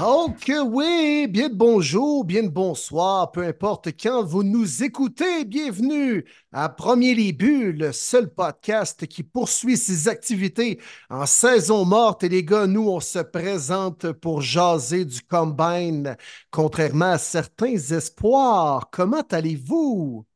[0.00, 1.26] Oh que oui!
[1.26, 7.32] Bien de bonjour, bien de bonsoir, peu importe quand vous nous écoutez, bienvenue à Premier
[7.32, 12.22] buts, le seul podcast qui poursuit ses activités en saison morte.
[12.22, 16.16] Et les gars, nous, on se présente pour jaser du combine,
[16.52, 18.90] contrairement à certains espoirs.
[18.92, 20.27] Comment allez-vous?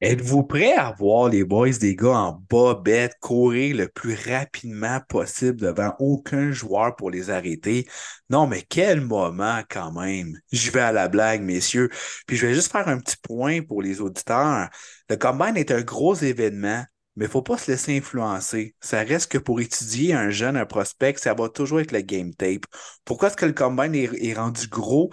[0.00, 5.56] Êtes-vous prêts à voir les boys des gars en bobette courir le plus rapidement possible
[5.60, 7.84] devant aucun joueur pour les arrêter?
[8.30, 10.38] Non, mais quel moment quand même.
[10.52, 11.90] Je vais à la blague, messieurs.
[12.28, 14.68] Puis je vais juste faire un petit point pour les auditeurs.
[15.10, 16.84] Le Combine est un gros événement,
[17.16, 18.76] mais faut pas se laisser influencer.
[18.80, 22.32] Ça reste que pour étudier un jeune, un prospect, ça va toujours être le game
[22.34, 22.66] tape.
[23.04, 25.10] Pourquoi est-ce que le Combine est rendu gros?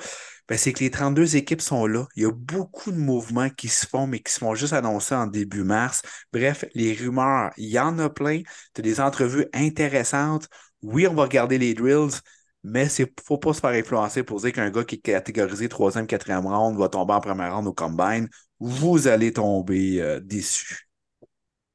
[0.48, 2.06] Ben, c'est que les 32 équipes sont là.
[2.16, 5.16] Il y a beaucoup de mouvements qui se font, mais qui se font juste annoncer
[5.16, 6.02] en début mars.
[6.32, 8.42] Bref, les rumeurs, il y en a plein.
[8.74, 10.48] Tu as des entrevues intéressantes.
[10.82, 12.20] Oui, on va regarder les drills,
[12.64, 15.68] mais il ne faut pas se faire influencer pour dire qu'un gars qui est catégorisé
[15.68, 18.28] 3e, 4e round va tomber en première round au combine.
[18.60, 20.88] Vous allez tomber euh, déçu.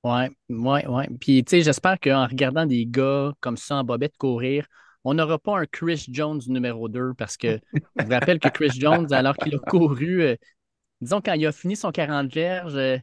[0.02, 1.08] Ouais, ouais, ouais.
[1.20, 4.66] Puis, tu sais, j'espère qu'en regardant des gars comme ça en bobette courir,
[5.04, 7.58] on n'aura pas un Chris Jones numéro 2 parce que
[7.98, 10.36] je vous rappelle que Chris Jones, alors qu'il a couru, euh,
[11.00, 12.96] disons, quand il a fini son 40 verges, euh,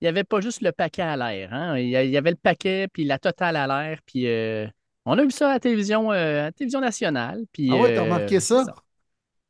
[0.00, 1.52] il n'y avait pas juste le paquet à l'air.
[1.52, 1.78] Hein?
[1.78, 3.98] Il y avait le paquet, puis la totale à l'air.
[4.06, 4.66] Puis euh,
[5.04, 7.44] on a vu ça à la télévision, à la télévision nationale.
[7.52, 8.64] Puis, ah ouais, t'as remarqué ça?
[8.64, 8.74] ça.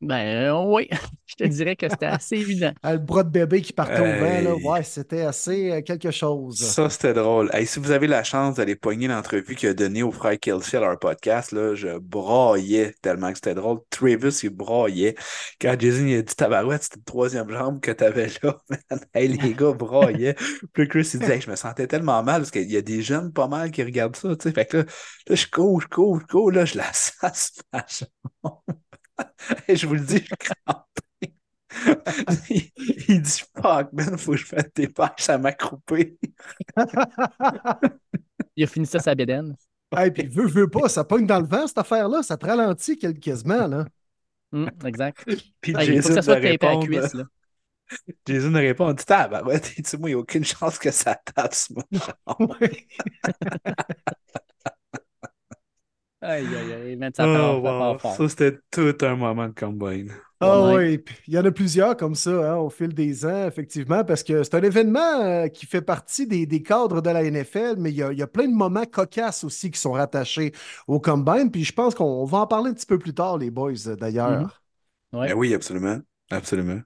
[0.01, 0.89] Ben euh, oui,
[1.27, 2.73] je te dirais que c'était assez évident.
[2.85, 4.17] le bras de bébé qui partait hey.
[4.17, 6.59] au vent, là, ouais, c'était assez euh, quelque chose.
[6.59, 7.51] Ça, c'était drôle.
[7.53, 10.79] Hey, si vous avez la chance d'aller pogner l'entrevue qu'il a donnée au frère Kelsey
[10.79, 13.81] à leur podcast, là, je braillais tellement que c'était drôle.
[13.91, 15.17] Travis, il braillait.
[15.61, 18.57] Quand Jason il a dit Tabarouette, c'était la troisième jambe que t'avais là.
[19.15, 20.37] hey, les gars braillaient.
[20.73, 23.03] Puis Chris, il dit hey, Je me sentais tellement mal parce qu'il y a des
[23.03, 24.31] jeunes pas mal qui regardent ça.
[24.41, 24.85] sais Fait que là,
[25.29, 28.77] là, je cours, je cours, je cours, là, je la sasse ma jambe.
[29.69, 30.87] Et je vous le dis, je crampe.
[32.51, 32.71] il,
[33.09, 36.19] il, dit Fuck, man, faut que je fasse des pages, ça m'a croupé.
[38.57, 39.55] il a fini ça sa bédaine.
[39.99, 42.97] Et puis, veut, veut pas, ça pogne dans le vent, cette affaire-là, ça te ralentit
[42.99, 43.85] quasiment, là.
[44.53, 45.25] Mm, exact.
[45.61, 47.25] Puis ouais, Jason faut que ça soit tapé à cuisse, là.
[48.27, 51.17] Jason répond, on dit tabarouette, il dit, moi, il n'y a aucune chance que ça
[51.17, 52.57] tape ma jambe.
[56.23, 57.99] Aïe, aïe, aïe, ça Oh, part, wow.
[57.99, 58.17] fort.
[58.17, 60.13] Ça, c'était tout un moment de combine.
[60.43, 60.77] Ah Ouais.
[60.77, 64.05] oui, puis il y en a plusieurs comme ça hein, au fil des ans, effectivement,
[64.05, 67.77] parce que c'est un événement euh, qui fait partie des, des cadres de la NFL,
[67.79, 70.53] mais il y, a, il y a plein de moments cocasses aussi qui sont rattachés
[70.87, 73.51] au Combine, puis je pense qu'on va en parler un petit peu plus tard, les
[73.51, 74.63] boys, euh, d'ailleurs.
[75.13, 75.29] Ouais.
[75.29, 76.01] Ben oui, absolument.
[76.31, 76.81] Absolument.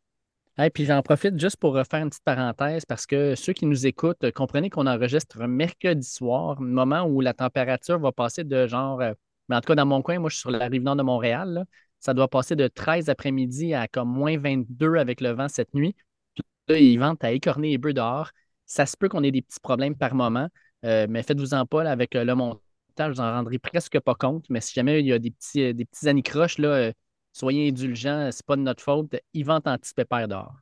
[0.58, 3.86] Et puis j'en profite juste pour refaire une petite parenthèse parce que ceux qui nous
[3.86, 9.00] écoutent, euh, comprenez qu'on enregistre mercredi soir, moment où la température va passer de genre,
[9.00, 9.12] euh,
[9.48, 11.02] mais en tout cas dans mon coin, moi je suis sur la rive nord de
[11.02, 11.64] Montréal,
[11.98, 15.96] ça doit passer de 13 après-midi à comme moins 22 avec le vent cette nuit.
[16.34, 18.30] Puis là, ils ventent à écorner les bœufs dehors.
[18.66, 20.48] Ça se peut qu'on ait des petits problèmes par moment,
[20.84, 22.62] euh, mais faites-vous-en pas avec le montage,
[22.98, 24.44] vous en rendrai presque pas compte.
[24.50, 26.92] Mais si jamais il y a des petits, des anicroches, là,
[27.34, 29.14] soyez indulgents, c'est pas de notre faute.
[29.34, 30.54] Ils ventent anti-pépère dehors.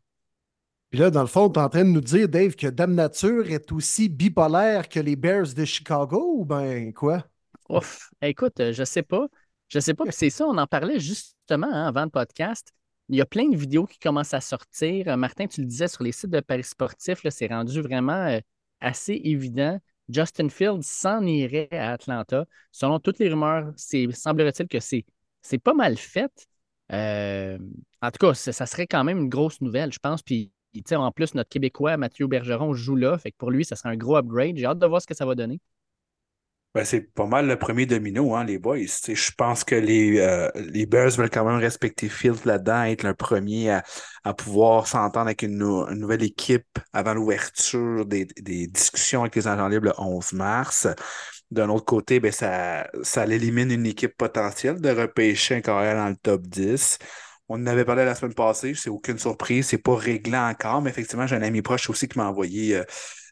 [0.91, 2.94] Puis là, dans le fond, tu es en train de nous dire, Dave, que Dame
[2.94, 7.25] Nature est aussi bipolaire que les Bears de Chicago, ou ben quoi?
[7.69, 9.26] Ouf, écoute, euh, je sais pas.
[9.69, 12.73] Je sais pas, c'est ça, on en parlait justement hein, avant le podcast.
[13.08, 15.08] Il y a plein de vidéos qui commencent à sortir.
[15.08, 18.41] Euh, Martin, tu le disais sur les sites de Paris sportifs, c'est rendu vraiment euh,
[18.81, 19.79] assez évident.
[20.08, 22.44] Justin Fields s'en irait à Atlanta.
[22.70, 25.06] Selon toutes les rumeurs, semblerait-il que c'est
[25.43, 26.31] c'est pas mal fait.
[26.93, 27.59] Euh,
[28.00, 30.23] en tout cas, ça, serait quand même une grosse nouvelle, je pense.
[30.23, 30.53] Puis,
[30.93, 33.19] en plus, notre Québécois, Mathieu Bergeron, joue là.
[33.19, 34.56] Fait que pour lui, ça serait un gros upgrade.
[34.56, 35.61] J'ai hâte de voir ce que ça va donner.
[36.75, 38.79] Ben, c'est pas mal le premier domino, hein, les boys.
[38.79, 43.12] Je pense que les, euh, les Bears veulent quand même respecter Fields là-dedans, être le
[43.12, 43.79] premier
[44.25, 49.69] à, pouvoir s'entendre avec une, nouvelle équipe avant l'ouverture des, des, discussions avec les agents
[49.69, 50.89] libres le 11 mars.
[51.52, 56.08] D'un autre côté, ben, ça, ça élimine une équipe potentielle de repêcher un carrière dans
[56.08, 56.99] le top 10.
[57.49, 60.90] On en avait parlé la semaine passée, c'est aucune surprise, c'est pas réglé encore, mais
[60.90, 62.84] effectivement, j'ai un ami proche aussi qui m'a envoyé euh,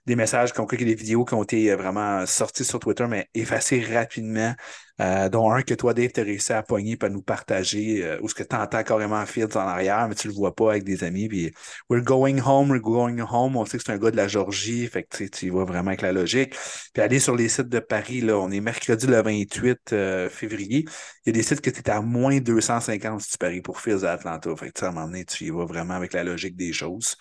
[0.06, 3.28] des messages comme quoi des vidéos qui ont été euh, vraiment sorties sur Twitter, mais
[3.34, 4.54] effacées rapidement,
[5.00, 8.04] euh, dont un que toi, Dave, tu as réussi à pogner et à nous partager,
[8.04, 10.70] euh, ou ce que tu entends carrément Fields en arrière, mais tu le vois pas
[10.70, 11.28] avec des amis.
[11.28, 11.52] Puis,
[11.88, 13.56] we're going home, we're going home.
[13.56, 15.88] On sait que c'est un gars de la Georgie, fait que tu y vas vraiment
[15.88, 16.54] avec la logique.
[16.92, 19.94] Puis aller sur les sites de Paris, là, on est mercredi le 28
[20.30, 20.84] février.
[21.24, 24.04] Il y a des sites que tu à moins 250 si tu paries pour Fields
[24.04, 24.54] à Atlanta.
[24.56, 27.16] Fait que, à un moment donné, tu y vas vraiment avec la logique des choses.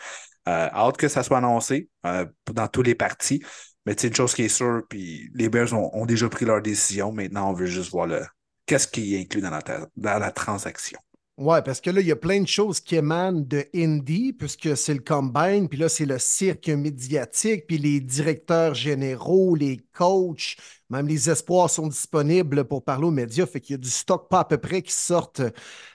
[0.50, 3.44] Euh, hâte que ça soit annoncé euh, dans tous les partis.
[3.86, 7.12] Mais c'est une chose qui est sûre, puis les Bears ont, déjà pris leur décision.
[7.12, 8.26] Maintenant, on veut juste voir le
[8.66, 9.62] qu'est-ce qui est inclus dans la,
[9.96, 11.00] dans la transaction.
[11.40, 14.76] Ouais, parce que là, il y a plein de choses qui émanent de Indy, puisque
[14.76, 20.58] c'est le combine, puis là, c'est le cirque médiatique, puis les directeurs généraux, les coachs,
[20.90, 23.46] même les espoirs sont disponibles pour parler aux médias.
[23.46, 25.50] Fait qu'il y a du stock pas à peu près qui sortent euh,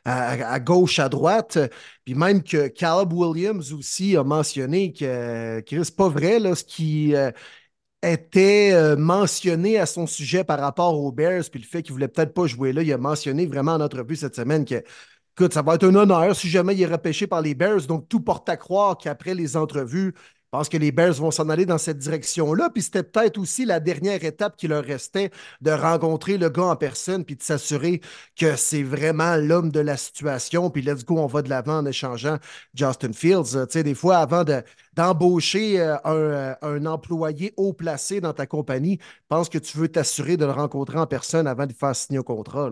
[0.06, 1.58] à, gauche, à droite.
[2.06, 7.14] Puis même que Caleb Williams aussi a mentionné que, c'est pas vrai, là, ce qui.
[7.14, 7.30] Euh,
[8.02, 12.08] était euh, mentionné à son sujet par rapport aux Bears, puis le fait qu'il voulait
[12.08, 14.82] peut-être pas jouer là, il a mentionné vraiment en entrevue cette semaine que
[15.36, 17.86] Écoute, ça va être un honneur si jamais il est repêché par les Bears.
[17.88, 21.48] Donc, tout porte à croire qu'après les entrevues, je pense que les Bears vont s'en
[21.48, 22.70] aller dans cette direction-là.
[22.70, 26.76] Puis c'était peut-être aussi la dernière étape qui leur restait de rencontrer le gars en
[26.76, 28.00] personne puis de s'assurer
[28.36, 30.70] que c'est vraiment l'homme de la situation.
[30.70, 32.38] Puis let's go, on va de l'avant en échangeant
[32.74, 33.66] Justin Fields.
[33.66, 34.44] Tu sais, des fois, avant
[34.92, 39.78] d'embaucher euh, un, euh, un, employé haut placé dans ta compagnie, je pense que tu
[39.78, 42.70] veux t'assurer de le rencontrer en personne avant de faire signer un contrat.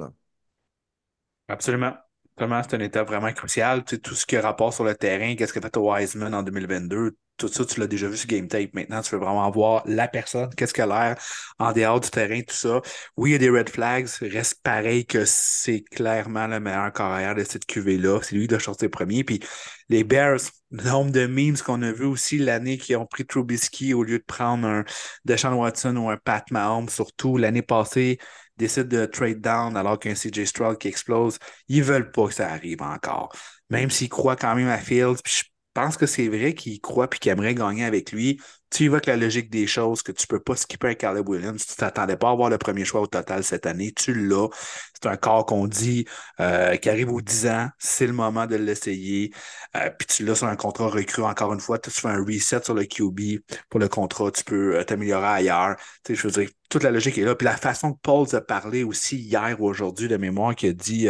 [1.49, 1.94] Absolument.
[2.38, 3.84] Vraiment, c'est un état vraiment crucial.
[3.84, 6.43] Tu sais, tout ce qui a rapport sur le terrain, qu'est-ce que fait Wiseman en
[6.43, 8.73] 2022, tout ça, tu l'as déjà vu sur Game Tape.
[8.73, 11.19] Maintenant, tu veux vraiment voir la personne, qu'est-ce qu'elle a l'air
[11.58, 12.81] en dehors du terrain, tout ça.
[13.17, 14.06] Oui, il y a des red flags.
[14.20, 18.20] Reste pareil que c'est clairement le meilleur carrière de cette QV-là.
[18.23, 19.25] C'est lui qui doit sortir premier.
[19.25, 19.40] Puis
[19.88, 20.40] les Bears,
[20.70, 24.19] le nombre de memes qu'on a vu aussi l'année qui ont pris Trubisky au lieu
[24.19, 24.85] de prendre un
[25.25, 28.19] Deshaun Watson ou un Pat Mahomes, surtout l'année passée
[28.62, 31.38] décident de trade down alors qu'un CJ Stroud qui explose,
[31.69, 33.32] ils veulent pas que ça arrive encore.
[33.70, 35.43] Même s'ils croient quand même à Fields, je
[35.75, 38.41] pense que c'est vrai qu'ils croient puis qu'ils aimeraient gagner avec lui.
[38.71, 41.29] Tu y vas avec la logique des choses, que tu peux pas skipper un Caleb
[41.29, 41.67] Williams.
[41.67, 43.93] Tu t'attendais pas à avoir le premier choix au total cette année.
[43.93, 44.49] Tu l'as.
[44.95, 46.07] C'est un corps qu'on dit
[46.41, 47.69] euh, qui arrive aux 10 ans.
[47.79, 49.33] C'est le moment de l'essayer.
[49.77, 51.79] Euh, puis tu l'as sur un contrat recru encore une fois.
[51.79, 54.31] Tu fais un reset sur le QB pour le contrat.
[54.31, 55.77] Tu peux euh, t'améliorer ailleurs.
[56.05, 57.35] Tu sais, je veux dire, toute la logique est là.
[57.35, 60.73] Puis la façon que Paul a parlé aussi hier ou aujourd'hui de mémoire qui a
[60.73, 61.09] dit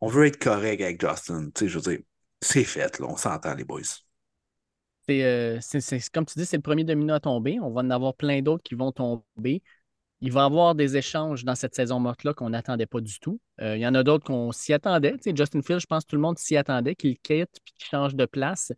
[0.00, 1.50] on veut être correct avec Justin.
[1.54, 1.98] Tu sais, je veux dire,
[2.40, 3.82] c'est fait, là, on s'entend, les boys.
[5.10, 7.58] Euh, c'est, comme tu dis, c'est le premier domino à tomber.
[7.60, 9.62] On va en avoir plein d'autres qui vont tomber.
[10.20, 13.40] Il va y avoir des échanges dans cette saison morte-là qu'on n'attendait pas du tout.
[13.60, 15.16] Euh, il y en a d'autres qu'on s'y attendait.
[15.24, 18.14] Justin Fields, je pense que tout le monde s'y attendait, qu'il quitte et qu'il change
[18.14, 18.72] de place.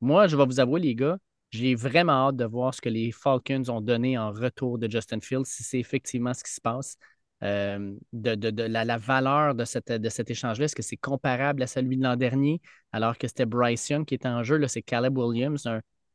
[0.00, 1.18] Moi, je vais vous avouer, les gars,
[1.50, 5.20] j'ai vraiment hâte de voir ce que les Falcons ont donné en retour de Justin
[5.20, 6.96] Fields, si c'est effectivement ce qui se passe.
[7.44, 10.64] Euh, de, la, valeur de, cette, de cet échange-là?
[10.64, 14.14] Est-ce que c'est comparable à celui de l'an dernier, alors que c'était Bryce Young qui
[14.14, 14.66] était en jeu?
[14.66, 15.68] C'est Caleb Williams,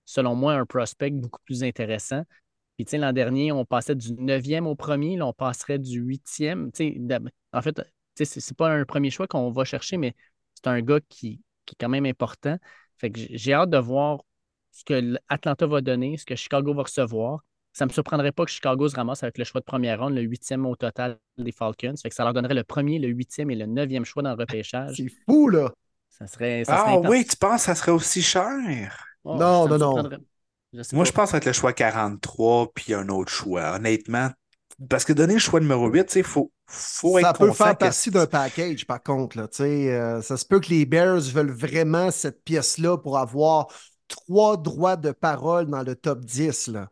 [0.05, 2.23] selon moi, un prospect beaucoup plus intéressant.
[2.75, 6.01] Puis, tu sais, l'an dernier, on passait du 9e au premier, là, on passerait du
[6.01, 6.71] 8e.
[7.53, 7.75] en fait,
[8.15, 10.15] tu sais, c'est pas un premier choix qu'on va chercher, mais
[10.55, 12.57] c'est un gars qui, qui, est quand même important.
[12.97, 14.23] Fait que j'ai hâte de voir
[14.71, 17.43] ce que Atlanta va donner, ce que Chicago va recevoir.
[17.79, 20.13] Ça ne me surprendrait pas que Chicago se ramasse avec le choix de première ronde,
[20.13, 21.93] le huitième au total des Falcons.
[21.95, 24.35] Fait que ça leur donnerait le premier, le huitième et le neuvième choix dans le
[24.35, 24.97] repêchage.
[24.97, 25.71] C'est fou, là!
[26.09, 26.63] Ça serait.
[26.67, 29.05] ah oui, tu penses que ça serait aussi cher?
[29.23, 30.09] Oh, non, non, non.
[30.91, 33.75] Moi, je pense être le choix 43 puis un autre choix.
[33.75, 34.29] Honnêtement,
[34.89, 37.77] parce que donner le choix numéro 8, il faut, faut ça être Ça peut faire
[37.77, 39.37] partie d'un package, par contre.
[39.37, 43.67] Là, euh, ça se peut que les Bears veulent vraiment cette pièce-là pour avoir
[44.09, 46.67] trois droits de parole dans le top 10.
[46.67, 46.89] Là.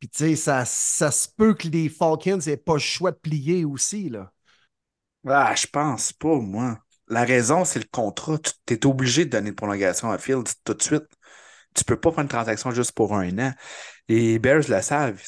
[0.00, 3.18] Puis, tu sais, ça, ça se peut que les Falcons n'aient pas le choix de
[3.18, 4.32] plier aussi, là.
[5.28, 6.78] Ah, je pense pas, moi.
[7.08, 8.38] La raison, c'est le contrat.
[8.66, 11.06] Tu es obligé de donner une prolongation à Fields tout de suite.
[11.74, 13.52] Tu peux pas faire une transaction juste pour un an.
[14.08, 15.22] Les Bears le savent.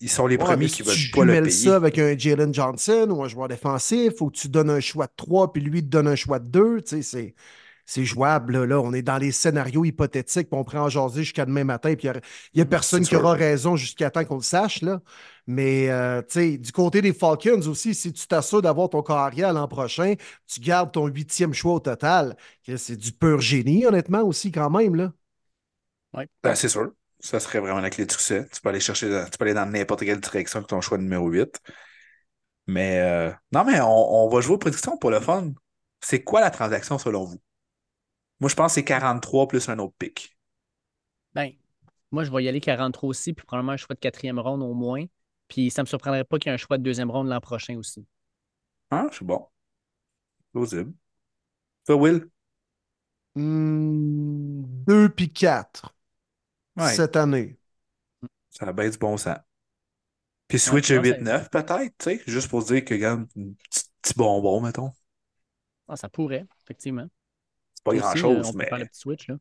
[0.00, 1.50] Ils sont les premiers qui veulent pas le payer.
[1.50, 5.12] ça avec un Jalen Johnson ou un joueur défensif, ou tu donnes un choix de
[5.16, 6.82] 3 puis lui te donne un choix de 2.
[6.82, 7.34] Tu sais, c'est
[7.86, 8.58] jouable.
[8.58, 8.80] Là, là.
[8.80, 12.08] on est dans les scénarios hypothétiques, puis on prend en jaser jusqu'à demain matin, puis
[12.08, 14.82] il n'y a, personne qui aura raison jusqu'à temps qu'on le sache.
[14.82, 15.00] Là.
[15.46, 20.14] Mais euh, du côté des Falcons aussi, si tu t'assures d'avoir ton carrière l'an prochain,
[20.46, 22.36] tu gardes ton huitième choix au total.
[22.76, 24.96] C'est du pur génie, honnêtement, aussi, quand même.
[24.96, 25.12] Là.
[26.14, 26.28] Ouais.
[26.42, 26.92] Ben, c'est sûr.
[27.20, 28.46] Ça serait vraiment la clé du succès.
[28.52, 31.28] Tu peux aller chercher, tu peux aller dans n'importe quelle direction avec ton choix numéro
[31.28, 31.60] 8.
[32.66, 35.52] Mais euh, non, mais on, va jouer aux prédictions pour le fun.
[36.00, 37.40] C'est quoi la transaction selon vous?
[38.40, 40.36] Moi, je pense que c'est 43 plus un autre pic.
[41.34, 41.52] Ben,
[42.10, 44.74] moi, je vais y aller 43 aussi, puis probablement un choix de quatrième ronde au
[44.74, 45.04] moins.
[45.48, 47.40] Puis ça ne me surprendrait pas qu'il y ait un choix de deuxième ronde l'an
[47.40, 48.06] prochain aussi.
[48.90, 49.46] Ah, c'est bon.
[50.52, 50.92] Plausible.
[51.86, 52.30] Toi, Will?
[53.34, 55.94] Hmm, deux puis quatre.
[56.78, 57.58] Cette année.
[58.50, 59.38] Ça baisse du bon sens.
[60.48, 63.52] Puis Switch à 8-9 peut-être, tu sais, juste pour dire que, regarde, un
[64.02, 64.92] petit bonbon, mettons.
[65.88, 67.08] Ah, ça pourrait, effectivement.
[67.86, 68.66] Pas grand-chose, mais.
[68.66, 69.36] Faire le petit Switch, là.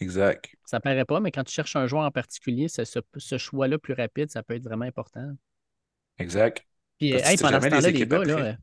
[0.00, 0.50] Exact.
[0.64, 3.92] Ça paraît pas, mais quand tu cherches un joueur en particulier, ce, ce, choix-là plus
[3.92, 5.34] rapide, ça peut être vraiment important.
[6.18, 6.64] Exact.
[6.98, 8.56] Puis, hey, pendant ce temps-là, les gars, là,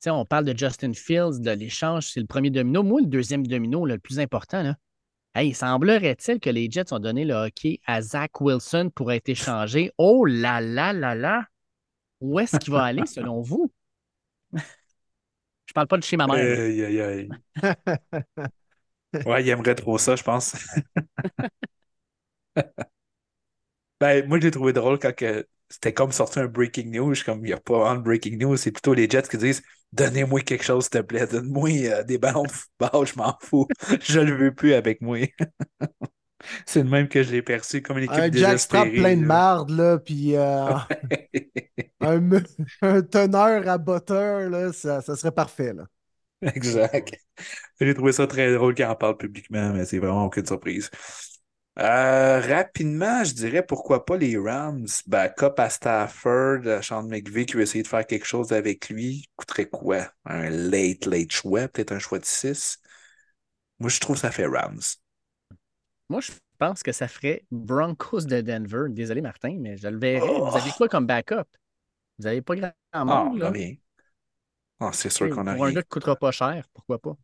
[0.00, 2.82] sais, on parle de Justin Fields, de l'échange, c'est le premier domino.
[2.82, 4.76] Moi, le deuxième domino, le plus important, là,
[5.34, 9.92] Hey, semblerait-il que les Jets ont donné le hockey à Zach Wilson pour être échangé.
[9.96, 11.44] Oh là là là là!
[12.20, 13.70] Où est-ce qu'il va aller selon vous?
[15.68, 16.36] Je parle pas de chez ma mère.
[16.36, 17.28] Aïe, aïe, aïe.
[19.26, 20.54] ouais, il aimerait trop ça, je pense.
[24.00, 25.12] ben, moi, je l'ai trouvé drôle quand
[25.68, 27.14] c'était comme sorti un breaking news.
[27.24, 30.40] Comme il n'y a pas un breaking news, c'est plutôt les Jets qui disent Donnez-moi
[30.42, 31.26] quelque chose, s'il te plaît.
[31.26, 32.50] Donne-moi euh, des ballons de
[33.04, 33.66] je m'en fous.
[34.02, 35.18] je le veux plus avec moi.
[36.66, 39.70] C'est le même que je l'ai perçu comme une équipe un Jackstrap plein de marde,
[39.70, 40.68] là, puis euh,
[42.00, 45.86] un, teneur à botteur, là, ça, ça, serait parfait, là.
[46.42, 47.16] Exact.
[47.80, 50.90] J'ai trouvé ça très drôle qu'il en parle publiquement, mais c'est vraiment aucune surprise.
[51.78, 54.86] Euh, rapidement, je dirais pourquoi pas les Rams.
[55.06, 59.28] Backup à Stafford, euh, Sean McVay qui veut essayer de faire quelque chose avec lui.
[59.36, 60.10] Coûterait quoi?
[60.24, 62.78] Un late, late choix, peut-être un choix de 6.
[63.78, 64.80] Moi, je trouve que ça fait Rams.
[66.08, 68.84] Moi, je pense que ça ferait Broncos de Denver.
[68.88, 70.26] Désolé, Martin, mais je le verrais.
[70.26, 71.44] Vous avez quoi comme backup?
[72.18, 73.50] Vous n'avez pas grand ah, monde, là?
[73.50, 73.74] rien.
[74.80, 77.16] Ah, c'est sûr qu'on a Pour un gars qui ne coûtera pas cher, pourquoi pas?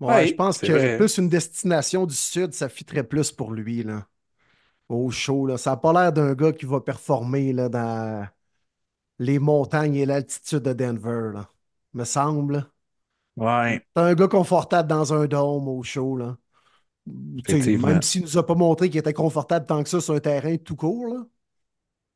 [0.00, 3.82] Ouais, je pense que plus une destination du Sud, ça fitterait plus pour lui.
[3.82, 4.06] Là.
[4.88, 5.46] Au chaud.
[5.46, 5.58] Là.
[5.58, 8.26] Ça n'a pas l'air d'un gars qui va performer là, dans
[9.18, 11.30] les montagnes et l'altitude de Denver.
[11.34, 11.48] Là.
[11.94, 12.68] Me semble.
[13.36, 13.86] Ouais.
[13.96, 16.16] C'est un gars confortable dans un dôme au chaud.
[16.16, 16.36] Là.
[17.06, 20.20] Même s'il ne nous a pas montré qu'il était confortable tant que ça sur un
[20.20, 21.06] terrain tout court.
[21.06, 21.24] Là.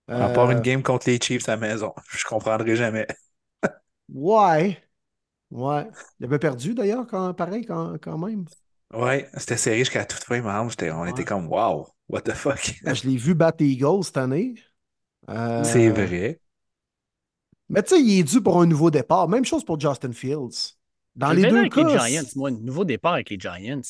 [0.08, 1.92] À part une euh, game contre les Chiefs à la maison.
[2.10, 3.06] Je comprendrai jamais.
[4.12, 4.78] ouais.
[5.50, 5.86] Ouais.
[6.20, 8.44] Il avait perdu d'ailleurs, quand, pareil, quand, quand même.
[8.92, 12.74] Ouais, c'était serré jusqu'à toute fin, on était comme wow, what the fuck?
[12.84, 14.54] je l'ai vu battre Eagles cette année.
[15.28, 16.40] Euh, C'est vrai.
[17.68, 19.28] Mais tu sais, il est dû pour un nouveau départ.
[19.28, 20.76] Même chose pour Justin Fields.
[21.16, 21.82] Dans les deux avec cas.
[21.82, 23.80] les Giants, moi, un nouveau départ avec les Giants.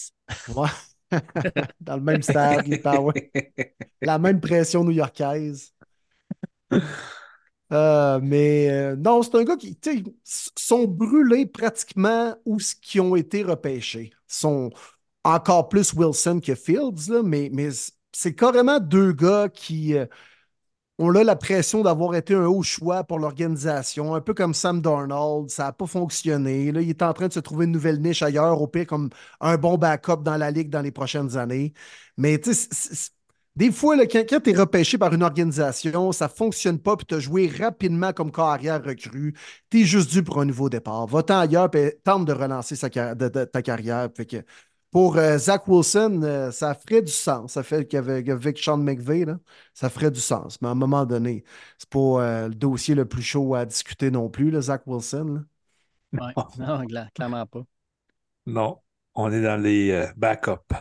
[0.49, 0.69] Ouais.
[1.81, 2.67] Dans le même stade,
[4.01, 5.73] La même pression new-yorkaise.
[7.73, 9.77] Euh, mais euh, non, c'est un gars qui
[10.25, 14.13] sont brûlés pratiquement où ce qui ont été repêchés.
[14.29, 14.71] sont
[15.25, 17.71] encore plus Wilson que Fields, là, mais, mais
[18.13, 20.07] c'est carrément deux gars qui euh,
[20.99, 24.81] ont là la pression d'avoir été un haut choix pour l'organisation, un peu comme Sam
[24.81, 25.51] Darnold.
[25.51, 26.73] Ça n'a pas fonctionné.
[26.73, 29.11] Là, il est en train de se trouver une nouvelle niche ailleurs, au pire comme
[29.41, 31.75] un bon backup dans la ligue dans les prochaines années.
[32.17, 33.11] Mais tu sais,
[33.57, 37.15] des fois, quand, tu es repêché par une organisation, ça ne fonctionne pas, puis tu
[37.15, 39.35] as joué rapidement comme carrière recrue,
[39.71, 41.07] tu es juste dû pour un nouveau départ.
[41.07, 44.09] Va-t'en ailleurs, puis tente de relancer ta carrière.
[44.97, 47.53] Pour euh, Zach Wilson, euh, ça ferait du sens.
[47.53, 49.27] Ça fait qu'avec Sean McVay,
[49.75, 50.59] ça ferait du sens.
[50.63, 51.45] Mais à un moment donné,
[51.77, 55.45] c'est pas euh, le dossier le plus chaud à discuter non plus, le Zach Wilson.
[56.15, 56.21] Oui,
[56.59, 56.83] non,
[57.15, 57.61] clairement pas.
[58.47, 58.79] Non,
[59.15, 60.75] on est dans les backups.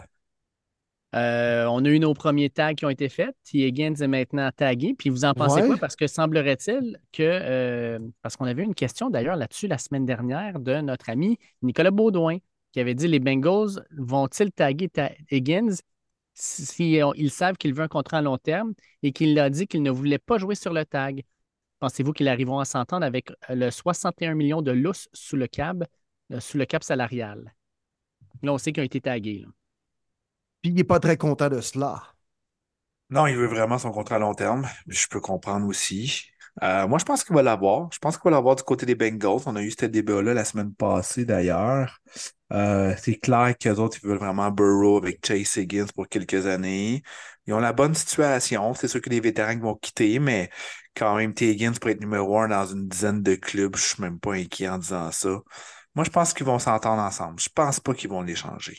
[1.16, 3.34] Euh, on a eu nos premiers tags qui ont été faits.
[3.50, 3.60] T.
[3.60, 4.94] Higgins est maintenant tagué.
[4.98, 5.78] Puis vous en pensez quoi?
[5.78, 7.24] Parce que semblerait-il que.
[7.24, 11.92] Euh, parce qu'on avait une question d'ailleurs là-dessus la semaine dernière de notre ami Nicolas
[11.92, 12.38] Baudouin
[12.76, 14.90] qui avait dit les Bengals vont-ils taguer
[15.32, 15.78] Higgins
[16.34, 19.82] s'ils ils savent qu'il veut un contrat à long terme et qu'il a dit qu'il
[19.82, 21.24] ne voulait pas jouer sur le tag?
[21.80, 25.78] Pensez-vous qu'ils arriveront à s'entendre avec le 61 millions de lousse sous le cap,
[26.34, 27.56] euh, sous le cap salarial?
[28.44, 29.40] Là, on sait qu'ils ont été tagués.
[29.40, 29.48] Là.
[30.62, 32.04] Puis il n'est pas très content de cela.
[33.10, 34.68] Non, il veut vraiment son contrat à long terme.
[34.88, 36.28] Je peux comprendre aussi.
[36.64, 37.90] Euh, moi, je pense qu'il va l'avoir.
[37.92, 39.42] Je pense qu'il va l'avoir du côté des Bengals.
[39.46, 42.00] On a eu ce débat-là la semaine passée, d'ailleurs.
[42.54, 47.04] Euh, c'est clair qu'eux autres, ils veulent vraiment Burrow avec Chase Higgins pour quelques années.
[47.46, 48.74] Ils ont la bonne situation.
[48.74, 50.50] C'est sûr que les vétérans vont quitter, mais
[50.96, 51.50] quand même, T.
[51.52, 53.76] Higgins pourrait être numéro un dans une dizaine de clubs.
[53.76, 55.30] Je suis même pas inquiet en disant ça.
[55.96, 57.40] Moi, je pense qu'ils vont s'entendre ensemble.
[57.40, 58.78] Je pense pas qu'ils vont l'échanger.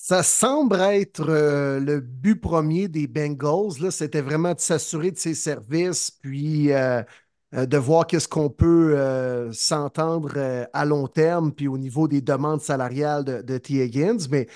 [0.00, 3.92] Ça semble être euh, le but premier des Bengals.
[3.92, 7.02] C'était vraiment de s'assurer de ses services, puis euh,
[7.54, 8.96] euh, de voir qu'est-ce qu'on peut
[9.52, 13.84] s'entendre à long terme, puis au niveau des demandes salariales de, T.
[13.84, 14.28] Higgins.
[14.30, 14.46] Mais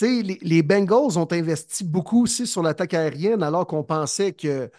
[0.00, 4.70] les, les Bengals ont investi beaucoup aussi sur l'attaque aérienne, alors qu'on pensait que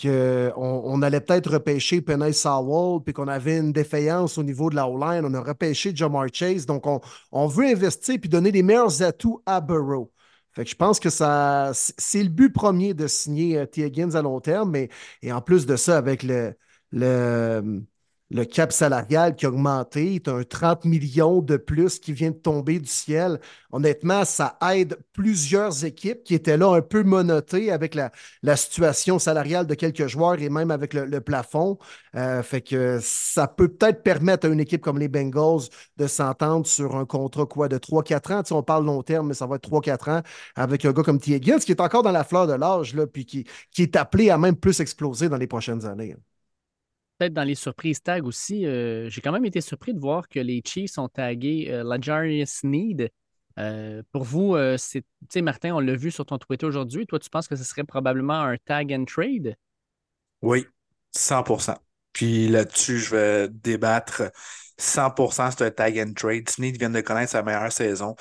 [0.00, 4.76] qu'on on allait peut-être repêcher Penay Sawall, puis qu'on avait une défaillance au niveau de
[4.76, 5.24] la O-line.
[5.24, 6.66] On a repêché Jamar Chase.
[6.66, 10.12] Donc, on, veut investir puis donner les meilleurs atouts à Burrow.
[10.52, 13.84] Fait que je pense que ça, c'est le but premier de signer euh, T.
[13.84, 14.88] Higgins à long terme, mais
[15.22, 16.56] et en plus de ça, avec le,
[18.30, 22.36] le cap salarial qui a augmenté, tu un 30 millions de plus qui vient de
[22.36, 23.40] tomber du ciel.
[23.72, 28.10] Honnêtement, ça aide plusieurs équipes qui étaient là un peu monotées avec la,
[28.56, 31.78] situation salariale de quelques joueurs et même avec le, plafond.
[32.16, 36.66] Euh, fait que ça peut peut-être permettre à une équipe comme les Bengals de s'entendre
[36.66, 38.42] sur un contrat quoi de 3-4 ans.
[38.52, 40.22] on parle long terme, mais ça va être 3-4 ans
[40.56, 41.34] avec un gars comme T.
[41.34, 44.38] Higgins qui est encore dans la fleur de l'âge, puis qui, qui est appelé à
[44.38, 46.16] même plus exploser dans les prochaines années
[47.20, 50.40] peut-être dans les surprises tag aussi, euh, j'ai quand même été surpris de voir que
[50.40, 53.10] les Chiefs ont tagué euh, Lajarius Need.
[53.58, 57.06] Euh, pour vous, c'est, tu sais, Martin, on l'a vu sur ton Twitter aujourd'hui.
[57.06, 59.54] Toi, tu penses que ce serait probablement un tag and trade?
[60.40, 60.64] Oui,
[61.14, 61.76] 100%
[62.14, 64.22] Puis là-dessus, je vais débattre
[64.78, 66.48] 100% c'est un tag and trade.
[66.48, 68.16] Sneed vient de connaître sa meilleure saison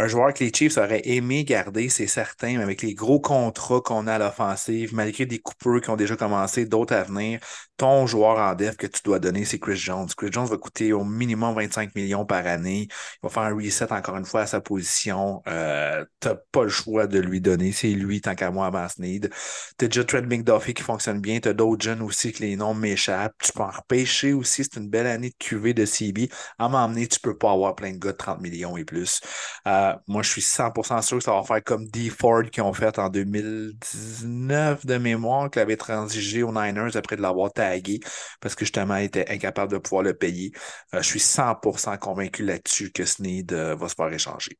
[0.00, 3.82] un joueur que les Chiefs auraient aimé garder, c'est certain, mais avec les gros contrats
[3.82, 7.40] qu'on a à l'offensive, malgré des coupeurs qui ont déjà commencé, d'autres à venir,
[7.80, 10.06] ton joueur en def que tu dois donner, c'est Chris Jones.
[10.14, 12.88] Chris Jones va coûter au minimum 25 millions par année.
[12.90, 15.42] Il va faire un reset encore une fois à sa position.
[15.48, 17.72] Euh, tu n'as pas le choix de lui donner.
[17.72, 19.30] C'est lui, tant qu'à moi, avant Sneed.
[19.78, 21.40] Tu as déjà Trent McDuffie qui fonctionne bien.
[21.40, 23.32] Tu as d'autres jeunes aussi que les noms m'échappent.
[23.42, 24.62] Tu peux en repêcher aussi.
[24.64, 26.28] C'est une belle année de QV de CB.
[26.58, 29.22] À m'emmener, tu peux pas avoir plein de gars de 30 millions et plus.
[29.66, 32.10] Euh, moi, je suis 100% sûr que ça va faire comme D.
[32.10, 37.22] Ford qui ont fait en 2019 de mémoire, qui avait transigé aux Niners après de
[37.22, 38.00] l'avoir tagué
[38.40, 40.52] parce que justement, il était incapable de pouvoir le payer.
[40.94, 44.58] Euh, je suis 100% convaincu là-dessus que Sneed euh, va se faire échanger.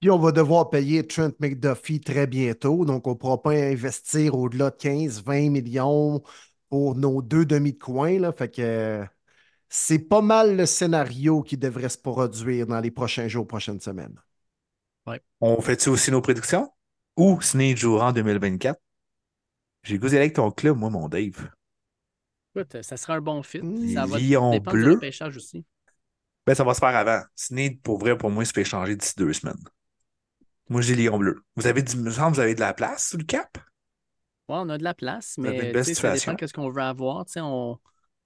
[0.00, 4.34] Puis on va devoir payer Trent McDuffie très bientôt, donc on ne pourra pas investir
[4.36, 6.22] au-delà de 15, 20 millions
[6.68, 8.32] pour nos deux demi de coin.
[8.32, 9.04] Fait que
[9.68, 14.18] c'est pas mal le scénario qui devrait se produire dans les prochains jours, prochaines semaines.
[15.40, 16.72] On fait-tu aussi nos prédictions?
[17.16, 18.80] Ou Sneed jouera en 2024?
[19.82, 21.50] J'ai goûté avec ton club, moi, mon Dave.
[22.54, 23.60] Écoute, ça sera un bon fit.
[23.94, 24.18] Ça va
[24.60, 24.94] bleu.
[24.94, 25.64] du pêchage aussi.
[26.46, 27.22] Ben, ça va se faire avant.
[27.34, 29.62] Sneed, pour vrai, pour moi, il se fait changer d'ici deux semaines.
[30.68, 31.42] Moi, j'ai Lion bleu.
[31.56, 31.96] Vous avez, du...
[31.96, 33.58] vous avez de la place sous le cap?
[34.48, 37.24] Oui, on a de la place, mais ça dépend de ce qu'on veut avoir.
[37.36, 37.78] On,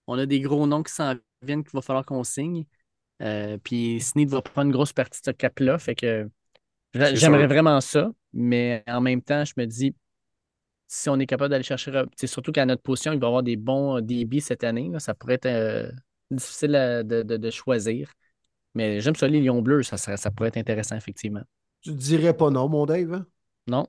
[0.07, 2.65] on a des gros noms qui s'en viennent qu'il va falloir qu'on signe.
[3.23, 5.79] Euh, puis Sneed va prendre une grosse partie de ce cap-là.
[5.79, 6.29] Fait que
[6.95, 9.95] J'aimerais vraiment ça, mais en même temps, je me dis,
[10.89, 13.43] si on est capable d'aller chercher, c'est surtout qu'à notre position, il va y avoir
[13.43, 15.91] des bons débits cette année, ça pourrait être euh,
[16.31, 16.73] difficile
[17.05, 18.13] de, choisir.
[18.75, 21.43] Mais j'aime ça, les Lions bleus, ça, ça, pourrait être intéressant, effectivement.
[21.81, 23.15] Tu dirais pas non, mon Dave?
[23.15, 23.27] Hein?
[23.67, 23.87] Non.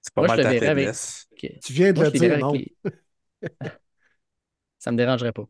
[0.00, 1.28] C'est pas mal ta faiblesse.
[1.36, 2.52] Tu viens de le dire, non?
[4.78, 5.44] ça me dérangerait pas.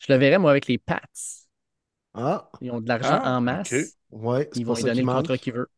[0.00, 1.00] Je le verrais, moi, avec les Pats.
[2.14, 2.48] Ah.
[2.60, 3.74] Ils ont de l'argent ah, en masse.
[4.10, 5.68] Ouais, Ils vont lui donner le contrat qu'il veut.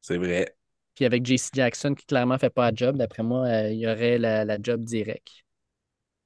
[0.00, 0.56] C'est vrai.
[0.94, 3.80] Puis avec JC Jackson, qui clairement ne fait pas la job, d'après moi, euh, il
[3.80, 5.28] y aurait la, job direct.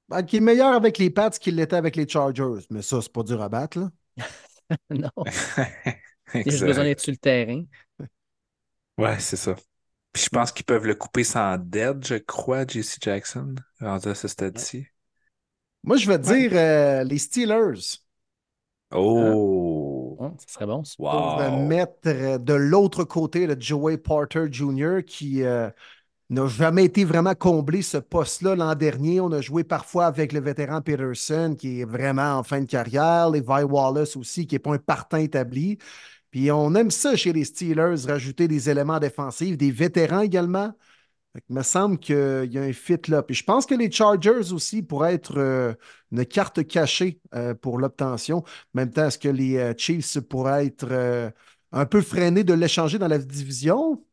[0.09, 2.65] Ben, qui est meilleur avec les Pats qu'il l'était avec les Chargers.
[2.69, 3.89] Mais ça, c'est pas dur à battre, là.
[4.91, 5.09] non.
[6.35, 7.63] il a juste besoin d'être sur le terrain.
[8.97, 9.55] Ouais, c'est ça.
[10.11, 14.15] Puis je pense qu'ils peuvent le couper sans dead, je crois, JC Jackson, rendu à
[14.15, 14.87] ce stade-ci.
[15.83, 17.99] Moi, je vais dire euh, les Steelers.
[18.91, 20.17] Oh!
[20.37, 20.83] ça serait bon.
[20.97, 25.03] Pour mettre de l'autre côté le Joey Porter Jr.
[25.05, 25.69] qui euh,
[26.29, 29.21] n'a jamais été vraiment comblé ce poste-là l'an dernier.
[29.21, 33.29] On a joué parfois avec le vétéran Peterson qui est vraiment en fin de carrière,
[33.29, 35.77] les Vi Wallace aussi qui n'est pas un partant établi.
[36.31, 40.73] Puis on aime ça chez les Steelers, rajouter des éléments défensifs, des vétérans également.
[41.35, 43.21] Il me semble qu'il y a un fit là.
[43.21, 45.73] Puis je pense que les Chargers aussi pourraient être euh,
[46.11, 48.39] une carte cachée euh, pour l'obtention.
[48.39, 51.31] En même temps, est-ce que les euh, Chiefs pourraient être
[51.71, 54.03] un peu freinés de l'échanger dans la division?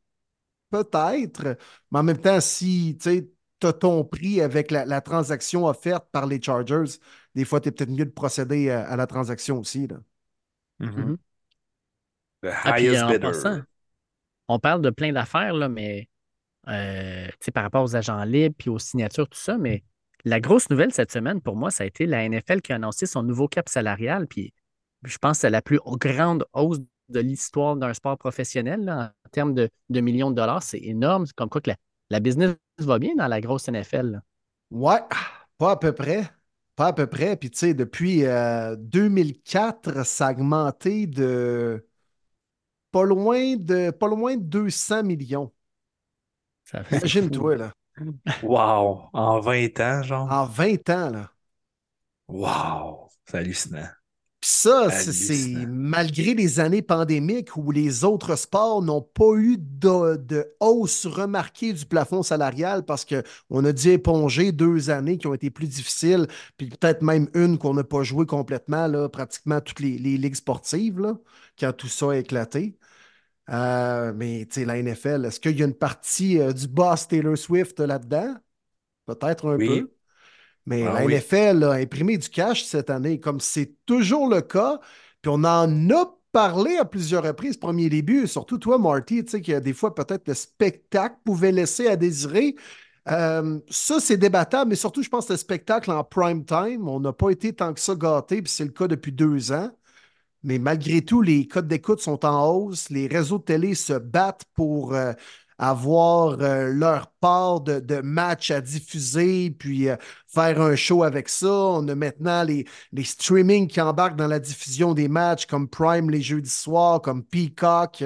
[0.70, 1.57] Peut-être.
[1.90, 3.26] Mais en même temps, si tu
[3.62, 6.98] as ton prix avec la, transaction offerte par les Chargers,
[7.35, 9.87] des fois, tu es peut-être mieux de procéder à, la transaction aussi.
[9.87, 9.96] Là.
[10.81, 11.16] Mm-hmm.
[12.42, 13.62] Ah,
[14.48, 16.09] on parle de plein d'affaires, là, mais
[16.68, 19.85] euh, par rapport aux agents libres puis aux signatures, tout ça, mais
[20.24, 23.07] la grosse nouvelle cette semaine, pour moi, ça a été la NFL qui a annoncé
[23.07, 24.26] son nouveau cap salarial.
[24.26, 24.52] Puis
[25.05, 29.55] je pense que c'est la plus grande hausse de l'histoire d'un sport professionnel en termes
[29.55, 30.62] de, millions de dollars.
[30.62, 31.26] C'est énorme.
[31.26, 31.70] C'est comme quoi que
[32.11, 34.20] la, business va bien dans la grosse NFL.
[34.72, 34.98] Ouais,
[35.59, 36.29] pas à peu près.
[36.74, 37.37] Pas à peu près.
[37.37, 41.87] Puis tu sais, depuis 2004, euh, ça a augmenté de
[42.90, 45.52] pas loin de, pas loin de 200 millions.
[46.90, 47.72] Imagine-toi, là.
[48.42, 49.09] Wow!
[49.12, 50.31] En 20 ans, genre?
[50.31, 51.31] En 20 ans, là.
[52.29, 53.09] Wow!
[53.24, 53.88] C'est hallucinant.
[54.40, 60.55] Puis ça, c'est malgré les années pandémiques où les autres sports n'ont pas eu de,
[60.61, 65.48] hausse remarquée du plafond salarial parce qu'on a dû éponger deux années qui ont été
[65.50, 66.26] plus difficiles,
[66.59, 71.00] puis peut-être même une qu'on n'a pas joué complètement, là, pratiquement toutes les, ligues sportives,
[71.00, 71.16] là,
[71.59, 72.76] quand tout ça a éclaté.
[73.50, 77.78] Euh, mais la NFL, est-ce qu'il y a une partie euh, du boss Taylor Swift
[77.80, 78.35] là-dedans?
[79.06, 79.90] Peut-être un peu.
[80.66, 84.80] Mais ah la NFL a imprimé du cash cette année, comme c'est toujours le cas.
[85.22, 89.40] Puis on en a parlé à plusieurs reprises, premier début, surtout toi, Marty, tu sais,
[89.40, 92.56] que des fois, peut-être le spectacle pouvait laisser à désirer.
[93.09, 97.00] Euh, ça, c'est débattable, mais surtout, je pense que le spectacle en prime time, on
[97.00, 99.70] n'a pas été tant que ça gâté, puis c'est le cas depuis deux ans.
[100.46, 102.88] Mais malgré tout, les codes d'écoute sont en hausse.
[102.90, 105.12] Les réseaux de télé se battent pour euh,
[105.59, 109.96] avoir euh, leur part de, matchs à diffuser, puis euh,
[110.28, 111.50] faire un show avec ça.
[111.50, 116.11] On a maintenant les, les streamings qui embarquent dans la diffusion des matchs, comme Prime
[116.11, 118.04] les jeudis soirs, comme Peacock.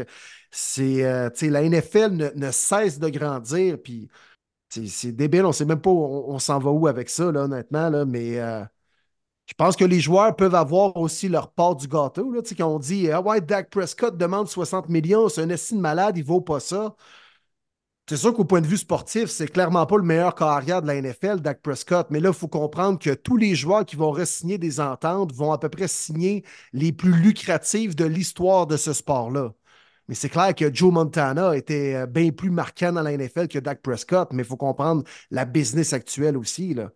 [0.50, 1.02] C'est,
[1.42, 4.08] la NFL ne, cesse de grandir, puis
[4.70, 5.44] c'est débile.
[5.44, 8.06] On ne sait même pas où on, s'en va où avec ça, là, honnêtement, là,
[8.06, 8.38] mais
[9.50, 12.30] je pense que les joueurs peuvent avoir aussi leur part du gâteau.
[12.32, 16.16] Là, quand on dit Ah ouais, Dak Prescott demande 60 millions, c'est un estime malade,
[16.16, 16.94] il ne vaut pas ça.
[18.08, 20.96] C'est sûr qu'au point de vue sportif, c'est clairement pas le meilleur carrière de la
[20.96, 22.08] NFL, Dak Prescott.
[22.10, 25.52] Mais là, il faut comprendre que tous les joueurs qui vont re-signer des ententes vont
[25.52, 29.52] à peu près signer les plus lucratives de l'histoire de ce sport-là.
[30.08, 33.58] Mais c'est clair que Joe Montana était euh, bien plus marquant dans la NFL que
[33.60, 36.74] Dak Prescott, mais il faut comprendre la business actuelle aussi.
[36.74, 36.90] Là.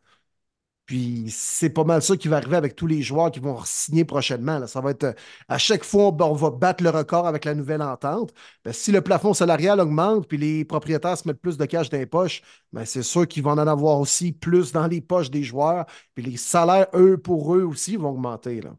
[0.87, 4.05] Puis c'est pas mal ça qui va arriver avec tous les joueurs qui vont signer
[4.05, 4.67] prochainement.
[4.67, 5.13] Ça va être euh,
[5.49, 8.35] à chaque fois, on va battre le record avec la nouvelle entente.
[8.65, 11.97] Ben, si le plafond salarial augmente puis les propriétaires se mettent plus de cash dans
[11.99, 12.43] les poches,
[12.73, 15.87] ben, c'est sûr qu'ils vont en avoir aussi plus dans les poches des joueurs.
[16.15, 18.61] Puis les salaires, eux, pour eux aussi, vont augmenter.
[18.61, 18.77] Là.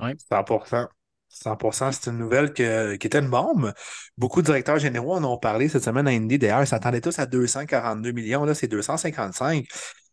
[0.00, 0.88] Oui, 100%
[1.32, 3.72] 100% c'est une nouvelle qui était une bombe.
[4.18, 6.38] Beaucoup de directeurs généraux en ont parlé cette semaine à Indy.
[6.38, 8.44] D'ailleurs, ils s'attendaient tous à 242 millions.
[8.44, 9.66] Là, c'est 255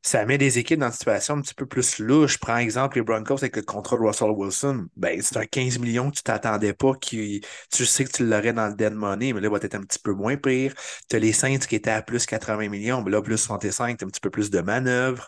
[0.07, 2.37] ça met des équipes dans une situation un petit peu plus louche.
[2.39, 4.87] Prends exemple les Broncos avec le contrat de Russell Wilson.
[4.95, 7.41] Ben, c'est un 15 millions que tu t'attendais pas, qui,
[7.73, 9.99] tu sais que tu l'aurais dans le dead money, mais là, va être un petit
[9.99, 10.73] peu moins pire.
[11.09, 14.05] Tu as les Saints qui étaient à plus 80 millions, mais là, plus 65, tu
[14.05, 15.27] as un petit peu plus de manœuvre.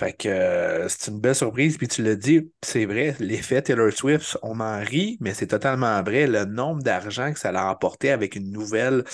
[0.00, 1.76] Fait que euh, c'est une belle surprise.
[1.76, 6.02] Puis tu l'as dit, c'est vrai, l'effet Taylor Swift, on en rit, mais c'est totalement
[6.02, 6.26] vrai.
[6.26, 9.04] Le nombre d'argent que ça a emporté avec une nouvelle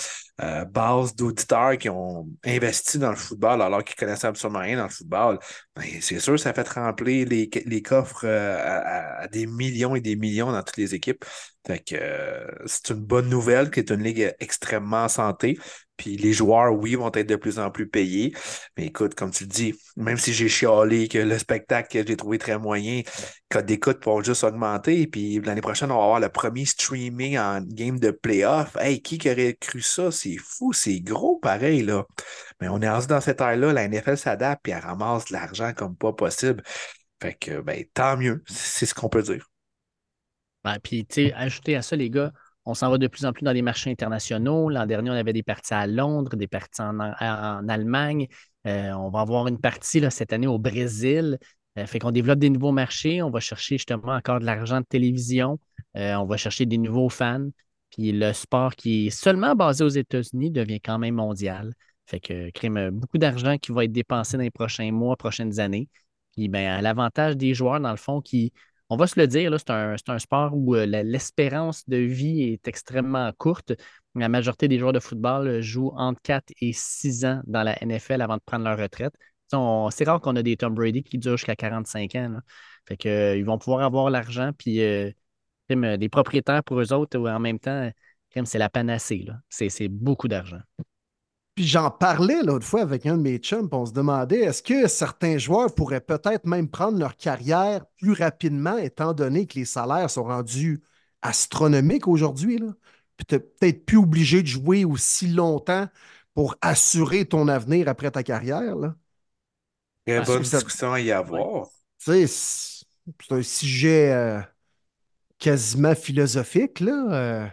[0.41, 4.83] euh, base d'auditeurs qui ont investi dans le football alors qu'ils connaissaient absolument rien dans
[4.83, 5.39] le football,
[5.75, 10.15] ben, c'est sûr, ça fait remplir les, les coffres euh, à, des millions et des
[10.15, 11.25] millions dans toutes les équipes.
[11.67, 11.97] Fait que
[12.65, 15.59] c'est une bonne nouvelle qui est une ligue extrêmement santé.
[15.97, 18.33] Puis les joueurs, oui, vont être de plus en plus payés.
[18.77, 22.15] Mais écoute, comme tu le dis, même si j'ai chialé que le spectacle que j'ai
[22.15, 23.01] trouvé très moyen,
[23.49, 25.07] codes d'écoute vont juste augmenter.
[25.07, 28.77] Puis l'année prochaine, on va avoir le premier streaming en game de playoff.
[28.79, 30.11] Hey, qui aurait cru ça?
[30.11, 32.05] C'est fou, c'est gros pareil, là.
[32.61, 35.97] Mais on est dans cette ère-là, la NFL s'adapte et elle ramasse de l'argent comme
[35.97, 36.63] pas possible.
[37.21, 39.49] Fait que, ben, tant mieux, c'est ce qu'on peut dire.
[40.83, 42.31] Puis, tu sais, ajouter à ça, les gars,
[42.67, 44.69] on s'en va de plus en plus dans les marchés internationaux.
[44.69, 46.99] L'an dernier, on avait des parties à Londres, des parties en,
[47.69, 48.27] Allemagne.
[48.67, 51.39] Euh, on va avoir une partie là, cette année au Brésil.
[51.79, 53.21] Euh, fait qu'on développe des nouveaux marchés.
[53.21, 55.59] On va chercher justement encore de l'argent de télévision.
[55.95, 57.47] Euh, on va chercher des nouveaux fans.
[57.89, 61.73] Puis le sport qui est seulement basé aux États-Unis devient quand même mondial.
[62.05, 65.87] Fait que crime beaucoup d'argent qui va être dépensé dans les prochains mois, prochaines années.
[66.33, 68.51] Puis ben, l'avantage des joueurs, dans le fond, qui
[68.89, 73.31] on va se le dire, c'est un, sport où euh, l'espérance de vie est extrêmement
[73.37, 73.73] courte.
[74.15, 77.75] La majorité des joueurs de football euh, jouent entre 4 et 6 ans dans la
[77.83, 79.13] NFL avant de prendre leur retraite.
[79.49, 82.37] C'est rare qu'on a des Tom Brady qui durent jusqu'à 45 ans.
[82.87, 84.79] Fait que, euh, ils vont pouvoir avoir l'argent, puis
[85.69, 87.91] des propriétaires pour eux autres, en même temps,
[88.45, 89.25] c'est la panacée.
[89.49, 90.61] C'est beaucoup d'argent.
[91.57, 94.87] Puis j'en parlais l'autre fois avec un de mes chums, on se demandait est-ce que
[94.87, 100.11] certains joueurs pourraient peut-être même prendre leur carrière plus rapidement, étant donné que les salaires
[100.11, 100.83] sont rendus
[101.23, 102.59] astronomiques aujourd'hui?
[103.17, 105.87] Puis t'es peut-être plus obligé de jouer aussi longtemps
[106.35, 108.95] pour assurer ton avenir après ta carrière, là.
[110.05, 111.67] Très bonne discussion à y avoir.
[111.99, 112.85] Tu sais, c'est
[113.21, 114.41] c'est un sujet euh,
[115.39, 117.47] quasiment philosophique, là, euh,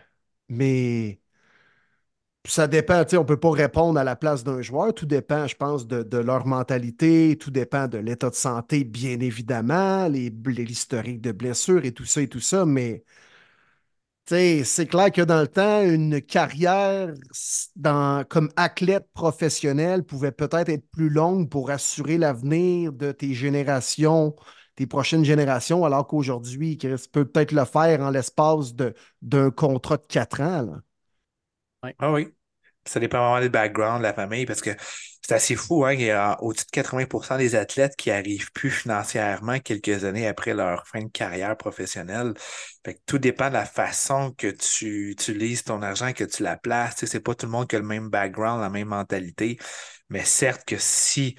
[0.48, 1.20] mais
[2.46, 4.92] ça dépend, tu sais, on ne peut pas répondre à la place d'un joueur.
[4.94, 10.08] Tout dépend, je pense, de, leur mentalité, tout dépend de l'état de santé, bien évidemment,
[10.08, 13.04] l'historique de blessures et tout ça et tout ça, mais
[14.26, 17.12] tu c'est clair que dans le temps, une carrière
[17.76, 24.34] dans, comme athlète professionnel pouvait peut-être être plus longue pour assurer l'avenir de tes générations,
[24.76, 28.74] tes prochaines générations, alors qu'aujourd'hui, Chris peut peut-être le faire en l'espace
[29.22, 30.62] d'un contrat de quatre ans.
[30.62, 30.82] là.
[31.98, 32.28] Ah oui.
[32.86, 34.70] Ça dépend vraiment du background de la famille parce que
[35.22, 35.94] c'est assez fou, hein.
[35.94, 40.54] Il y a au-dessus de 80% des athlètes qui arrivent plus financièrement quelques années après
[40.54, 42.34] leur fin de carrière professionnelle.
[42.84, 46.56] Fait que tout dépend de la façon que tu utilises ton argent, que tu la
[46.58, 46.96] places.
[46.96, 49.58] Tu sais, c'est pas tout le monde qui a le même background, la même mentalité.
[50.10, 51.36] Mais certes que si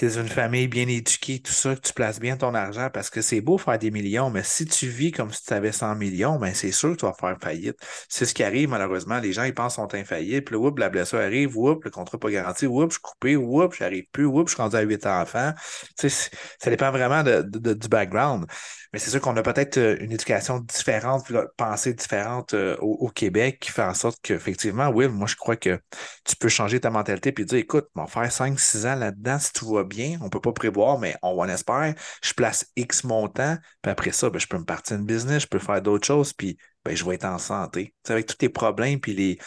[0.00, 3.10] tu es une famille bien éduquée, tout ça, que tu places bien ton argent parce
[3.10, 5.94] que c'est beau faire des millions, mais si tu vis comme si tu avais 100
[5.94, 7.76] millions, ben c'est sûr que tu vas faire faillite.
[8.08, 9.18] C'est ce qui arrive malheureusement.
[9.20, 10.44] Les gens, ils pensent sont infaillibles.
[10.44, 13.76] Puis oups, la blessure arrive, oups, le contrat pas garanti, oups, je suis coupé, oups,
[13.78, 15.52] j'arrive plus, oups, je suis rendu à 8 enfants.
[15.96, 18.46] Ça dépend vraiment de- du background.
[18.92, 23.08] Mais c'est sûr qu'on a peut-être euh, une éducation différente, là, pensée différente euh, au,
[23.08, 25.80] Québec qui fait en sorte qu'effectivement, Will, moi, je crois que
[26.24, 29.52] tu peux changer ta mentalité puis dire, écoute, on va faire 5-6 ans là-dedans si
[29.52, 30.18] tout va bien.
[30.22, 31.94] On peut pas prévoir, mais on en espère.
[32.22, 35.48] Je place X montant, puis après ça, ben, je peux me partir une business, je
[35.48, 37.94] peux faire d'autres choses, puis ben, je vais être en santé.
[38.04, 39.38] Tu sais, avec tous tes problèmes, puis les,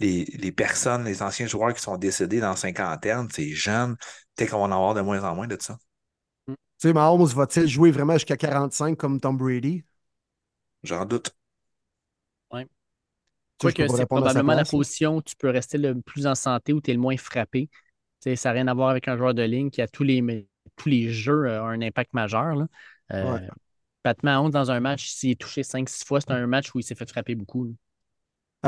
[0.00, 3.96] les, les personnes, les anciens joueurs qui sont décédés dans la cinquantaine, ces jeunes,
[4.36, 5.78] peut-être qu'on va en avoir de moins en moins de ça.
[6.80, 9.84] Tu sais, Mahomes va-t-il jouer vraiment jusqu'à 45 comme Tom Brady?
[10.82, 11.36] J'en doute.
[13.60, 16.72] Peux Quoique pas c'est probablement la position où tu peux rester le plus en santé,
[16.72, 17.68] où tu es le moins frappé.
[18.20, 20.04] Tu sais, ça n'a rien à voir avec un joueur de ligne qui a tous
[20.04, 22.54] les, tous les jeux euh, a un impact majeur.
[22.54, 22.66] Là.
[23.12, 23.48] Euh, Ouais.
[24.04, 26.84] Pat Mahomes, dans un match, s'il est touché 5-6 fois, c'est un match où il
[26.84, 27.64] s'est fait frapper beaucoup.
[27.64, 27.70] là.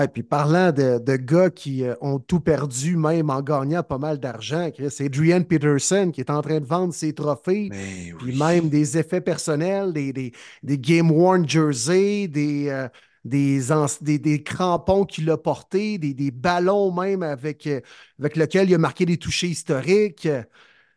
[0.01, 3.99] Et puis parlant de, de gars qui euh, ont tout perdu, même en gagnant pas
[3.99, 8.13] mal d'argent, Chris, c'est Adrian Peterson qui est en train de vendre ses trophées, Mais
[8.17, 8.39] puis oui.
[8.39, 12.89] même des effets personnels, des, des, des Game Worn Jersey, des, euh,
[13.25, 17.81] des, ans- des, des crampons qu'il a portés, des, des ballons même avec, euh,
[18.21, 20.29] avec lesquels il a marqué des touchés historiques.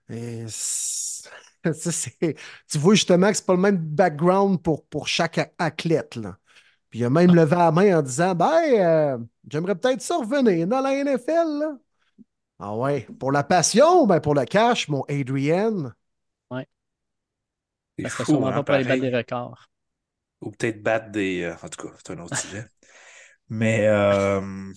[0.10, 0.46] Et
[2.70, 6.16] tu vois justement que c'est pas le même background pour, pour chaque athlète.
[6.16, 6.38] Là.
[6.94, 9.18] Puis il a même levé la main en disant Ben, euh,
[9.50, 11.58] j'aimerais peut-être ça revenir dans la NFL.
[11.60, 11.72] là.
[12.60, 15.92] Ah ouais, pour la passion, ben pour le cash, mon Adrian.
[17.98, 19.70] C'est Parce que fou, sûrement hein, pas pour aller battre des records.
[20.42, 21.42] Ou peut-être battre des.
[21.42, 22.68] euh, en tout cas, c'est un autre sujet.
[23.50, 24.72] Mais euh,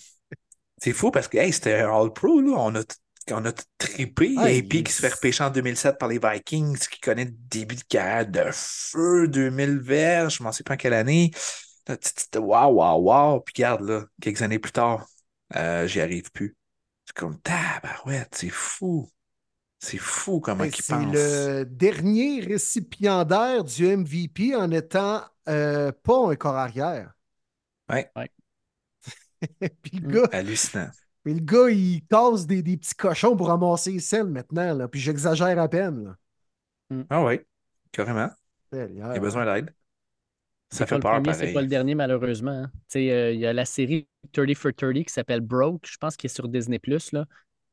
[0.78, 2.52] c'est fou parce que hey, c'était un All-Pro, là.
[2.56, 2.82] On a,
[3.32, 4.34] on a trippé.
[4.36, 7.32] Ah, AP il- qui se fait repêcher en 2007 par les Vikings, qui connaît le
[7.50, 11.30] début de carrière de feu, 2000 verges, je ne sais pas en quelle année.
[11.88, 13.40] Waouh, waouh, waouh.
[13.40, 15.06] Puis regarde, là, quelques années plus tard,
[15.56, 16.56] euh, j'y arrive plus.
[17.04, 19.08] C'est comme, tabarouette, c'est fou.
[19.78, 21.12] C'est fou comment Ben, ils c'est pensent.
[21.14, 27.12] le dernier récipiendaire du MVP en étant euh, pas un corps arrière.
[27.88, 28.10] Ouais,
[29.82, 30.12] Puis le Mm.
[30.12, 30.90] gars, hallucinant.
[31.24, 34.74] puis le gars, il casse des, des petits cochons pour ramasser les selles maintenant.
[34.74, 34.88] Là.
[34.88, 36.04] Puis j'exagère à peine.
[36.04, 36.16] Là.
[37.10, 37.46] Ah ouais,
[37.92, 38.30] carrément.
[38.72, 39.72] Il a besoin d'aide.
[40.70, 42.50] Ça C'est fait pas peur, le premier, c'est pas le dernier, malheureusement.
[42.64, 42.70] hein.
[42.96, 46.26] Euh, Il y a la série 30 for 30 qui s'appelle Broke, je pense, qui
[46.26, 46.80] est sur Disney.
[47.12, 47.24] Là.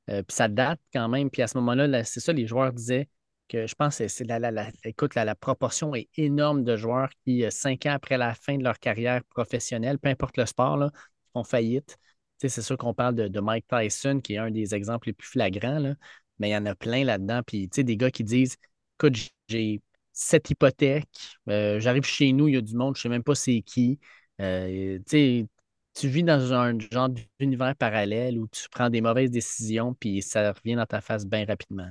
[0.09, 1.29] Euh, puis ça date quand même.
[1.31, 3.09] Puis à ce moment-là, là, c'est ça, les joueurs disaient
[3.49, 6.77] que je pense que c'est la, la, la- écoute, la, la proportion est énorme de
[6.77, 10.45] joueurs qui, euh, cinq ans après la fin de leur carrière professionnelle, peu importe le
[10.45, 10.91] sport, là,
[11.33, 11.97] font faillite.
[12.39, 15.27] C'est sûr qu'on parle de, de Mike Tyson, qui est un des exemples les plus
[15.29, 15.95] flagrants, là,
[16.39, 17.41] mais il y en a plein là-dedans.
[17.45, 18.57] Puis des gars qui disent
[18.99, 19.81] Écoute, j'ai
[20.13, 21.09] cette hypothèque,
[21.49, 23.61] euh, j'arrive chez nous, il y a du monde, je ne sais même pas c'est
[23.61, 23.99] qui.
[24.39, 30.21] Euh, tu vis dans un genre d'univers parallèle où tu prends des mauvaises décisions, puis
[30.21, 31.89] ça revient dans ta face bien rapidement.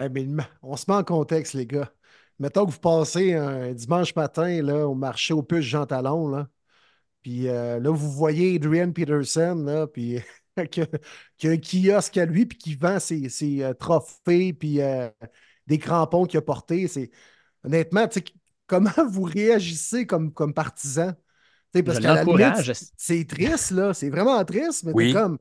[0.00, 0.06] Eh
[0.62, 1.92] on se met en contexte, les gars.
[2.38, 6.46] Mettons que vous passez un dimanche matin là, au marché aux puces Jean Talon,
[7.22, 10.18] puis euh, là, vous voyez Adrian Peterson, là, puis
[10.70, 14.80] qui a un kiosque à lui, puis qui vend ses, trophées, puis
[15.66, 16.86] des crampons qu'il a portés.
[17.64, 18.24] Honnêtement, tu sais,
[18.66, 21.12] comment vous réagissez comme, comme partisan?
[21.72, 22.62] Tu sais, parce qu'à la limite,
[22.96, 23.94] c'est triste, là.
[23.94, 25.08] C'est vraiment triste, mais Oui.
[25.08, 25.38] comme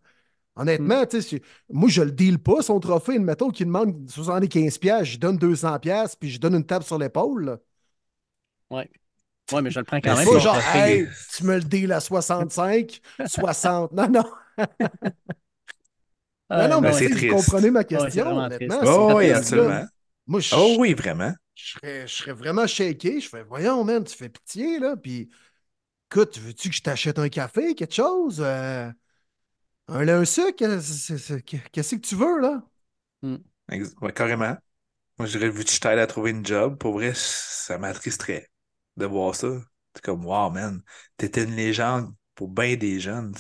[0.56, 3.20] Honnêtement, tu sais, moi, je le deal pas, son trophée.
[3.20, 6.98] Mettons qu'il demande 75 pièces, je donne 200 pièces puis je donne une tape sur
[7.00, 7.60] l'épaule.
[8.70, 8.84] Oui.
[9.52, 10.30] Oui, mais je le prends quand Mais même.
[10.32, 13.92] pas genre, hey, tu me le deals à 65, 60.
[13.94, 14.24] Non, non.
[16.50, 17.26] Ah, non, non, ben, mais c'est tu sais, vous triste.
[17.26, 18.80] comprenez ma Ouais, question, honnêtement.
[18.80, 18.84] triste.
[18.84, 19.84] Oh, oui, triste, absolument.
[19.84, 19.90] là.
[20.30, 21.34] Moi, je, Oh oui, vraiment.
[21.56, 23.22] je serais, je serais vraiment shaké.
[23.22, 24.98] Je fais, voyons, man, tu fais pitié, là.
[24.98, 25.30] Puis,
[26.12, 28.42] écoute, veux-tu que je t'achète un café, quelque chose?
[28.42, 28.92] Euh,
[29.88, 30.80] un lait, un sucre?
[30.82, 32.64] C'est- c'est- Qu'est-ce que tu veux, là?
[33.72, 34.56] Ex- ouais, carrément.
[35.20, 38.50] Moi, je dirais, vu que je t'aide à trouver une job, pour vrai, ça m'attristerait
[38.98, 39.48] de voir ça.
[39.96, 40.82] C'est comme, wow, man,
[41.18, 43.34] t'étais une légende pour bien des jeunes.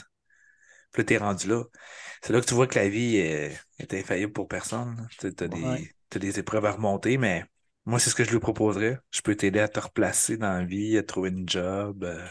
[0.91, 1.63] Puis là, t'es rendu là.
[2.23, 5.07] C'est là que tu vois que la vie est, est infaillible pour personne.
[5.19, 6.17] t'as des, Ouais.
[6.19, 7.45] t'as des épreuves à remonter, mais
[7.85, 8.99] moi, c'est ce que je lui proposerais.
[9.11, 12.03] Je peux t'aider à te replacer dans la vie, à trouver une job.
[12.03, 12.25] euh,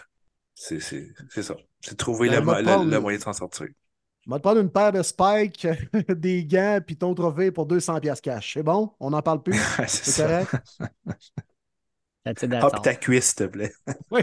[0.54, 1.56] c'est c'est- c'est ça.
[1.80, 3.68] C'est trouver Ben, le, moi, mo- le- prendre- le moyen de s'en sortir.
[4.26, 5.66] Je vais te prendre une paire de spikes,
[6.10, 8.54] des gants, puis ton trophée pour 200 pièces cash.
[8.54, 8.92] C'est bon?
[9.00, 9.58] On n'en parle plus?
[9.88, 10.50] c'est correct?
[12.60, 12.82] Hop all.
[12.82, 13.72] ta cuisse, s'il te plaît.
[14.10, 14.20] Oui.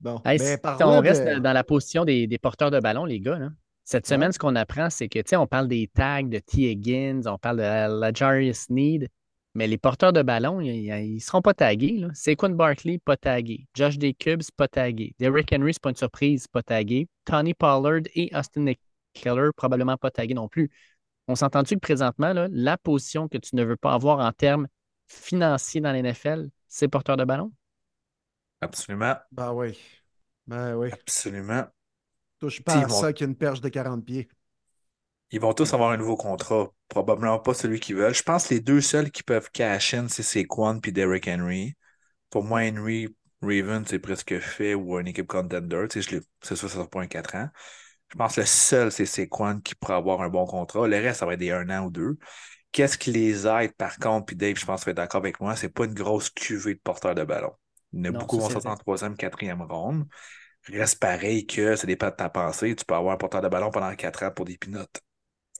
[0.00, 0.20] bon.
[0.24, 3.20] Hey, ben, si on reste de- dans la position des, des porteurs de ballon, les
[3.20, 3.50] gars, là,
[3.84, 4.08] cette Ouais.
[4.08, 6.70] semaine, ce qu'on apprend, c'est que, tu sais, on parle des tags de T.
[6.70, 9.08] Higgins, on parle de la, la Jarius Need,
[9.54, 11.98] mais les porteurs de ballon, ils ne seront pas tagués.
[11.98, 12.08] Là.
[12.14, 13.66] Saquon Barkley, pas tagué.
[13.74, 15.14] Josh Jacobs, pas tagué.
[15.18, 17.08] Derrick Henry, c'est pas une surprise, pas tagué.
[17.24, 20.70] Tony Pollard et Austin Eckler, probablement pas tagués non plus.
[21.28, 24.68] On s'entend-tu que présentement, là, la position que tu ne veux pas avoir en termes
[25.08, 27.52] financiers dans l'NFL, c'est porteur de ballon?
[28.60, 29.16] Absolument.
[29.32, 29.78] Ben oui.
[30.46, 30.90] Ben oui.
[30.90, 31.66] Absolument.
[32.42, 34.28] Touche pas à vont- ça avec une perche de 40 pieds.
[35.30, 36.70] Ils vont tous avoir un nouveau contrat.
[36.88, 38.14] Probablement pas celui qu'ils veulent.
[38.14, 41.74] Je pense que les deux seuls qui peuvent cash in, c'est Saquon puis Derrick Henry.
[42.30, 43.08] Pour moi, Henry,
[43.42, 45.86] Raven, c'est presque fait ou une équipe contender.
[45.90, 47.48] Tu sais, je l'ai- c'est sûr, ça sera pas un 4 ans.
[48.12, 50.88] Je pense que le seul, c'est Saquon qui pourra avoir un bon contrat.
[50.88, 52.18] Le reste, ça va être des 1 an ou deux.
[52.72, 55.20] Qu'est-ce qui les aide, par contre, puis Dave, je pense que tu vas être d'accord
[55.20, 57.52] avec moi, c'est pas une grosse cuvée de porteurs de ballon.
[57.92, 60.06] Il y en a Non, beaucoup vont sortir en troisième, quatrième ronde.
[60.68, 62.74] Reste pareil que ça dépend de ta pensée.
[62.76, 65.00] Tu peux avoir un porteur de ballon pendant 4 ans pour des pinottes.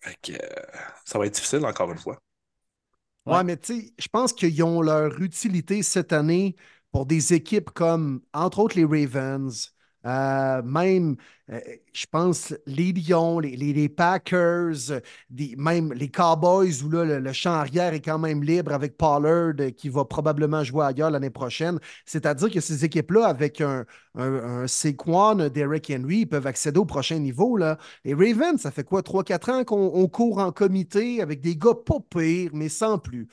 [0.02, 0.62] Fait que euh,
[1.04, 2.20] ça va être difficile encore une fois.
[3.28, 3.44] Ouais, Ouais.
[3.44, 6.56] mais tu sais, je pense qu'ils ont leur utilité cette année
[6.90, 9.72] pour des équipes comme, entre autres, les Ravens,
[10.06, 11.16] euh, même,
[11.50, 11.60] euh,
[11.92, 13.56] je pense, les Lions, les,
[13.88, 14.74] Packers,
[15.30, 18.96] des- même les Cowboys, où là, le, le champ arrière est quand même libre avec
[18.96, 21.78] Pollard euh, qui va probablement jouer ailleurs l'année prochaine.
[22.06, 23.84] C'est-à-dire que ces équipes-là, avec un,
[24.14, 24.66] un, un
[25.90, 27.56] Henry, peuvent accéder au prochain niveau.
[27.56, 27.78] Là.
[28.04, 31.74] Les Ravens, ça fait quoi, 3-4 ans qu'on on court en comité avec des gars
[31.74, 33.28] pas pires, mais sans plus.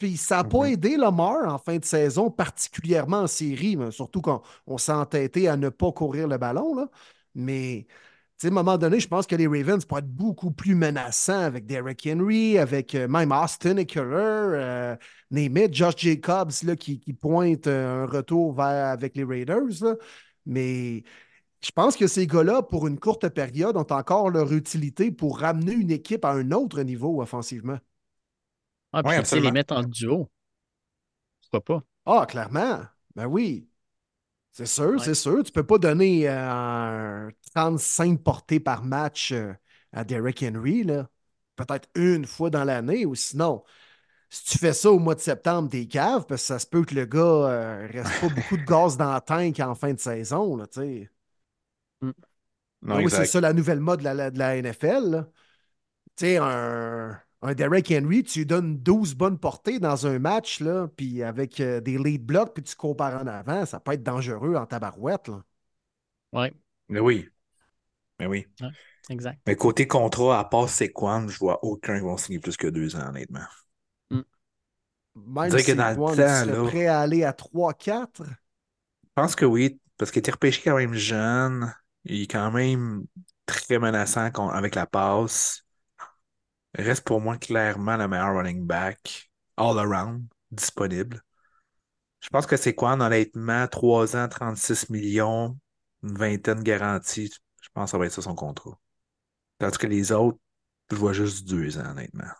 [0.00, 0.72] Puis ça n'a pas Mhm.
[0.72, 5.48] aidé Lamar en fin de saison, particulièrement en série, mais surtout quand on s'est entêté
[5.48, 6.74] à ne pas courir le ballon.
[6.76, 6.88] Là.
[7.36, 7.86] Mais
[8.42, 11.66] à un moment donné, je pense que les Ravens pourraient être beaucoup plus menaçants avec
[11.66, 14.96] Derrick Henry, avec euh, même Austin Eckler, euh,
[15.30, 19.82] name it, Josh Jacobs là, qui, qui pointe euh, un retour vers, avec les Raiders.
[19.82, 19.96] là.
[20.46, 21.04] Mais
[21.62, 25.72] je pense que ces gars-là, pour une courte période, ont encore leur utilité pour ramener
[25.74, 27.78] une équipe à un autre niveau offensivement.
[28.92, 30.30] Ah, puis Ouais, tu les mettre en duo.
[31.50, 31.84] Pourquoi pas?
[32.06, 32.80] Ah, clairement.
[33.14, 33.68] Ben oui.
[34.52, 35.04] C'est sûr, Ouais.
[35.04, 35.44] c'est sûr.
[35.44, 39.54] Tu peux pas donner euh, 35 portées par match euh,
[39.92, 41.08] à Derrick Henry, là.
[41.56, 43.64] Peut-être une fois dans l'année, ou sinon,
[44.30, 46.84] si tu fais ça au mois de septembre, t'es cave, parce que ça se peut
[46.84, 50.00] que le gars euh, reste pas beaucoup de gaz dans la tank en fin de
[50.00, 51.10] saison, là, tu sais.
[52.82, 55.10] Non, Ben oui, c'est ça la nouvelle mode de la, de la NFL.
[55.10, 55.28] là.
[56.16, 60.60] Tu sais, un, un Derrick Henry, tu lui donnes 12 bonnes portées dans un match,
[60.60, 64.02] là, puis avec euh, des lead blocks, puis tu compares en avant, ça peut être
[64.02, 65.28] dangereux en tabarouette.
[65.28, 65.42] Là.
[66.32, 66.50] Oui,
[66.88, 67.28] Mais oui.
[68.18, 68.46] Mais oui.
[69.08, 69.40] exact.
[69.46, 72.96] Mais côté contrat, à part Saquon, je vois aucun qui vont signer plus que deux
[72.96, 73.46] ans, honnêtement.
[75.14, 78.22] Même Dirais que si dans le Quan temps, serait là- prêt à aller à 3-4.
[78.24, 81.74] Je pense que oui, parce qu'il était repêché quand même jeune.
[82.04, 83.04] Il est quand même
[83.46, 85.64] très menaçant avec la passe.
[86.74, 91.22] Reste pour moi clairement le meilleur running back all around disponible.
[92.20, 95.58] Je pense que c'est quoi, honnêtement, 3 ans, 36 millions,
[96.02, 97.30] une vingtaine garantie.
[97.62, 98.78] Je pense que ça va être ça son contrat.
[99.58, 100.38] Tandis que les autres,
[100.90, 102.30] je vois juste 2 ans, honnêtement.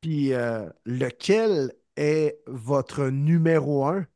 [0.00, 4.06] Puis euh, lequel est votre numéro un?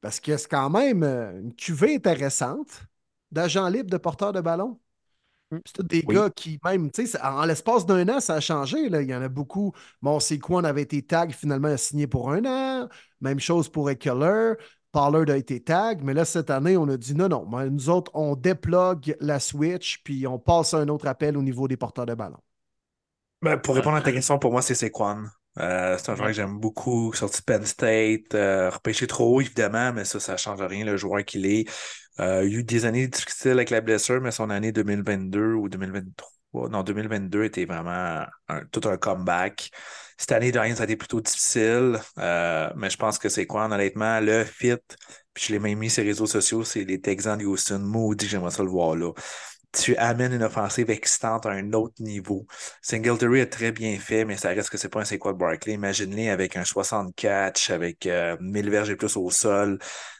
[0.00, 2.86] Parce que c'est quand même euh, une cuvée intéressante
[3.32, 4.78] d'agents libres de porteurs de ballon.
[5.50, 5.58] Mm.
[5.64, 6.14] C'est tous des Oui.
[6.14, 8.88] gars qui, même, tu sais, en l'espace d'un an, ça a changé.
[8.88, 9.02] Là.
[9.02, 9.72] Il y en a beaucoup.
[10.02, 12.88] Bon, c'est quoi, on avait été tag, finalement, a signé pour un an.
[13.20, 14.54] Même chose pour Eckler.
[14.92, 18.10] Pollard a été tag, mais là, cette année, on a dit non, non, nous autres,
[18.14, 22.06] on déplogue la Switch, puis on passe à un autre appel au niveau des porteurs
[22.06, 22.38] de ballon.
[23.42, 25.24] Ben, pour répondre à ta question, pour moi, c'est Sequan.
[25.58, 29.40] Euh, c'est un joueur que j'aime beaucoup, sorti de Penn State, euh, repêché trop haut,
[29.40, 31.66] évidemment, mais ça, ça ne change rien, le joueur qu'il est.
[32.20, 35.68] Euh, il a eu des années difficiles avec la blessure, mais son année 2022 ou
[35.68, 38.24] 2023, non, 2022 était vraiment
[38.72, 39.70] tout un comeback.
[40.16, 43.66] Cette année, de rien, ça a été plutôt difficile, mais je pense que c'est quoi,
[43.66, 44.76] honnêtement, le fit,
[45.34, 47.80] puis je l'ai même mis sur les réseaux sociaux, c'est les Texans de Houston.
[47.80, 49.12] Maudit, j'aimerais ça le voir là
[49.76, 52.46] tu amènes une offensive excitante à un autre niveau.
[52.82, 55.74] Singletary est très bien fait, mais ça reste que c'est pas un c'est quoi Barkley.
[55.74, 59.78] Imagine-les avec un 60 catch, avec euh, 1000 verges et plus au sol,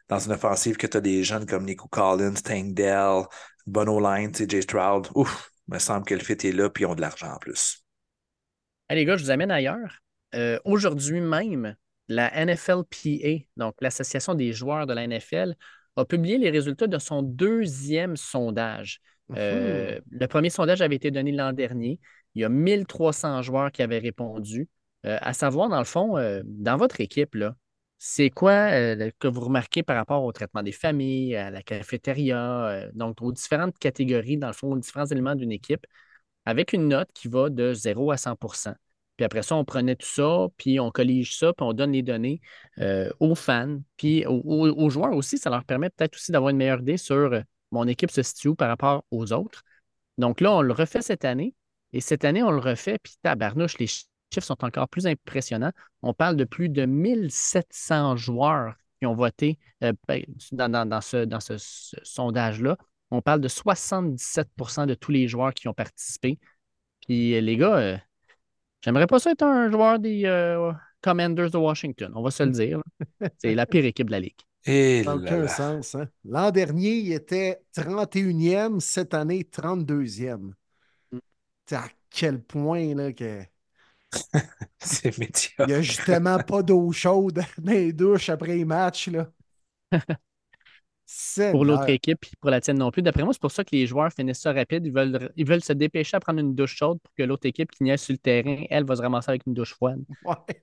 [0.09, 3.23] dans une offensive que tu as des jeunes comme Nico Collins, Tank Dell,
[3.67, 5.09] Bono Line, Jay Stroud.
[5.15, 7.85] Ouf, me semble que le fit est là, puis ils ont de l'argent en plus.
[8.89, 10.01] Hey, les gars, je vous amène ailleurs.
[10.35, 11.77] Euh, aujourd'hui même,
[12.09, 15.57] la NFLPA, donc l'Association des joueurs de la NFL,
[15.97, 19.01] a publié les résultats de son deuxième sondage.
[19.35, 21.99] Euh, le premier sondage avait été donné l'an dernier.
[22.35, 24.69] Il y a 1300 joueurs qui avaient répondu.
[25.05, 27.37] Euh, à savoir, dans le fond, euh, dans votre équipe,
[27.99, 28.70] c'est quoi
[29.18, 33.78] que vous remarquez par rapport au traitement des familles, à la cafétéria, donc aux différentes
[33.78, 35.86] catégories, dans le fond, aux différents éléments d'une équipe,
[36.44, 38.74] avec une note qui va de 0 à 100%
[39.16, 42.03] Puis après ça, on prenait tout ça, puis on collige ça, puis on donne les
[42.03, 42.40] données
[43.20, 45.38] aux fans, puis aux, joueurs aussi.
[45.38, 47.42] Ça leur permet peut-être aussi d'avoir une meilleure idée sur
[47.72, 49.62] mon équipe se situe par rapport aux autres.
[50.18, 51.55] Donc là, on le refait cette année.
[51.92, 53.86] Et cette année, on le refait, puis tabarnouche, les
[54.37, 55.72] chiffres sont encore plus impressionnants.
[56.03, 60.22] On parle de plus de 1700 joueurs qui ont voté euh, ben,
[60.53, 61.57] dans, ce, dans ce,
[62.03, 62.76] sondage-là.
[63.11, 66.39] On parle de 77% de tous les joueurs qui ont participé.
[67.07, 67.97] Puis les gars, euh,
[68.82, 70.72] j'aimerais pas ça être un joueur des euh,
[71.03, 72.82] Commanders de Washington, on va se le dire.
[73.39, 74.41] C'est la pire équipe de la Ligue.
[74.66, 75.95] Et ça aucun sens.
[75.95, 76.09] Hein.
[76.24, 80.53] L'an dernier, il était 31e, cette année, 32e.
[81.12, 81.18] Mm.
[81.72, 83.43] à quel point là, que.
[84.79, 85.55] C'est médiocre.
[85.61, 89.09] Il n'y a justement pas d'eau chaude dans les douches après les matchs.
[89.09, 89.31] Là.
[91.53, 93.03] pour l'autre équipe et pour la tienne non plus.
[93.03, 94.87] D'après moi, c'est pour ça que les joueurs finissent ça rapide.
[94.87, 97.71] Ils veulent, ils veulent se dépêcher à prendre une douche chaude pour que l'autre équipe
[97.71, 100.03] qui niaise sur le terrain, elle, va se ramasser avec une douche froide.
[100.25, 100.63] Ouais.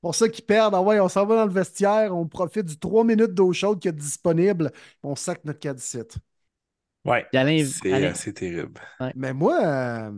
[0.00, 0.74] pour ça qu'ils perdent.
[0.74, 3.80] Ah ouais, on s'en va dans le vestiaire, on profite du 3 minutes d'eau chaude
[3.80, 4.70] qui est disponible,
[5.02, 6.16] on sac notre cadicite.
[7.04, 7.24] Ouais,
[8.14, 8.80] c'est terrible.
[9.14, 10.10] Mais moi, euh,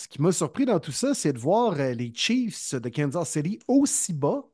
[0.00, 3.28] ce qui m'a surpris dans tout ça, c'est de voir euh, les Chiefs de Kansas
[3.28, 4.44] City aussi bas.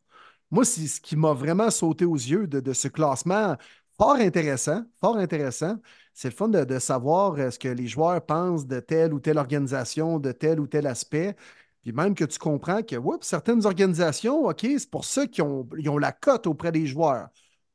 [0.50, 3.56] Moi, c'est ce qui m'a vraiment sauté aux yeux de, ce classement.
[3.96, 5.76] Fort intéressant, fort intéressant.
[6.14, 9.38] C'est le fun de, savoir euh, ce que les joueurs pensent de telle ou telle
[9.38, 11.36] organisation, de tel ou tel aspect.
[11.82, 16.12] Puis même que tu comprends que certaines organisations, OK, c'est pour ça qu'ils ont, la
[16.12, 17.28] cote auprès des joueurs.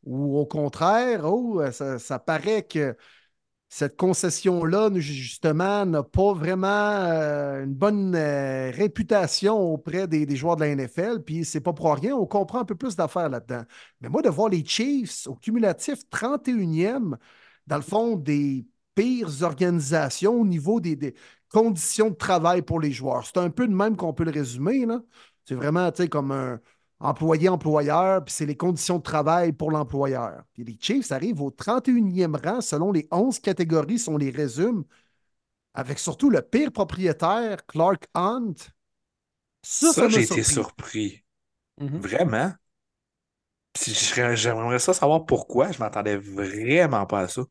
[0.03, 2.95] Ou au contraire, oh, ça, paraît que
[3.71, 10.65] cette concession-là, justement, n'a pas vraiment euh, une bonne euh, réputation auprès des, joueurs de
[10.65, 11.23] la NFL.
[11.25, 13.63] Puis c'est pas pour rien, on comprend un peu plus d'affaires là-dedans.
[14.01, 17.15] Mais moi, de voir les Chiefs au cumulatif 31e,
[17.65, 21.15] dans le fond, des pires organisations au niveau des,
[21.49, 23.25] conditions de travail pour les joueurs.
[23.25, 24.85] C'est un peu de même qu'on peut le résumer.
[25.45, 26.59] C'est vraiment comme un
[27.01, 30.43] employé-employeur, puis c'est les conditions de travail pour l'employeur.
[30.53, 34.83] Puis les Chiefs arrivent au 31e rang selon les 11 catégories, si on les résume,
[35.73, 38.53] avec surtout le pire propriétaire, Clark Hunt.
[39.63, 41.23] Ça, j'ai été surpris.
[41.79, 41.99] Mm-hmm.
[41.99, 42.53] Vraiment?
[44.35, 45.71] J'aimerais ça savoir pourquoi.
[45.71, 47.43] Je m'attendais vraiment pas à ça.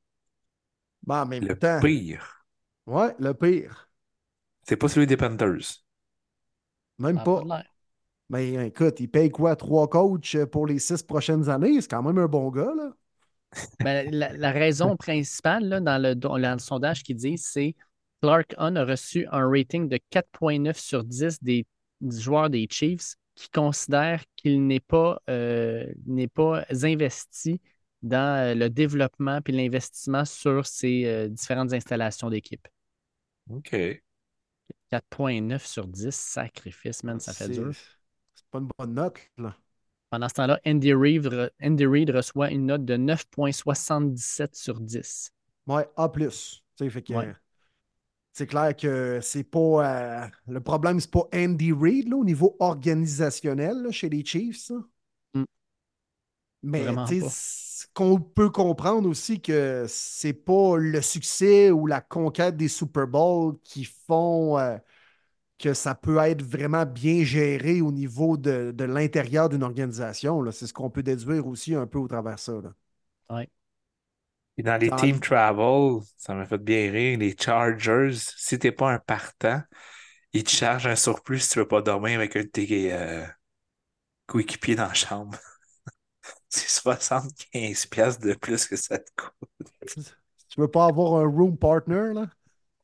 [1.03, 2.45] Bah, mais le pire.
[2.87, 3.91] Ouais, le pire.
[4.63, 5.83] C'est pas celui des Panthers.
[6.99, 7.43] Même pas.
[8.31, 9.57] Mais écoute, il paye quoi?
[9.57, 11.81] Trois coachs pour les six prochaines années?
[11.81, 12.93] C'est quand même un bon gars, là.
[13.81, 17.75] Ben, la, raison principale là, dans, le, dans, le, sondage qui dit, c'est
[18.23, 21.67] Clark Hunt a reçu un rating de 4,9 sur 10 des,
[22.01, 27.61] joueurs des Chiefs qui considèrent qu'il n'est pas, euh, n'est pas investi
[28.03, 32.69] dans euh, le développement et l'investissement sur ces euh, différentes installations d'équipe.
[33.49, 33.75] OK.
[34.93, 37.73] 4.9 sur 10, sacrifice, man, ça fait dur.
[38.51, 39.57] Pas une bonne note, là.
[40.11, 45.33] Pendant ce temps-là, Andy Reid, Andy Reid reçoit une note de 9.77 sur 10.
[45.69, 46.11] Ouais, A+.
[46.77, 47.13] Fait que,
[48.33, 49.59] C'est clair que c'est pas.
[49.59, 54.73] Euh, le problème, c'est pas Andy Reid au niveau organisationnel chez les Chiefs.
[55.35, 55.45] Mm.
[56.63, 56.87] Mais
[57.29, 63.07] ce qu'on peut comprendre aussi que c'est pas le succès ou la conquête des Super
[63.07, 64.77] Bowls qui font euh,
[65.61, 70.43] que ça peut être vraiment bien géré au niveau de, de l'intérieur d'une organisation.
[70.43, 70.53] là.
[70.53, 72.53] C'est ce qu'on peut déduire aussi un peu au travers de ça.
[74.57, 77.19] Puis dans les team travel, ça m'a fait bien rire.
[77.19, 79.63] Les Chargers, si t'es pas un partant,
[80.33, 83.27] ils te chargent un surplus si tu veux pas dormir avec un de tes euh,
[84.27, 85.37] coéquipiers dans la chambre.
[86.49, 89.61] C'est 75$ piastres de plus que ça te coûte.
[90.49, 92.29] Tu veux pas avoir un room partner, là?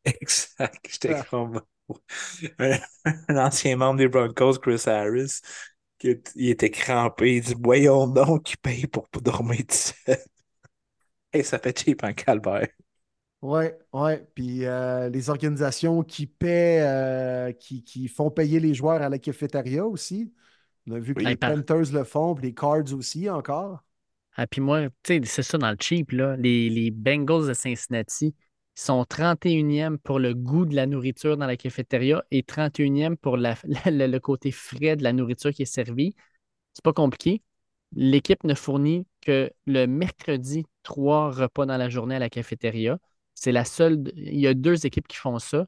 [0.05, 0.87] Exact.
[0.89, 1.25] J'étais Ah.
[1.31, 1.61] comme
[2.59, 2.79] un,
[3.37, 5.41] ancien membre des Broncos, Chris Harris,
[5.99, 7.37] qui est- il était crampé.
[7.37, 10.19] Il dit Voyons donc qui paye pour pas dormir tout seul.
[11.33, 12.69] Et ça fait cheap en calvaire.
[13.43, 14.13] Oui, oui.
[14.35, 19.19] Puis euh, les organisations qui paient, euh, qui, qui font payer les joueurs à la
[19.19, 20.33] cafétéria aussi.
[20.87, 21.27] On a vu que Oui.
[21.27, 23.85] les par- Panthers le font, puis les Cards aussi encore.
[24.37, 26.37] Ah, puis moi, tu sais, c'est ça dans le cheap, là.
[26.37, 28.35] Les, les Bengals de Cincinnati
[28.77, 33.37] ils sont 31e pour le goût de la nourriture dans la cafétéria et 31e pour
[33.37, 33.57] la-
[33.87, 36.15] la- le côté frais de la nourriture qui est servie.
[36.73, 37.43] C'est pas compliqué.
[37.95, 42.99] L'équipe ne fournit que le mercredi trois repas dans la journée à la cafétéria.
[43.35, 44.03] C'est la seule.
[44.17, 45.67] Il y a deux équipes qui font ça.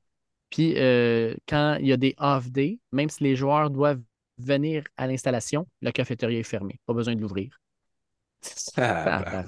[0.51, 4.03] Puis euh, quand il y a des off-days, même si les joueurs doivent
[4.39, 6.81] venir à l'installation, la cafétéria est fermée.
[6.87, 7.59] Pas besoin de l'ouvrir.
[9.05, 9.45] Ah, ben.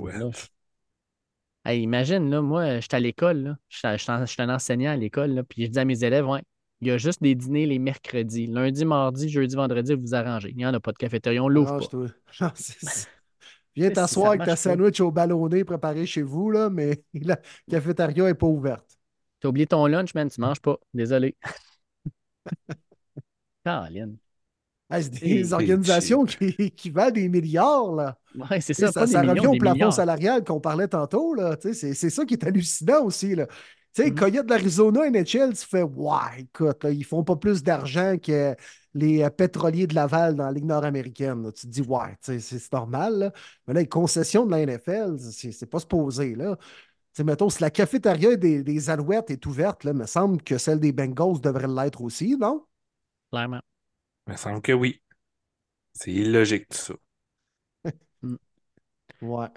[1.65, 5.67] Hey, imagine, là, moi, j'étais à l'école, j'étais- j'étais un enseignant à l'école, là, puis
[5.67, 6.43] je dis à mes élèves, ouais,
[6.81, 8.47] il y a juste des dîners les mercredis.
[8.47, 10.51] Lundi, mardi, jeudi, vendredi, vous vous arrangez.
[10.51, 11.87] Il n'y en a pas de cafétéria, on l'ouvre pas.
[12.41, 12.51] Non.
[13.77, 14.57] Viens t'asseoir avec ta pas.
[14.57, 17.39] sandwich au ballonné préparé chez vous, là, mais la
[17.71, 18.99] cafétéria n'est pas ouverte.
[19.41, 20.79] T'as oublié ton lunch, man, tu manges pas.
[20.95, 21.37] Désolé.
[23.65, 24.19] Caroline.
[24.91, 28.19] Hey, c'est des organisations qui, qui valent des milliards, là.
[28.35, 29.93] Ouais, c'est ça, Ça, ça revient au plafond milliards.
[29.93, 31.35] salarial qu'on parlait tantôt.
[31.35, 31.57] là.
[31.61, 33.35] C'est c'est ça qui est hallucinant aussi.
[33.35, 33.47] Là.
[33.93, 34.15] Tu sais, Mhm.
[34.15, 38.55] Coyote de l'Arizona, NHL, tu fais Ouais, écoute, là, ils font pas plus d'argent que
[38.95, 41.43] les euh, pétroliers de Laval dans la Ligue nord-américaine.
[41.45, 41.53] là.
[41.53, 43.19] Tu te dis Ouais, c'est c'est normal.
[43.19, 43.33] là.
[43.67, 46.35] Mais là, les concessions de la NFL, c'est c'est pas supposé.
[46.37, 46.57] Là.
[46.59, 46.67] Tu
[47.15, 50.59] sais, mettons, si la cafétéria des, des Alouettes est ouverte, là, il me semble que
[50.59, 52.65] celle des Bengals devrait l'être aussi, non?
[53.33, 53.61] Clairement.
[54.31, 55.03] Il me semble que oui.
[55.93, 56.95] C'est illogique tout ça.
[59.21, 59.49] Ouais.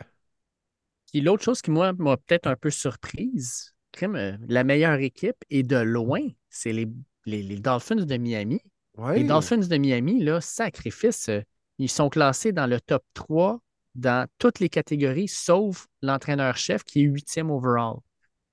[1.09, 5.63] Puis l'autre chose qui, moi, m'a peut-être un peu surprise, euh, la meilleure équipe, et
[5.63, 6.19] de loin,
[6.49, 6.87] c'est les,
[7.25, 8.59] les, les Dolphins de Miami.
[8.97, 9.19] Ouais.
[9.19, 11.41] Les Dolphins de Miami, là, sacrifice, euh,
[11.77, 13.61] ils sont classés dans le top 3
[13.95, 17.99] dans toutes les catégories, sauf l'entraîneur-chef qui est huitième overall.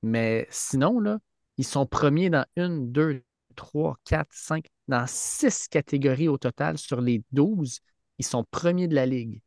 [0.02, 1.18] Mais sinon, là,
[1.56, 3.24] ils sont premiers dans une, deux,
[3.56, 7.80] trois, quatre, cinq, dans six catégories au total sur les 12.
[8.18, 9.42] Ils sont premiers de la ligue.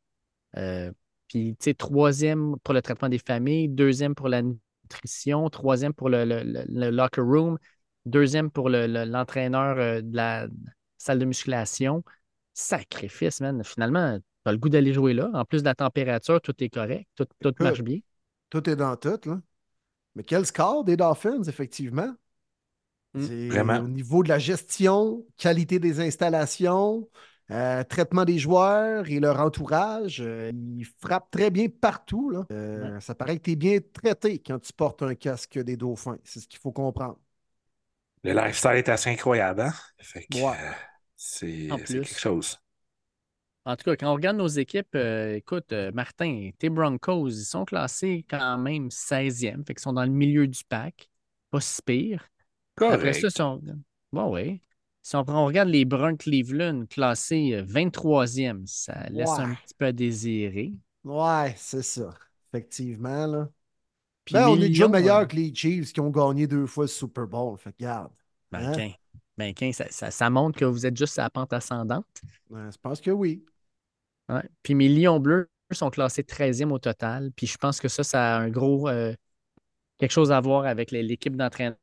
[0.58, 0.92] Euh,
[1.28, 6.10] puis, tu sais, troisième pour le traitement des familles, deuxième pour la nutrition, troisième pour
[6.10, 7.58] le, le- le- le locker room,
[8.06, 10.48] deuxième pour le- le- l'entraîneur euh, de la
[10.98, 12.04] salle de musculation.
[12.54, 13.64] Sacrifice, man.
[13.64, 15.30] Finalement, tu as le goût d'aller jouer là.
[15.34, 18.00] En plus de la température, tout est correct, tout, tout marche bien.
[18.50, 19.42] Tout est dans tout, là.
[20.16, 22.14] Mais quel score des Dolphins, effectivement?
[23.14, 23.28] Mm.
[23.50, 23.84] Vraiment.
[23.84, 27.08] au niveau de la gestion, qualité des installations,
[27.52, 30.22] euh, traitement des joueurs et leur entourage.
[30.22, 32.30] euh, ils frappent très bien partout.
[32.32, 32.46] Là.
[32.52, 36.18] Euh, Ça paraît que tu es bien traité quand tu portes un casque des dauphins.
[36.24, 37.20] C'est ce qu'il faut comprendre.
[38.24, 39.74] Le lifestyle est assez incroyable, hein?
[40.00, 40.58] Fait que, Ouais.
[40.58, 40.72] euh,
[41.16, 42.02] c'est En c'est plus.
[42.02, 42.60] quelque chose.
[43.66, 47.46] En tout cas, quand on regarde nos équipes, euh, écoute, euh, Martin, tes Broncos, ils
[47.46, 51.10] sont classés quand même 16e, fait qu'ils sont dans le milieu du pack.
[51.50, 52.30] Pas si pire.
[52.78, 53.62] Après ça, si on...
[54.12, 54.62] Bon, oui.
[55.02, 59.44] Si on, on regarde les Browns Cleveland classés euh, 23e, ça laisse Ouais.
[59.44, 60.74] un petit peu à désirer.
[61.04, 62.10] Ouais, c'est ça.
[62.54, 63.28] Effectivement.
[63.28, 63.50] Là.
[64.26, 66.86] Puis Ben, on est déjà meilleur euh, que les Chiefs qui ont gagné deux fois
[66.86, 67.58] le Super Bowl.
[67.58, 68.12] Fait que, regarde.
[68.52, 68.72] Ben, Hein?
[68.74, 68.92] quin.
[69.38, 72.06] Ben, quin, ça, ça- ça montre que vous êtes juste à la pente ascendante.
[72.50, 73.44] Ouais, je pense que oui.
[74.30, 74.48] Ouais.
[74.62, 77.32] Puis mes Lions bleus sont classés 13e au total.
[77.36, 79.14] Puis je pense que ça, ça a un gros euh,
[79.98, 81.78] quelque chose à voir avec l'équipe d'entraîneurs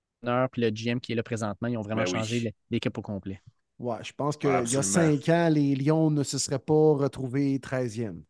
[0.52, 1.68] puis le GM qui est là présentement.
[1.68, 2.18] Ils ont vraiment Ben oui.
[2.18, 3.40] changé l'é- l'équipe au complet.
[3.80, 6.74] Ouais, je pense qu'il Ah, y a cinq ans, les Lions ne se seraient pas
[6.94, 8.22] retrouvés 13e.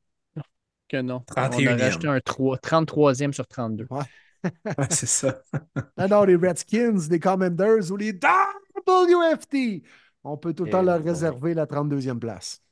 [0.88, 1.24] Que non.
[1.36, 1.66] On 31e.
[1.66, 3.88] a rajouté un 3, 33e sur 32.
[4.78, 5.42] Ouais, c'est ça.
[5.96, 9.82] Ah non, les Redskins, les Commanders ou les WFT,
[10.24, 11.02] on peut tout le Eh temps leur boy.
[11.02, 12.62] réserver la 32e place.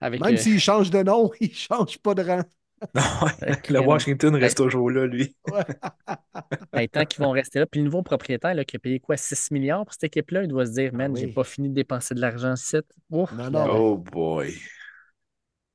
[0.00, 2.42] Avec, Même euh, s'ils changent de nom, ils ne changent pas de rang.
[3.42, 5.36] Avec, le euh, Washington reste toujours là, lui.
[6.72, 7.66] ben, tant qu'ils vont rester là.
[7.66, 10.48] Puis le nouveau propriétaire là, qui a payé quoi 6 milliards pour cette équipe-là, il
[10.48, 11.20] doit se dire, man, Ah oui.
[11.20, 12.76] j'ai pas fini de dépenser de l'argent ici.
[13.10, 13.66] Ouf, Non, là, non.
[13.70, 14.54] Oh boy.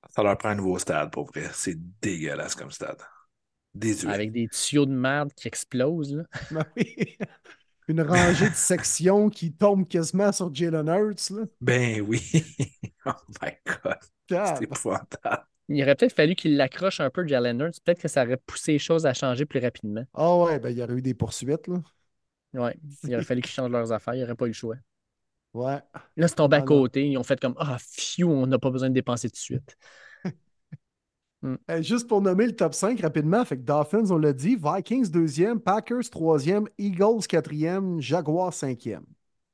[0.09, 1.49] Ça leur prend un nouveau stade, pour vrai.
[1.53, 3.01] C'est dégueulasse comme stade.
[3.73, 4.11] Désuet.
[4.11, 6.15] Avec des tuyaux de merde qui explosent.
[6.15, 6.23] Là.
[6.51, 7.17] Ben oui.
[7.87, 11.31] une rangée de sections qui tombe quasiment sur Jalen Hurts.
[11.31, 11.45] Là.
[11.59, 12.21] Ben oui.
[13.05, 13.97] oh my God.
[14.29, 15.45] C'est épouvantable.
[15.69, 17.79] Il aurait peut-être fallu qu'il l'accroche un peu, Jalen Hurts.
[17.83, 20.03] Peut-être que ça aurait poussé les choses à changer plus rapidement.
[20.13, 21.67] Ah ouais, ben il y aurait eu des poursuites.
[21.67, 21.81] Là.
[22.53, 24.13] Ouais, il aurait fallu qu'ils changent leurs affaires.
[24.13, 24.75] Il n'y aurait pas eu le choix.
[25.53, 25.79] Ouais.
[26.17, 27.07] Là, c'est tombé à Ah côté.
[27.07, 29.77] Ils ont fait comme Ah, phew, on n'a pas besoin de dépenser tout de suite.
[31.69, 35.09] Euh, juste pour nommer le top 5 rapidement, fait que Dolphins, on l'a dit, Vikings
[35.11, 39.03] deuxième, Packers troisième, Eagles quatrième, Jaguars cinquième.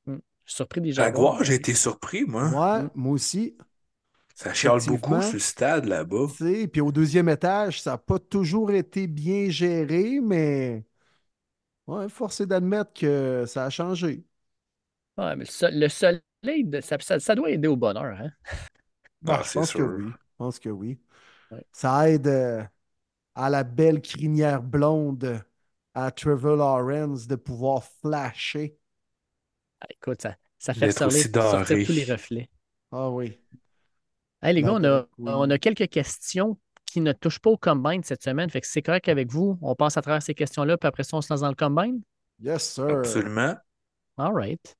[0.06, 0.12] Je
[0.52, 1.44] suis surpris des Jaguar, Jaguars.
[1.44, 2.48] j'ai été surpris, moi.
[2.50, 2.90] Ouais, Mm.
[2.94, 3.56] moi aussi.
[4.42, 6.26] Ça chiale beaucoup sur le stade là-bas.
[6.72, 10.84] Puis au deuxième étage, ça n'a pas toujours été bien géré, mais
[11.86, 14.24] ouais, force est d'admettre que ça a changé.
[15.16, 18.04] Ouais, mais le, sol- le soleil, ça, ça- ça doit aider au bonheur.
[18.20, 18.30] Hein?
[19.26, 19.82] Ah, Ah, je c'est pense que sûr.
[19.82, 20.18] oui.
[20.18, 21.00] Je pense que oui.
[21.50, 21.64] Ouais.
[21.72, 22.64] Ça aide euh,
[23.34, 25.42] à la belle crinière blonde
[25.94, 28.78] à Trevor Lawrence de pouvoir flasher.
[29.80, 32.48] Ah, écoute, ça, ça fait sortir, sortir tous les reflets.
[32.92, 33.38] Ah oui.
[34.42, 38.02] Hey, les gars, on a, on a quelques questions qui ne touchent pas au combine
[38.02, 38.48] cette semaine.
[38.50, 39.58] Fait que c'est correct avec vous.
[39.62, 42.00] On passe à travers ces questions-là, puis après ça, on se lance dans le combine?
[42.42, 42.88] Yes, sir.
[42.88, 43.54] Absolument.
[44.16, 44.76] All right.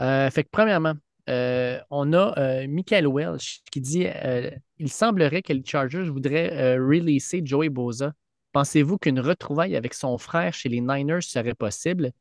[0.00, 0.94] Euh, fait que premièrement,
[1.28, 6.52] euh, on a euh, Michael Welch qui dit euh, Il semblerait que les Chargers voudraient
[6.52, 8.14] euh, releaser Joey Boza.
[8.52, 12.12] Pensez-vous qu'une retrouvaille avec son frère chez les Niners serait possible?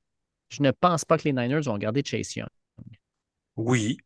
[0.50, 2.50] Je ne pense pas que les Niners vont garder Chase Young.
[3.56, 3.98] Oui.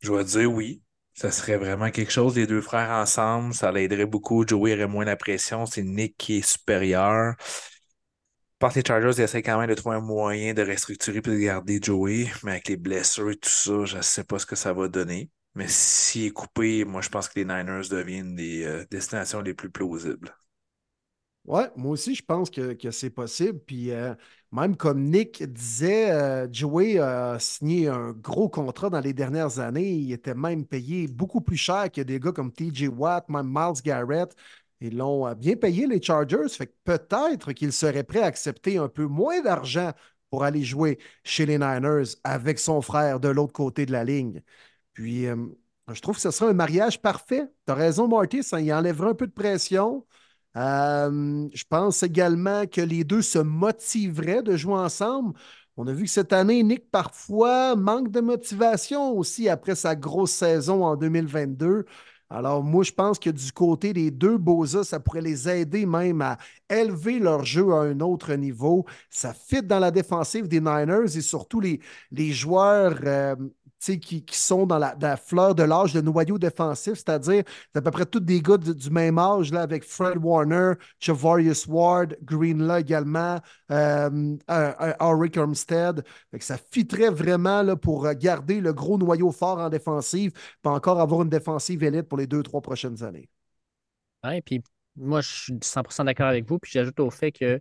[0.00, 0.82] Je vais dire oui.
[1.14, 3.54] Ça serait vraiment quelque chose, les deux frères ensemble.
[3.54, 4.46] Ça l'aiderait beaucoup.
[4.46, 5.66] Joey aurait moins la pression.
[5.66, 7.34] C'est Nick qui est supérieur.
[7.40, 11.36] Je pense les Chargers essaient quand même de trouver un moyen de restructurer et de
[11.38, 12.30] garder Joey.
[12.42, 14.88] Mais avec les blessures et tout ça, je ne sais pas ce que ça va
[14.88, 15.30] donner.
[15.54, 19.54] Mais s'il est coupé, moi, je pense que les Niners deviennent des euh, destinations les
[19.54, 20.34] plus plausibles.
[21.44, 23.58] Ouais, moi aussi, je pense que, que c'est possible.
[23.60, 24.14] Puis euh,
[24.50, 29.92] même comme Nick disait, euh, Joey a signé un gros contrat dans les dernières années.
[29.92, 33.82] Il était même payé beaucoup plus cher que des gars comme TJ Watt, même Miles
[33.84, 34.34] Garrett.
[34.80, 36.48] Ils l'ont euh, bien payé, les Chargers.
[36.48, 39.92] Fait que peut-être qu'ils seraient prêts à accepter un peu moins d'argent
[40.30, 44.40] pour aller jouer chez les Niners avec son frère de l'autre côté de la ligne.
[44.94, 47.44] Puis je trouve que ce serait un mariage parfait.
[47.66, 50.06] Tu as raison, Marty, ça y enlèverait un peu de pression.
[50.56, 55.34] Euh, je pense également que les deux se motiveraient de jouer ensemble.
[55.76, 60.30] On a vu que cette année, Nick, parfois, manque de motivation aussi après sa grosse
[60.30, 61.84] saison en 2022.
[62.30, 66.22] Alors, moi, je pense que du côté des deux Boza, ça pourrait les aider même
[66.22, 66.38] à
[66.70, 68.86] élever leur jeu à un autre niveau.
[69.10, 71.80] Ça fit dans la défensive des Niners et surtout les,
[72.32, 73.36] joueurs euh,
[73.92, 78.06] qui, sont dans la, fleur de l'âge de noyau défensif, c'est-à-dire c'est à peu près
[78.06, 84.36] tous des gars du, même âge, là, avec Fred Warner, Javarius Ward, Greenlaw également, euh,
[85.00, 86.04] Auric Armstead.
[86.40, 91.22] Ça fitterait vraiment là, pour garder le gros noyau fort en défensive, puis encore avoir
[91.22, 93.28] une défensive élite pour les deux, trois prochaines années.
[94.24, 94.62] Ouais, puis
[94.96, 96.58] moi, je suis 100% d'accord avec vous.
[96.58, 97.60] Puis j'ajoute au fait que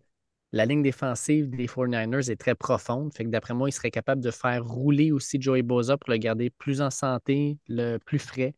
[0.54, 3.12] la ligne défensive des 49ers est très profonde.
[3.12, 6.18] Fait que d'après moi, il serait capable de faire rouler aussi Joey Boza pour le
[6.18, 8.54] garder plus en santé, le plus frais.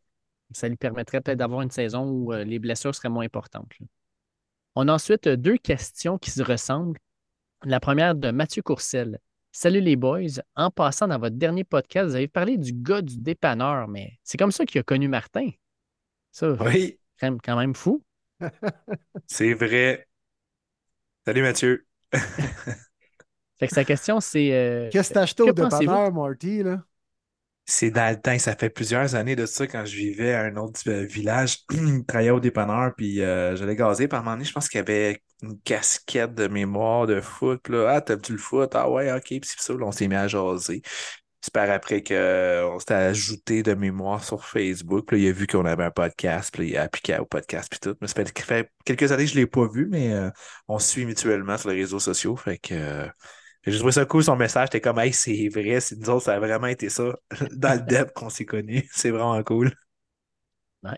[0.51, 3.71] Ça lui permettrait peut-être d'avoir une saison où euh, les blessures seraient moins importantes.
[3.79, 3.87] là.
[4.75, 6.99] On a ensuite euh, deux questions qui se ressemblent.
[7.63, 9.19] La première de Mathieu Courcelle.
[9.53, 10.41] Salut les boys.
[10.57, 14.37] En passant dans votre dernier podcast, vous avez parlé du gars du dépanneur, mais c'est
[14.37, 15.49] comme ça qu'il a connu Martin.
[16.33, 18.03] Ça, Oui, quand même fou.
[19.27, 20.05] c'est vrai.
[21.25, 21.85] Salut Mathieu.
[23.59, 24.53] Fait que sa question, c'est.
[24.53, 26.63] euh, Qu'est-ce que t'as acheté au dépanneur, Marty?
[26.63, 26.83] Là?
[27.67, 30.55] C'est dans le temps, ça fait plusieurs années de ça quand je vivais à un
[30.57, 34.07] autre euh, village, je travaillais au dépanneur, puis euh, j'allais gazer.
[34.07, 37.59] Par un moment donné, je pense qu'il y avait une casquette de mémoire de foot.
[37.63, 38.69] Puis là, ah, t'aimes-tu le foot?
[38.75, 39.23] Ah ouais, ok.
[39.25, 40.83] Puis c'est ça, là, on s'est mis à jaser.
[41.45, 45.05] C'est par après qu'on s'était ajouté de mémoire sur Facebook.
[45.05, 47.25] Puis là, il a vu qu'on avait un podcast, puis là, il a appliqué au
[47.25, 47.95] podcast, puis tout.
[48.01, 50.31] Mais ça fait, quelques années que je ne l'ai pas vu, mais euh,
[50.67, 52.35] on se suit mutuellement sur les réseaux sociaux.
[52.35, 52.73] Fait que.
[52.73, 53.07] euh,
[53.63, 54.69] j'ai trouvé ça cool, son message.
[54.71, 57.15] J'étais comme, hey, c'est vrai, c'est nous autres, ça a vraiment été ça
[57.51, 58.89] dans le depth qu'on s'est connus.
[58.91, 59.71] C'est vraiment cool.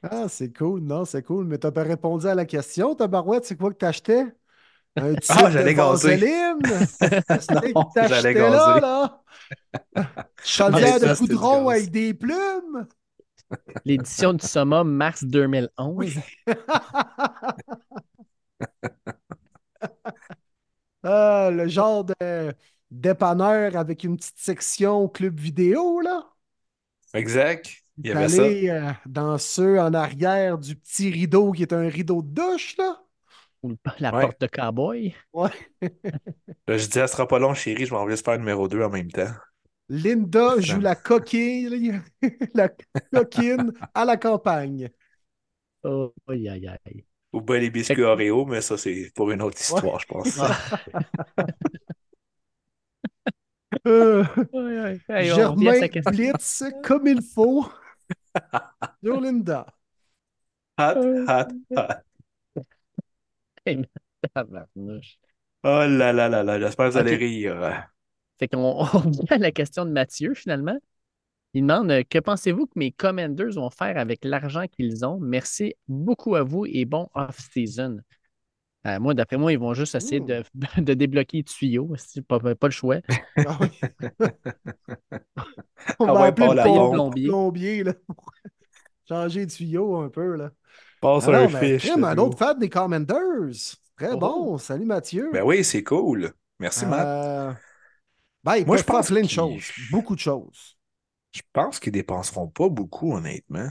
[0.04, 0.82] Ah, c'est cool.
[0.82, 1.46] Non, c'est cool.
[1.46, 3.46] Mais t'as pas répondu à la question, Tabarouette.
[3.46, 4.26] C'est quoi que t'achetais?
[4.96, 6.18] Un Ah, j'allais gazer.
[7.96, 8.82] j'allais là, gazer.
[8.82, 9.24] là?
[10.44, 11.22] Chaudière Ah, de gaz.
[11.70, 12.88] avec des plumes?
[13.86, 15.96] L'édition du summum mars 2011.
[15.98, 16.14] Oui.
[21.04, 22.54] Ah, le genre de
[22.92, 26.28] dépanneur avec une petite section club vidéo, là.
[27.14, 27.84] Exact.
[27.98, 28.44] Il y avait ça.
[28.44, 33.02] Euh, dans ceux en arrière du petit rideau qui est un rideau de douche, là.
[33.64, 34.22] Ou la Ouais.
[34.22, 35.16] porte de cowboy.
[35.34, 35.50] Ouais.
[36.68, 38.90] Là, je dis, elle sera pas long, chérie, je m'en vais faire numéro 2 en
[38.90, 39.32] même temps.
[39.90, 41.94] Linda joue la coquille,
[42.54, 42.70] la
[43.14, 44.90] coquine à la campagne.
[45.84, 47.06] Oh, aïe, aïe, aïe.
[47.34, 50.40] Ou bien les biscuits Oreo, mais ça, c'est pour une autre histoire, je pense.
[53.86, 55.02] Euh, Aïe, aïe.
[55.10, 55.80] Hey, Germain.
[56.06, 57.66] Blitz comme il faut
[59.04, 59.66] sur Linda.
[60.80, 60.98] Hot,
[61.28, 62.07] hot, hot.
[64.34, 65.20] Tabarnouche.
[65.64, 67.88] Oh là là là là, j'espère que vous allez rire.
[68.40, 70.78] Fait qu'on on revient à la question de Mathieu, finalement.
[71.54, 75.20] Il demande euh, Que pensez-vous que mes commanders vont faire avec l'argent qu'ils ont?
[75.20, 78.00] Merci beaucoup à vous et bon off-season.
[78.88, 80.44] Euh, moi, d'après moi, ils vont juste essayer de,
[80.78, 81.94] de débloquer les tuyaux.
[81.98, 82.98] C'est pas, pas le choix.
[83.46, 83.70] Ah oui.
[86.00, 87.28] On Ah va ouais, appeler le plombier.
[87.30, 88.32] plombier là, pour
[89.08, 90.36] changer de tuyau un peu.
[90.36, 90.52] Là.
[91.02, 91.86] Passe Ah un fiche.
[91.88, 93.76] Tim, un autre fan des Commanders.
[93.98, 94.18] Très Oh.
[94.18, 94.58] bon.
[94.58, 95.30] Salut Mathieu.
[95.34, 96.34] Ben oui, c'est cool.
[96.60, 97.06] Merci, Matt.
[97.06, 97.54] Euh,
[98.44, 99.72] ben, ils Moi, je pense plein de choses.
[99.92, 100.78] Beaucoup de choses.
[101.34, 103.70] Je pense qu'ils dépenseront pas beaucoup, honnêtement.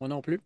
[0.00, 0.40] Moi non plus.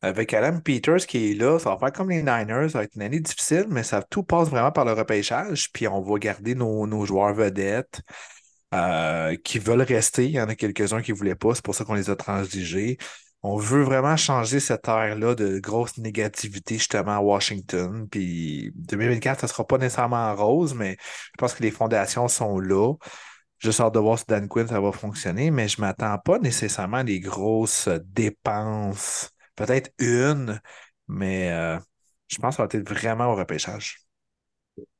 [0.00, 2.96] Avec Alan Peters qui est là, ça va faire comme les Niners, ça va être
[2.96, 5.70] une année difficile, mais ça tout passe vraiment par le repêchage.
[5.72, 8.00] Puis on va garder nos, nos joueurs vedettes
[8.74, 10.24] euh, qui veulent rester.
[10.26, 12.16] Il y en a quelques-uns qui ne voulaient pas, c'est pour ça qu'on les a
[12.16, 12.98] transigés.
[13.44, 18.08] On veut vraiment changer cette ère-là de grosse négativité justement à Washington.
[18.08, 22.28] Puis 2024, ça ne sera pas nécessairement en rose, mais je pense que les fondations
[22.28, 22.94] sont là.
[23.58, 26.38] Juste hâte de voir si Dan Quinn, ça va fonctionner, mais je ne m'attends pas
[26.38, 29.30] nécessairement à des grosses dépenses.
[29.56, 30.60] Peut-être une,
[31.08, 31.78] mais euh,
[32.28, 34.01] je pense que ça va être vraiment au repêchage.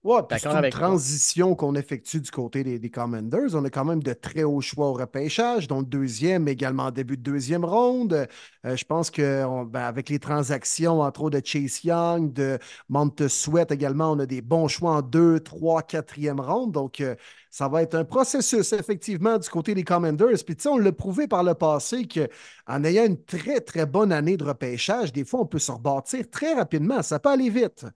[0.04, 3.54] Ouais, puis c'est une avec transition qu'on effectue du côté des, des Commanders.
[3.54, 6.90] On a quand même de très hauts choix au repêchage, dont le deuxième, également en
[6.90, 8.26] début de deuxième ronde.
[8.66, 14.10] Euh, je pense qu'avec les transactions, entre autres de Chase Young, de Monte Sweat également,
[14.10, 16.72] on a des bons choix en deux, trois, quatrième ronde.
[16.72, 17.14] Donc, euh,
[17.48, 20.42] ça va être un processus, effectivement, du côté des Commanders.
[20.44, 24.10] Puis, tu sais, on l'a prouvé par le passé qu'en ayant une très, très bonne
[24.10, 27.02] année de repêchage, des fois, on peut se rebâtir très rapidement.
[27.02, 27.86] Ça peut aller vite.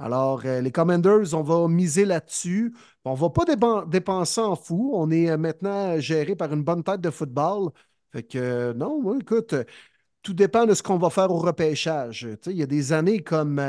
[0.00, 2.74] Alors, euh, les Commanders, on va miser là-dessus.
[3.04, 3.44] On ne va pas
[3.86, 4.92] dépenser en fou.
[4.94, 7.70] On est euh, maintenant géré par une bonne tête de football.
[8.12, 9.54] Fait que, euh, non, écoute,
[10.22, 12.28] tout dépend de ce qu'on va faire au repêchage.
[12.46, 13.60] Il y a des années comme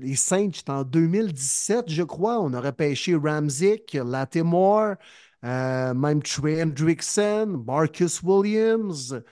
[0.00, 2.40] les Saints, en 2017, je crois.
[2.40, 4.96] On a repêché Ramzik, Latimore,
[5.42, 9.22] même Trey Hendrickson, Marcus Williams,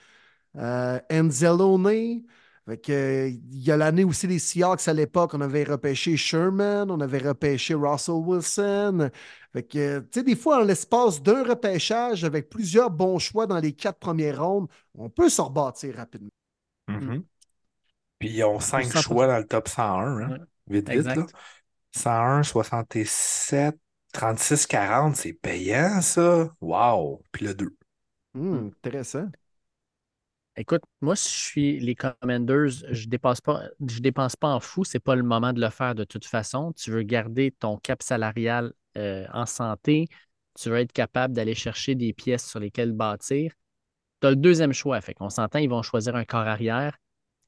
[0.57, 2.23] euh, Enzelone.
[2.65, 6.89] Fait que, il y a l'année aussi les Seahawks à l'époque, on avait repêché Sherman,
[6.89, 9.09] on avait repêché Russell Wilson.
[9.51, 13.59] Fait que, tu sais, des fois, en l'espace d'un repêchage, avec plusieurs bons choix dans
[13.59, 16.29] les quatre premières rondes, on peut se rebâtir rapidement.
[16.87, 17.23] Mhm.
[18.19, 19.01] Puis ils ont cinq 100%.
[19.01, 20.29] choix dans le top 101, hein.
[20.31, 20.37] Ouais.
[20.67, 21.17] Vite, vite, Exact.
[21.17, 21.25] là.
[21.91, 23.75] 101, 67,
[24.13, 26.49] 36, 40, c'est payant, ça.
[26.61, 27.21] Wow!
[27.31, 27.75] Puis le 2.
[28.33, 29.29] Hmm, intéressant.
[30.55, 34.83] Écoute, moi, si je suis les Commanders, je dépasse pas, je dépense pas en fou.
[34.83, 36.73] C'est pas le moment de le faire de toute façon.
[36.73, 40.07] Tu veux garder ton cap salarial euh, en santé.
[40.59, 43.53] Tu veux être capable d'aller chercher des pièces sur lesquelles bâtir.
[44.21, 45.01] Tu as le deuxième choix.
[45.01, 46.97] Fait qu'on s'entend, ils vont choisir un corps arrière.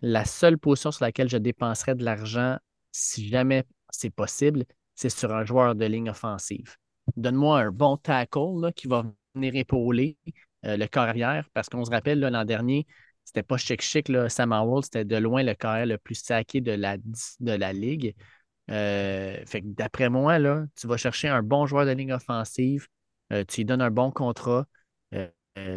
[0.01, 2.57] La seule position sur laquelle je dépenserais de l'argent,
[2.91, 6.75] si jamais c'est possible, c'est sur un joueur de ligne offensive.
[7.15, 10.17] Donne-moi un bon tackle qui va venir épauler
[10.65, 11.13] euh, le corps
[11.53, 12.87] parce qu'on se rappelle, l'an dernier,
[13.23, 16.71] c'était pas chic-chic, Sam Howell, c'était de loin le corps arrière le plus saqué de
[16.71, 18.15] la, de la ligue.
[18.71, 22.87] Euh, fait que d'après moi, là, tu vas chercher un bon joueur de ligne offensive,
[23.31, 24.65] euh, tu lui donnes un bon contrat,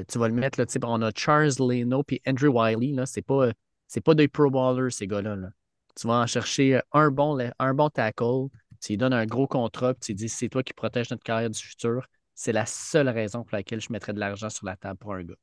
[0.08, 3.50] tu vas le mettre, là, on a Charles Leno puis Andrew Wiley, là, c'est pas,
[3.86, 5.36] c'est pas des pro ballers, ces gars-là.
[5.36, 5.50] là.
[5.94, 8.48] Tu vas en chercher un bon, un bon tackle,
[8.80, 11.50] tu lui donnes un gros contrat, puis tu dis c'est toi qui protèges notre carrière
[11.50, 12.06] du futur.
[12.40, 15.24] C'est la seule raison pour laquelle je mettrais de l'argent sur la table pour un
[15.24, 15.34] gars.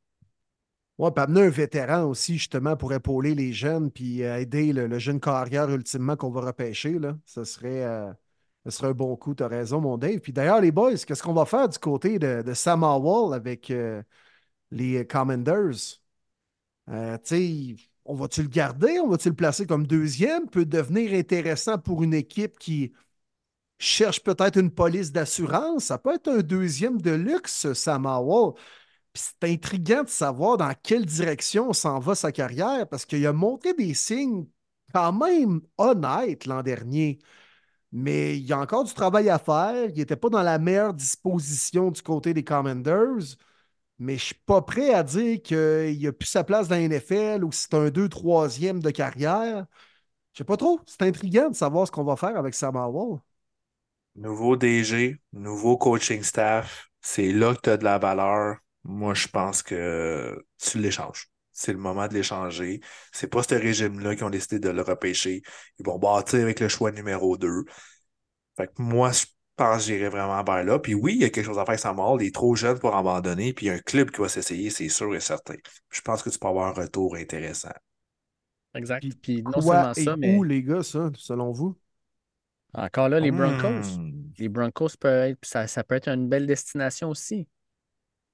[0.97, 4.97] Ouais, puis amener un vétéran aussi, justement, pour épauler les jeunes, puis euh, aider le,
[4.97, 7.17] jeune carrière ultimement qu'on va repêcher, là.
[7.25, 8.13] Ça serait, euh,
[8.81, 10.19] un bon coup, tu as raison, mon Dave.
[10.19, 13.71] Puis d'ailleurs, les boys, qu'est-ce qu'on va faire du côté de, de Sam Howell avec
[13.71, 14.01] euh,
[14.71, 15.99] les Commanders?
[16.87, 16.93] Tu
[17.23, 17.75] sais,
[18.05, 19.01] on va-tu le garder?
[19.01, 20.49] On va-tu le placer comme deuxième?
[20.49, 22.93] Peut devenir intéressant pour une équipe qui
[23.79, 25.85] cherche peut-être une police d'assurance.
[25.85, 28.53] Ça peut être un deuxième de luxe, Sam Howell.
[29.13, 33.73] C'est intriguant de savoir dans quelle direction s'en va sa carrière parce qu'il a montré
[33.73, 34.45] des signes
[34.93, 37.19] quand même honnêtes l'an dernier.
[37.91, 39.89] Mais il y a encore du travail à faire.
[39.89, 43.37] Il n'était pas dans la meilleure disposition du côté des Commanders.
[43.99, 46.81] Mais je ne suis pas prêt à dire qu'il n'a plus sa place dans la
[46.81, 49.65] NFL ou que c'est un 2-3e de carrière.
[50.33, 50.81] Je sais pas trop.
[50.85, 53.19] C'est intriguant de savoir ce qu'on va faire avec Sam Howell.
[54.15, 56.89] Nouveau DG, nouveau coaching staff.
[57.01, 58.57] C'est là que tu as de la valeur.
[58.83, 61.29] Moi, je pense que tu l'échanges.
[61.51, 62.79] C'est le moment de l'échanger.
[63.11, 65.41] C'est pas ce régime-là qui ont décidé de le repêcher.
[65.79, 67.65] Ils vont bâtir avec le choix numéro 2.
[68.57, 70.79] Fait que moi, je pense que j'irai vraiment vers là.
[70.79, 72.21] Puis oui, il y a quelque chose à faire sans mort.
[72.21, 73.53] Il est trop jeune pour abandonner.
[73.53, 75.55] Puis il y a un club qui va s'essayer, c'est sûr et certain.
[75.89, 77.73] Je pense que tu peux avoir un retour intéressant.
[78.73, 79.01] Exact.
[79.01, 81.77] Puis Puis non Quoi seulement et ça, mais où, les gars, ça, selon vous?
[82.75, 83.97] Encore là, les Broncos.
[83.97, 84.31] Hmm.
[84.37, 87.47] Les Broncos, peut être, ça, ça peut être une belle destination aussi.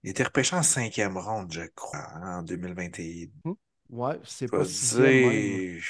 [0.03, 3.55] Il était repêché en cinquième ronde, je crois, en 2021.
[3.89, 5.83] Ouais, c'est pas dire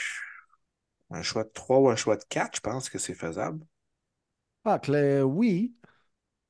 [1.11, 3.65] un choix de 3 ou un choix de 4, je pense que c'est faisable.
[4.63, 5.75] Ah, Claire, oui.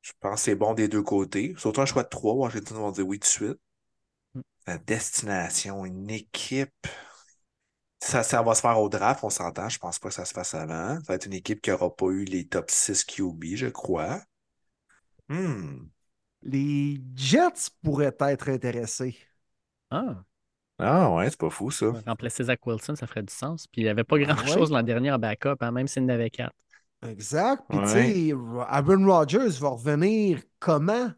[0.02, 1.54] Je pense que c'est bon des deux côtés.
[1.58, 3.60] Surtout un choix de 3, Washington va dire oui tout de suite.
[4.34, 4.42] Mm.
[4.68, 6.88] La destination, une équipe.
[8.02, 9.70] Ça, ça va se faire au draft, on s'entend.
[9.70, 10.96] Je pense pas que ça se fasse avant.
[10.96, 14.22] Ça va être une équipe qui n'aura pas eu les top 6 QB, je crois.
[15.30, 15.90] Hmm.
[16.44, 19.18] Les Jets pourraient être intéressés.
[19.90, 20.26] Ah,
[20.80, 21.94] Ah ouais, c'est pas fou ça.
[22.06, 23.68] remplacer Zach Wilson, ça ferait du sens.
[23.68, 24.72] Puis il n'y avait pas Ah grand-chose ouais?
[24.72, 26.56] l'an dernier en backup, hein, même s'il en avait quatre.
[27.04, 27.64] Exact.
[27.70, 28.32] Puis, tu sais,
[28.68, 31.12] Aaron Rodgers va revenir comment?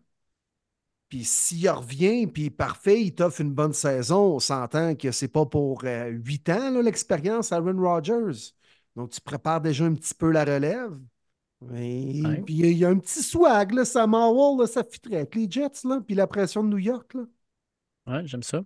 [1.13, 5.45] Puis, s'il revient, puis parfait, il t'offre une bonne saison, on s'entend que c'est pas
[5.45, 8.51] pour euh, huit ans, là, l'expérience Aaron Rodgers.
[8.95, 10.99] Donc, tu prépares déjà un petit peu la relève.
[11.75, 12.41] Et, Ouais.
[12.41, 15.45] Puis, il y a- un petit swag, là, Sam Howell, là, ça fitterait avec les
[15.47, 17.13] Jets, là, puis la pression de New York.
[17.13, 17.25] Là.
[18.07, 18.63] Ouais, j'aime ça.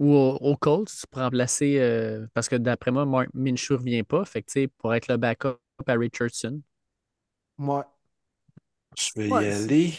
[0.00, 4.02] Ou au, au Colts, pour remplacer, euh, parce que d'après moi, Mark Minshew ne revient
[4.02, 4.24] pas.
[4.24, 5.56] Fait que, tu sais, pour être le backup
[5.86, 6.60] à Richardson.
[7.58, 7.82] Ouais.
[8.98, 9.94] Je vais Ouais, y c'est- aller.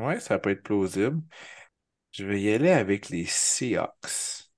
[0.00, 1.22] Ouais, ça peut être plausible.
[2.12, 4.50] Je vais y aller avec les Seahawks.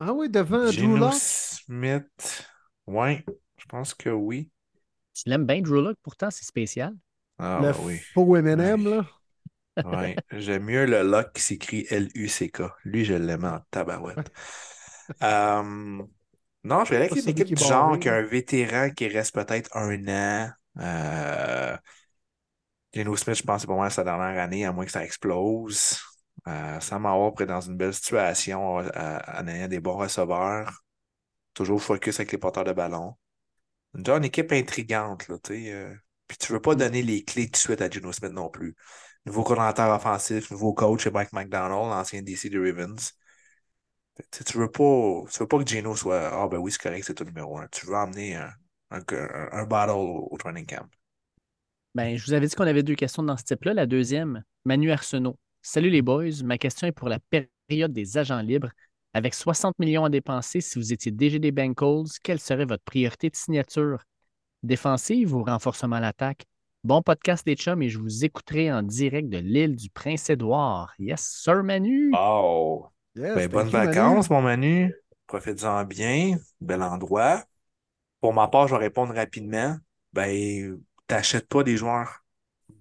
[0.00, 1.22] Ah oui, devant Drew Lock?
[1.66, 2.46] Smith.
[2.86, 3.24] Ouais,
[3.58, 4.50] je pense que oui.
[5.14, 6.94] Tu l'aimes bien, Drew Lock, pourtant, c'est spécial.
[7.38, 8.02] Ah, le oui.
[8.14, 8.76] faux M&M, Ouais.
[8.88, 9.06] là.
[9.84, 12.62] Ouais, j'aime mieux le lock qui s'écrit L-U-C-K.
[12.84, 14.32] Lui, je l'aime en tabarouette.
[15.22, 15.62] Euh,
[16.64, 18.16] non, je vais aller avec une équipe du genre barré, qui a là.
[18.16, 20.50] un vétéran qui reste peut-être un an.
[20.80, 21.76] Euh,
[22.96, 25.98] Geno Smith, je pense c'est pas mal sa dernière année, à moins que ça explose.
[26.48, 30.82] Euh, Sam Howell est dans une belle situation euh, en ayant des bons receveurs.
[31.54, 33.14] Toujours focus avec les porteurs de ballon.
[33.94, 35.72] Déjà une équipe intrigante, là, tu sais.
[35.72, 35.94] euh,
[36.26, 38.74] puis tu veux pas donner les clés tout de suite à Geno Smith non plus.
[39.26, 43.12] Nouveau coordinateur offensif, nouveau coach chez Mike McDonald, ancien DC des Ravens.
[44.46, 47.14] Tu veux pas, tu veux pas que Geno soit Ah ben oui, c'est correct, c'est
[47.14, 47.68] ton numéro un.
[47.68, 48.50] Tu veux emmener un,
[48.90, 50.88] un, battle au training camp.
[51.96, 53.72] Ben, je vous avais dit qu'on avait deux questions dans ce type-là.
[53.72, 55.38] La deuxième, Manu Arsenault.
[55.62, 56.42] Salut les boys.
[56.44, 58.68] Ma question est pour la période des agents libres.
[59.14, 63.30] Avec 60 millions à dépenser, si vous étiez DG des Bengals, quelle serait votre priorité
[63.30, 64.02] de signature?
[64.62, 66.44] Défensive ou renforcement à l'attaque?
[66.84, 70.92] Bon podcast des chums et je vous écouterai en direct de l'île du Prince-Édouard.
[70.98, 72.12] Yes, sir, Manu.
[72.14, 72.88] Oh!
[73.14, 73.86] Yes, Ben, bonnes Manu.
[73.86, 74.92] vacances, mon Manu.
[75.26, 76.36] Profite-en bien.
[76.60, 77.42] Bel endroit.
[78.20, 79.78] Pour ma part, je vais répondre rapidement.
[80.12, 82.24] Ben, t'achètes pas des joueurs.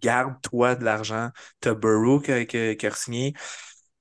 [0.02, 1.32] Garde-toi de l'argent.
[1.62, 3.34] T'as Burrow qui, a- qui qui a signé.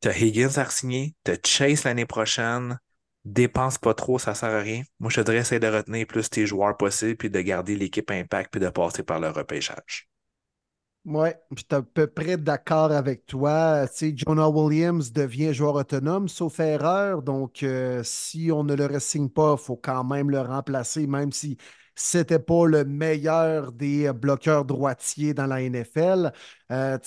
[0.00, 1.14] T'as Higgins à signer.
[1.24, 2.78] T'as Chase l'année prochaine.
[3.24, 4.82] Dépense pas trop, ça sert à rien.
[5.00, 8.10] Moi, je te dirais, essayer de retenir plus tes joueurs possibles puis de garder l'équipe
[8.10, 10.08] impact puis de passer par le repêchage.
[11.04, 13.86] Ouais, je suis à peu près d'accord avec toi.
[13.88, 17.22] Tu sais, Jonah Williams devient joueur autonome, sauf erreur.
[17.22, 21.30] Donc, euh, si on ne le re-signe pas, il faut quand même le remplacer, même
[21.30, 21.58] si
[21.94, 26.32] c'était pas le meilleur des bloqueurs droitiers dans la NFL.
[26.72, 26.98] Euh,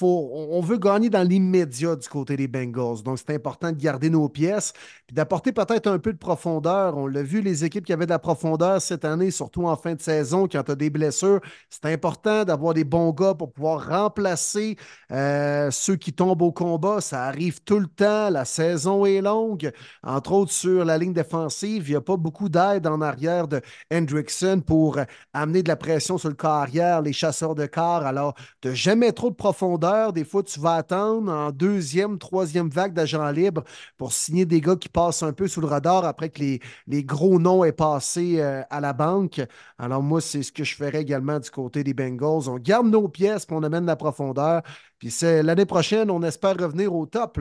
[0.00, 3.02] on veut gagner dans l'immédiat du côté des Bengals.
[3.04, 4.72] Donc, c'est important de garder nos pièces
[5.06, 6.96] puis d'apporter peut-être un peu de profondeur.
[6.96, 9.94] On l'a vu, les équipes qui avaient de la profondeur cette année, surtout en fin
[9.94, 13.86] de saison, quand tu as des blessures, c'est important d'avoir des bons gars pour pouvoir
[13.86, 14.76] remplacer
[15.12, 17.00] euh, ceux qui tombent au combat.
[17.00, 18.30] Ça arrive tout le temps.
[18.30, 19.70] La saison est longue.
[20.02, 23.60] Entre autres, sur la ligne défensive, il n'y a pas beaucoup d'aide en arrière de
[23.92, 24.98] Hendrickson pour
[25.32, 28.04] amener de la pression sur le corps arrière, les chasseurs de corps.
[28.04, 28.74] Alors, tu n'as
[29.12, 30.12] trop de profondeur.
[30.12, 33.64] Des fois, tu vas attendre en deuxième, troisième vague d'agents libres
[33.96, 36.40] pour signer des gars qui passent un peu sous le radar après que
[36.86, 39.40] les, gros noms aient passé euh, à la banque.
[39.78, 42.48] Alors, moi, c'est ce que je ferais également du côté des Bengals.
[42.48, 44.62] On garde nos pièces, puis on amène la profondeur.
[44.98, 47.38] Puis c'est l'année prochaine, on espère revenir au top.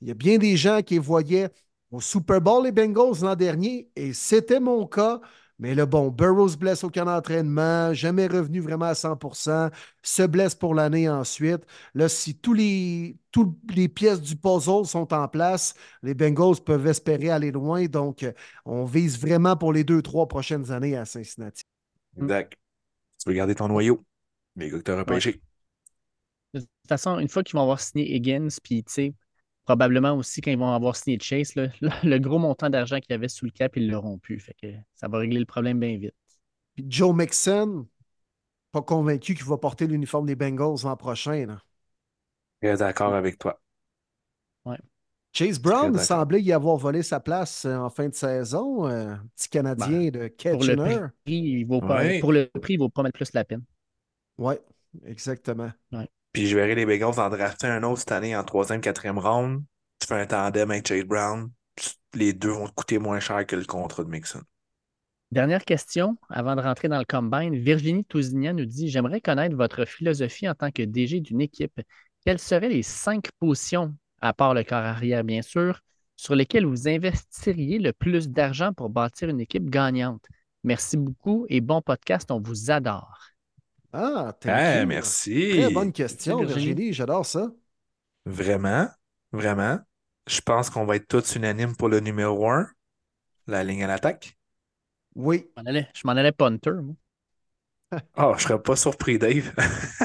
[0.00, 1.50] Il y a bien des gens qui voyaient
[1.90, 5.20] au Super Bowl les Bengals l'an dernier, et c'était mon cas.
[5.58, 9.70] Mais le bon, Burrow se blesse au camp d'entraînement, jamais revenu vraiment à 100%,
[10.02, 11.64] se blesse pour l'année ensuite.
[11.94, 16.86] Là, si tous les, toutes les pièces du puzzle sont en place, les Bengals peuvent
[16.86, 17.86] espérer aller loin.
[17.86, 18.26] Donc,
[18.66, 21.62] on vise vraiment pour les deux, trois prochaines années à Cincinnati.
[22.20, 22.54] Exact.
[23.18, 24.04] Tu veux garder ton noyau,
[24.56, 25.40] les gars que tu as repêché.
[26.52, 29.14] De toute façon, une fois qu'ils vont avoir signé Higgins, puis tu sais,
[29.66, 31.68] probablement aussi quand ils vont avoir signé Chase, là,
[32.04, 34.40] le gros montant d'argent qu'il y avait sous le cap, ils l'auront plus.
[34.40, 36.14] Fait que ça va régler le problème bien vite.
[36.74, 37.88] Puis Joe Mixon,
[38.72, 41.46] pas convaincu qu'il va porter l'uniforme des Bengals l'an prochain.
[41.46, 41.60] Là.
[42.60, 43.58] Très d'accord avec toi.
[44.64, 44.78] Ouais.
[45.32, 48.86] Chase Brown semblait y avoir volé sa place euh, en fin de saison.
[48.86, 50.98] Un petit Canadien Ben, de Pour le Kitchener.
[51.24, 52.18] prix, il vaut pas, Ouais.
[52.18, 53.62] pour le prix, il vaut pas mettre plus la peine.
[54.38, 54.54] Oui,
[55.04, 55.72] exactement.
[56.36, 59.62] Puis je verrai les Bengals en drafter un autre cette année en troisième, quatrième round.
[59.98, 61.50] Tu fais un tandem avec Chase Brown.
[62.12, 64.42] Les deux vont te coûter moins cher que le contrat de Mixon.
[65.30, 67.56] Dernière question, avant de rentrer dans le combine.
[67.56, 71.80] Virginie Tousignan nous dit J'aimerais connaître votre philosophie en tant que DG d'une équipe.
[72.22, 75.80] Quelles seraient les cinq positions, à part le corps arrière, bien sûr,
[76.16, 80.26] sur lesquelles vous investiriez le plus d'argent pour bâtir une équipe gagnante?
[80.64, 82.30] Merci beaucoup et bon podcast.
[82.30, 83.35] On vous adore.
[83.92, 84.86] Ah, thank Ah, you.
[84.86, 85.32] merci.
[85.48, 86.84] Très bonne question, Merci, Virginie.
[86.84, 86.92] Virginie.
[86.92, 87.52] J'adore ça.
[88.26, 88.88] Vraiment,
[89.32, 89.78] vraiment.
[90.26, 92.68] Je pense qu'on va être tous unanimes pour le numéro un,
[93.48, 94.38] la ligne à l'attaque.
[95.16, 95.50] Oui.
[95.56, 96.94] Je m'en allais, je m'en allais punter, moi.
[98.16, 99.52] Oh, je serais pas surpris, Dave.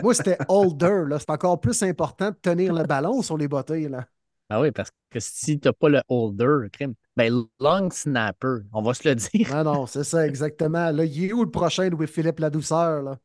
[0.00, 1.04] Moi, c'était holder.
[1.08, 1.18] là.
[1.18, 3.88] C'est encore plus important de tenir le ballon sur les bottés.
[3.88, 4.06] Là.
[4.54, 8.82] Ah oui, parce que si tu n'as pas le holder, crime, ben long snapper, on
[8.82, 9.48] va se le dire.
[9.48, 10.90] Ah non, c'est ça, exactement.
[10.90, 13.02] Là, il est où le prochain Louis-Philippe Ladouceur?
[13.02, 13.18] Là?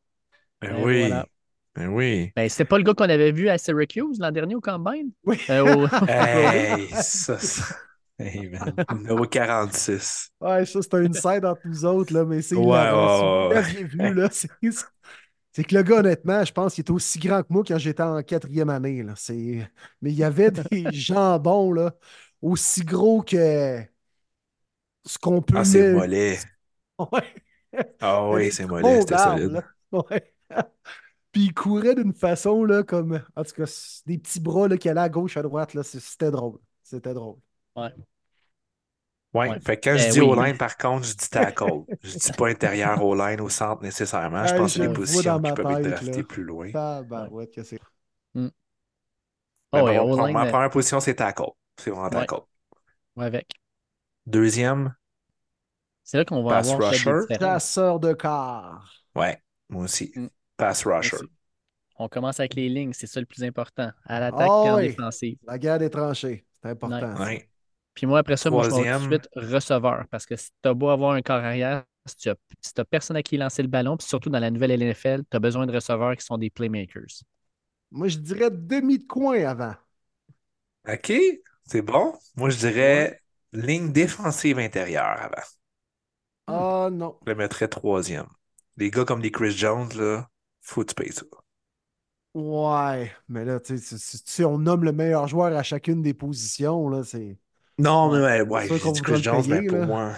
[0.62, 1.00] Ben Et oui.
[1.00, 1.28] voilà.
[1.76, 2.34] Ben oui.
[2.36, 5.12] Ben, c'était pas le gars qu'on avait vu à Syracuse l'an dernier au Combine?
[5.26, 5.40] Oui.
[5.50, 7.76] Euh, au- Hey, ça, ça.
[8.20, 8.80] Hey, man.
[8.92, 10.32] Numéro 46.
[10.40, 13.84] Ouais, ça, c'est un inside entre nous autres, là, mais c'est Ouais, ouais, ouais.
[13.84, 14.50] vu, là, c'est
[15.58, 18.04] c'est que le gars, honnêtement, je pense qu'il était aussi grand que moi quand j'étais
[18.04, 19.02] en quatrième année.
[19.02, 19.14] Là.
[19.16, 19.68] C'est-
[20.04, 21.96] Mais il y avait des jambons là,
[22.44, 23.82] aussi gros que
[25.04, 26.38] ce qu'on peut Ah, c'est mollet.
[27.00, 27.34] Ouais.
[28.00, 29.64] Ah oui, c'est mollet, c'était solide.
[29.92, 30.34] Ouais.
[31.32, 33.20] Puis il courait d'une façon, là, comme.
[33.36, 35.74] En tout cas, des petits bras là, qui allaient à gauche, à droite.
[35.74, 35.82] Là.
[35.84, 36.60] C'était drôle.
[36.84, 37.38] C'était drôle.
[37.76, 37.94] Ouais.
[39.34, 39.60] Ouais.
[39.62, 40.22] Fait que quand je Eh dis oui.
[40.22, 41.66] O-line, par contre, je dis tackle.
[42.04, 44.46] je dis pas intérieur O-line au centre nécessairement.
[44.46, 46.24] Je Hey, pense je que les positions qui ma peuvent être draftées là.
[46.24, 46.72] plus loin.
[46.72, 47.80] Tabarouette que c'est?
[49.74, 51.52] Mais Oh, ouais, bon, O-line, ma euh, première position, c'est tackle.
[51.78, 52.42] C'est vraiment tackle.
[53.16, 53.48] ouais, avec.
[54.28, 54.96] Deuxième,
[56.04, 57.22] C'est là qu'on va Pass avoir rusher.
[57.40, 59.04] Chasseur de corps.
[59.16, 60.16] ouais, moi aussi.
[60.16, 60.28] Mm.
[60.58, 61.18] Pass rusher.
[61.18, 61.32] Aussi.
[61.98, 63.92] On commence avec les lignes, c'est ça le plus important.
[64.06, 64.82] À l'attaque Ah et en oui.
[64.82, 65.38] défensive.
[65.44, 66.46] La guerre des tranchées.
[66.62, 67.16] C'est important.
[67.16, 67.50] Ouais.
[67.98, 70.06] Puis moi, après ça, moi, je vais tout de suite receveur.
[70.12, 73.24] Parce que si tu as beau avoir un corps arrière, si tu n'as personne à
[73.24, 76.16] qui lancer le ballon, puis surtout dans la nouvelle LNFL, tu as besoin de receveurs
[76.16, 77.24] qui sont des playmakers.
[77.90, 79.74] Moi, je dirais demi de coin avant.
[80.88, 81.12] OK,
[81.66, 82.14] c'est bon.
[82.36, 83.20] Moi, je dirais
[83.52, 85.48] ligne défensive intérieure avant.
[86.46, 87.18] Ah non.
[87.26, 88.28] Je le mettrais troisième.
[88.76, 90.30] Les gars comme des Chris Jones, là,
[90.62, 91.26] faut que tu payes ça.
[92.36, 93.12] Ouais.
[93.28, 97.04] Mais là, tu sais, si on nomme le meilleur joueur à chacune des positions, là,
[97.04, 97.40] c'est.
[97.78, 98.42] Non, mais Ouais.
[98.44, 98.44] ouais,
[99.48, 99.86] mais pour là.
[99.86, 100.16] moi,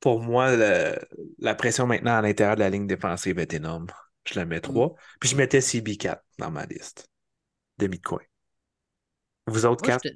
[0.00, 0.98] pour moi, le-
[1.38, 3.86] la pression maintenant à l'intérieur de la ligne défensive est énorme.
[4.26, 4.94] Je la mets trois.
[5.20, 7.08] Puis je mettais CB4 dans ma liste.
[7.78, 8.22] Demi de coin.
[9.48, 10.02] Vous autres Moi, quatre?
[10.02, 10.14] je te-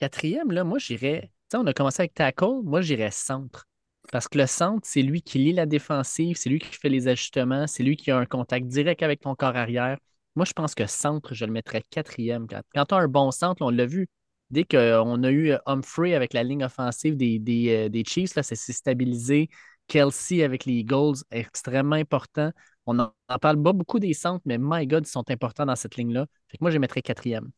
[0.00, 1.22] Quatrième, là, moi, j'irais.
[1.50, 3.68] Tu sais, on a commencé avec tackle, moi, j'irais centre.
[4.10, 7.06] Parce que le centre, c'est lui qui lit la défensive, c'est lui qui fait les
[7.08, 9.98] ajustements, c'est lui qui a un contact direct avec ton corps arrière.
[10.34, 12.46] Moi, je pense que centre, je le mettrais quatrième.
[12.74, 14.08] Quand tu as un bon centre, on l'a vu.
[14.52, 18.34] Dès qu'on a eu euh, Humphrey avec la ligne offensive des, des, euh, des Chiefs,
[18.34, 19.48] là, ça s'est stabilisé.
[19.88, 22.52] Kelsey avec les Eagles, extrêmement important.
[22.86, 25.76] On en, en parle pas beaucoup des centres, mais my God, ils sont importants dans
[25.76, 26.26] cette ligne-là.
[26.60, 27.50] Moi, je les mettrais quatrième.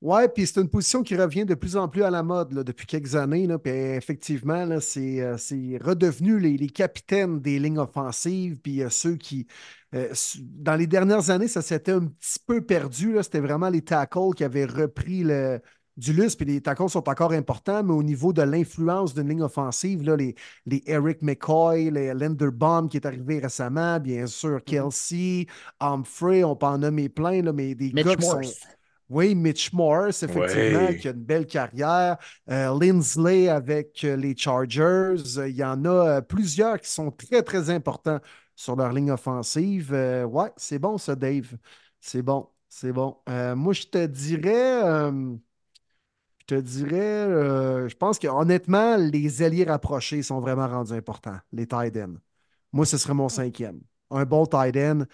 [0.00, 2.64] Ouais, puis c'est une position qui revient de plus en plus à la mode là,
[2.64, 3.46] depuis quelques années.
[3.46, 8.56] Là, puis effectivement, euh, c'est redevenu les, capitaines des lignes offensives.
[8.60, 9.46] Puis euh, ceux qui,
[9.92, 13.16] dans les dernières années, ça s'était un petit peu perdu.
[13.22, 15.60] C'était vraiment les tackles qui avaient repris le,
[16.00, 16.38] du lustre.
[16.44, 20.16] Puis les tackles sont encore importants, mais au niveau de l'influence d'une ligne offensive, là,
[20.16, 20.34] les,
[20.66, 25.46] les Eric McCoy, les Linderbaum qui est arrivé récemment, bien sûr, Kelsey,
[25.78, 28.40] Humphrey, on peut en nommer plein, là, mais des Mitch gars qui sont.
[28.40, 28.66] Morse.
[29.08, 30.96] Oui, Mitch Morse, effectivement, Ouais.
[30.96, 32.16] qui a une belle carrière.
[32.48, 35.16] Euh, Lindsley avec euh, les Chargers.
[35.48, 38.20] Il y en a euh, plusieurs qui sont très, très importants
[38.54, 39.90] sur leur ligne offensive.
[39.92, 41.56] Euh, ouais, c'est bon, ça, Dave.
[41.98, 43.16] C'est bon, c'est bon.
[43.28, 45.10] Euh, moi, je te dirais,
[46.54, 51.66] te dirais, euh, je pense que honnêtement, les alliés rapprochés sont vraiment rendus importants, les
[51.66, 52.16] tight ends.
[52.72, 53.80] Moi, ce serait mon cinquième.
[54.10, 55.04] Un bon tight end.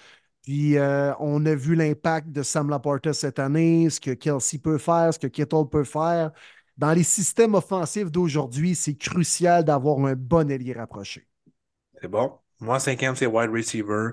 [0.42, 4.78] Puis euh, on a vu l'impact de Sam Laporta cette année, ce que Kelsey peut
[4.78, 6.30] faire, ce que Kittle peut faire.
[6.76, 11.26] Dans les systèmes offensifs d'aujourd'hui, c'est crucial d'avoir un bon allié rapproché.
[12.00, 12.32] C'est bon.
[12.60, 14.10] Moi, cinquième, c'est wide receiver.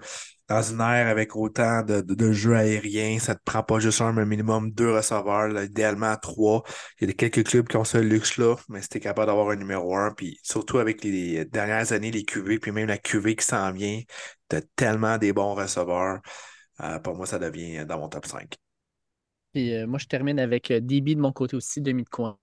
[0.53, 4.23] Dans une ère avec autant de, jeux aériens, ça te prend pas juste un, mais
[4.23, 6.61] minimum deux receveurs, idéalement trois.
[7.01, 9.95] Il y a quelques clubs qui ont ce luxe-là, mais si capable d'avoir un numéro
[9.95, 13.71] un, puis surtout avec les dernières années, les QV, puis même la QV qui s'en
[13.71, 13.99] vient,
[14.47, 16.19] tu as tellement des bons receveurs.
[16.81, 18.53] Euh, pour moi, ça devient dans mon top 5.
[19.53, 22.37] Puis euh, moi, je termine avec euh, DB de mon côté aussi, demi de coin.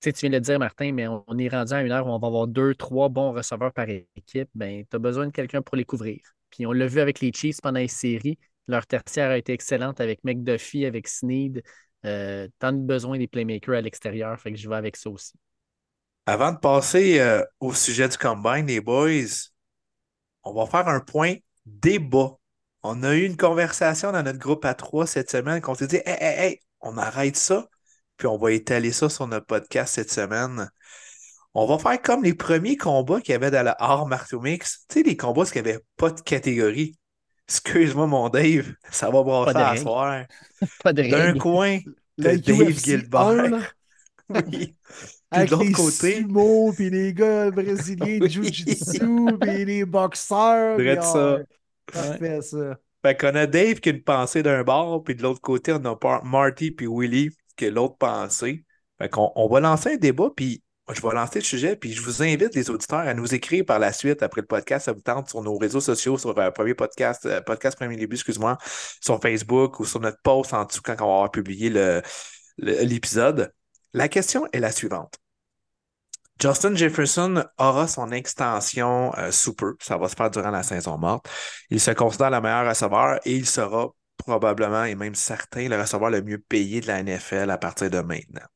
[0.00, 2.10] Tu, tu viens de le dire, Martin, mais on, est rendu à une heure où
[2.10, 4.50] on va avoir deux, trois bons receveurs par équipe.
[4.56, 6.18] Ben, tu as besoin de quelqu'un pour les couvrir.
[6.50, 8.38] Puis on l'a vu avec les Chiefs pendant les séries.
[8.66, 11.62] Leur tertiaire a été excellente avec McDuffie, avec Sneed.
[12.04, 14.38] Euh, tant de besoin des playmakers à l'extérieur.
[14.40, 15.32] Fait que je vais avec ça aussi.
[16.26, 19.50] Avant de passer euh, au sujet du combine, les boys,
[20.44, 22.36] on va faire un point débat.
[22.82, 26.00] On a eu une conversation dans notre groupe à trois cette semaine qu'on s'est dit
[26.04, 27.68] Hey, hey, hey, on arrête ça
[28.18, 30.68] puis on va étaler ça sur notre podcast cette semaine.
[31.60, 34.84] On va faire comme les premiers combats qu'il y avait dans le Art Marteau Mix.
[34.88, 36.96] Tu sais, les combats qui n'avaient pas de catégorie.
[37.48, 40.24] Excuse-moi, mon Dave, ça va brasser à soir.
[40.84, 41.78] pas de D'un coin,
[42.16, 43.74] le Dave Gilbert.
[44.28, 44.76] oui.
[45.32, 46.14] Puis de l'autre côté.
[46.18, 50.78] Sumo, puis les gars brésiliens de Jiu-Jitsu, puis les boxeurs.
[50.78, 51.38] Drette ça.
[51.92, 52.78] Parfait, ça.
[53.04, 55.84] Fait qu'on a Dave qui a une pensée d'un bord, puis de l'autre côté, on
[55.84, 58.64] a Marty puis Willy que l'autre pensée.
[58.98, 60.62] Fait qu'on, on va lancer un débat, puis
[60.94, 63.78] je vais lancer le sujet, puis je vous invite, les auditeurs, à nous écrire par
[63.78, 66.74] la suite, après le podcast, ça vous tente sur nos réseaux sociaux, sur euh, premier
[66.74, 68.58] podcast, euh, podcast premier début, excuse-moi,
[69.02, 71.70] sur Facebook ou sur notre post en dessous quand on va avoir publié
[72.58, 73.52] l'épisode.
[73.92, 75.18] La question est la suivante.
[76.40, 79.74] Justin Jefferson aura son extension euh, sous peu.
[79.80, 81.28] Ça va se faire durant la saison morte.
[81.68, 86.10] Il se considère le meilleur receveur et il sera probablement et même certain le receveur
[86.10, 88.46] le mieux payé de la NFL à partir de maintenant.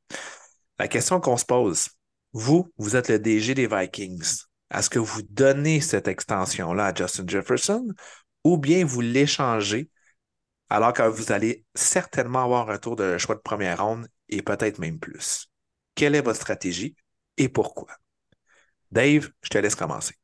[0.79, 1.89] La question qu'on se pose,
[2.33, 4.45] vous, vous êtes le DG des Vikings.
[4.73, 7.89] Est-ce que vous donnez cette extension-là à Justin Jefferson
[8.45, 9.91] ou bien vous l'échangez
[10.71, 14.79] alors que vous allez certainement avoir un retour de choix de première ronde et peut-être
[14.79, 15.49] même plus?
[15.95, 16.97] Quelle est votre stratégie
[17.37, 17.89] et pourquoi?
[18.91, 20.15] Dave, je te laisse commencer.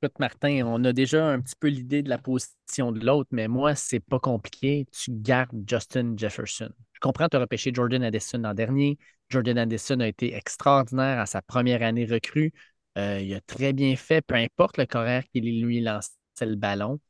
[0.00, 3.48] Écoute, Martin, on a déjà un petit peu l'idée de la position de l'autre, mais
[3.48, 4.86] moi, c'est pas compliqué.
[4.92, 6.70] Tu gardes Justin Jefferson.
[6.92, 8.96] Je comprends, tu as repêché Jordan Addison l'an dernier.
[9.30, 12.52] Jordan Addison a été extraordinaire à sa première année recrue.
[12.96, 16.10] Euh, il a très bien fait, peu importe le carrière qu'il lui lançait
[16.40, 17.00] le ballon.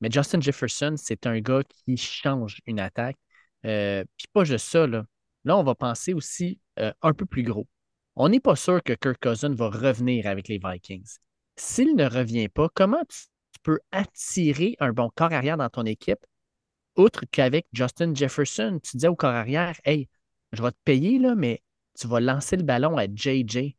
[0.00, 3.16] Mais Justin Jefferson, c'est un gars qui change une attaque.
[3.66, 5.04] Euh, puis pas juste ça, là.
[5.44, 7.66] Là, on va penser aussi euh, un peu plus gros.
[8.16, 11.18] On n'est pas sûr que Kirk Cousin va revenir avec les Vikings
[11.58, 13.26] s'il ne revient pas, comment tu,
[13.64, 16.24] peux attirer un bon corps arrière dans ton équipe,
[16.96, 20.08] outre qu'avec Justin Jefferson, tu disais au corps arrière, hey,
[20.52, 21.60] je vais te payer, là, mais
[21.98, 23.76] tu vas lancer le ballon à JJ.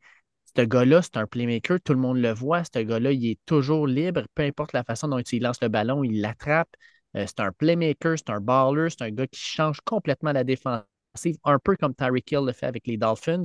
[0.55, 2.63] Ce gars-là, c'est un playmaker, tout le monde le voit.
[2.63, 6.03] Ce gars-là, il est toujours libre, peu importe la façon dont il lance le ballon,
[6.03, 6.69] il l'attrape.
[7.15, 11.37] Euh, c'est un playmaker, c'est un baller, c'est un gars qui change complètement la défensive,
[11.43, 13.43] un peu comme Tyreek Hill le fait avec les Dolphins.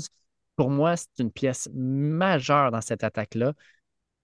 [0.56, 3.54] Pour moi, c'est une pièce majeure dans cette attaque-là.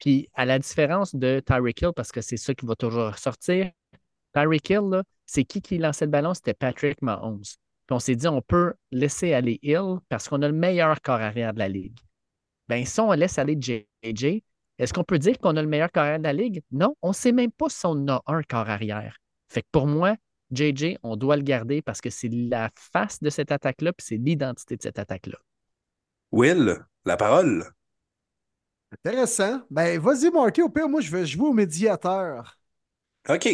[0.00, 3.70] Puis à la différence de Tyreek Hill, parce que c'est ça qui va toujours ressortir,
[4.34, 6.34] Tyreek Hill, c'est qui qui lançait le ballon?
[6.34, 7.42] C'était Patrick Mahomes.
[7.90, 11.20] Puis on s'est dit, on peut laisser aller Hill parce qu'on a le meilleur corps
[11.20, 11.98] arrière de la ligue.
[12.68, 14.44] Bien, si on laisse aller JJ,
[14.78, 16.62] est-ce qu'on peut dire qu'on a le meilleur corps arrière de la ligue?
[16.70, 19.16] Non, on ne sait même pas si on a un corps arrière.
[19.48, 20.14] Fait que pour moi,
[20.52, 24.18] JJ, on doit le garder parce que c'est la face de cette attaque-là, puis c'est
[24.18, 25.38] l'identité de cette attaque-là.
[26.30, 27.64] Will, la parole.
[28.92, 29.62] Intéressant.
[29.68, 30.62] Ben, vas-y, Marty.
[30.62, 32.56] Au pire, moi, je vais jouer au médiateur.
[33.28, 33.48] OK.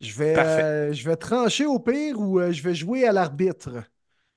[0.00, 3.70] Je vais, euh, je vais trancher au pire ou euh, je vais jouer à l'arbitre.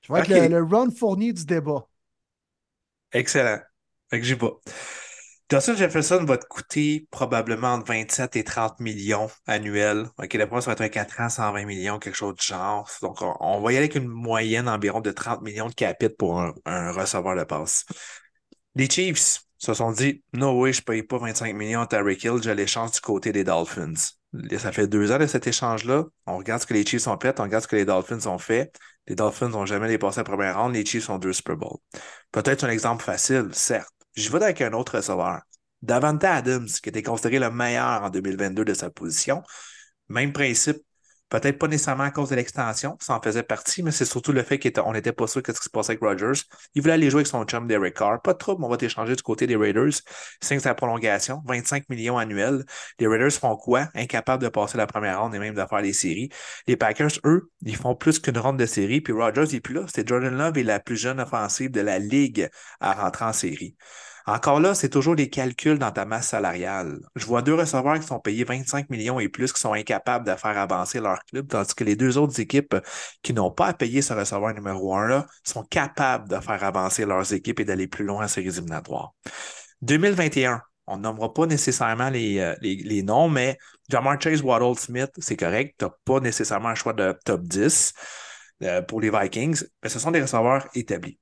[0.00, 1.86] Je vais être le, run fourni du débat.
[3.12, 3.58] Excellent.
[4.08, 4.50] Fait que j'y vais.
[5.50, 10.06] Justin Jefferson va te coûter probablement entre 27 et 30 millions annuels.
[10.16, 12.88] OK, la première, ça va être un 4 ans, 120 millions, quelque chose du genre.
[13.02, 16.40] Donc, on, va y aller avec une moyenne environ de 30 millions de capite pour
[16.40, 17.84] un, un receveur de passe.
[18.76, 22.24] Les Chiefs, se sont dit No way, je ne paye pas 25 millions à Tyreek
[22.24, 23.92] Hill, je l'échange du côté des Dolphins.
[24.58, 26.04] Ça fait deux ans de cet échange-là.
[26.26, 28.38] On regarde ce que les Chiefs ont fait, on regarde ce que les Dolphins ont
[28.38, 28.72] fait.
[29.08, 31.78] Les Dolphins n'ont jamais dépassé la première ronde, les Chiefs ont deux Super Bowl.
[32.30, 33.92] Peut-être un exemple facile, certes.
[34.14, 35.40] Je vais avec un autre receveur.
[35.82, 39.42] Davante Adams, qui était considéré le meilleur en 2022 de sa position.
[40.08, 40.78] Même principe.
[41.30, 44.42] Peut-être pas nécessairement à cause de l'extension, ça en faisait partie, mais c'est surtout le
[44.42, 46.42] fait qu'on n'était pas sûr de ce qui se passait avec Rodgers.
[46.74, 48.20] Il voulait aller jouer avec son chum Derek Carr.
[48.20, 49.92] Pas de trouble, on va t'échanger du côté des Raiders.
[50.42, 52.64] Signe sa prolongation, 25 millions annuels.
[52.98, 53.88] Les Raiders font quoi?
[53.94, 56.30] Incapables de passer la première ronde et même de faire les séries.
[56.66, 59.84] Les Packers, eux, ils font plus qu'une ronde de série, puis Rodgers n'est plus là.
[59.86, 62.48] C'était Jordan Love et la plus jeune offensive de la ligue
[62.80, 63.76] à rentrer en série.
[64.30, 67.00] Encore là, c'est toujours les calculs dans ta masse salariale.
[67.16, 70.36] Je vois deux receveurs qui sont payés 25 millions et plus qui sont incapables de
[70.36, 72.76] faire avancer leur club, tandis que les deux autres équipes
[73.22, 77.04] qui n'ont pas à payer ce receveur numéro un là sont capables de faire avancer
[77.06, 79.14] leurs équipes et d'aller plus loin en séries éliminatoires.
[79.82, 83.58] 2021, on nommera pas nécessairement les, euh, les, les noms, mais
[83.88, 85.74] Jamar Chase, Waddle Smith, c'est correct.
[85.76, 87.94] Tu n'as pas nécessairement un choix de top 10
[88.62, 91.18] euh, pour les Vikings, mais ce sont des receveurs établis.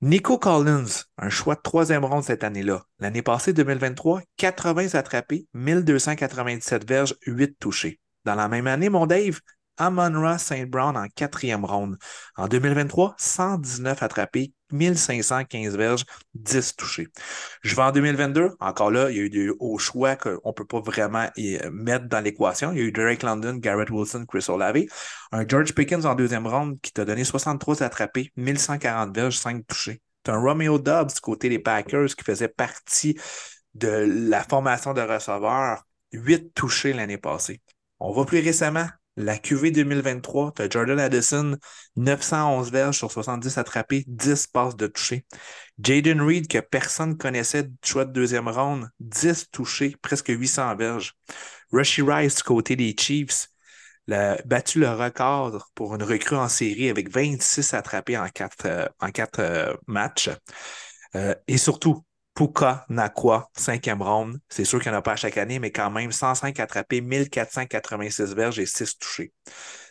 [0.00, 2.84] Nico Collins, un choix de troisième ronde cette année-là.
[2.98, 8.00] L'année passée, 2023, 80 attrapés, 1297 verges, 8 touchés.
[8.24, 9.40] Dans la même année, mon Dave,
[9.76, 10.66] Amon St.
[10.66, 11.96] Brown en quatrième ronde.
[12.36, 17.08] En 2023, 119 attrapés, 1515 verges, 10 touchés.
[17.62, 18.50] Je vais en 2022.
[18.60, 21.28] Encore là, il y a eu des hauts choix qu'on ne peut pas vraiment
[21.72, 22.72] mettre dans l'équation.
[22.72, 24.84] Il y a eu Derek London, Garrett Wilson, Chris Olave.
[25.32, 30.00] Un George Pickens en deuxième ronde qui t'a donné 63 attrapés, 1140 verges, 5 touchés.
[30.24, 33.18] Tu un Romeo Dobbs côté des Packers qui faisait partie
[33.74, 33.88] de
[34.28, 35.82] la formation de receveurs,
[36.12, 37.60] 8 touchés l'année passée.
[38.00, 41.56] On va plus récemment, la QV 2023, tu Jordan Addison,
[41.96, 45.24] 911 verges sur 70 attrapés, 10 passes de toucher.
[45.78, 51.14] Jaden Reed, que personne connaissait du choix de deuxième ronde, 10 touchés, presque 800 verges.
[51.72, 53.48] Rushy Rice, côté des Chiefs,
[54.12, 58.88] a battu le record pour une recrue en série avec 26 attrapés en 4, euh,
[59.38, 60.30] euh, matchs.
[61.16, 62.04] Euh, et surtout,
[62.34, 64.40] Puka Nakwa, cinquième ronde.
[64.48, 67.00] C'est sûr qu'il n'y en a pas à chaque année, mais quand même 105 attrapés,
[67.00, 69.32] 1486 verges et 6 touchés.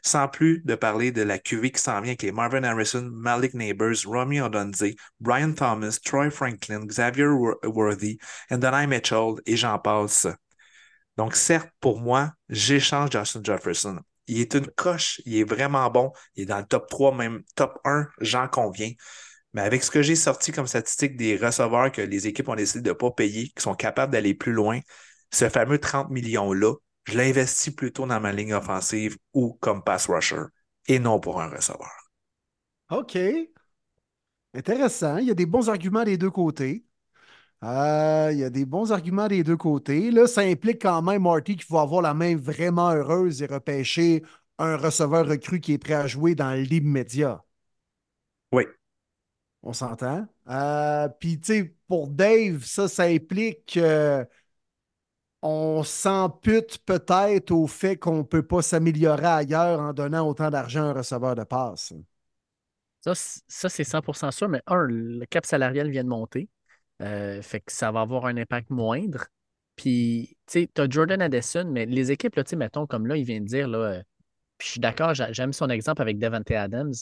[0.03, 3.53] Sans plus de parler de la QV qui s'en vient avec les Marvin Harrison, Malik
[3.53, 4.83] Neighbors, Romy Odonze,
[5.21, 7.27] Brian Thomas, Troy Franklin, Xavier
[7.63, 8.17] Worthy,
[8.51, 10.27] Anthony Mitchell et j'en passe.
[11.15, 13.99] Donc, certes, pour moi, j'échange Justin Jefferson.
[14.27, 17.43] Il est une coche, il est vraiment bon, il est dans le top 3, même
[17.55, 18.91] top 1, j'en conviens.
[19.53, 22.81] Mais avec ce que j'ai sorti comme statistique des receveurs que les équipes ont décidé
[22.81, 24.79] de ne pas payer, qui sont capables d'aller plus loin,
[25.31, 26.73] ce fameux 30 millions-là,
[27.05, 30.43] je l'investis plutôt dans ma ligne offensive ou comme pass rusher
[30.87, 31.91] et non pour un receveur.
[32.89, 33.17] OK.
[34.53, 35.17] Intéressant.
[35.17, 36.85] Il y a des bons arguments des deux côtés.
[37.63, 40.11] Euh, il y a des bons arguments des deux côtés.
[40.11, 44.23] Là, ça implique quand même, Marty, qu'il faut avoir la main vraiment heureuse et repêcher
[44.59, 47.43] un receveur recru qui est prêt à jouer dans l'immédiat.
[49.63, 50.27] On s'entend.
[50.49, 53.79] Euh, Puis, tu sais, pour Dave, ça, ça implique
[55.41, 60.83] qu'on s'ampute peut-être au fait qu'on ne peut pas s'améliorer ailleurs en donnant autant d'argent
[60.83, 61.93] à un receveur de passe.
[63.01, 66.49] Ça, ça c'est 100% sûr, mais un, le cap salarial vient de monter.
[67.01, 69.25] Euh, fait que ça va avoir un impact moindre.
[69.75, 73.25] Puis, tu sais, tu as Jordan Addison, mais les équipes, là, mettons, comme là, il
[73.25, 74.03] vient de dire, là, euh,
[74.57, 76.93] puis je suis d'accord, j'aime son exemple avec Devante Adams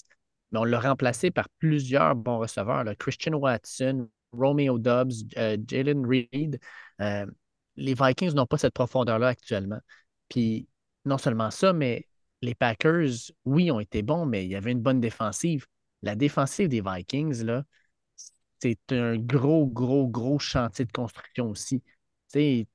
[0.51, 2.83] mais on l'a remplacé par plusieurs bons receveurs.
[2.97, 6.59] Christian Watson, Romeo Dobbs, euh, Jalen Reed.
[7.01, 7.25] Euh,
[7.75, 9.79] les Vikings n'ont pas cette profondeur-là actuellement.
[10.29, 10.67] Puis
[11.05, 12.07] non seulement ça, mais
[12.41, 15.65] les Packers, oui, ont été bons, mais il y avait une bonne défensive.
[16.01, 17.63] La défensive des Vikings, là,
[18.61, 21.83] c'est un gros, gros, gros chantier de construction aussi.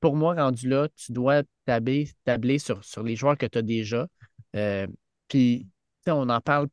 [0.01, 2.09] pour moi, rendu là, tu dois tabler,
[2.59, 4.07] sur les joueurs que tu as déjà.
[4.55, 4.87] Euh,
[5.29, 5.69] puis,
[6.07, 6.69] on en parle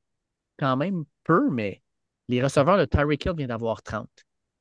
[0.58, 1.82] quand même peu, mais
[2.28, 4.10] les receveurs, de Tyreek Hill vient d'avoir 30.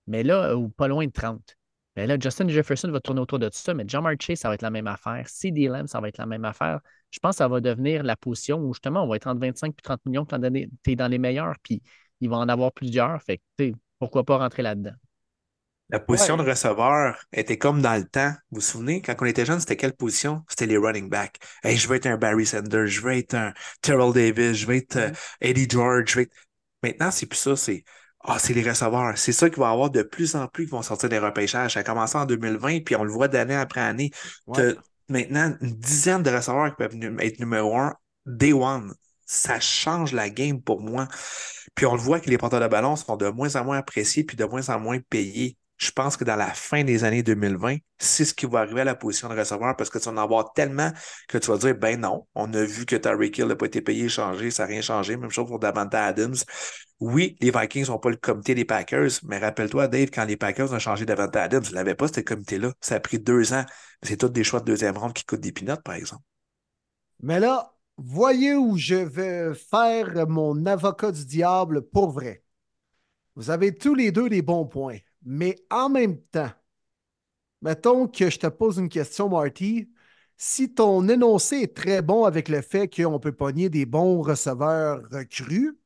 [0.07, 1.57] Mais là, euh, ou pas loin de 30.
[1.97, 4.55] Mais là, Justin Jefferson va tourner autour de tout ça, mais Jamar Chase, ça va
[4.55, 5.29] être la même affaire.
[5.29, 6.81] CD Lamb, ça va être la même affaire.
[7.11, 9.75] Je pense que ça va devenir la position où justement, on va être entre 25
[9.79, 11.83] et 30 millions quand tu es dans les meilleurs, puis
[12.21, 13.23] il va en avoir plusieurs.
[13.23, 14.95] Fait que, pourquoi pas rentrer là-dedans?
[15.93, 18.33] La position de receveur était comme dans le temps.
[18.51, 20.43] Vous vous souvenez, quand on était jeune, c'était quelle position?
[20.49, 21.37] C'était les running backs.
[21.63, 23.53] Hey, je veux être un Barry Sanders, je veux être un
[23.83, 25.37] Terrell Davis, je veux être euh, mm-hmm.
[25.43, 26.11] Eddie George.
[26.11, 26.23] Je
[26.83, 27.85] Maintenant, c'est plus ça, c'est
[28.25, 29.19] ah, c'est les receveurs.
[29.19, 31.75] C'est ça qu'il va y avoir de plus en plus qui vont sortir des repêchages.
[31.75, 34.13] Ça a commencé en 2020, puis on le voit d'année après année.
[35.09, 37.95] Maintenant, une dizaine de receveurs qui peuvent être numéro un,
[38.25, 38.95] day one.
[39.27, 41.07] Ça change la game pour moi.
[41.75, 44.25] Puis on le voit que les porteurs de ballon sont de moins en moins appréciés
[44.25, 47.79] puis de moins en moins payés je pense que dans la fin des années 2020,
[47.99, 50.17] c'est ce qui va arriver à la position de receveur parce que tu vas en
[50.17, 50.93] avoir tellement
[51.27, 53.83] que tu vas dire, ben non, on a vu que Tyreek Hill n'a pas été
[53.83, 55.17] payé, changé, ça n'a rien changé.
[55.17, 56.37] Même chose pour Davante Adams.
[57.01, 60.73] Oui, les Vikings n'ont pas le comité des Packers, mais rappelle-toi, Dave, quand les Packers
[60.73, 62.73] ont changé Davante Adams, ils n'avaient pas ce comité-là.
[62.81, 63.65] Ça a pris deux ans.
[64.03, 66.23] C'est tous des choix de deuxième ronde qui coûtent des pinottes, par exemple.
[67.21, 72.45] Mais là, voyez où je vais faire mon avocat du diable pour vrai.
[73.35, 76.51] Vous avez tous les deux des bons points, mais en même temps,
[77.63, 79.89] mettons que je te pose une question, Marty.
[80.37, 85.03] Si ton énoncé est très bon avec le fait qu'on peut pogner des bons receveurs
[85.11, 85.79] recrues,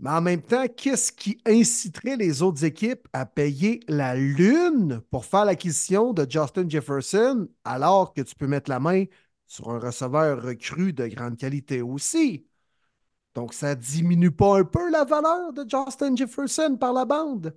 [0.00, 5.24] mais en même temps, qu'est-ce qui inciterait les autres équipes à payer la lune pour
[5.26, 9.04] faire l'acquisition de Justin Jefferson alors que tu peux mettre la main
[9.46, 12.46] sur un receveur recru de grande qualité aussi?
[13.34, 17.56] Donc, ça diminue pas un peu la valeur de Justin Jefferson par la bande?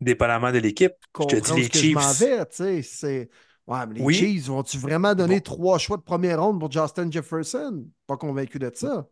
[0.00, 0.92] Dépendamment de l'équipe.
[1.18, 2.20] Je te dis les Chiefs.
[2.20, 3.30] vais, tu sais, c'est...
[3.66, 4.14] Ouais, mais les Oui.
[4.14, 5.42] Chiefs, vont-tu vraiment donner Bon.
[5.42, 7.84] trois choix de première ronde pour Justin Jefferson?
[8.06, 9.06] Pas convaincu de ça.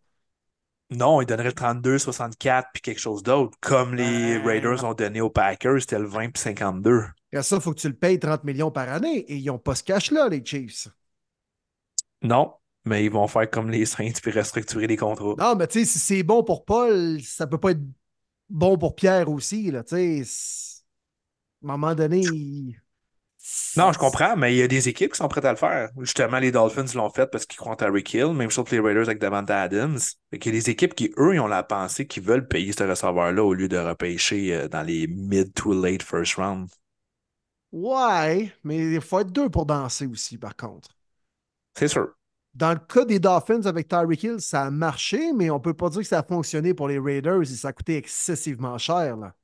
[0.90, 3.58] Non, ils donneraient le 32, 64 puis quelque chose d'autre.
[3.60, 7.02] Comme les Raiders ont donné aux Packers, c'était le 20 puis 52.
[7.32, 9.58] Après ça, il faut que tu le payes 30 millions par année et ils n'ont
[9.58, 10.88] pas ce cash-là, les Chiefs.
[12.22, 12.54] Non,
[12.84, 15.34] mais ils vont faire comme les Saints puis restructurer les contrats.
[15.38, 17.82] Non, mais tu sais, si c'est bon pour Paul, ça peut pas être
[18.48, 20.65] bon pour Pierre aussi, là, tu sais.
[21.68, 22.80] À un moment donné, il-
[23.76, 25.90] Non, je comprends, mais il y a des équipes qui sont prêtes à le faire.
[26.01, 28.32] Justement, les Dolphins l'ont fait parce qu'ils croient en Tyreek Hill.
[28.32, 29.98] Même chose pour les Raiders avec Davante Adams.
[30.30, 32.72] Fait qu'il y a des équipes qui, eux, ils ont la pensée qu'ils veulent payer
[32.72, 36.68] ce receveur-là au lieu de repêcher euh, dans les mid to late first round.
[37.72, 40.88] Ouais, mais il faut être deux pour danser aussi, par contre.
[41.74, 42.09] C'est sûr.
[42.55, 45.90] Dans le cas des Dolphins avec Tyreek Hill, ça a marché, mais on peut pas
[45.90, 49.16] dire que ça a fonctionné pour les Raiders et ça a coûté excessivement cher.
[49.16, 49.34] Là.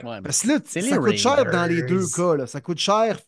[0.00, 2.36] Ouais, Parce que là, ça les coûte cher dans les deux cas.
[2.36, 2.46] là.
[2.46, 3.18] Ça coûte cher.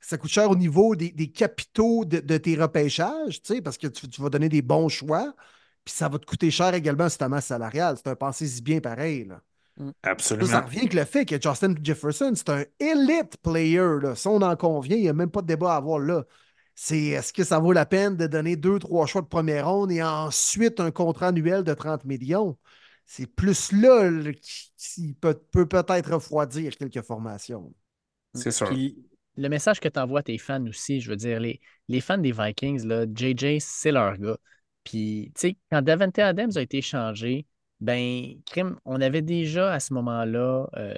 [0.00, 3.78] Ça coûte cher au niveau des, des capitaux de, de tes repêchages, tu sais, parce
[3.78, 5.34] que tu, tu vas donner des bons choix.
[5.84, 7.96] Puis ça va te coûter cher également sur ta masse salariale.
[7.96, 9.24] C'est un pensée bien pareil.
[9.24, 9.40] Là.
[9.78, 10.46] Là, Absolument.
[10.50, 14.00] ça revient avec le fait que Justin Jefferson, c'est un elite player.
[14.02, 14.14] Là.
[14.14, 16.24] Si on en convient, il n'y a même pas de débat à avoir là.
[16.74, 19.90] C'est est-ce que ça vaut la peine de donner deux, trois choix de première ronde
[19.92, 22.58] et ensuite un contrat annuel de 30 millions?
[23.06, 24.32] C'est plus là là,
[24.78, 27.72] qui, peut, peut peut-être refroidir quelques formations.
[28.34, 28.78] C'est sûr.
[28.78, 29.04] Puis
[29.36, 32.18] le message que tu envoies à tes fans aussi, je veux dire, les, les fans
[32.18, 34.38] des Vikings, là, JJ, c'est leur gars.
[34.84, 37.46] Puis, tu sais, quand Davante Adams a été échangé,
[37.80, 40.94] ben, crime, on avait déjà à ce moment-là euh,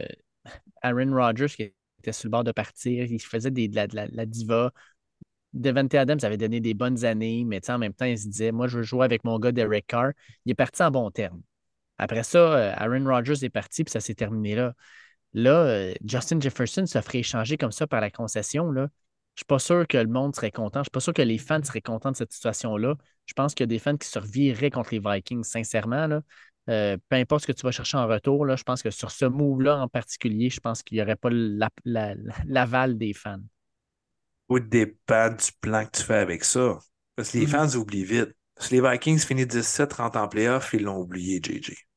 [0.83, 3.97] Aaron Rodgers qui était sur le bord de partir, il faisait des, de, la, de
[3.97, 4.73] la- de la diva.
[5.55, 8.29] Devante Adams avait donné des bonnes années, mais tu sais, en même temps, il se
[8.29, 10.13] disait, moi, je veux jouer avec mon gars Derek Carr.
[10.47, 11.43] Il est parti en bon terme.
[11.99, 14.73] Après ça, euh, Aaron Rodgers est parti, puis ça s'est terminé là.
[15.35, 18.71] Là, euh, Justin Jefferson se ferait échanger comme ça par la concession.
[18.73, 18.83] Là.
[18.83, 18.89] Je ne
[19.39, 20.79] suis pas sûr que le monde serait content.
[20.79, 22.97] Je ne suis pas sûr que les fans seraient contents de cette situation-là.
[23.27, 26.07] Je pense qu'il y a des fans qui se revireraient contre les Vikings, sincèrement.
[26.07, 26.23] Là.
[26.71, 29.11] Euh, peu importe ce que tu vas chercher en retour, là, je pense que sur
[29.11, 33.13] ce move-là en particulier, je pense qu'il n'y aurait pas la- la- la- l'aval des
[33.13, 33.41] fans.
[34.49, 36.79] Tout dépend du plan que tu fais avec ça.
[37.17, 37.51] Parce que les Mhm.
[37.51, 38.35] fans oublient vite.
[38.59, 41.88] Si les Vikings finissent 17 rentrent en playoff, ils l'ont oublié, JJ.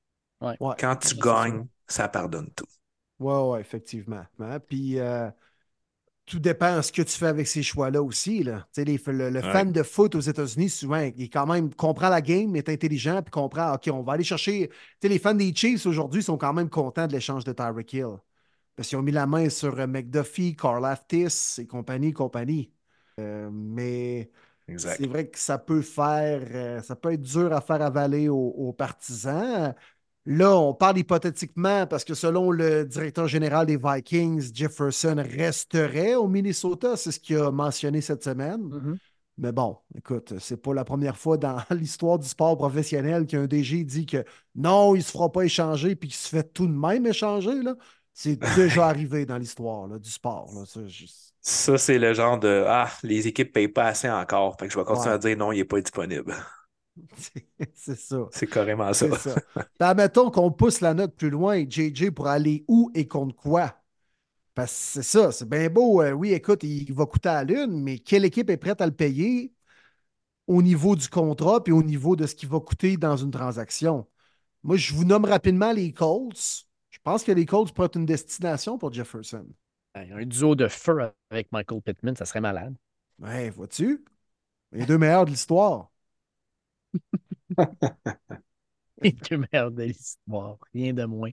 [0.42, 2.68] Ouais, Quand tu gagnes, ça pardonne tout.
[3.20, 4.26] Oui, oui, effectivement.
[4.40, 5.30] Hein, Puis euh,
[6.26, 8.44] tout dépend de ce que tu fais avec ces choix-là aussi.
[8.44, 8.68] Là.
[8.74, 9.44] Tu sais, les- le, le Ouais.
[9.44, 13.32] fan de foot aux États-Unis, souvent, il quand même comprend la game, est intelligent, puis
[13.32, 14.70] comprend, OK, on va aller chercher.
[14.70, 17.94] Tu sais, les fans des Chiefs aujourd'hui sont quand même contents de l'échange de Tyreek
[17.94, 18.18] Hill.
[18.76, 22.72] Parce qu'ils ont mis la main sur euh, McDuffie, Carl Aftis et compagnie, compagnie.
[23.20, 24.32] Euh, mais
[24.84, 28.36] c'est vrai que ça peut faire, euh, ça peut être dur à faire avaler aux,
[28.38, 29.76] aux partisans.
[30.26, 36.28] Là, on parle hypothétiquement parce que selon le directeur général des Vikings, Jefferson resterait au
[36.28, 36.96] Minnesota.
[36.96, 38.62] C'est ce qu'il a mentionné cette semaine.
[38.62, 38.98] Mhm.
[39.40, 43.84] Mais bon, écoute, c'est pas la première fois dans l'histoire du sport professionnel qu'un DG
[43.84, 44.24] dit que
[44.56, 47.64] non, il ne se fera pas échanger puis qu'il se fait tout de même échanger.
[47.64, 47.76] là.
[48.14, 50.52] C'est déjà arrivé dans l'histoire du sport.
[50.54, 50.64] là.
[51.42, 54.58] Ça, c'est le genre de Ah, les équipes payent pas assez encore.
[54.60, 55.16] Fait que je vais continuer Ouais.
[55.16, 56.36] à dire non, il n'est pas disponible.
[57.74, 58.30] c'est ça.
[58.30, 59.08] C'est carrément ça.
[59.18, 59.42] Ça.
[59.80, 63.76] Ben, admettons qu'on pousse la note plus loin, JJ pour aller où et contre quoi?
[64.56, 66.02] Parce que c'est ça, c'est bien beau.
[66.02, 68.86] euh, oui, écoute, il va coûter à la lune, mais quelle équipe est prête à
[68.86, 69.54] le payer
[70.48, 74.08] au niveau du contrat puis au niveau de ce qui va coûter dans une transaction?
[74.64, 76.66] Moi, je vous nomme rapidement les Colts.
[76.92, 79.46] Je pense que les Colts pourraient être une destination pour Jefferson.
[79.94, 82.76] Ben, Un duo de feu avec Michael Pittman, ça serait malade.
[83.20, 84.04] Ouais, vois-tu?
[84.74, 85.91] Les deux meilleurs de l'histoire.
[89.30, 91.32] Deux meilleurs de l'histoire, rien de moins.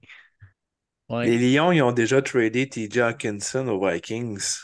[1.09, 1.25] Ouais.
[1.25, 4.57] Les Lions, ils ont déjà tradé TJ Hawkinson aux Vikings.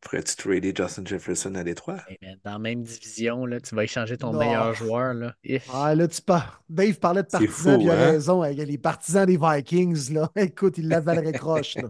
[0.00, 1.98] Pourrais-tu trader Justin Jefferson à Détroit?
[2.08, 4.40] Eh ben, dans la même division, là, tu vas échanger ton Non.
[4.40, 5.14] meilleur joueur.
[5.14, 5.34] Là.
[5.44, 5.68] If.
[5.72, 6.50] Ah, là, tu parles.
[6.68, 8.10] Dave parlait de C'est partisans, fou, il a hein?
[8.12, 8.42] raison.
[8.42, 10.28] avec Les partisans des Vikings, là.
[10.36, 11.88] Écoute, ils l'avaleraient croche, là.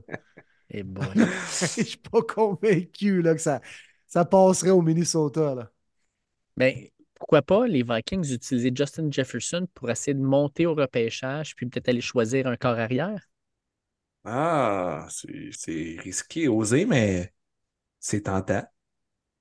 [0.69, 1.07] Eh boy.
[1.17, 3.63] Je suis pas convaincu là, que ça,
[4.07, 5.55] ça passerait au Minnesota.
[5.55, 5.71] Là.
[6.57, 6.75] Ben,
[7.23, 11.89] pourquoi pas les Vikings utiliser Justin Jefferson pour essayer de monter au repêchage, puis peut-être
[11.89, 13.29] aller choisir un corps arrière?
[14.25, 17.33] Ah, c'est risqué, osé, mais
[18.01, 18.65] c'est tentant.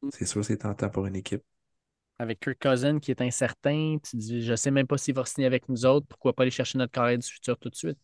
[0.03, 0.09] Mm.
[0.13, 1.41] C'est sûr, c'est tentant pour une équipe.
[2.19, 5.47] Avec Kirk Cousin qui est incertain, tu dis, je sais même pas s'il va signer
[5.47, 7.97] avec nous autres, pourquoi pas aller chercher notre carrière du futur tout de suite,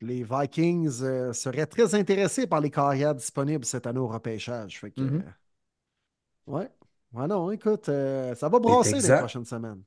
[0.00, 4.78] Les Vikings euh, seraient très intéressés par les carrières disponibles cette année au repêchage.
[4.78, 5.22] Fait que, mm-hmm.
[5.24, 6.70] euh, ouais.
[7.12, 7.26] Ouais.
[7.26, 9.82] non, écoute, euh, ça va brasser les, prochaines semaines.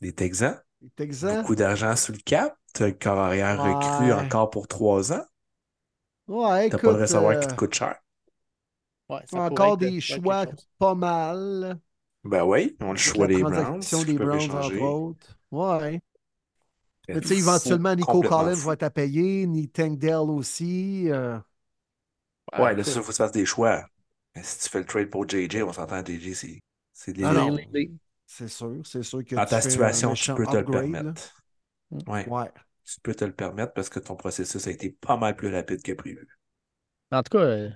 [0.00, 0.60] Les Texans?
[0.80, 1.40] Les Texans.
[1.40, 2.56] Beaucoup d'argent sous le cap.
[2.74, 5.24] Tu as le carrière recru encore pour trois ans.
[6.28, 7.96] Ouais, T'as pas de recevoir qui te coûte cher.
[9.08, 10.46] Ouais, encore des choix
[10.78, 11.78] pas mal.
[12.24, 13.80] Ben oui, on a le choix des Browns.
[14.04, 15.38] des Browns, entre autres.
[15.52, 16.00] Ouais.
[17.08, 21.08] Mais tu sais, éventuellement, Nico Collins va être à payer, ni Tank Dell aussi.
[21.08, 21.38] Euh...
[22.58, 23.84] Ouais, là, ça, il faut que tu fasses des choix.
[24.36, 26.60] Mais si tu fais le trade pour JJ, on s'entend, JJ,
[26.92, 27.48] c'est des ah
[28.26, 29.34] C'est sûr, c'est sûr que.
[29.34, 31.42] Dans ta situation, tu peux te le permettre.
[31.90, 32.28] Ouais.
[32.28, 32.52] ouais.
[32.84, 35.82] Tu peux te le permettre parce que ton processus a été pas mal plus rapide
[35.82, 36.28] que prévu.
[37.10, 37.70] En tout cas, euh,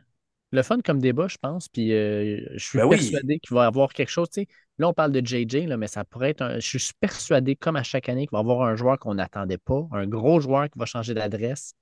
[0.52, 1.68] le fun comme débat, je pense.
[1.68, 4.28] Puis euh, je suis ben persuadé qu'il va y avoir quelque chose.
[4.78, 6.58] Là, on parle de JJ, là, mais ça pourrait être un...
[6.58, 9.58] Je suis persuadé, comme à chaque année, qu'il va y avoir un joueur qu'on n'attendait
[9.58, 11.74] pas, un gros joueur qui va changer d'adresse.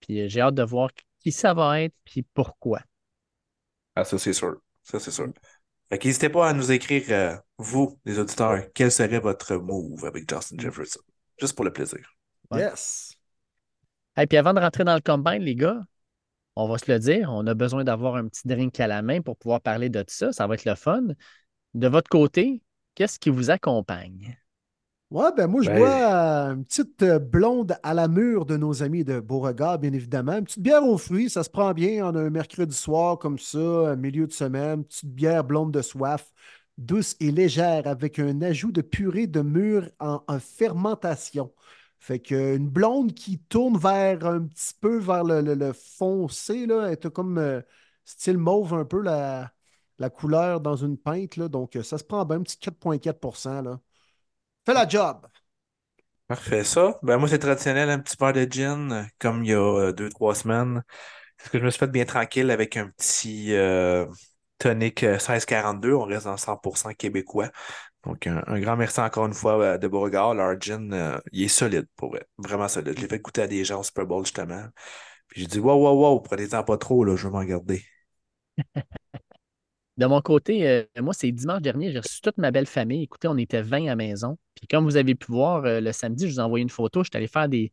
[0.00, 0.90] Puis euh, j'ai hâte de voir
[1.20, 2.80] qui ça va être, puis pourquoi.
[3.96, 4.56] Ah, ça, c'est sûr.
[4.82, 5.32] Ça, c'est sûr.
[5.88, 10.28] Fait n'hésitez pas à nous écrire, euh, vous, les auditeurs, quel serait votre move avec
[10.30, 11.00] Justin Jefferson?
[11.38, 12.06] Juste pour le plaisir.
[12.52, 13.14] Yes.
[14.16, 15.80] Et puis avant de rentrer dans le combine, les gars,
[16.56, 19.20] on va se le dire, on a besoin d'avoir un petit drink à la main
[19.20, 20.32] pour pouvoir parler de tout ça.
[20.32, 21.02] Ça va être le fun.
[21.74, 22.62] De votre côté,
[22.94, 24.36] qu'est-ce qui vous accompagne?
[25.10, 26.04] Ouais, ben moi, je ben, vois
[26.52, 30.38] une petite euh, blonde à la mûre de nos amis de Beauregard, bien évidemment.
[30.38, 32.04] Une petite bière aux fruits, ça se prend bien.
[32.04, 34.80] A un mercredi soir comme ça, milieu de semaine.
[34.80, 36.32] Une petite bière blonde de soif,
[36.76, 41.52] douce et légère, avec un ajout de purée de mûre en fermentation.
[41.98, 47.10] Fait qu'une blonde qui tourne vers un petit peu vers le, foncé, là, elle est
[47.10, 47.62] comme euh,
[48.04, 49.52] style mauve un peu la,
[49.98, 51.36] la couleur dans une pinte.
[51.36, 53.80] Là, donc, euh, ça se prend bien, un petit 4,4 là.
[54.66, 55.26] Fait la job!
[56.28, 56.98] Parfait, ça.
[57.02, 60.08] Ben, moi, c'est traditionnel, un petit verre de gin, comme il y a euh, deux,
[60.08, 60.82] trois semaines.
[61.38, 63.52] Parce que je me suis fait bien tranquille avec un petit
[64.58, 65.92] tonic 1642.
[65.94, 67.50] On reste dans 100% québécois.
[68.04, 70.34] Donc, un, grand merci encore une fois euh, de Beauregard.
[70.34, 72.26] Leur gin, euh, il est solide pour vrai.
[72.38, 72.94] Vraiment solide.
[72.96, 74.64] Je l'ai fait goûter à des gens au Super Bowl, justement.
[75.28, 77.84] Puis j'ai dit, wow, wow, wow, prenez-en pas trop, là, je vais m'en garder.
[79.96, 83.02] de mon côté, euh, moi, c'est dimanche dernier, j'ai reçu toute ma belle famille.
[83.04, 84.38] Écoutez, on était 20 à la maison.
[84.54, 87.02] Puis comme vous avez pu voir, le samedi, je vous ai envoyé une photo.
[87.02, 87.72] Je suis allé faire des,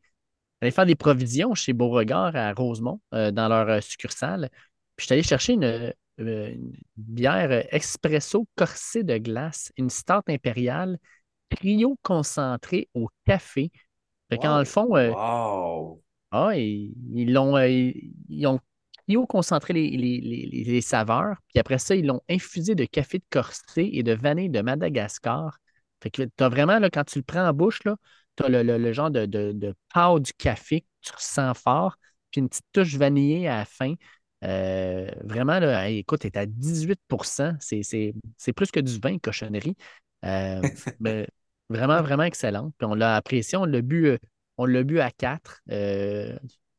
[0.72, 4.50] faire des provisions chez Beauregard à Rosemont, dans leur succursale.
[4.96, 10.30] Puis je suis allé chercher une, euh, une bière expresso corsée de glace, une start
[10.30, 11.00] impériale,
[11.50, 13.72] trio concentré au café.
[14.30, 14.60] Fait wow.
[14.60, 15.12] le fond, euh,
[16.32, 18.60] ah, ils, l'ont, euh, ils, ont
[19.08, 23.90] trio concentré les, les, saveurs, puis après ça, ils l'ont infusé de café de corsé
[23.94, 25.58] et de vanille de Madagascar.
[26.02, 29.12] Fait que tu vraiment, là, quand tu le prends en bouche, tu as le, genre
[29.12, 29.76] de, de, de
[30.20, 31.98] du café que tu ressens fort,
[32.32, 33.94] puis une petite touche vanillée à la fin.
[34.44, 39.78] Euh, vraiment, là, écoute, tu es à 18% c'est plus que du vin, cochonnerie.
[40.26, 40.62] Euh,
[41.00, 41.28] mais
[41.70, 42.72] vraiment, vraiment excellent.
[42.78, 45.62] Puis on l'a apprécié, on l'a bu, euh, bu à quatre.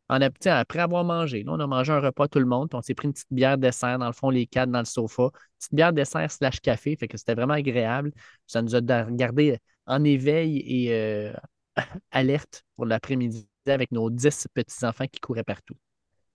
[0.08, 2.82] En, après avoir mangé, là, on a mangé un repas tout le monde, puis on
[2.82, 5.30] s'est pris une petite bière dessert, dans le fond, les quatre dans le sofa.
[5.58, 8.12] Petite bière dessert slash café, fait que c'était vraiment agréable.
[8.46, 11.32] Ça nous a gardé en éveil et
[12.10, 15.74] alerte pour l'après-midi avec nos dix petits-enfants qui couraient partout.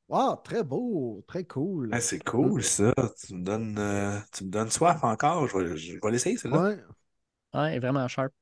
[0.08, 1.96] Wow, très beau, très cool.
[2.02, 2.91] c'est cool ça.
[3.24, 5.48] Tu me donnes, euh, tu me donnes soif encore.
[5.48, 6.60] Je vais, je vais l'essayer, celle-là.
[6.60, 6.80] Ouais.
[7.54, 8.34] ouais, vraiment sharp.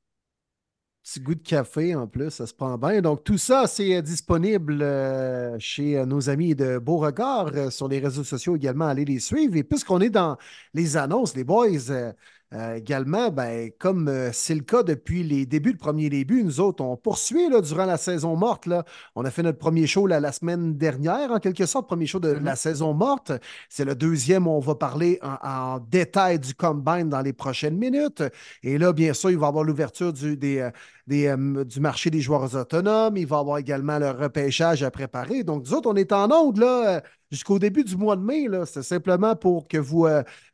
[1.02, 3.00] Petit goût de café en plus, ça se prend bien.
[3.00, 8.24] Donc, tout ça, c'est euh, disponible euh, chez nos amis de Beauregard sur les réseaux
[8.24, 8.86] sociaux également.
[8.86, 9.56] Allez les suivre.
[9.56, 10.36] Et puisqu'on est dans
[10.74, 12.12] les annonces, les boys,
[12.54, 16.60] euh, également, ben, comme euh, c'est le cas depuis les débuts, le premier début, nous
[16.60, 18.64] autres, on poursuit là, durant la saison morte.
[18.64, 18.84] Là.
[19.14, 22.28] On a fait notre premier show la semaine dernière, en quelque sorte, premier show de
[22.28, 22.56] la mm-hmm.
[22.56, 23.32] saison morte.
[23.68, 28.22] C'est le deuxième où on va parler en, détail du combine dans les prochaines minutes.
[28.62, 30.70] Et là, bien sûr, il va y avoir l'ouverture du, des,
[31.10, 33.18] euh, du marché des joueurs autonomes.
[33.18, 35.44] Il va y avoir également le repêchage à préparer.
[35.44, 38.46] Donc, nous autres, on est en onde là, jusqu'au début du mois de mai.
[38.66, 40.06] C'est simplement pour que vous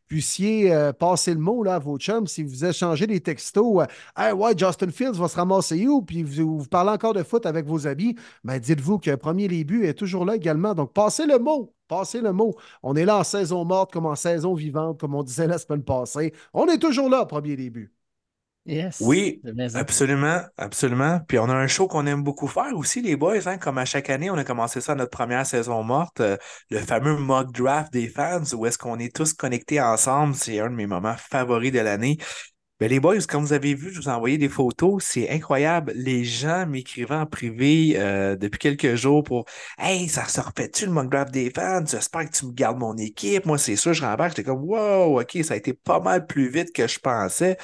[0.07, 3.83] puissiez euh, passer le mot à vos chums si vous échangez des textos.
[3.83, 3.87] Euh,
[4.17, 6.03] hey, ouais, Justin Fields va se ramasser où?
[6.03, 8.17] Puis vous, vous parlez encore de foot avec vos amis.
[8.45, 10.75] Ben, dites-vous que premier début est toujours là également.
[10.75, 11.75] Donc, passez le mot.
[11.89, 12.55] Passez le mot.
[12.83, 15.83] On est là en saison morte comme en saison vivante, comme on disait la semaine
[15.85, 16.33] passée.
[16.53, 17.94] On est toujours là, premier début.
[18.67, 18.97] Yes.
[19.01, 19.43] Oui,
[19.75, 21.21] absolument, absolument.
[21.29, 23.85] Puis on a un show qu'on aime beaucoup faire aussi, les boys, hein, comme à
[23.85, 26.39] chaque année, on a commencé ça notre première saison morte, euh,
[26.71, 30.35] le fameux mock draft des fans, où est-ce qu'on est tous connectés ensemble.
[30.35, 32.17] C'est un de mes moments favoris de l'année.
[32.81, 35.05] Ben, les boys, comme vous avez vu, je vous ai envoyé des photos.
[35.05, 35.93] C'est incroyable.
[35.95, 39.45] Les gens m'écrivaient en privé euh, depuis quelques jours pour
[39.79, 41.85] Hey, ça se refait-tu le mock draft des fans?
[41.87, 43.47] J'espère que tu me gardes mon équipe.
[43.47, 44.31] Moi, c'est sûr, je rembarque.
[44.31, 47.57] J'étais comme Wow, OK, ça a été pas mal plus vite que je pensais.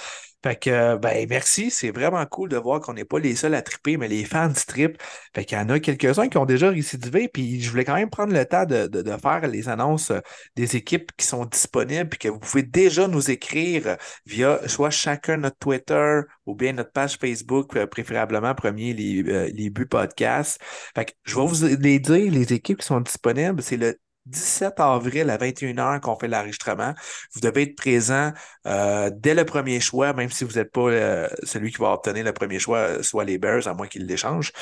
[0.42, 1.70] Fait que, ben, merci.
[1.70, 4.52] C'est vraiment cool de voir qu'on n'est pas les seuls à triper, mais les fans
[4.66, 5.00] trippent.
[5.34, 8.08] Fait qu'il y en a quelques-uns qui ont déjà récidivé, puis je voulais quand même
[8.10, 10.20] prendre le temps de, de- de faire les annonces euh,
[10.56, 13.96] des équipes qui sont disponibles, puis que vous pouvez déjà nous écrire
[14.26, 19.50] via soit chacun notre Twitter ou bien notre page Facebook, euh, préférablement premier les, euh,
[19.52, 20.58] les buts podcast.
[20.94, 24.80] Fait que je vais vous les dire, les équipes qui sont disponibles, c'est le 17
[24.80, 26.94] avril à 21h qu'on fait l'enregistrement.
[27.34, 28.32] Vous devez être présent
[28.66, 32.24] euh, dès le premier choix, même si vous n'êtes pas euh, celui qui va obtenir
[32.24, 34.52] le premier choix, euh, soit les Bears, à moins qu'ils l'échangent,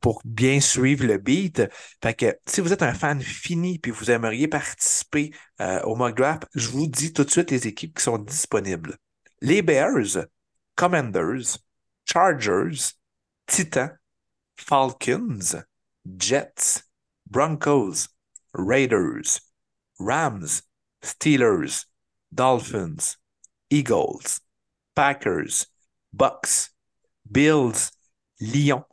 [0.00, 1.62] pour bien suivre le beat.
[2.02, 5.32] Fait que si vous êtes un fan fini puis vous aimeriez participer
[5.84, 8.96] au mock draft, je vous dis tout de suite les équipes qui sont disponibles.
[9.42, 10.26] Les Bears,
[10.74, 11.58] Commanders,
[12.06, 12.94] Chargers,
[13.46, 13.98] Titans,
[14.56, 15.64] Falcons,
[16.18, 16.84] Jets,
[17.26, 18.15] Broncos,
[18.56, 19.40] Raiders,
[19.98, 20.62] Rams,
[21.02, 21.86] Steelers,
[22.32, 23.16] Dolphins,
[23.70, 24.40] Eagles,
[24.94, 25.66] Packers,
[26.12, 26.70] Bucks,
[27.30, 27.90] Bills,
[28.40, 28.84] Lions,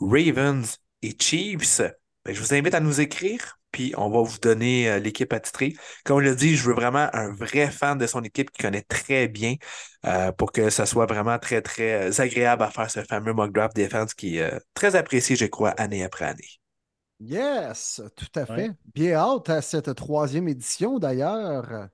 [0.00, 1.80] Ravens et Chiefs.
[2.24, 5.74] Ben, je vous invite à nous écrire, puis on va vous donner euh, l'équipe attitrée.
[6.04, 8.82] Comme je l'ai dit, je veux vraiment un vrai fan de son équipe qui connaît
[8.82, 9.54] très bien
[10.04, 13.52] euh, pour que ça soit vraiment très, très euh, agréable à faire ce fameux mock
[13.52, 16.60] draft défense qui est très apprécié, je crois, année après année.
[17.20, 18.68] Yes, tout à fait.
[18.68, 18.70] Ouais.
[18.94, 21.88] Bien hâte à cette troisième édition d'ailleurs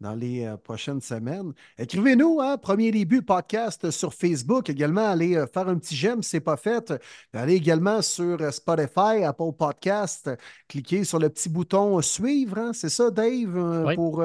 [0.00, 1.52] dans les euh, prochaines semaines.
[1.78, 4.68] Écrivez-nous, hein, Premier Début podcast sur Facebook.
[4.68, 6.92] Également, allez euh, faire un petit j'aime si ce n'est pas fait.
[7.32, 10.28] Allez également sur euh, Spotify, Apple Podcast.
[10.68, 12.58] Cliquez sur le petit bouton suivre.
[12.58, 13.94] hein, c'est ça, Dave, Oui.
[13.94, 14.24] pour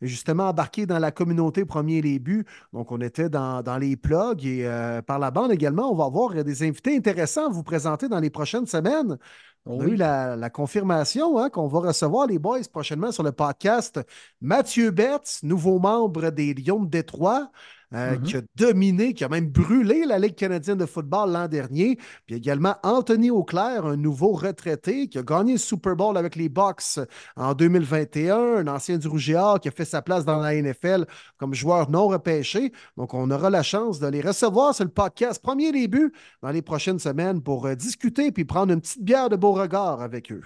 [0.00, 2.46] justement embarquer dans la communauté Premier Début.
[2.72, 6.42] Donc, on était dans, dans les plugs et par la bande également, on va avoir
[6.42, 9.18] des invités intéressants à vous présenter dans les prochaines semaines.
[9.66, 13.32] On a eu la, la confirmation hein, qu'on va recevoir les boys prochainement sur le
[13.32, 14.00] podcast.
[14.40, 17.50] Mathieu Betts, nouveau membre des Lions de Détroit,
[17.94, 18.22] euh, Mhm.
[18.22, 21.98] qui a dominé, qui a même brûlé la Ligue canadienne de football l'an dernier.
[22.26, 26.48] Puis également Anthony Auclair, un nouveau retraité qui a gagné le Super Bowl avec les
[26.48, 27.00] Bucks
[27.36, 30.54] en 2021, un ancien du Rouge et Or qui a fait sa place dans la
[30.54, 31.04] NFL
[31.36, 32.72] comme joueur non repêché.
[32.96, 36.12] Donc, on aura la chance de les recevoir sur le podcast Premier Début
[36.42, 40.30] dans les prochaines semaines pour euh, discuter puis prendre une petite bière de Beauregard avec
[40.30, 40.42] eux.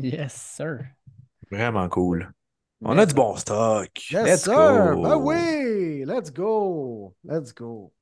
[0.00, 0.78] Yes, sir.
[1.50, 2.30] Vraiment cool.
[2.80, 3.90] On a du bon stock.
[4.10, 4.94] Yes, Let's sir!
[4.94, 5.02] go.
[5.02, 6.04] Ben oui!
[6.04, 7.12] Let's go!
[7.24, 7.92] Let's go!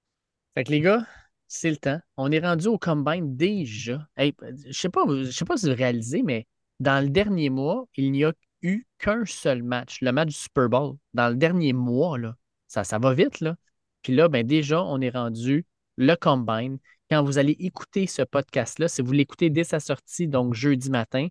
[0.55, 1.07] Fait que les gars,
[1.49, 1.99] c'est le temps.
[2.19, 4.07] On est rendu au combine déjà.
[4.19, 4.35] Hey,
[4.67, 6.47] je sais pas, je sais pas si vous réalisez, mais
[6.79, 10.69] dans le dernier mois, il n'y a eu qu'un seul match, le match du Super
[10.69, 10.97] Bowl.
[11.15, 12.35] Dans le dernier mois, là,
[12.69, 13.57] ça, ça va vite, là.
[14.03, 15.65] Puis là, ben déjà, on est rendu
[15.97, 16.79] le combine.
[17.11, 21.29] Quand vous allez écouter ce podcast-là, si vous l'écoutez dès sa sortie, donc jeudi matin,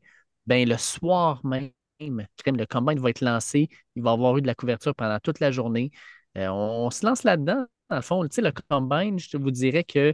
[0.48, 1.70] ben le soir même,
[2.00, 3.70] le combine va être lancé.
[3.96, 5.92] Il va avoir eu de la couverture pendant toute la journée.
[6.38, 7.66] Euh, on, se lance là-dedans.
[7.90, 10.14] Dans le fond, le combine, je vous dirais que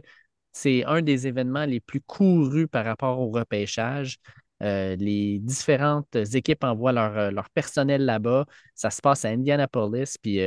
[0.52, 4.18] c'est un des événements les plus courus par rapport au repêchage.
[4.62, 8.46] Euh, les différentes équipes envoient leur, euh, leur personnel là-bas.
[8.74, 10.16] Ça se passe à Indianapolis.
[10.22, 10.38] Puis,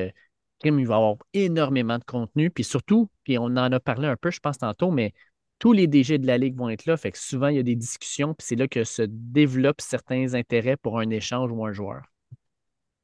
[0.64, 2.50] il va y avoir énormément de contenu.
[2.50, 5.14] Puis surtout, puis on en a parlé un peu, je pense, tantôt, mais
[5.60, 6.98] tous les DG de la Ligue vont être là.
[6.98, 8.34] Fait que souvent, il y a des discussions.
[8.34, 12.04] Puis c'est là que se développent certains intérêts pour un échange ou un joueur.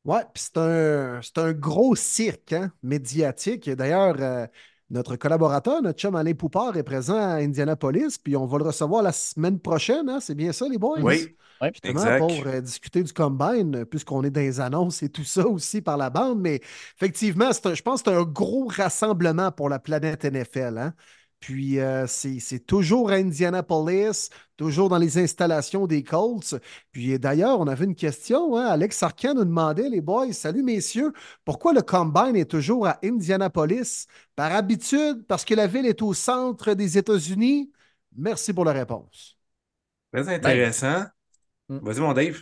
[0.03, 3.69] Ouais, puis c'est un, c'est un gros cirque hein, médiatique.
[3.69, 4.47] D'ailleurs, euh,
[4.89, 9.03] notre collaborateur, notre chum Alain Poupard, est présent à Indianapolis, puis on va le recevoir
[9.03, 10.09] la semaine prochaine.
[10.09, 10.99] hein, c'est bien ça, les boys?
[11.01, 11.71] Oui, Ouais.
[11.83, 12.17] Exact.
[12.17, 15.95] pour euh, discuter du combine, puisqu'on est dans les annonces et tout ça aussi par
[15.97, 16.39] la bande.
[16.41, 16.59] Mais
[16.97, 20.79] effectivement, c'est un- je pense que c'est un gros rassemblement pour la planète NFL.
[20.79, 20.93] hein.
[21.41, 26.55] Puis euh, c'est toujours à Indianapolis, toujours dans les installations des Colts.
[26.91, 28.55] Puis d'ailleurs, on avait une question.
[28.55, 31.11] hein, Alex Arcan nous demandait, les boys, salut messieurs,
[31.43, 34.05] pourquoi le combine est toujours à Indianapolis?
[34.35, 37.71] Par habitude, parce que la ville est au centre des États-Unis?
[38.15, 39.35] Merci pour la réponse.
[40.13, 41.05] Très intéressant.
[41.69, 41.79] Mm.
[41.79, 42.37] Vas-y, mon Dave.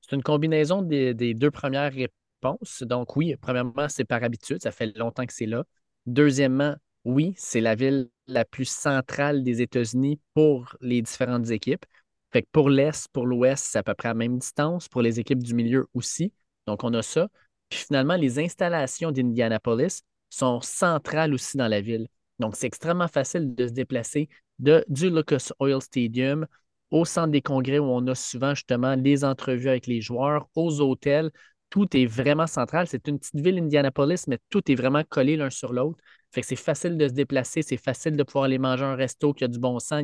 [0.00, 2.84] C'est une combinaison des, des deux premières réponses.
[2.84, 4.62] Donc, oui, premièrement, c'est par habitude.
[4.62, 5.64] Ça fait longtemps que c'est là.
[6.06, 11.84] Deuxièmement, oui, c'est la ville la plus centrale des États-Unis pour les différentes équipes.
[12.32, 14.88] Fait que pour l'Est, pour l'Ouest, c'est à peu près à la même distance.
[14.88, 16.32] Pour les équipes du milieu aussi.
[16.66, 17.28] Donc, on a ça.
[17.68, 22.06] Puis finalement, les installations d'Indianapolis sont centrales aussi dans la ville.
[22.38, 26.46] Donc, c'est extrêmement facile de se déplacer du Lucas Oil Stadium
[26.90, 30.80] au centre des congrès où on a souvent justement les entrevues avec les joueurs, aux
[30.80, 31.30] hôtels.
[31.70, 32.86] Tout est vraiment central.
[32.86, 35.98] C'est une petite ville Indianapolis, mais tout est vraiment collé l'un sur l'autre.
[36.32, 39.32] Fait que c'est facile de se déplacer, c'est facile de pouvoir aller manger un resto
[39.32, 40.02] qui a du bon sens.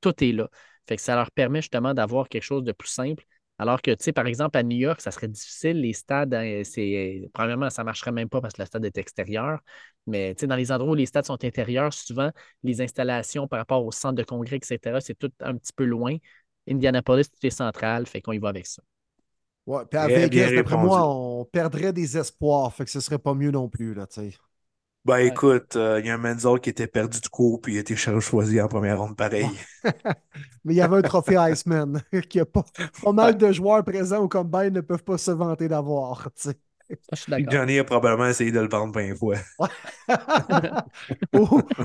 [0.00, 0.48] tout est là.
[0.88, 3.24] Fait que ça leur permet justement d'avoir quelque chose de plus simple.
[3.58, 5.80] Alors que, tu sais, par exemple, à New York, ça serait difficile.
[5.80, 8.96] Les stades, hein, c'est premièrement, ça ne marcherait même pas parce que le stade est
[8.98, 9.58] extérieur.
[10.06, 12.30] Mais tu sais, dans les endroits où les stades sont intérieurs, souvent,
[12.62, 16.16] les installations par rapport au centre de congrès, etc., c'est tout un petit peu loin.
[16.68, 18.82] Indianapolis, tout est central, fait qu'on y va avec ça.
[19.66, 23.34] Ouais, puis à Vegas, d'après moi, on perdrait des espoirs, fait que ce serait pas
[23.34, 24.38] mieux non plus, là, tu sais.
[25.08, 27.76] Ben écoute, euh, il y a un Menzel qui était perdu du coup, puis il
[27.78, 29.48] a été choisi en première ronde pareil.
[30.64, 32.62] Mais il y avait un trophée Iceman, qui a pas,
[33.02, 36.28] pas mal de joueurs présents au combine ne peuvent pas se vanter d'avoir.
[37.50, 39.36] Johnny a probablement essayé de le vendre 20 fois.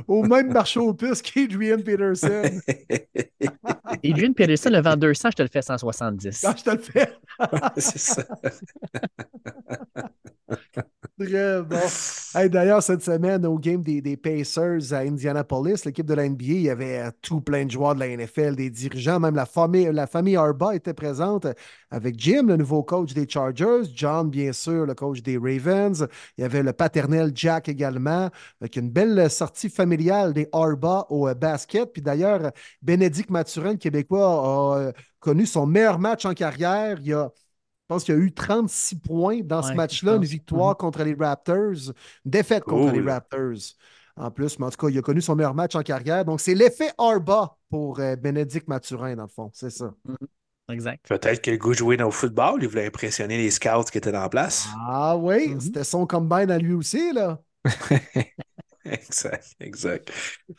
[0.07, 2.59] au, même marché aux puces qu'Adrian Peterson.
[4.03, 6.43] Adrian Peterson, le vend 200, je te le fais 170.
[6.45, 7.13] Ah, je te le fais.
[7.77, 8.25] C'est ça.
[11.19, 11.77] Très bon.
[12.49, 16.61] D'ailleurs, cette semaine, au game des, des, Pacers à Indianapolis, l'équipe de la NBA, il
[16.64, 20.07] y avait tout plein de joueurs de la NFL, des dirigeants, même la famille, la
[20.07, 21.45] famille Arba était présente
[21.91, 26.07] avec Jim, le nouveau coach des Chargers, John, bien sûr, le coach des Ravens.
[26.40, 31.27] Il y avait le paternel Jack également, avec une belle sortie familiale des Arba au
[31.27, 31.94] euh, basket.
[31.94, 36.98] Puis d'ailleurs, Bénédicte Mathurin, le Québécois, a euh, connu son meilleur match en carrière.
[37.02, 37.30] Il y a
[37.93, 40.77] pense qu'il y a eu 36 points dans ce match-là, une victoire mhm.
[40.77, 41.89] contre les Raptors,
[42.25, 43.75] une défaite contre les Raptors
[44.15, 44.59] en plus.
[44.59, 46.25] Mais en tout cas, il a connu son meilleur match en carrière.
[46.25, 49.49] Donc, c'est l'effet Arba pour euh, Bénédicte Mathurin, dans le fond.
[49.53, 49.93] C'est ça.
[50.05, 50.27] Mhm.
[50.71, 51.05] Exact.
[51.07, 54.15] Peut-être que le goût jouer dans le football, il voulait impressionner les scouts qui étaient
[54.15, 54.67] en place.
[54.87, 55.59] Ah oui, mhm.
[55.59, 57.41] c'était son combine à lui aussi, là.
[58.85, 60.11] Exact, exact.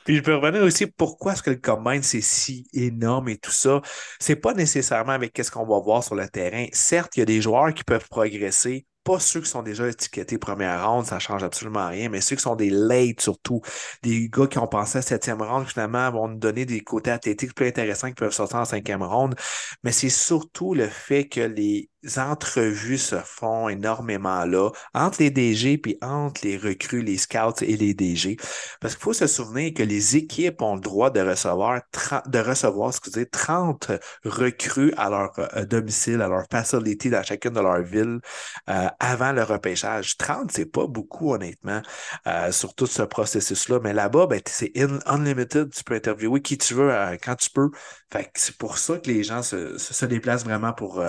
[0.05, 3.51] Puis je peux revenir aussi pourquoi est-ce que le combine c'est si énorme et tout
[3.51, 3.83] ça?
[4.19, 6.67] C'est pas nécessairement avec qu'est-ce qu'on va voir sur le terrain.
[6.73, 10.39] Certes, il y a des joueurs qui peuvent progresser pas ceux qui sont déjà étiquetés
[10.39, 13.61] première ronde, ça change absolument rien, mais ceux qui sont des late surtout,
[14.03, 17.55] des gars qui ont pensé à septième ronde, finalement, vont nous donner des côtés athlétiques
[17.55, 19.35] plus intéressants qui peuvent sortir en cinquième ronde.
[19.83, 25.79] Mais c'est surtout le fait que les entrevues se font énormément là, entre les DG
[25.79, 28.37] puis entre les recrues, les scouts et les DG.
[28.81, 31.81] Parce qu'il faut se souvenir que les équipes ont le droit de recevoir,
[32.27, 33.93] de recevoir excusez, 30
[34.25, 38.21] recrues à leur euh, domicile, à leur facilité dans chacune de leurs villes
[38.69, 40.17] euh, avant le repêchage.
[40.17, 41.83] 30, c'est pas beaucoup, honnêtement,
[42.27, 43.81] euh, sur tout ce processus-là.
[43.83, 44.73] Mais là-bas, ben, c'est
[45.07, 45.71] unlimited.
[45.73, 46.91] Tu peux interviewer qui tu veux
[47.23, 47.71] quand tu peux.
[48.13, 51.03] Fait c'est pour ça que les gens se, se, déplacent vraiment pour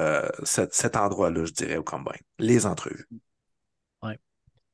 [0.43, 3.07] cette cet endroit-là, je dirais, au combine, les entrevues.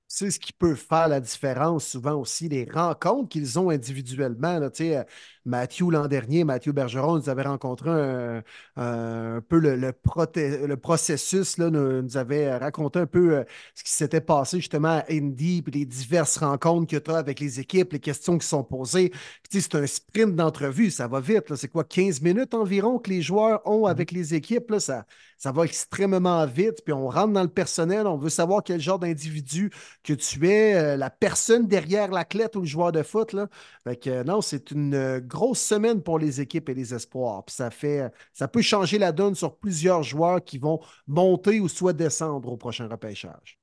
[0.08, 4.60] C'est ce qui peut faire la différence, souvent aussi, les rencontres qu'ils ont individuellement.
[4.60, 5.04] Là, euh,
[5.46, 12.18] Mathieu, l'an dernier, Mathieu Bergeron nous avait rencontré un, peu le, le, processus, là, nous,
[12.18, 13.44] avait raconté un peu euh,
[13.76, 17.40] ce qui s'était passé justement à Indy, puis les diverses rencontres que tu as avec
[17.40, 19.12] les équipes, les questions qui sont posées.
[19.50, 21.54] C'est un sprint d'entrevue, ça va vite.
[21.56, 23.92] C'est quoi, 15 minutes environ que les joueurs ont mm-hmm.
[23.92, 24.70] avec les équipes?
[24.72, 25.06] Là, ça,
[25.38, 29.00] ça va extrêmement vite, puis on rentre dans le personnel, on veut savoir quel genre
[29.00, 29.72] d'individu
[30.04, 33.34] que tu es, euh, la personne derrière l'athlète ou le joueur de foot.
[33.34, 33.48] Là.
[33.84, 37.44] Fait non, c'est une euh, grosse semaine pour les équipes et les espoirs.
[37.46, 41.70] Puis ça fait, ça peut changer la donne sur plusieurs joueurs qui vont monter ou
[41.70, 43.58] soit descendre au prochain repêchage.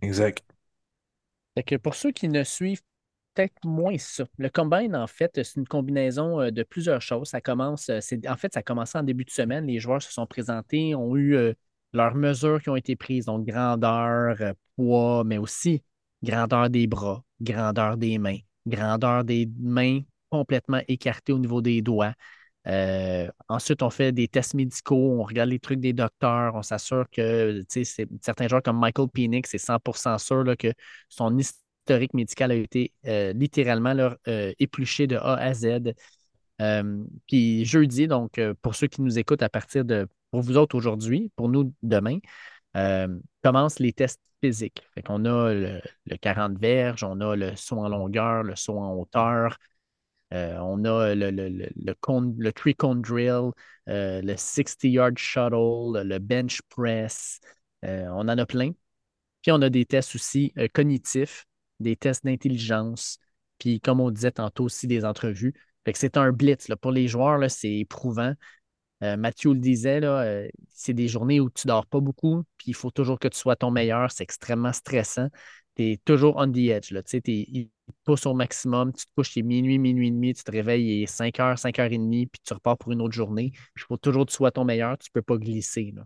[0.00, 0.42] Exact.
[1.54, 2.82] Fait que pour ceux qui ne suivent
[3.34, 4.24] peut-être moins ça.
[4.38, 7.28] Le combine, en fait, c'est une combinaison euh, de plusieurs choses.
[7.28, 9.66] Ça commence, euh, en fait, ça a commencé en début de semaine.
[9.66, 11.52] Les joueurs se sont présentés, ont eu euh,
[11.92, 14.36] leurs mesures qui ont été prises, donc grandeur,
[14.76, 15.82] poids, mais aussi
[16.22, 20.00] grandeur des bras, grandeur des mains, grandeur des mains
[20.30, 22.14] complètement écartées au niveau des doigts.
[23.48, 27.64] ensuite, on fait des tests médicaux, on regarde les trucs des docteurs, on s'assure que
[28.20, 30.72] certains joueurs comme Michael Penix, c'est 100% sûr là, que
[31.08, 31.36] son
[31.90, 33.94] historique médical a été euh, littéralement
[34.28, 35.92] euh, épluché de A à Z.
[36.60, 40.76] Euh, puis jeudi, donc pour ceux qui nous écoutent à partir de, pour vous autres
[40.76, 42.18] aujourd'hui, pour nous demain,
[43.42, 44.82] commencent les tests physiques.
[44.94, 45.80] Fait qu'on a le,
[46.20, 49.56] 40 verges, on a le saut en longueur, le saut en hauteur,
[50.32, 51.70] on a le, le, le,
[53.02, 53.50] drill,
[53.86, 57.40] le 60-yard shuttle, le bench press.
[57.82, 58.72] on en a plein.
[59.42, 61.46] Puis on a des tests aussi cognitifs
[61.80, 63.18] des tests d'intelligence,
[63.58, 65.54] puis comme on disait tantôt aussi, des entrevues.
[65.84, 66.68] Fait que c'est un blitz.
[66.68, 66.76] Là.
[66.76, 68.34] Pour les joueurs, c'est éprouvant.
[69.02, 72.74] Euh, Mathieu le disait, euh, c'est des journées où tu dors pas beaucoup, puis il
[72.74, 74.10] faut toujours que tu sois ton meilleur.
[74.12, 75.28] C'est extrêmement stressant.
[75.76, 76.92] Tu es toujours on the edge.
[76.92, 77.02] Là.
[77.02, 77.70] Tu sais, il
[78.04, 81.02] pousse au maximum, tu te couches, il minuit, minuit et demi, tu te réveilles, il
[81.02, 83.52] est 5 h, 5 h 30, puis tu repars pour une autre journée.
[83.76, 85.92] Il faut toujours que tu sois ton meilleur, tu ne peux pas glisser.
[85.94, 86.04] Là.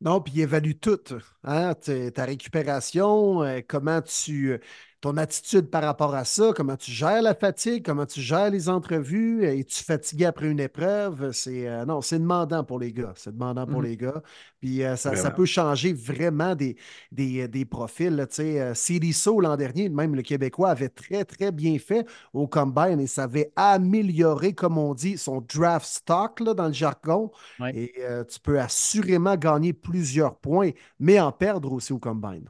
[0.00, 1.00] Non, puis il évalue tout.
[1.44, 1.74] Hein?
[2.14, 4.58] Ta récupération, euh, comment tu, euh,
[5.04, 8.70] ton attitude par rapport à ça, comment tu gères la fatigue, comment tu gères les
[8.70, 11.30] entrevues, es-tu fatigué après une épreuve?
[11.32, 13.12] C'est euh, non, c'est demandant pour les gars.
[13.14, 13.86] C'est demandant pour mhm.
[13.86, 14.22] les gars.
[14.60, 16.78] Puis euh, ça, peut changer vraiment des,
[17.12, 18.16] des, des profils.
[18.16, 23.52] L'an dernier, même le Québécois, avait très, très bien fait au combine et ça avait
[23.56, 27.30] amélioré, comme on dit, son draft stock là, dans le jargon.
[27.74, 32.48] Et euh, tu peux assurément gagner plusieurs points, mais en perdre aussi au combine.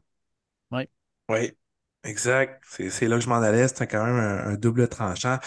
[0.70, 0.88] Oui.
[1.28, 1.52] Oui.
[2.04, 2.62] Exact.
[2.68, 3.66] C'est là que je m'en allais.
[3.68, 5.38] C'était quand même un, double tranchant.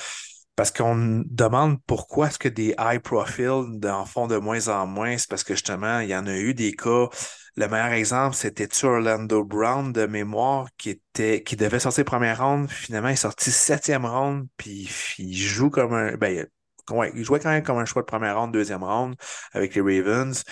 [0.56, 5.18] Parce qu'on demande pourquoi est-ce que des high profile en font de moins en moins.
[5.18, 7.10] C'est parce que justement, il y en a eu des cas.
[7.56, 12.70] Le meilleur exemple, c'était Orlando Brown de mémoire qui était qui devait sortir première ronde.
[12.70, 14.48] Finalement, il est sorti septième ronde.
[14.58, 14.90] Puis
[15.20, 16.16] il joue comme un.
[16.18, 16.48] Ben,
[16.90, 19.16] ouais, il jouait quand même comme un choix de première ronde, deuxième ronde
[19.54, 20.44] avec les Ravens.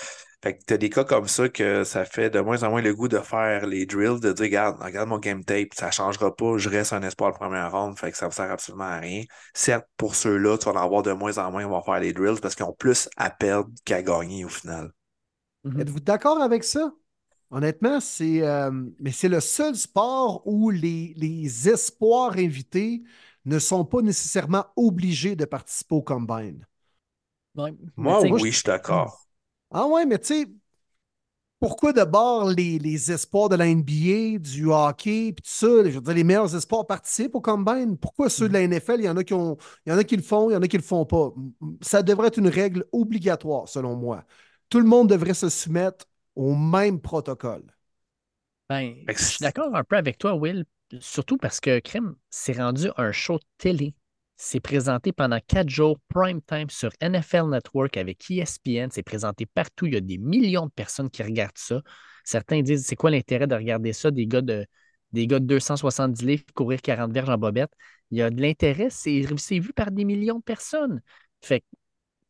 [0.46, 2.94] Fait que t'as des cas comme ça que ça fait de moins en moins le
[2.96, 6.58] goût de faire les drills, de dire, regarde, regarde mon game tape, ça changera pas,
[6.58, 9.24] je reste un espoir de première ronde, fait que ça ne sert absolument à rien.
[9.54, 12.14] Certes, pour ceux-là, tu vas en avoir de moins en moins, ils vont faire les
[12.14, 14.92] drills parce qu'ils ont plus à perdre qu'à gagner au final.
[15.64, 15.80] Mhm.
[15.80, 16.94] Êtes-vous d'accord avec ça?
[17.52, 23.04] Honnêtement, c'est euh, mais c'est le seul sport où les, les espoirs invités
[23.46, 26.66] ne sont pas nécessairement obligés de participer au combine.
[27.98, 29.25] Moi, oui, je suis d'accord.
[29.72, 30.48] Ah ouais, mais tu sais,
[31.60, 36.02] pourquoi d'abord les, les, espoirs de la NBA, du hockey, puis tout ça, je veux
[36.02, 37.98] dire, les meilleurs espoirs participent au combine?
[37.98, 40.04] Pourquoi ceux de la NFL, il y en a qui ont, il y en a
[40.04, 41.34] qui le font, il y en a qui le font pas?
[41.82, 44.26] Ça devrait être une règle obligatoire, selon moi.
[44.70, 46.06] Tout le monde devrait se soumettre
[46.36, 47.64] au même protocole.
[48.70, 50.66] Ben, je suis d'accord un peu avec toi, Will,
[51.00, 53.96] surtout parce que Crème s'est rendu un show télé.
[54.38, 58.90] C'est présenté pendant quatre jours, prime time sur NFL Network avec ESPN.
[58.92, 59.86] C'est présenté partout.
[59.86, 61.82] Il y a des millions de personnes qui regardent ça.
[62.26, 64.66] Certains disent c'est quoi l'intérêt de regarder ça, des gars de,
[65.14, 67.72] des gars de 270 livres courir 40 verges en bobette?
[68.12, 71.02] Il y a de l'intérêt, c'est vu par des millions de personnes.
[71.42, 71.64] Fait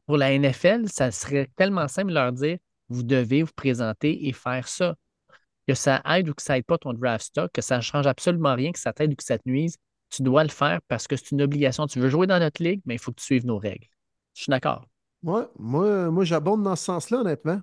[0.05, 2.57] pour la NFL, ça serait tellement simple de leur dire
[2.89, 4.95] vous devez vous présenter et faire ça.
[5.67, 8.05] Que ça aide ou que ça aide pas ton draft stock, que ça ne change
[8.05, 9.77] absolument rien, que ça t'aide ou que ça te nuise
[10.09, 11.87] tu dois le faire parce que c'est une obligation.
[11.87, 13.87] Tu veux jouer dans notre ligue, mais il faut que tu suives nos règles.
[14.33, 14.85] Je suis d'accord.
[15.23, 17.59] Ouais, moi, moi j'abonde dans ce sens-là, honnêtement.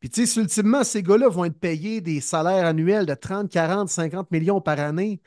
[0.00, 3.88] Puis, tu sais, ultimement, ces gars-là vont être payés des salaires annuels de 30, 40,
[3.88, 5.20] 50 millions par année.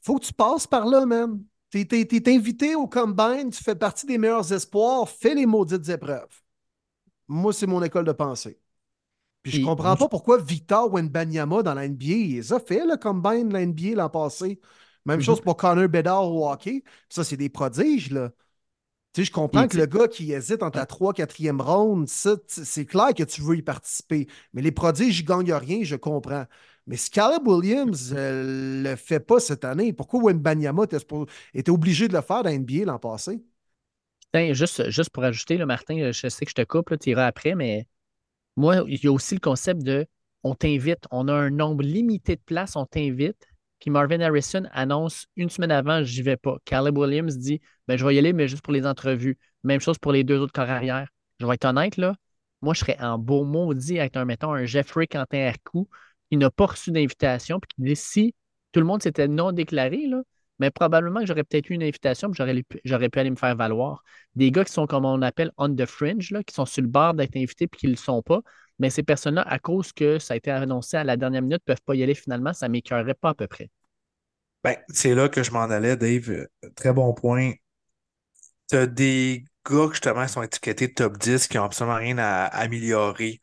[0.00, 1.42] faut que tu passes par là, man.
[1.70, 6.42] Tu es, invité au Combine, tu fais partie des meilleurs espoirs, fais les maudites épreuves.
[7.26, 8.58] Moi, c'est mon école de pensée.
[9.42, 13.48] Puis, je comprends pas pourquoi Victor Wenbanyama dans la NBA, il a fait le Combine
[13.48, 14.60] de la NBA l'an passé.
[15.08, 16.84] Même chose pour Connor Bedard au hockey.
[17.08, 18.30] Ça, c'est des prodiges, là.
[19.14, 22.84] Tu sais, je comprends que le gars qui hésite entre la 3 4e ronde, c'est
[22.84, 24.26] clair que tu veux y participer.
[24.52, 26.44] Mais les prodiges, ils ne gagnent rien, je comprends.
[26.86, 30.84] Mais si Caleb Williams ne euh, le fait pas cette année, pourquoi Wayne Banyama
[31.54, 33.42] était obligé de le faire dans NBA l'an passé?
[34.52, 37.54] juste, juste pour ajouter, là, Martin, je sais que je te coupe, tu iras après,
[37.54, 37.86] mais
[38.56, 40.06] moi, il y a aussi le concept de
[40.44, 43.48] on t'invite, on a un nombre limité de places, on t'invite,
[43.80, 46.56] puis Marvin Harrison annonce une semaine avant, j'y vais pas.
[46.64, 49.38] Caleb Williams dit, ben, je vais y aller, mais juste pour les entrevues.
[49.64, 51.08] Même chose pour les deux autres corps arrière.
[51.40, 52.16] Je vais être honnête, là.
[52.60, 55.88] Moi, je serais en beau maudit avec un, mettons, un Jeffrey Quentin Hercou
[56.30, 58.34] qui n'a pas reçu d'invitation, puis qui dit, si
[58.72, 60.06] tout le monde s'était non déclaré,
[60.58, 64.02] mais probablement que j'aurais peut-être eu une invitation, puis j'aurais pu aller me faire valoir.
[64.34, 66.88] Des gars qui sont, comme on appelle, on the fringe, là, qui sont sur le
[66.88, 68.40] bord d'être invités, puis qui ne le sont pas,
[68.78, 71.74] mais ces personnes-là, à cause que ça a été annoncé à la dernière minute, ne
[71.74, 73.70] peuvent pas y aller finalement, ça ne m'écœurerait pas à peu près.
[74.64, 76.46] Ben, c'est là que je m'en allais, Dave.
[76.76, 77.52] Très bon point.
[78.68, 82.44] Tu as des gars justement qui sont étiquetés top 10 qui n'ont absolument rien à
[82.46, 83.40] améliorer.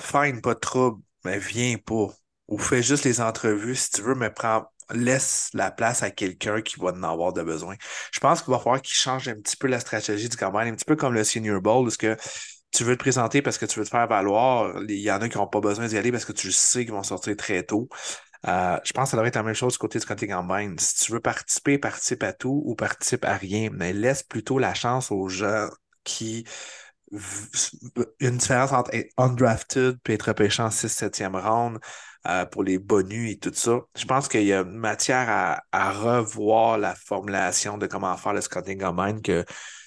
[0.00, 2.08] Fine, pas de trouble, mais viens pas.
[2.48, 6.60] Ou fais juste les entrevues si tu veux, mais prends, laisse la place à quelqu'un
[6.62, 7.76] qui va en avoir de besoin.
[8.12, 10.74] Je pense qu'il va falloir qu'il change un petit peu la stratégie du campagne, un
[10.74, 12.16] petit peu comme le Senior Bowl, parce que
[12.74, 14.74] tu veux te présenter parce que tu veux te faire valoir.
[14.88, 16.92] Il y en a qui n'ont pas besoin d'y aller parce que tu sais qu'ils
[16.92, 17.88] vont sortir très tôt.
[18.46, 20.78] Euh, je pense que ça devrait être la même chose du côté du côté Combine.
[20.78, 24.74] Si tu veux participer, participe à tout ou participe à rien, mais laisse plutôt la
[24.74, 25.68] chance aux gens
[26.02, 26.44] qui
[28.20, 31.78] une différence entre être undrafted et être repêché en 6-7e round
[32.26, 33.80] euh, pour les bonus et tout ça.
[33.96, 38.40] Je pense qu'il y a matière à, à, revoir la formulation de comment faire le
[38.40, 39.44] scouting combine que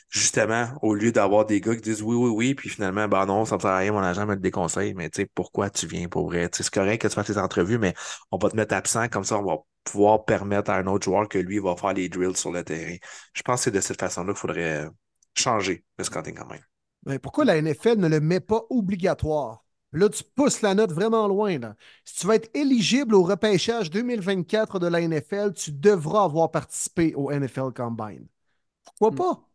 [0.10, 3.46] justement, au lieu d'avoir des gars qui disent oui, oui, oui, puis finalement, ben non,
[3.46, 5.88] ça ne sert à rien, mon agent me le déconseille, mais tu sais, pourquoi tu
[5.88, 6.50] viens pour vrai?
[6.52, 7.94] C'est correct que tu fasses tes entrevues, mais
[8.32, 11.28] on va te mettre absent, comme ça, on va pouvoir permettre à un autre joueur
[11.28, 12.96] que lui va faire les drills sur le terrain.
[13.34, 14.88] Je pense que c'est de cette façon-là qu'il faudrait
[15.36, 16.64] changer le scouting quand même.
[17.06, 19.64] Mais pourquoi la NFL ne le met pas obligatoire?
[19.94, 21.58] Là, tu pousses la note vraiment loin.
[22.04, 27.14] Si tu veux être éligible au repêchage 2024 de la NFL, tu devras avoir participé
[27.16, 28.28] au NFL Combine.
[28.84, 29.16] Pourquoi hmm.
[29.16, 29.47] pas?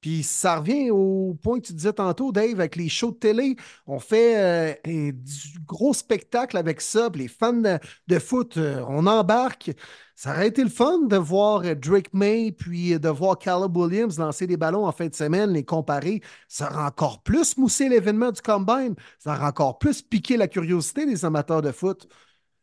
[0.00, 3.56] Puis ça revient au point que tu disais tantôt, Dave, avec les shows de télé.
[3.86, 7.08] On fait euh, du gros spectacle avec ça.
[7.14, 9.72] les fans de, foot, euh, on embarque.
[10.14, 14.46] Ça aurait été le fun de voir Drake May puis de voir Caleb Williams lancer
[14.46, 16.22] des ballons en fin de semaine, les comparer.
[16.48, 18.94] Ça aurait encore plus moussé l'événement du Combine.
[19.18, 22.08] Ça aurait encore plus piqué la curiosité des amateurs de foot.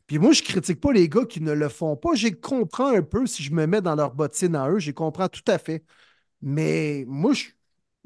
[0.07, 2.14] Puis moi, je critique pas les gars qui ne le font pas.
[2.14, 4.80] J'ai comprends un peu si je me mets dans leur bottine à eux.
[4.80, 5.84] J'ai comprends tout à fait.
[6.46, 7.46] Mais moi, je,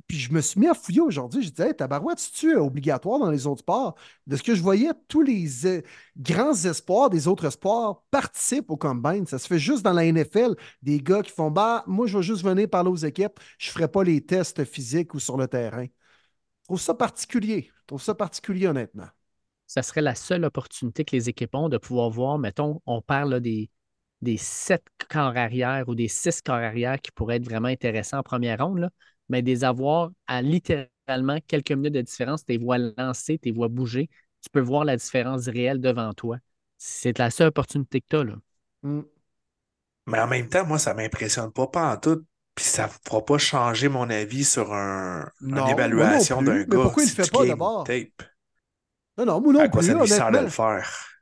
[0.07, 1.43] puis je me suis mis à fouiller aujourd'hui.
[1.43, 3.95] Je disais, hey, tabarouette, c'est-tu obligatoire dans les autres sports?
[4.27, 5.81] De ce que je voyais, tous les euh,
[6.17, 9.27] grands espoirs des autres sports participent au combine.
[9.27, 10.55] Ça se fait juste dans la NFL.
[10.81, 13.39] Des gars qui font, bah, moi, je vais juste venir parler aux équipes.
[13.57, 15.85] Je ne ferai pas les tests physiques ou sur le terrain.
[15.85, 17.69] Je trouve ça particulier.
[17.81, 19.07] Je trouve ça particulier, honnêtement.
[19.67, 23.41] Ça serait la seule opportunité que les équipes ont de pouvoir voir, mettons, on parle
[23.41, 23.69] des,
[24.21, 28.23] des sept corps arrière ou des six corps arrière qui pourraient être vraiment intéressants en
[28.23, 28.89] première ronde,
[29.29, 34.09] mais des avoir à littéralement quelques minutes de différence, tes voix lancer, tes voix bouger,
[34.41, 36.37] tu peux voir la différence réelle devant toi.
[36.77, 38.23] C'est la seule opportunité que tu as.
[38.23, 38.35] Là.
[38.83, 39.01] Mm.
[40.07, 42.23] Mais en même temps, moi, ça ne m'impressionne pas, pas en tout.
[42.55, 46.79] Puis ça ne fera pas changer mon avis sur un, une évaluation d'un gars.
[46.81, 47.87] pourquoi il ne le fait pas d'abord?
[49.17, 51.18] Non, non, moi non à quoi ça lui sert de le faire?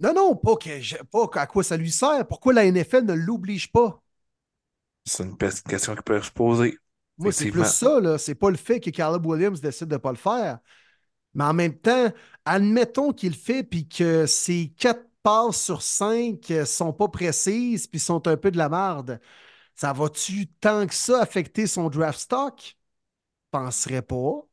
[0.00, 2.26] Non, non, pas, que, pas à quoi ça lui sert.
[2.26, 4.02] Pourquoi la NFL ne l'oblige pas?
[5.04, 6.78] C'est une question qui peut se poser.
[7.18, 8.16] Moi, c'est plus ça, là.
[8.18, 10.58] C'est pas le fait que Caleb Williams décide de ne pas le faire.
[11.34, 12.10] Mais en même temps,
[12.44, 18.00] admettons qu'il le fait puis que ses quatre passes sur cinq sont pas précises puis
[18.00, 19.20] sont un peu de la merde.
[19.74, 22.76] Ça va-tu tant que ça affecter son draft stock?
[23.52, 24.46] Je penserais pas.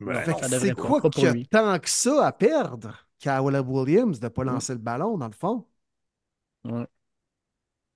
[0.00, 0.24] Ben,
[0.60, 3.06] c'est quoi qu'il a tant que ça à perdre?
[3.20, 4.48] Caleb Williams de ne pas mm.
[4.48, 5.66] lancer le ballon, dans le fond.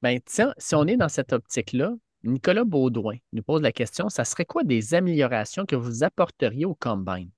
[0.03, 4.25] Ben, tiens, si on est dans cette optique-là, Nicolas Baudouin nous pose la question ça
[4.25, 7.31] serait quoi des améliorations que vous apporteriez au combine?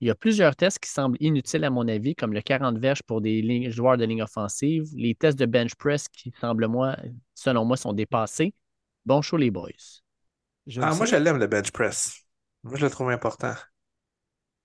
[0.00, 3.02] Il y a plusieurs tests qui semblent inutiles, à mon avis, comme le 40 verges
[3.02, 6.96] pour des joueurs de ligne offensive, les tests de bench press qui, semblent, moi,
[7.34, 8.54] selon moi, sont dépassés.
[9.06, 9.70] Bon show, les boys.
[10.80, 12.20] ah, moi, je l'aime, le bench press.
[12.64, 13.54] Moi, je le trouve important.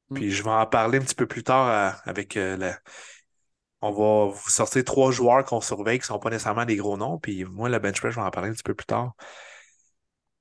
[0.09, 0.15] Mm.
[0.15, 2.77] Puis je vais en parler un petit peu plus tard euh, avec euh, la...
[3.81, 6.97] On va vous sortir trois joueurs qu'on surveille qui ne sont pas nécessairement des gros
[6.97, 7.17] noms.
[7.17, 9.13] Puis moi, le bench press, je vais en parler un petit peu plus tard.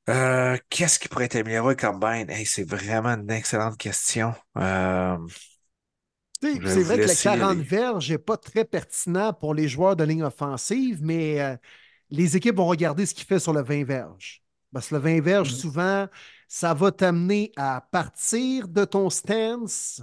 [0.08, 2.26] Euh, qu'est-ce qui pourrait être amélioré comme Combine?
[2.46, 4.34] c'est vraiment une excellente question.
[4.56, 4.62] c'est
[6.40, 10.98] vrai que le 40 verges n'est pas très pertinent pour les joueurs de ligne offensive,
[11.02, 11.58] mais
[12.10, 14.42] les équipes vont regarder ce qu'il fait sur le 20 verges.
[14.72, 15.56] Parce que le 20 verges, mm.
[15.56, 16.08] souvent,
[16.48, 20.02] ça va t'amener à partir de ton stance,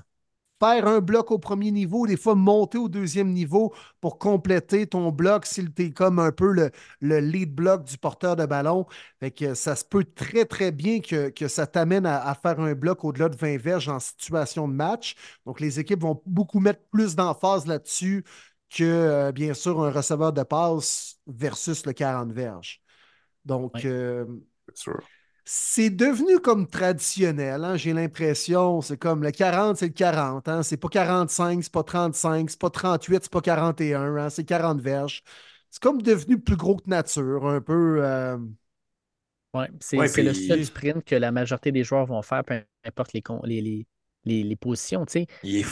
[0.60, 5.12] faire un bloc au premier niveau, des fois monter au deuxième niveau pour compléter ton
[5.12, 6.72] bloc s'il t'es comme un peu le,
[7.20, 8.86] lead block du porteur de ballon.
[9.20, 13.04] Fait que ça se peut très, très bien que, ça t'amène à, faire un bloc
[13.04, 15.16] au-delà de 20 verges en situation de match.
[15.46, 18.24] Donc, les équipes vont beaucoup mettre plus d'emphase là-dessus
[18.70, 22.82] que, euh, bien sûr, un receveur de passe versus le 40 verges.
[23.46, 24.26] Donc, euh,
[25.48, 28.82] c'est devenu comme traditionnel, hein, j'ai l'impression.
[28.82, 30.48] C'est comme le 40, c'est le 40.
[30.50, 34.44] Hein, c'est pas 45, c'est pas 35, c'est pas 38, c'est pas 41, hein, c'est
[34.44, 35.22] 40 verges.
[35.70, 38.00] C'est comme devenu plus gros que nature, un peu.
[38.04, 38.38] Euh,
[39.54, 43.22] oui, c'est le seul sprint que la majorité des joueurs vont faire, peu importe les,
[43.46, 43.86] les,
[44.26, 45.06] les, positions.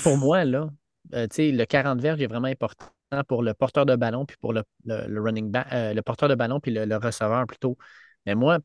[0.04, 0.70] Pour moi, là,
[1.16, 2.86] euh, le 40 verges est vraiment important
[3.28, 6.60] pour le porteur de ballon, puis pour le, running back, euh, le porteur de ballon,
[6.60, 7.78] puis le receveur plutôt.
[8.26, 8.60] Mais moi,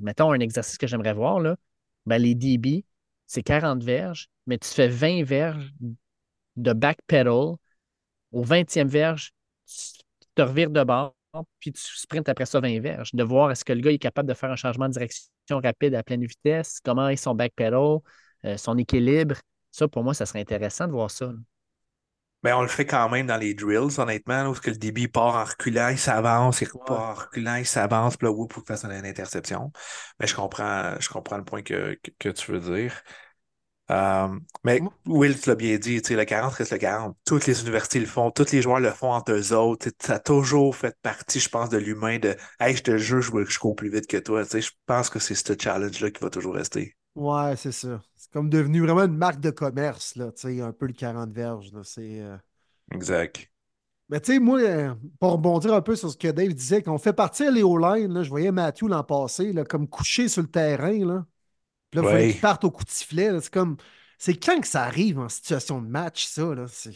[0.00, 1.56] mettons un exercice que j'aimerais voir, là,
[2.06, 2.84] ben les DB,
[3.26, 5.72] c'est 40 verges, mais tu fais 20 verges
[6.56, 7.56] de backpedal.
[8.32, 9.32] Au 20e verge,
[9.66, 11.14] tu te revires de bord,
[11.60, 13.12] puis tu sprintes après ça 20 verges.
[13.14, 15.94] De voir est-ce que le gars est capable de faire un changement de direction rapide
[15.94, 17.98] à pleine vitesse, comment est son backpedal,
[18.44, 19.36] euh, son équilibre.
[19.70, 21.32] Ça, pour moi, ça serait intéressant de voir ça.
[22.42, 25.34] Ben, on le fait quand même dans les drills, honnêtement, où que le débit part
[25.34, 28.84] en reculant, il s'avance, il repart en reculant, il s'avance, puis là, pour qu'il fasse
[28.84, 29.72] une interception.
[30.20, 33.02] Mais je comprends, je comprends le point que, tu veux dire.
[33.90, 34.28] Euh,
[34.64, 37.16] mais Will, tu l'as bien dit, le 40 reste le 40.
[37.24, 39.88] Toutes les universités le font, tous les joueurs le font entre eux autres.
[40.00, 43.32] Ça a toujours fait partie, je pense, de l'humain de Hey, je te jure, je
[43.32, 44.42] veux que je cours plus vite que toi.
[44.42, 46.96] Je pense que c'est ce challenge-là qui va toujours rester.
[47.14, 48.00] Ouais, c'est ça.
[48.36, 51.70] Comme devenu vraiment une marque de commerce, là, un peu le 40 verges.
[51.84, 52.36] C'est, euh,
[52.92, 53.50] Exact.
[54.10, 54.60] Mais tu sais, moi,
[55.18, 58.22] pour rebondir un peu sur ce que Dave disait, quand on fait partir les O-line,
[58.22, 61.02] je voyais Matthew l'an passé, là, comme couché sur le terrain.
[61.06, 61.26] Là.
[61.90, 63.30] Puis là, il fallait qu'il parte au coup de sifflet.
[63.40, 63.78] C'est comme.
[64.18, 66.54] C'est quand que ça arrive en situation de match, ça?
[66.54, 66.66] Là?
[66.68, 66.92] C'est...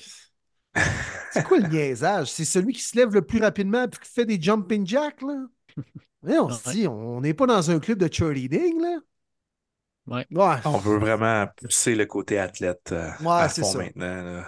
[1.33, 2.31] c'est quoi le niaisage?
[2.31, 5.47] C'est celui qui se lève le plus rapidement et qui fait des jumping jacks, là?
[6.23, 8.99] Mais on se dit, on n'est pas dans un club de cheerleading, là.
[10.11, 10.27] Ouais.
[10.65, 14.43] On veut vraiment pousser le côté athlète euh, à fond maintenant.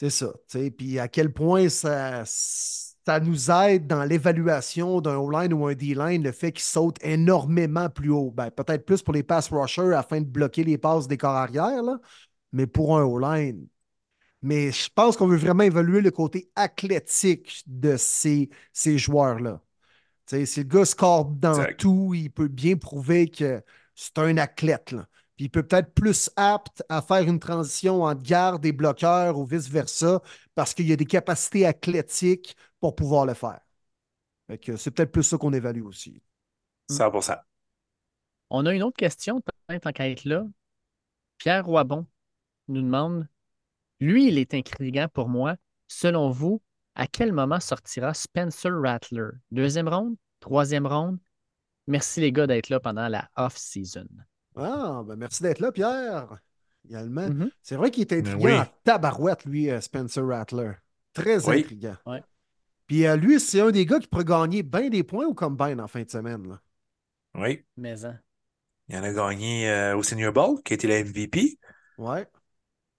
[0.00, 0.32] C'est ça.
[0.76, 6.22] Puis à quel point ça, ça nous aide dans l'évaluation d'un O-line ou un D-line,
[6.22, 8.30] le fait qu'il saute énormément plus haut.
[8.30, 11.82] Ben, peut-être plus pour les pass rushers afin de bloquer les passes des corps arrière,
[11.82, 11.98] là,
[12.52, 13.66] mais pour un O-line.
[14.42, 19.60] Mais je pense qu'on veut vraiment évaluer le côté athlétique de ces, ces joueurs-là.
[20.26, 23.62] Si le gars score dans tout, il peut bien prouver que
[24.00, 24.94] c'est un athlète.
[25.36, 29.44] Puis il peut peut-être plus apte à faire une transition entre garde et bloqueur ou
[29.44, 30.22] vice-versa
[30.54, 33.60] parce qu'il y a des capacités athlétiques pour pouvoir le faire.
[34.48, 36.22] c'est peut-être plus ça qu'on évalue aussi.
[36.90, 37.36] 100%.
[38.48, 40.46] On a une autre question, peut-être en qu'à là.
[41.36, 42.06] Pierre Roibon
[42.68, 43.28] nous demande
[44.00, 45.56] Lui, il est intriguant pour moi.
[45.88, 46.62] Selon vous,
[46.94, 49.28] à quel moment sortira Spencer Rattler?
[49.50, 51.18] Deuxième ronde Troisième ronde
[51.90, 54.06] Merci les gars d'être là pendant la off-season.
[54.56, 56.38] Ah, ben merci d'être là, Pierre.
[56.88, 57.28] Également.
[57.28, 57.50] Mm-hmm.
[57.62, 60.72] C'est vrai qu'il est ben intriguant en tabarouette, lui, euh, Spencer Rattler.
[61.12, 61.96] Très intriguant.
[62.86, 65.80] Puis euh, lui, c'est un des gars qui pourrait gagner bien des points au combine
[65.80, 66.48] en fin de semaine.
[66.48, 66.60] Là.
[67.34, 67.64] Oui.
[67.76, 68.18] Mais hein.
[68.88, 71.58] Il en a gagné euh, au Senior Bowl, qui a été la MVP.
[71.98, 72.26] Ouais.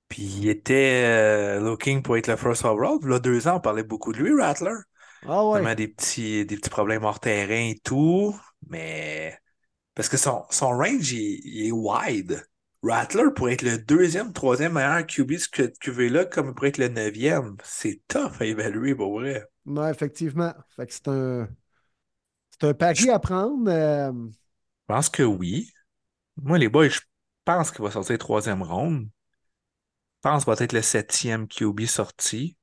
[0.09, 2.99] Puis il était looking pour être le first overall.
[3.03, 4.75] Là, deux ans, on parlait beaucoup de lui, Rattler.
[5.25, 5.61] Ah ouais.
[5.61, 8.35] Vraiment des petits, des petits problèmes hors terrain et tout.
[8.67, 9.37] Mais
[9.95, 12.45] parce que son, son range, il, est wide.
[12.83, 16.87] Rattler pourrait être le deuxième, troisième meilleur QB de QV-là, comme il pourrait être le
[16.87, 17.55] neuvième.
[17.63, 19.45] C'est tough à évaluer, pour vrai.
[19.65, 20.53] Non, effectivement.
[20.75, 21.47] Fait que c'est un.
[22.49, 23.69] C'est un pari à prendre.
[23.69, 25.71] Euh, je pense que oui.
[26.37, 26.99] Moi, les boys, je
[27.45, 29.07] pense qu'il va sortir troisième ronde.
[30.23, 32.57] Je pense qu'il va être le septième QB sorti.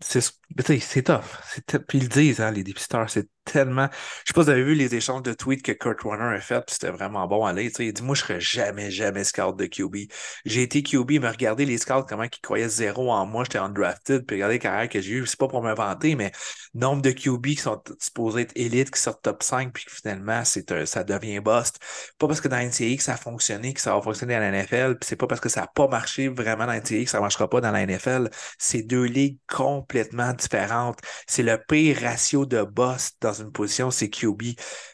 [0.00, 1.40] C'est tough.
[1.88, 3.88] Puis ils le disent, hein, les dépisteurs, c'est tellement.
[4.24, 6.40] Je sais pas si vous avez vu les échanges de tweets que Kurt Warner a
[6.40, 7.52] fait, c'était vraiment bon à.
[7.60, 10.10] Il dit Moi, je serais jamais, jamais scout de QB.
[10.44, 14.26] J'ai été QB, mais regardez les scouts, comment ils croyaient zéro en moi, j'étais undrafted,
[14.26, 15.26] puis regardez les carrières que j'ai eues.
[15.26, 16.32] C'est pas pour m'inventer, mais
[16.74, 20.86] nombre de QB qui sont supposés être élites, qui sortent top 5, puis finalement, c'est
[20.86, 21.78] ça devient bust.
[22.18, 24.50] Pas parce que dans NCAA que ça a fonctionné, que ça va fonctionner dans la
[24.50, 27.20] NFL, puis c'est pas parce que ça n'a pas marché vraiment dans NCAA que ça
[27.20, 28.30] marchera pas dans la NFL.
[28.58, 30.98] C'est deux ligues complètement différentes.
[31.26, 34.42] C'est le pire ratio de bust dans une position, c'est QB.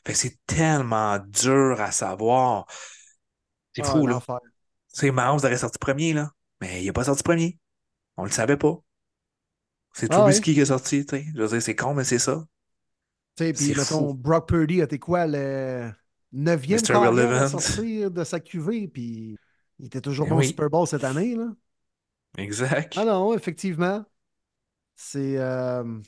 [0.06, 2.66] Fait que c'est tellement dur à savoir.
[3.74, 4.20] C'est fou, là.
[4.88, 6.32] C'est Mahomes aurait sorti premier, là.
[6.60, 7.58] Mais il n'a pas sorti premier.
[8.16, 8.76] On le savait pas.
[9.92, 11.26] C'est ah, Trubisky qui est sorti, tu sais.
[11.34, 12.44] Je veux dire, c'est con, mais c'est ça.
[13.36, 15.90] Tu sais, puis mettons, Brock Purdy a été quoi, le
[16.32, 19.36] neuvième à sortir de sa QV, puis
[19.78, 21.46] il était toujours ben bon Super Bowl cette année, là.
[22.36, 22.94] Exact.
[22.96, 24.04] Ah non, effectivement.
[24.94, 25.38] C'est.
[25.38, 26.00] Euh...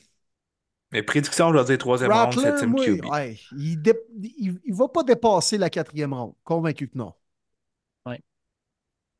[0.91, 3.05] Mais prédiction, je vais dire troisième ronde, septième QB.
[3.53, 6.33] il ne va pas dépasser la quatrième ronde.
[6.43, 7.13] Convaincu que non.
[8.05, 8.15] Oui.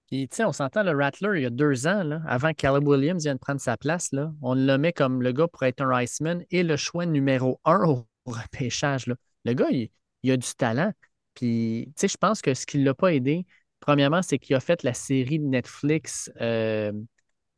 [0.07, 2.57] Puis, tu sais, on s'entend, le Rattler, il y a deux ans, là, avant que
[2.57, 5.81] Caleb Williams vienne prendre sa place, là, on le met comme le gars pour être
[5.81, 9.07] un Iceman et le choix numéro un au repêchage.
[9.07, 9.15] Là.
[9.45, 10.91] Le gars, il, a du talent.
[11.35, 13.45] Puis, tu sais, je pense que ce qui ne l'a pas aidé,
[13.79, 16.91] premièrement, c'est qu'il a fait la série de Netflix, euh,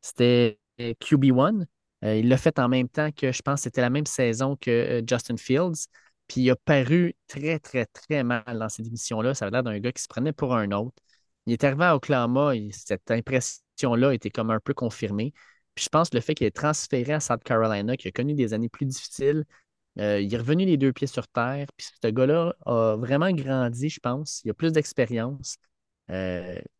[0.00, 1.66] c'était QB1.
[2.04, 4.70] Euh, il l'a fait en même temps que je pense c'était la même saison que
[4.70, 5.88] euh, Justin Fields.
[6.28, 9.34] Puis il a paru très, très, très mal dans cette émission-là.
[9.34, 10.96] Ça avait l'air d'un gars qui se prenait pour un autre.
[11.46, 15.32] Il est arrivé à Oklahoma et cette impression-là était comme un peu confirmée.
[15.74, 18.54] Puis je pense le fait qu'il ait transféré à South Carolina, qui a connu des
[18.54, 19.44] années plus difficiles,
[19.98, 21.66] euh, il est revenu les deux pieds sur terre.
[21.76, 24.42] Puis ce gars-là a vraiment grandi, je pense.
[24.44, 25.58] Il a plus d'expérience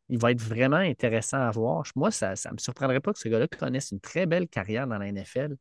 [0.08, 1.84] il va être vraiment intéressant à voir.
[1.96, 4.98] Moi, ça ne me surprendrait pas que ce gars-là connaisse une très belle carrière dans
[4.98, 5.56] la NFL.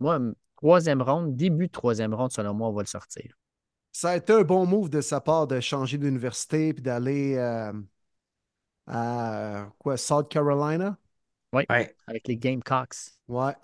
[0.00, 0.18] Moi,
[0.56, 3.34] troisième ronde, début de troisième ronde, selon moi, on va le sortir.
[3.92, 7.72] Ça a été un bon move de sa part de changer d'université et d'aller euh,
[8.88, 10.98] à quoi, South Carolina?
[11.52, 12.96] Oui, avec les Gamecocks.
[13.28, 13.54] Ouais,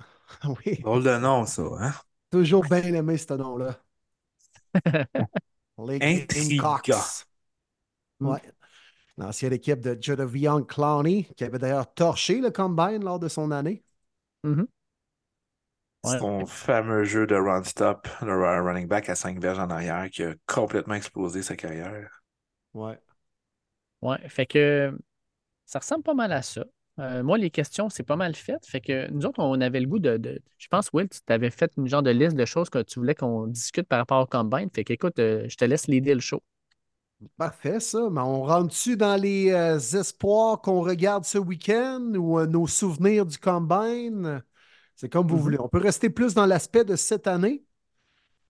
[0.65, 0.79] oui.
[0.81, 1.93] Drôle de nom, ça, hein?
[2.31, 3.77] Toujours bien aimé ce nom-là.
[5.85, 6.93] les Gamecocks.
[8.21, 8.41] Ouais.
[9.21, 13.85] L'ancienne équipe de Jodavion Clowney, qui avait d'ailleurs torché le combine lors de son année.
[14.45, 14.67] Mhm.
[16.03, 20.35] Son fameux jeu de run-stop, le running back à 5 verges en arrière, qui a
[20.47, 22.23] complètement explosé sa carrière.
[22.73, 22.99] Ouais.
[24.01, 24.97] Ouais, fait que
[25.67, 26.65] ça ressemble pas mal à ça.
[26.99, 28.65] Euh, moi, les questions, c'est pas mal fait.
[28.67, 30.41] Fait que nous autres, on avait le goût de.
[30.59, 33.15] je pense, Will, tu t'avais fait une genre de liste de choses que tu voulais
[33.15, 34.69] qu'on discute par rapport au combine.
[34.75, 36.43] Fait que, écoute, euh, je te laisse l'aider le show.
[37.37, 38.09] Parfait, ça.
[38.11, 43.37] Mais on rentre-tu dans les euh, espoirs qu'on regarde ce week-end ou nos souvenirs du
[43.39, 44.43] combine?
[44.97, 45.39] C'est comme vous Mhm.
[45.39, 45.59] voulez.
[45.61, 47.65] On peut rester plus dans l'aspect de cette année.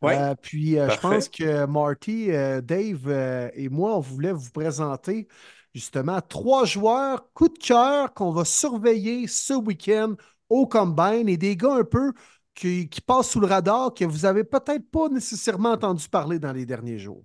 [0.02, 4.32] Ouais, Euh, puis euh, je pense que Marty, euh, Dave euh, et moi, on voulait
[4.32, 5.28] vous présenter
[5.74, 10.14] justement trois joueurs coup de cœur qu'on va surveiller ce week-end
[10.50, 12.12] au Combine et des gars un peu
[12.54, 16.52] qui, qui passent sous le radar que vous avez peut-être pas nécessairement entendu parler dans
[16.52, 17.24] les derniers jours.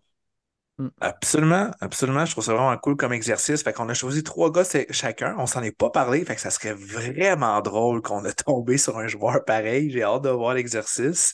[1.00, 2.26] Absolument, absolument.
[2.26, 3.64] Je trouve ça vraiment cool comme exercice.
[3.64, 5.34] Fait qu'on a choisi trois gars c'est- chacun.
[5.38, 6.26] On s'en est pas parlé.
[6.26, 9.90] Fait que ça serait vraiment drôle qu'on a tombé sur un joueur pareil.
[9.90, 11.34] J'ai hâte de voir l'exercice.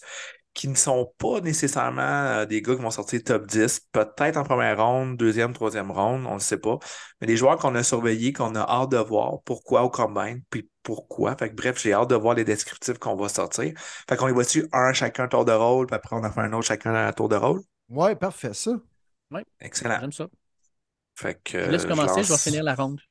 [0.55, 4.43] Qui ne sont pas nécessairement euh, des gars qui vont sortir top 10, peut-être en
[4.43, 6.77] première ronde, deuxième, troisième ronde, on ne sait pas.
[7.21, 9.41] Mais des joueurs qu'on a surveillés, qu'on a hâte de voir.
[9.45, 11.35] Pourquoi au combine, puis pourquoi.
[11.37, 13.73] Fait que bref, j'ai hâte de voir les descriptifs qu'on va sortir.
[14.09, 16.41] Fait qu'on y va dessus un chacun tour de rôle, puis après on a fait
[16.41, 17.61] un autre chacun un tour de rôle?
[17.89, 18.71] Ouais, parfait, ça.
[19.59, 19.99] Excellent.
[19.99, 20.27] J'aime ça.
[21.15, 23.01] Fait que, Je laisse commencer, je vais finir la ronde.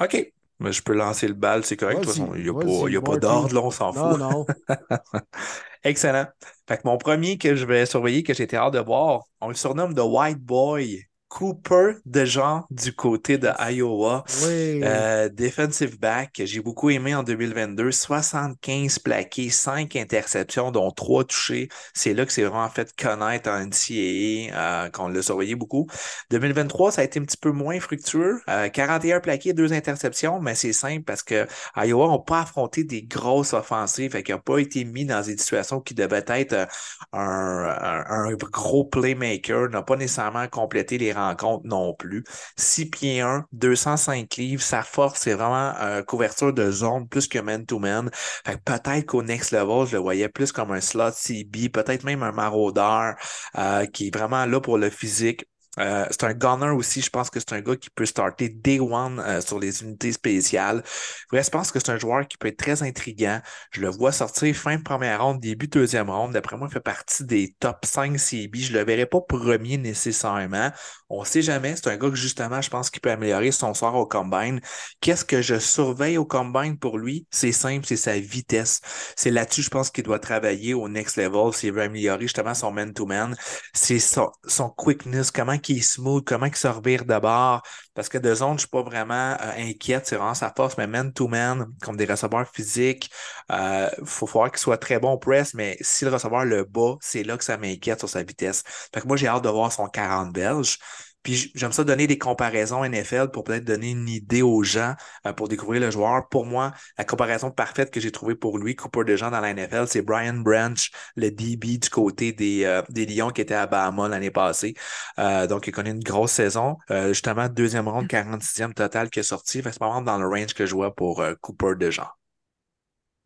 [0.00, 0.32] OK.
[0.58, 2.00] Mais je peux lancer le bal, c'est correct.
[2.00, 3.18] De toute Vas-y, façon, il n'y a, pas, il y a pas Marty.
[3.18, 4.16] d'ordre, on s'en fout.
[4.18, 4.46] non.
[5.84, 6.26] Excellent.
[6.68, 9.48] Fait que mon premier que je vais surveiller, que j'ai été hâte de voir, on
[9.48, 11.04] le surnomme The White Boy.
[11.30, 14.24] Cooper de Jean du côté de Iowa.
[14.42, 14.80] Oui.
[14.82, 17.92] Euh, defensive back, que j'ai beaucoup aimé en 2022.
[17.92, 21.68] 75 plaqués, 5 interceptions, dont 3 touchés.
[21.94, 24.52] C'est là que c'est vraiment fait connaître en NCAA,
[24.86, 25.86] euh, qu'on l'a surveillé beaucoup.
[26.30, 28.40] 2023, ça a été un petit peu moins fructueux.
[28.48, 31.46] Euh, 41 plaqués, 2 interceptions, mais c'est simple parce que
[31.76, 35.36] Iowa n'a pas affronté des grosses offensives, fait qu'il n'a pas été mis dans des
[35.38, 36.66] situations qui devaient être euh,
[37.12, 42.24] un, un, un gros playmaker, n'a pas nécessairement complété les rencontres non plus.
[42.56, 44.62] 6 pieds 1, 205 livres.
[44.62, 48.10] Sa force, c'est vraiment euh, couverture de zone plus que man-to-man.
[48.12, 52.04] Fait que peut-être qu'au next level, je le voyais plus comme un slot CB, peut-être
[52.04, 53.14] même un maraudeur
[53.58, 55.44] euh, qui est vraiment là pour le physique.
[55.78, 57.00] Euh, c'est un gunner aussi.
[57.00, 60.12] Je pense que c'est un gars qui peut starter day one euh, sur les unités
[60.12, 60.82] spéciales.
[61.30, 63.40] Bref, je pense que c'est un joueur qui peut être très intriguant.
[63.70, 66.32] Je le vois sortir fin de première ronde, début deuxième ronde.
[66.32, 68.58] D'après moi, il fait partie des top 5 CB.
[68.58, 70.70] Je le verrai pas premier nécessairement.
[71.08, 71.76] On sait jamais.
[71.76, 74.60] C'est un gars que justement, je pense qu'il peut améliorer son sort au combine.
[75.00, 77.26] Qu'est-ce que je surveille au combine pour lui?
[77.30, 78.80] C'est simple, c'est sa vitesse.
[79.16, 82.72] C'est là-dessus, je pense qu'il doit travailler au next level s'il veut améliorer justement son
[82.72, 83.36] man-to-man.
[83.74, 87.62] C'est son, son quickness, comment qu'il est smooth, comment qu'il se revire d'abord.
[87.94, 90.86] Parce que de zone, je suis pas vraiment euh, inquiète, c'est vraiment sa force, mais
[90.86, 93.10] man-to-man, comme des receveurs physiques,
[93.52, 96.96] euh, faut falloir qu'il soit très bon au press, mais si le receveur le bat,
[97.00, 98.62] c'est là que ça m'inquiète sur sa vitesse.
[98.94, 100.78] Fait que moi, j'ai hâte de voir son 40 belges.
[101.22, 104.94] Puis j'aime ça donner des comparaisons NFL pour peut-être donner une idée aux gens
[105.26, 106.28] euh, pour découvrir le joueur.
[106.28, 109.52] Pour moi, la comparaison parfaite que j'ai trouvée pour lui, Cooper de gens dans la
[109.54, 113.66] NFL, c'est Brian Branch, le DB du côté des, euh, des Lions qui était à
[113.66, 114.74] Bahama l'année passée.
[115.18, 116.76] Euh, donc, il connaît une grosse saison.
[116.90, 119.62] Euh, justement, deuxième ronde, 46e total qui est sorti.
[119.62, 122.04] C'est vraiment dans le range que je vois pour euh, Cooper de gens.
[122.04, 122.08] Et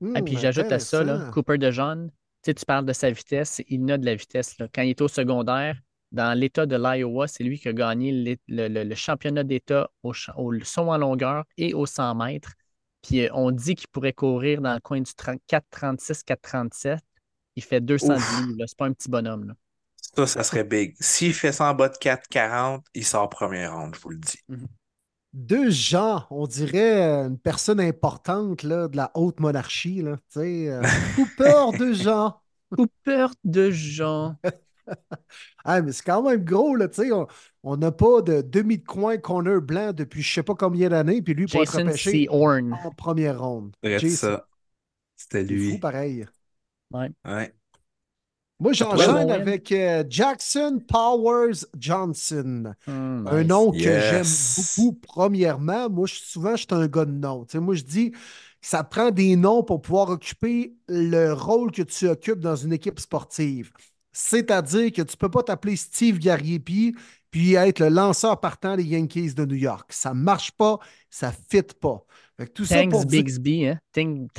[0.07, 1.21] Hmm, Ah, puis j'ajoute à ça, là.
[1.31, 2.17] Cooper de John, tu
[2.51, 4.59] sais, tu parles de sa vitesse, il a de la vitesse.
[4.59, 4.69] là.
[4.73, 5.77] Quand il est au secondaire,
[6.15, 10.13] dans l'État de l'Iowa, c'est lui qui a gagné le, le- le championnat d'État au,
[10.37, 12.53] au saut en longueur et au 100 mètres.
[13.03, 16.99] Puis euh, on dit qu'il pourrait courir dans le coin du 30 4,36, 4,37.
[17.57, 18.41] Il fait 210 Ouf.
[18.47, 18.65] livres.
[18.67, 19.49] C'est pas un petit bonhomme.
[19.49, 19.55] Là.
[20.17, 20.95] Ça, ça serait big.
[21.01, 24.39] S'il fait ça en bas de 4,40, il sort première ronde, je vous le dis.
[25.33, 30.01] Deux gens, on dirait euh, une personne importante là, de la haute monarchie.
[30.01, 30.83] Là, euh,
[31.17, 32.41] Cooper de gens.
[32.71, 34.37] Cooper de Jean.
[35.65, 37.13] Ah, mais c'est quand même gros, là, tu sais.
[37.13, 37.27] On
[37.63, 41.23] on n'a pas de demi de coin corner blanc depuis je sais pas combien d'années,
[41.23, 42.23] puis lui pour être Jason repêché
[42.71, 43.77] en première ronde.
[44.07, 44.47] Ça.
[45.17, 45.79] C'était c'est fou lui.
[45.79, 46.27] pareil.
[47.25, 47.55] Ouais.
[48.61, 52.75] Moi, j'enchaîne avec euh, Jackson Powers Johnson.
[52.87, 53.49] Hmm, Un nice.
[53.49, 54.01] nom que Yes.
[54.01, 55.91] j'aime beaucoup, premièrement.
[55.91, 57.45] Moi, je- souvent, je suis un gars de nom.
[57.45, 58.19] Tu sais, moi, je dis que
[58.61, 63.01] ça prend des noms pour pouvoir occuper le rôle que tu occupes dans une équipe
[63.01, 63.73] sportive.
[64.15, 66.95] C'est-à-dire que tu ne peux pas t'appeler Steve Gariepi
[67.31, 69.93] puis être le lanceur partant des Yankees de New York.
[69.93, 70.79] Ça ne marche pas,
[71.11, 72.03] ça ne fit pas.
[72.37, 73.79] Fait que tout ça pour Tanks dire- Bigsby, hein?
[73.93, 74.31] Tank,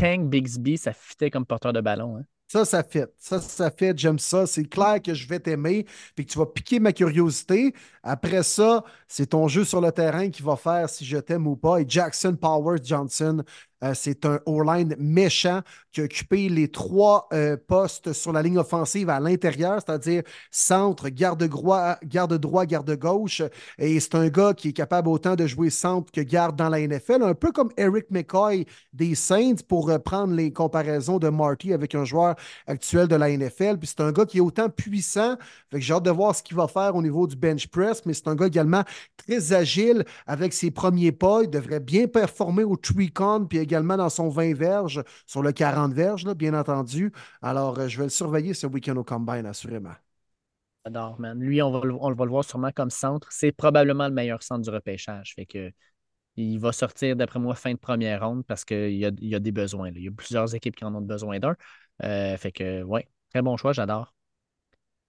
[0.78, 2.18] ça fitait comme porteur de ballon.
[2.18, 2.24] Hein?
[2.48, 3.12] Ça, ça fait.
[3.18, 3.98] Ça, ça fait.
[3.98, 4.46] J'aime ça.
[4.46, 5.86] C'est clair que je vais t'aimer
[6.16, 7.74] puis que tu vas piquer ma curiosité.
[8.04, 11.56] Après ça, c'est ton jeu sur le terrain qui va faire si je t'aime ou
[11.56, 11.80] pas.
[11.82, 13.44] Et Jackson Powers Johnson,
[13.86, 18.58] euh, c'est un O-line méchant qui a occupé les trois euh, postes sur la ligne
[18.58, 23.42] offensive à l'intérieur, c'est-à-dire centre, garde droit, garde droit, garde gauche.
[23.78, 26.86] Et c'est un gars qui est capable autant de jouer centre que garde dans la
[26.86, 31.74] NFL, un peu comme Eric McCoy des Saints pour euh, prendre les comparaisons de Marty
[31.74, 32.36] avec un joueur
[32.68, 33.78] actuel de la NFL.
[33.78, 35.36] Puis c'est un gars qui est autant puissant.
[35.72, 38.06] Fait que j'ai hâte de voir ce qu'il va faire au niveau du bench press,
[38.06, 38.84] mais c'est un gars également
[39.18, 41.42] très agile avec ses premiers pas.
[41.44, 45.94] Il devrait bien performer au tree-con puis également dans son 20 verges, sur le 40
[45.94, 47.12] verges, bien entendu.
[47.42, 49.94] Alors, euh, je vais le surveiller ce week-end au Combine, assurément.
[50.86, 51.40] J'adore, man.
[51.40, 53.28] Lui, on va, va, le voir sûrement comme centre.
[53.32, 55.34] C'est probablement le meilleur centre du repêchage.
[55.36, 55.72] Fait que
[56.38, 59.36] il va sortir, d'après moi, fin de première ronde parce qu'il y a, il y
[59.36, 59.90] a des besoins.
[59.90, 61.56] Il y a plusieurs équipes qui en ont besoin d'un.
[62.04, 64.14] Euh, fait que, ouais, très bon choix, j'adore.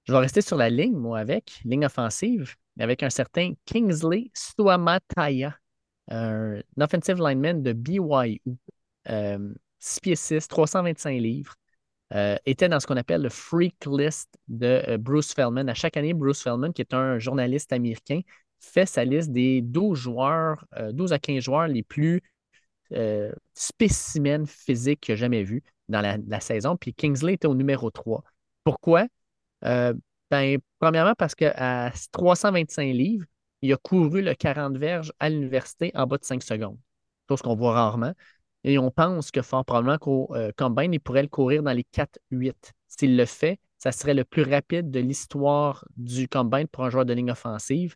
[0.05, 5.56] Je vais rester sur la ligne, moi, avec, ligne offensive, avec un certain Kingsley Suamataya,
[6.09, 8.41] un offensive lineman de BYU.
[9.78, 11.55] 6 pieds 6, 325 livres.
[12.15, 15.69] Euh, était dans ce qu'on appelle le freak list de euh, Bruce Feldman.
[15.69, 18.20] À chaque année, Bruce Feldman, qui est un journaliste américain,
[18.61, 22.23] fait sa liste des 12 joueurs, 12 à 15 joueurs les plus
[23.55, 26.77] spécimens physiques qu'il a jamais vus dans la, saison.
[26.77, 28.23] Puis Kingsley était au numéro 3.
[28.65, 29.07] Pourquoi?
[29.65, 29.95] Euh,
[30.31, 33.27] ben, premièrement, parce qu'à 325 livres,
[33.66, 36.78] il a couru le 40 verges à l'université en bas de 5 secondes.
[37.28, 38.12] Chose qu'on voit rarement.
[38.64, 41.84] Et on pense que fort probablement qu'au euh, combine, il pourrait le courir dans les
[41.93, 42.72] 4-8.
[42.88, 47.05] S'il le fait, ça serait le plus rapide de l'histoire du combine pour un joueur
[47.05, 47.94] de ligne offensive.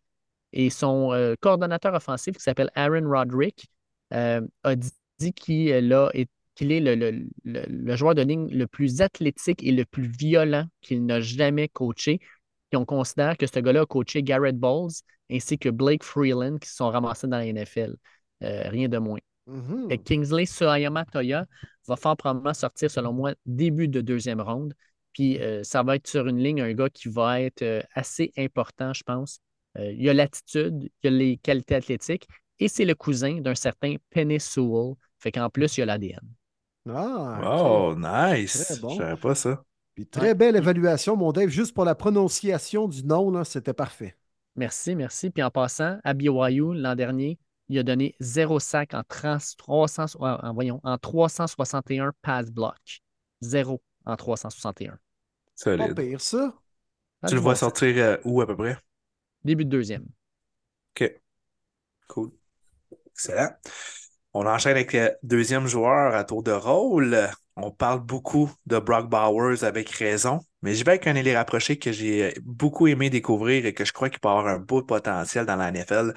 [0.52, 3.70] Et son euh, coordonnateur offensif, qui s'appelle Aaron Roderick,
[4.12, 4.40] a
[4.74, 5.94] dit qu'il
[6.56, 11.20] qu'il est le, joueur de ligne le plus athlétique et le plus violent qu'il n'a
[11.20, 12.20] jamais coaché.
[12.72, 14.90] Et on considère que ce gars-là a coaché Garrett Bowles
[15.30, 17.94] ainsi que Blake Freeland qui se sont ramassés dans la NFL.
[18.42, 19.18] Euh, rien de moins.
[19.48, 20.02] Mm-hmm.
[20.02, 21.46] Kingsley Suayama Toya
[21.86, 24.74] va fort probablement sortir, selon moi, début de deuxième ronde.
[25.12, 28.32] Puis euh, ça va être sur une ligne, un gars qui va être euh, assez
[28.38, 29.40] important, je pense.
[29.76, 32.28] il y a l'attitude, il y a les qualités athlétiques
[32.60, 34.94] et c'est le cousin d'un certain Penny Sewell.
[35.18, 36.20] Fait qu'en plus, il y a l'ADN.
[36.88, 38.78] Ah, oh, nice.
[38.80, 38.90] Bon.
[38.90, 39.62] Je savais pas ça.
[39.94, 41.48] Puis très belle évaluation, mon Dave.
[41.48, 44.16] Juste pour la prononciation du nom, c'était parfait.
[44.60, 45.30] Merci, merci.
[45.30, 47.38] Puis en passant, à BYU, l'an dernier,
[47.70, 53.00] il a donné 0 sac en, 300, en, voyons, en 361 pass block.
[53.40, 54.98] Zéro en 361.
[55.54, 55.94] Solide.
[55.94, 56.54] Pas pire, ça.
[57.26, 58.76] tu le vois sortir euh, où à peu près?
[59.44, 60.04] Début de deuxième.
[60.94, 61.10] OK.
[62.08, 62.30] Cool.
[63.12, 63.48] Excellent.
[64.34, 67.30] On enchaîne avec le deuxième joueur à tour de rôle.
[67.56, 70.40] On parle beaucoup de Brock Bowers avec raison.
[70.62, 73.94] Mais j'y vais avec un ailier rapproché que j'ai beaucoup aimé découvrir et que je
[73.94, 76.12] crois qu'il peut avoir un beau potentiel dans la NFL.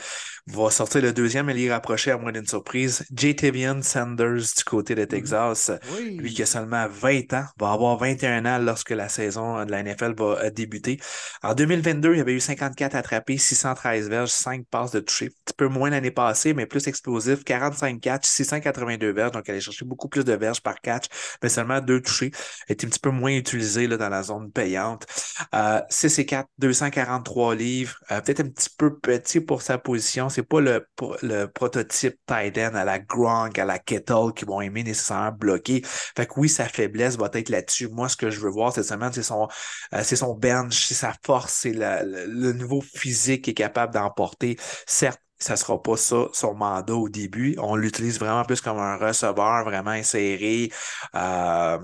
[0.48, 3.06] Va sortir le deuxième ailier rapproché à moins d'une surprise.
[3.16, 3.38] J.
[3.38, 5.72] Tavian Sanders du côté de Texas.
[6.18, 9.82] Lui qui a seulement 20 ans, va avoir 21 ans lorsque la saison de la
[9.82, 11.00] NFL va euh, débuter.
[11.42, 15.28] En 2022, il avait eu 54 attrapés, 613 verges, 5 passes de toucher.
[15.28, 17.46] Un petit peu moins l'année passée, mais plus explosif.
[17.46, 19.32] 45 catch, 682 verges.
[19.32, 21.06] Donc, elle allait chercher beaucoup plus de verges par catch,
[21.42, 22.32] mais seulement deux touchés.
[22.68, 25.06] Était un petit peu moins utilisé là, dans la zone payante.
[25.54, 27.96] Euh, 6 et 4, 243 livres.
[28.12, 30.30] Euh, peut-être un petit peu petit pour sa position.
[30.30, 30.86] C'est pas le,
[31.22, 35.82] le prototype tight end à la Gronk, à la Kettle qui vont aimer nécessairement bloquer.
[35.84, 37.88] Fait que oui, sa faiblesse va être là-dessus.
[37.90, 39.48] Moi, ce que je veux voir cette semaine, c'est son,
[39.94, 44.58] euh, son bench, c'est sa force, c'est le, le niveau physique qu'il est capable d'emporter.
[44.86, 47.56] Certes, ça sera pas ça son mandat au début.
[47.60, 50.72] On l'utilise vraiment plus comme un receveur vraiment inséré.
[51.16, 51.78] Euh,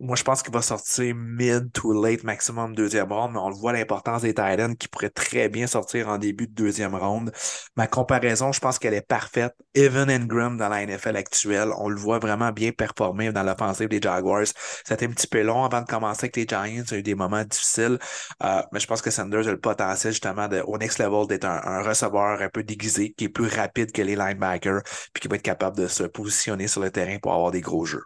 [0.00, 3.54] moi, je pense qu'il va sortir mid to late maximum deuxième ronde, mais on le
[3.54, 7.30] voit l'importance des Titans qui pourraient très bien sortir en début de deuxième ronde.
[7.76, 9.54] Ma comparaison, je pense qu'elle est parfaite.
[9.74, 14.00] Evan Ingram dans la NFL actuelle, on le voit vraiment bien performer dans l'offensive des
[14.00, 14.46] Jaguars.
[14.84, 16.84] C'était un petit peu long avant de commencer avec les Giants.
[16.86, 17.98] Il y a eu des moments difficiles,
[18.42, 21.44] euh, mais je pense que Sanders a le potentiel justement de, au next level d'être
[21.44, 24.82] un, un, receveur un peu déguisé, qui est plus rapide que les linebackers,
[25.12, 27.84] puis qui va être capable de se positionner sur le terrain pour avoir des gros
[27.84, 28.04] jeux.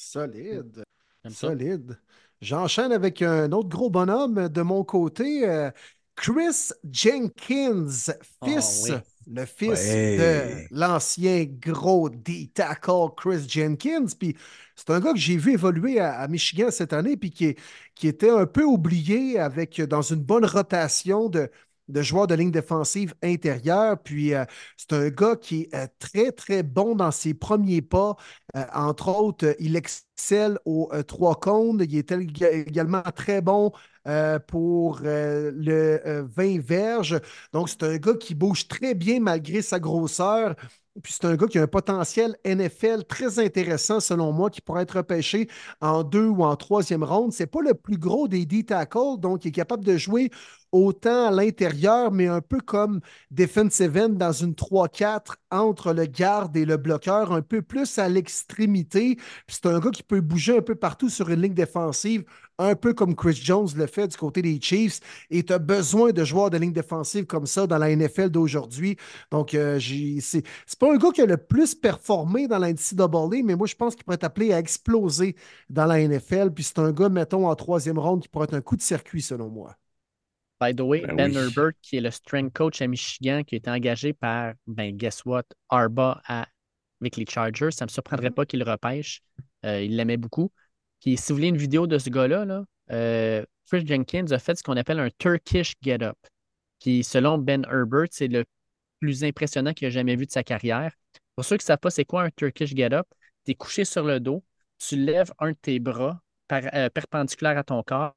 [0.00, 0.82] Solide.
[1.28, 1.98] Solide.
[2.40, 5.70] J'enchaîne avec un autre gros bonhomme de mon côté, euh,
[6.16, 7.86] Chris Jenkins,
[8.40, 8.90] ah, fils,
[9.30, 14.06] le fils de l'ancien gros D-tackle Chris Jenkins.
[14.18, 14.34] Puis
[14.74, 17.54] c'est un gars que j'ai vu évoluer à, Michigan cette année, puis qui,
[17.94, 21.50] qui était un peu oublié avec dans une bonne rotation de,
[21.90, 23.98] de joueur de ligne défensive intérieure.
[24.02, 24.44] Puis euh,
[24.76, 28.16] c'est un gars qui est euh, très, très bon dans ses premiers pas.
[28.56, 31.84] Euh, entre autres, il excelle aux trois cônes.
[31.88, 33.72] Il est également très bon
[34.48, 37.20] pour le 20 verges.
[37.52, 40.54] Donc, c'est un gars qui bouge très bien malgré sa grosseur.
[41.02, 44.82] Puis c'est un gars qui a un potentiel NFL très intéressant, selon moi, qui pourrait
[44.82, 45.48] être repêché
[45.80, 47.32] en deux ou en troisième ronde.
[47.32, 50.30] C'est pas le plus gros des D-tackles, donc il est capable de jouer
[50.72, 56.64] autant à l'intérieur, mais un peu comme defensive dans une 3-4 entre le garde et
[56.64, 59.18] le bloqueur, un peu plus à l'extrémité.
[59.48, 62.24] C'est un gars qui peut bouger un peu partout sur une ligne défensive,
[62.58, 65.00] un peu comme Chris Jones le fait du côté des Chiefs.
[65.30, 68.96] Et tu as besoin de joueurs de ligne défensive comme ça dans la NFL d'aujourd'hui.
[69.30, 69.78] Donc, euh,
[70.20, 70.44] c'est
[70.78, 73.94] pas un gars qui a le plus performé dans la NCAA, mais moi, je pense
[73.94, 75.36] qu'il pourrait être appelé à exploser
[75.68, 76.50] dans la NFL.
[76.52, 79.22] Puis c'est un gars, mettons, en troisième ronde qui pourrait être un coup de circuit,
[79.22, 79.76] selon moi.
[80.60, 83.58] By the way, Ben, ben Herbert, qui est le strength coach à Michigan, qui a
[83.58, 86.20] été engagé par, ben, guess what, Arba
[87.00, 87.70] avec les Chargers.
[87.70, 88.34] Ça ne me surprendrait mm-hmm.
[88.34, 89.22] pas qu'il le repêche.
[89.64, 90.52] Euh, il l'aimait beaucoup.
[91.00, 94.56] Puis si vous voulez une vidéo de ce gars-là, là, euh, Chris Jenkins a fait
[94.56, 96.16] ce qu'on appelle un Turkish get-up.
[96.78, 98.44] Qui, selon Ben Herbert, c'est le
[99.00, 100.92] plus impressionnant qu'il a jamais vu de sa carrière.
[101.34, 103.06] Pour ceux qui ne savent pas c'est quoi un Turkish get-up,
[103.44, 104.44] tu es couché sur le dos,
[104.78, 106.20] tu lèves un de tes bras
[106.52, 108.14] euh, perpendiculaire à ton corps,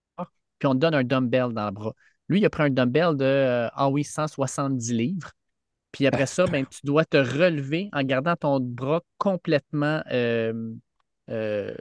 [0.59, 1.93] puis on te donne un dumbbell dans le bras.
[2.33, 5.29] Lui, il a pris un dumbbell de, euh, ah oui, 170 livres.
[5.91, 10.01] Puis après ça, ben, tu dois te relever en gardant ton bras complètement.
[10.11, 10.73] Euh,
[11.29, 11.75] euh,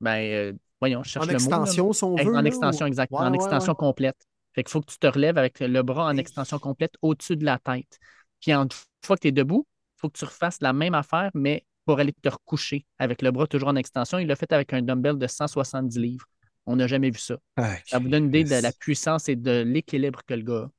[0.00, 2.34] ben, voyons, je cherche en extension, si on veut.
[2.34, 3.20] En extension, exactement.
[3.20, 4.16] en extension complète.
[4.54, 7.44] Fait qu'il faut que tu te relèves avec le bras en extension complète au-dessus de
[7.44, 7.98] la tête.
[8.40, 8.68] Puis une
[9.04, 12.00] fois que tu es debout, il faut que tu refasses la même affaire, mais pour
[12.00, 14.18] aller te recoucher avec le bras toujours en extension.
[14.18, 16.24] Il l'a fait avec un dumbbell de 170 livres.
[16.66, 17.36] On n'a jamais vu ça.
[17.56, 20.54] Ah, ça vous donne une idée de la puissance et de l'équilibre que le gars
[20.54, 20.70] a.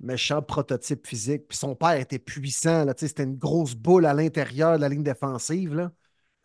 [0.00, 1.48] Méchant prototype physique.
[1.48, 2.84] Puis son père était puissant.
[2.96, 5.74] C'était une grosse boule à l'intérieur de la ligne défensive.
[5.74, 5.92] Là.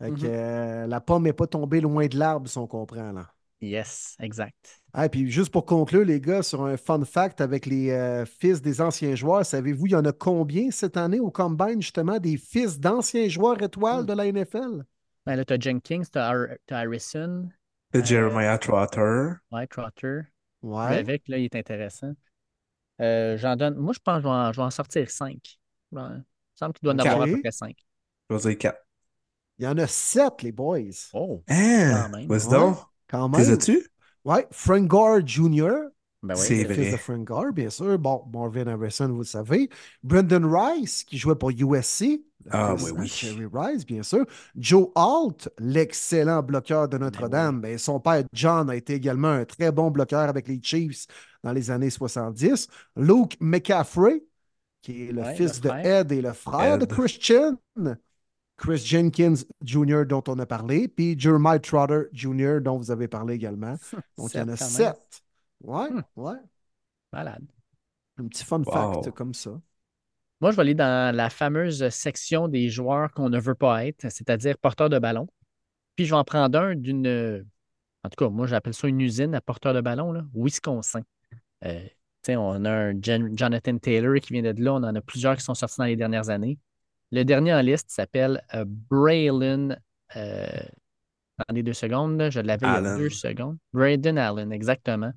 [0.00, 0.24] Mm-hmm.
[0.24, 3.12] Euh, la pomme n'est pas tombée loin de l'arbre, si on comprend.
[3.12, 3.26] Là.
[3.60, 4.80] Yes, exact.
[4.94, 8.62] Ah, puis juste pour conclure, les gars, sur un fun fact avec les euh, fils
[8.62, 12.38] des anciens joueurs, savez-vous, il y en a combien cette année au Combine, justement, des
[12.38, 14.06] fils d'anciens joueurs étoiles mm.
[14.06, 14.84] de la NFL?
[15.26, 17.48] Ben là, tu as Jenkins, tu as, Harrison,
[17.92, 19.32] de Jeremiah Trotter.
[19.50, 20.20] Ouais, Trotter.
[20.62, 20.98] Ouais.
[20.98, 22.12] Avec, là, il est intéressant.
[23.00, 23.76] Euh, j'en donne.
[23.76, 25.58] Moi, je pense que je vais en, sortir cinq.
[25.92, 26.22] Il me
[26.54, 27.76] semble qu'il doit en avoir à peu près cinq.
[28.28, 28.86] Je vais dire quatre.
[29.58, 31.10] Il y en a sept, les boys.
[31.12, 31.42] Oh!
[31.48, 32.10] Hein?
[32.28, 32.78] Vas-y donc.
[33.08, 33.58] Quand même.
[33.58, 33.86] Tu
[34.24, 34.46] Ouais.
[34.50, 35.72] Frank Gore Jr.
[36.22, 37.98] Ben oui, c'est le fils de Frank Gore, bien sûr.
[37.98, 39.70] Bon, Marvin Harrison, vous le savez.
[40.02, 42.20] Brendan Rice, qui jouait pour USC.
[42.50, 43.08] Ah oui, oui.
[43.08, 44.26] Cherry Rice, bien sûr.
[44.56, 47.60] Joe Alt, l'excellent bloqueur de ben Notre-Dame.
[47.60, 51.06] Ben, son père, John, a été également un très bon bloqueur avec les Chiefs
[51.42, 52.68] dans les années 70.
[52.96, 54.22] Luke McCaffrey,
[54.82, 57.56] qui est le fils de Ed et le frère de Christian.
[58.56, 63.34] Chris Jenkins Jr., dont on a parlé, puis Jeremiah Trotter Jr., dont vous avez parlé
[63.34, 63.76] également.
[64.18, 65.22] Donc, il y en a sept.
[65.62, 66.02] Ouais, hmm.
[66.16, 66.38] ouais.
[67.12, 67.44] Malade.
[68.18, 69.50] Un petit fun fact comme ça.
[70.40, 74.10] Moi, je vais aller dans la fameuse section des joueurs qu'on ne veut pas être,
[74.10, 75.28] c'est-à-dire porteurs de ballon.
[75.96, 77.44] Puis je vais en prendre un d'une.
[78.02, 81.02] En tout cas, moi, j'appelle ça une usine à porteurs de ballon, là, Wisconsin.
[81.64, 81.86] Euh,
[82.28, 84.74] on a un Jonathan Taylor qui vient de là.
[84.74, 86.58] On en a plusieurs qui sont sortis dans les dernières années.
[87.12, 89.76] Le dernier en liste s'appelle euh, Braylon.
[90.16, 90.46] Euh,
[91.38, 93.58] attendez deux secondes, je l'avais il y a deux secondes.
[93.72, 95.12] Braden Allen, exactement.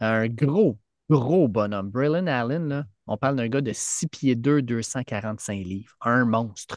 [0.00, 1.90] Un gros, gros bonhomme.
[1.90, 5.94] Braylon Allen, on parle d'un gars de 6 pieds 2, 245 livres.
[6.00, 6.76] Un monstre.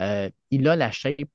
[0.00, 1.28] Euh, il a la shape.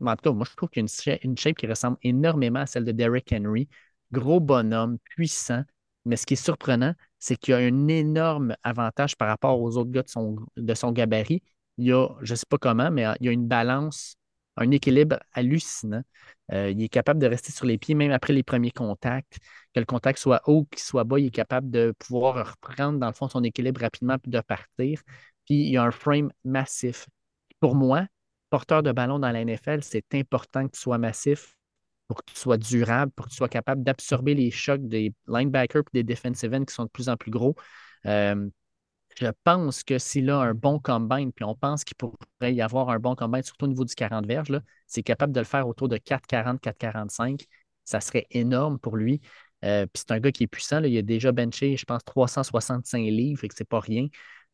[0.00, 2.84] En tout cas, moi, je trouve qu'il a une shape, qui ressemble énormément à celle
[2.84, 3.68] de Derrick Henry.
[4.12, 5.64] Gros bonhomme, puissant.
[6.04, 9.90] Mais ce qui est surprenant, c'est qu'il a un énorme avantage par rapport aux autres
[9.90, 10.02] gars
[10.56, 11.42] de son gabarit.
[11.78, 14.16] Il y a, je ne sais pas comment, mais il y a une balance,
[14.56, 16.02] un équilibre hallucinant.
[16.52, 19.38] Euh, il est capable de rester sur les pieds même après les premiers contacts.
[19.74, 23.06] Que le contact soit haut, qu'il soit bas, il est capable de pouvoir reprendre dans
[23.06, 25.00] le fond son équilibre rapidement puis de partir.
[25.46, 27.08] Puis il a un frame massif.
[27.60, 28.06] Pour moi,
[28.50, 31.56] porteur de ballon dans la NFL, c'est important que tu sois massif
[32.08, 35.82] pour que tu sois durable, pour que tu sois capable d'absorber les chocs des linebackers
[35.94, 37.54] et des defensive ends qui sont de plus en plus gros.
[38.06, 38.48] Euh,
[39.18, 42.90] je pense que s'il a un bon combine, puis on pense qu'il pourrait y avoir
[42.90, 45.88] un bon combine, surtout au niveau du 40 verges, c'est capable de le faire autour
[45.88, 47.46] de 4,40, 4,45.
[47.84, 49.20] Ça serait énorme pour lui.
[49.64, 50.82] Euh, puis c'est un gars qui est puissant.
[50.82, 54.08] Il a déjà benché, je pense, 365 livres, et que c'est pas rien.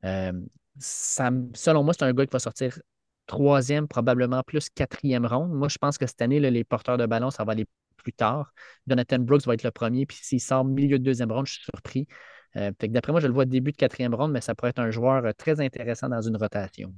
[0.04, 0.32] Euh,
[0.80, 2.78] selon moi, c'est un gars qui va sortir
[3.26, 5.52] troisième, probablement plus quatrième ronde.
[5.52, 7.66] Moi, je pense que cette année, les porteurs de ballon, ça va aller
[7.96, 8.52] plus tard.
[8.86, 11.64] Jonathan Brooks va être le premier, puis s'il sort milieu de deuxième ronde, je suis
[11.64, 12.06] surpris.
[12.54, 14.80] Fait que d'après moi, je le vois début de quatrième ronde, mais ça pourrait être
[14.80, 16.92] un joueur très intéressant dans une rotation.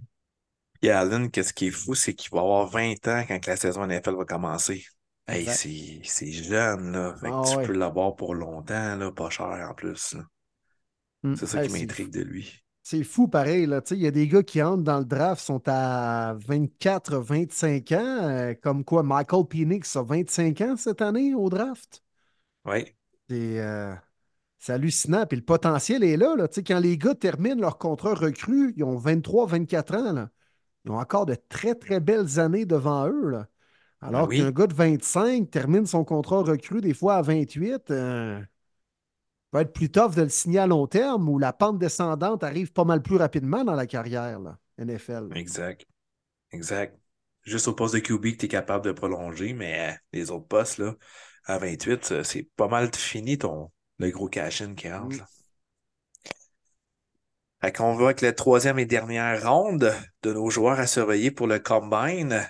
[0.82, 3.86] Et Allen, qu'est-ce qui est fou, c'est qu'il va avoir 20 ans quand la saison
[3.86, 4.85] NFL va commencer.
[5.28, 5.47] Hey,
[6.02, 7.14] c'est jeune, là.
[7.22, 10.16] Ah tu peux l'avoir pour longtemps, là, pas cher en plus.
[11.22, 11.35] Mm.
[11.36, 12.62] C'est ça qui m'intrigue de lui.
[12.82, 13.66] C'est fou pareil.
[13.66, 13.82] Là.
[13.90, 17.98] Il y a des gars qui entrent dans le draft, sont à 24, 25 ans,
[17.98, 22.02] euh, comme quoi Michael Penix a 25 ans cette année au draft.
[22.64, 22.86] Oui.
[23.31, 23.94] Euh,
[24.61, 25.27] c'est hallucinant.
[25.27, 26.37] Puis le potentiel est là.
[26.37, 26.47] là.
[26.49, 30.12] Quand les gars terminent leur contrat recru, ils ont 23, 24 ans.
[30.12, 30.31] Là.
[30.85, 33.31] Ils ont encore de très, très belles années devant eux.
[33.31, 33.49] Là.
[34.01, 37.93] Alors ben qu'un gars de 25 termine son contrat recru des fois à 28
[39.53, 42.73] va être plus tough de le signer à long terme où la pente descendante arrive
[42.73, 45.28] pas mal plus rapidement dans la carrière, là, NFL.
[45.35, 45.87] Exact.
[46.53, 46.97] Exact.
[47.43, 50.78] Juste au poste de QB que tu es capable de prolonger, mais les autres postes,
[50.78, 50.95] là,
[51.47, 53.70] à 28, c'est pas mal fini ton
[54.01, 55.16] le gros cash-in qui rentre.
[55.16, 55.27] Mm.
[57.60, 61.47] Fait qu'on va avec la troisième et dernière ronde de nos joueurs à surveiller pour
[61.47, 62.47] le Combine.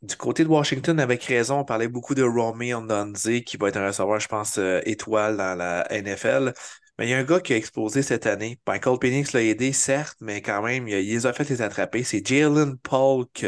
[0.00, 3.76] Du côté de Washington, avec raison, on parlait beaucoup de Romy Ondonze, qui va être
[3.76, 6.54] un receveur, je pense, euh, étoile dans la NFL.
[6.98, 8.58] Mais il y a un gars qui a explosé cette année.
[8.66, 12.04] Michael Penix l'a aidé, certes, mais quand même, il, les a fait les attraper.
[12.04, 13.46] C'est Jalen Polk,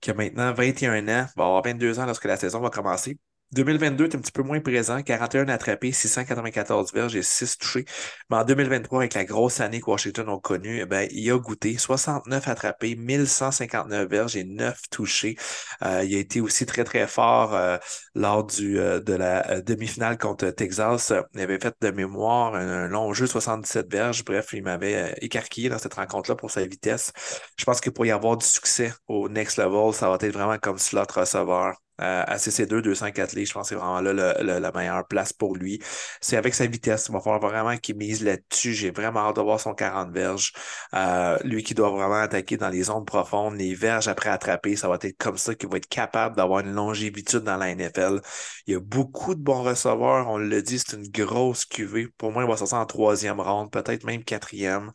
[0.00, 3.18] qui a maintenant 21 ans, va avoir 22 ans lorsque la saison va commencer.
[3.54, 7.84] 2022 est un petit peu moins présent, 41 attrapés, 694 verges et 6 touchés.
[8.28, 11.38] Mais en 2023, avec la grosse année que Washington a connue, eh ben, il a
[11.38, 15.36] goûté 69 attrapés, 1159 verges et 9 touchés.
[15.82, 17.76] Euh, il a été aussi très, très fort euh,
[18.14, 21.12] lors du, euh, de la demi-finale contre Texas.
[21.34, 24.24] Il avait fait de mémoire un, long jeu, 77 verges.
[24.24, 27.12] Bref, il m'avait écarquillé dans cette rencontre-là pour sa vitesse.
[27.56, 30.58] Je pense que pour y avoir du succès au next level, ça va être vraiment
[30.58, 31.83] comme slot receveur.
[31.98, 35.80] À CC2, 204 je pense que c'est vraiment là la meilleure place pour lui.
[36.20, 37.06] C'est avec sa vitesse.
[37.08, 38.74] Il va falloir vraiment qu'il mise là-dessus.
[38.74, 40.52] J'ai vraiment hâte de voir son 40 verges.
[40.94, 44.88] Euh, lui qui doit vraiment attaquer dans les zones profondes, les verges après attraper, ça
[44.88, 48.20] va être comme ça qu'il va être capable d'avoir une longévitude dans la NFL.
[48.66, 50.28] Il y a beaucoup de bons receveurs.
[50.28, 52.08] On le dit, c'est une grosse cuvée.
[52.18, 54.90] Pour moi, il va sortir en troisième ronde, peut-être même quatrième.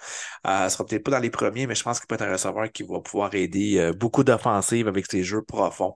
[0.48, 2.32] Euh, ne sera peut-être pas dans les premiers, mais je pense qu'il peut être un
[2.32, 5.96] receveur qui va pouvoir aider euh, beaucoup d'offensives avec ses jeux profonds.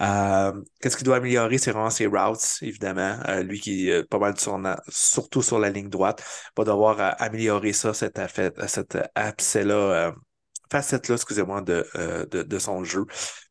[0.00, 1.58] Euh, qu'est-ce qu'il doit améliorer?
[1.58, 3.18] C'est vraiment ses routes, évidemment.
[3.28, 6.22] Euh, lui qui est pas mal sur, surtout sur la ligne droite,
[6.56, 8.20] va devoir euh, améliorer ça, cette,
[8.68, 8.98] cette
[9.54, 10.12] là
[10.70, 11.86] facette-là, excusez-moi, de,
[12.30, 13.06] de, de, son jeu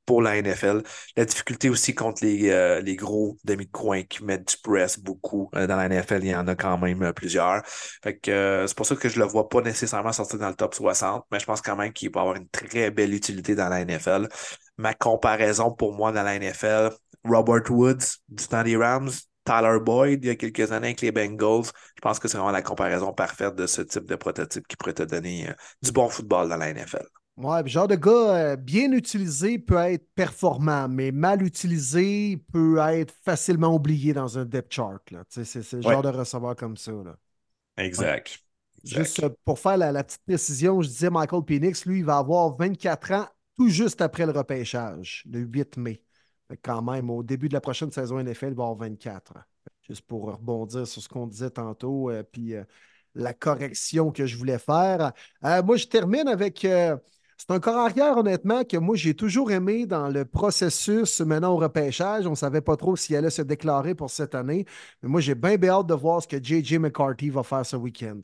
[0.05, 0.83] pour la NFL.
[1.15, 5.67] La difficulté aussi contre les, euh, les gros demi-coins qui mettent du press beaucoup euh,
[5.67, 7.63] dans la NFL, il y en a quand même euh, plusieurs.
[7.65, 10.73] Fait que c'est pour ça que je le vois pas nécessairement sortir dans le top
[10.75, 13.83] 60, mais je pense quand même qu'il va avoir une très belle utilité dans la
[13.83, 14.27] NFL.
[14.77, 16.91] Ma comparaison pour moi dans la NFL,
[17.23, 19.11] Robert Woods du temps Rams,
[19.45, 21.65] Tyler Boyd il y a quelques années avec les Bengals.
[21.95, 24.93] Je pense que c'est vraiment la comparaison parfaite de ce type de prototype qui pourrait
[24.93, 25.49] te donner
[25.81, 27.05] du bon football dans la NFL.
[27.37, 32.77] Ouais, le genre de gars euh, bien utilisé peut être performant, mais mal utilisé peut
[32.77, 35.01] être facilement oublié dans un depth chart.
[35.29, 36.93] C'est le genre de receveur comme ça.
[36.93, 37.17] Là.
[37.77, 38.39] Exact.
[38.85, 42.55] Juste euh, pour faire la, petite précision, je disais Michael Penix, lui, il va avoir
[42.55, 46.01] 24 ans tout juste après le repêchage, le 8 mai.
[46.61, 49.33] quand même, au début de la prochaine saison NFL, il va avoir 24.
[49.81, 52.53] Juste pour rebondir sur ce qu'on disait tantôt, euh, puis
[53.13, 55.11] la correction que je voulais faire.
[55.41, 56.65] moi, je termine avec
[57.37, 61.57] c'est un corps arrière, honnêtement, que moi, j'ai toujours aimé dans le processus maintenant au
[61.57, 62.25] repêchage.
[62.25, 64.65] On ne savait pas trop s'il allait se déclarer pour cette année.
[65.03, 66.79] Mais moi, j'ai bien, hâte de voir ce que J.J.
[66.79, 68.21] McCarthy va faire ce week-end.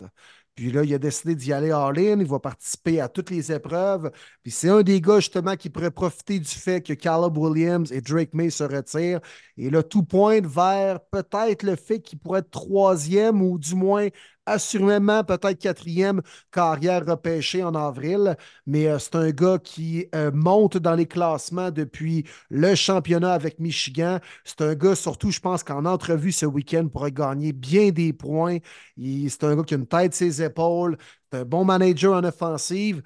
[0.56, 2.20] Puis là, il a décidé d'y aller all-in.
[2.20, 4.12] Il va participer à toutes les épreuves.
[4.44, 8.02] Puis c'est un des gars, justement, qui pourrait profiter du fait que Caleb Williams et
[8.02, 9.22] Drake May se retirent.
[9.58, 14.08] Et là, tout pointe vers peut-être le fait qu'il pourrait être troisième ou du moins
[14.46, 18.36] assurément peut-être quatrième carrière repêchée en avril,
[18.66, 23.60] mais euh, c'est un gars qui euh, monte dans les classements depuis le championnat avec
[23.60, 24.20] Michigan.
[24.44, 28.58] C'est un gars, surtout, je pense qu'en entrevue ce week-end, pourrait gagner bien des points.
[28.98, 30.98] C'est un gars qui a une tête ses épaules.
[31.32, 33.02] Un bon manager en offensive.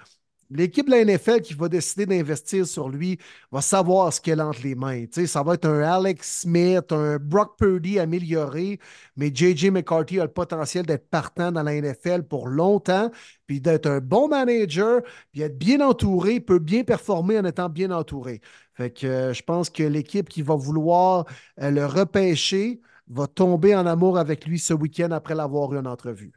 [0.51, 3.17] L'équipe de la NFL qui va décider d'investir sur lui
[3.51, 5.05] va savoir ce qu'elle entre les mains.
[5.25, 8.79] ça va être un Alex Smith, un Brock Purdy amélioré,
[9.17, 9.71] mais J.J.
[9.71, 13.09] McCarthy a le potentiel d'être partant dans la NFL pour longtemps,
[13.47, 15.01] puis d'être un bon manager,
[15.31, 18.41] puis être bien entouré, peut bien performer en étant bien entouré.
[18.75, 21.25] Fait que euh, je pense que l'équipe qui va vouloir
[21.61, 25.85] euh, le repêcher va tomber en amour avec lui ce week-end après l'avoir eu en
[25.85, 26.33] entrevue.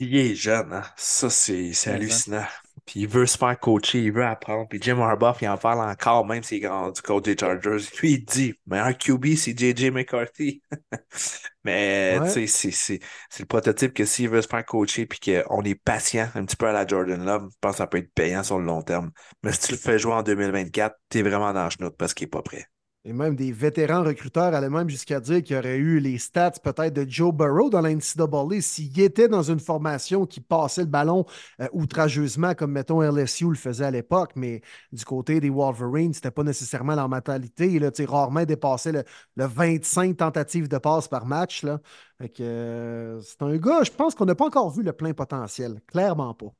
[0.00, 0.82] Il est jeune, hein?
[0.96, 2.44] Ça, c'est hallucinant.
[2.86, 4.66] Puis il veut se faire coacher, il veut apprendre.
[4.68, 7.76] Puis Jim Harbaugh, il en parle encore, même s'il est grand du coach des Chargers.
[8.00, 10.62] Lui, il dit, meilleur QB, c'est JJ McCarthy.
[11.64, 12.32] Mais, Ouais.
[12.32, 13.00] tu sais, c'est
[13.40, 16.66] le prototype que s'il veut se faire coacher puis qu'on est patient un petit peu
[16.66, 19.12] à la Jordan Love, je pense que ça peut être payant sur le long terme.
[19.44, 22.24] Mais si tu le fais jouer en 2024, t'es vraiment dans le chenoute parce qu'il
[22.26, 22.66] est pas prêt.
[23.04, 26.52] Et même des vétérans recruteurs allaient même jusqu'à dire qu'il y aurait eu les stats
[26.62, 30.86] peut-être de Joe Burrow dans la NCAA s'il était dans une formation qui passait le
[30.86, 31.24] ballon
[31.60, 34.32] euh, outrageusement, comme mettons LSU le faisait à l'époque.
[34.36, 34.60] Mais
[34.92, 37.80] du côté des Wolverines, c'était pas nécessairement leur mentalité.
[37.80, 39.02] Là, Tu sais, rarement dépassé le,
[39.34, 41.64] le 25 tentatives de passe par match.
[41.64, 41.80] Là.
[42.18, 45.12] Fait que, euh, c'est un gars, je pense qu'on n'a pas encore vu le plein
[45.12, 45.80] potentiel.
[45.88, 46.54] Clairement pas.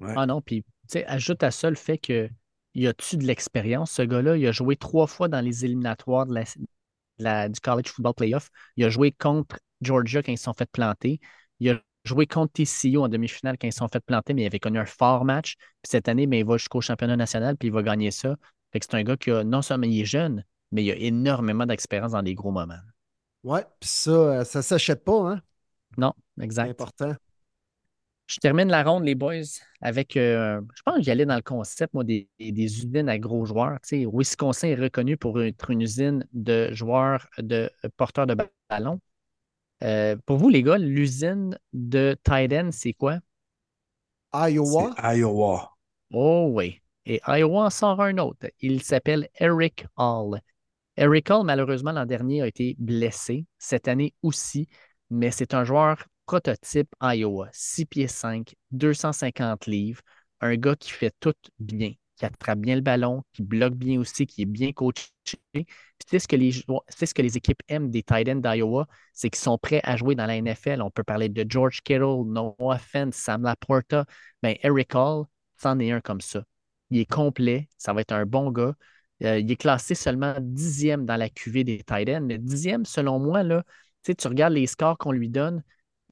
[0.00, 0.12] Ouais.
[0.16, 2.28] Ah non, puis tu sais, ajoute à ça le fait que
[2.76, 4.36] il a-tu de l'expérience, ce gars-là?
[4.36, 8.14] Il a joué trois fois dans les éliminatoires de la- de la- du College Football
[8.14, 8.48] Playoff.
[8.76, 11.20] Il a joué contre Georgia quand ils se sont fait planter.
[11.60, 14.46] Il a joué contre TCU en demi-finale quand ils se sont fait planter, mais il
[14.46, 15.56] avait connu un fort match.
[15.82, 18.36] Puis cette année, ben, il va jusqu'au championnat national, puis il va gagner ça.
[18.72, 20.96] Fait que c'est un gars qui a, non seulement il est jeune, mais il a
[20.96, 22.78] énormément d'expérience dans des gros moments.
[23.44, 25.42] Ouais, puis ça, euh, ça s'achète pas, hein?
[25.98, 26.14] Non,
[26.58, 26.68] C'est exact.
[26.68, 27.14] important.
[28.26, 29.34] Je termine la ronde, les boys,
[29.80, 33.18] avec, euh, je pense que j'y allais dans le concept, moi, des, des usines à
[33.18, 33.78] gros joueurs.
[33.82, 38.36] Tu sais, Wisconsin est reconnu pour être une usine de joueurs, de porteurs de
[38.68, 39.00] ballon.
[39.84, 43.18] Euh, pour vous, les gars, l'usine de tight end, c'est quoi?
[44.34, 45.70] Iowa, Iowa.
[46.12, 46.80] Oh oui.
[47.04, 48.48] Et Iowa en sort un autre.
[48.60, 50.40] Il s'appelle Eric Hall.
[50.96, 53.46] Eric Hall, malheureusement, l'an dernier, a été blessé.
[53.58, 54.68] Cette année aussi.
[55.10, 57.48] Mais c'est un joueur prototype Iowa.
[57.52, 60.02] 6 pieds 5, 250 livres.
[60.40, 64.26] Un gars qui fait tout bien, qui attrape bien le ballon, qui bloque bien aussi,
[64.26, 65.08] qui est bien coaché.
[66.06, 69.80] C'est ce ce que les équipes aiment des tight ends d'Iowa, c'est qu'ils sont prêts
[69.82, 70.82] à jouer dans la NFL.
[70.82, 74.04] On peut parler de George Kittle, Noah Fent, Sam Laporta.
[74.42, 75.24] Ben, Eric Hall,
[75.56, 76.44] c'en est un comme ça.
[76.90, 78.74] Il est complet, ça va être un bon gars.
[79.24, 83.18] Euh, il est classé seulement dixième dans la QV des tight ends, mais dixième, selon
[83.18, 83.64] moi, là,
[84.04, 85.62] tu regardes les scores qu'on lui donne,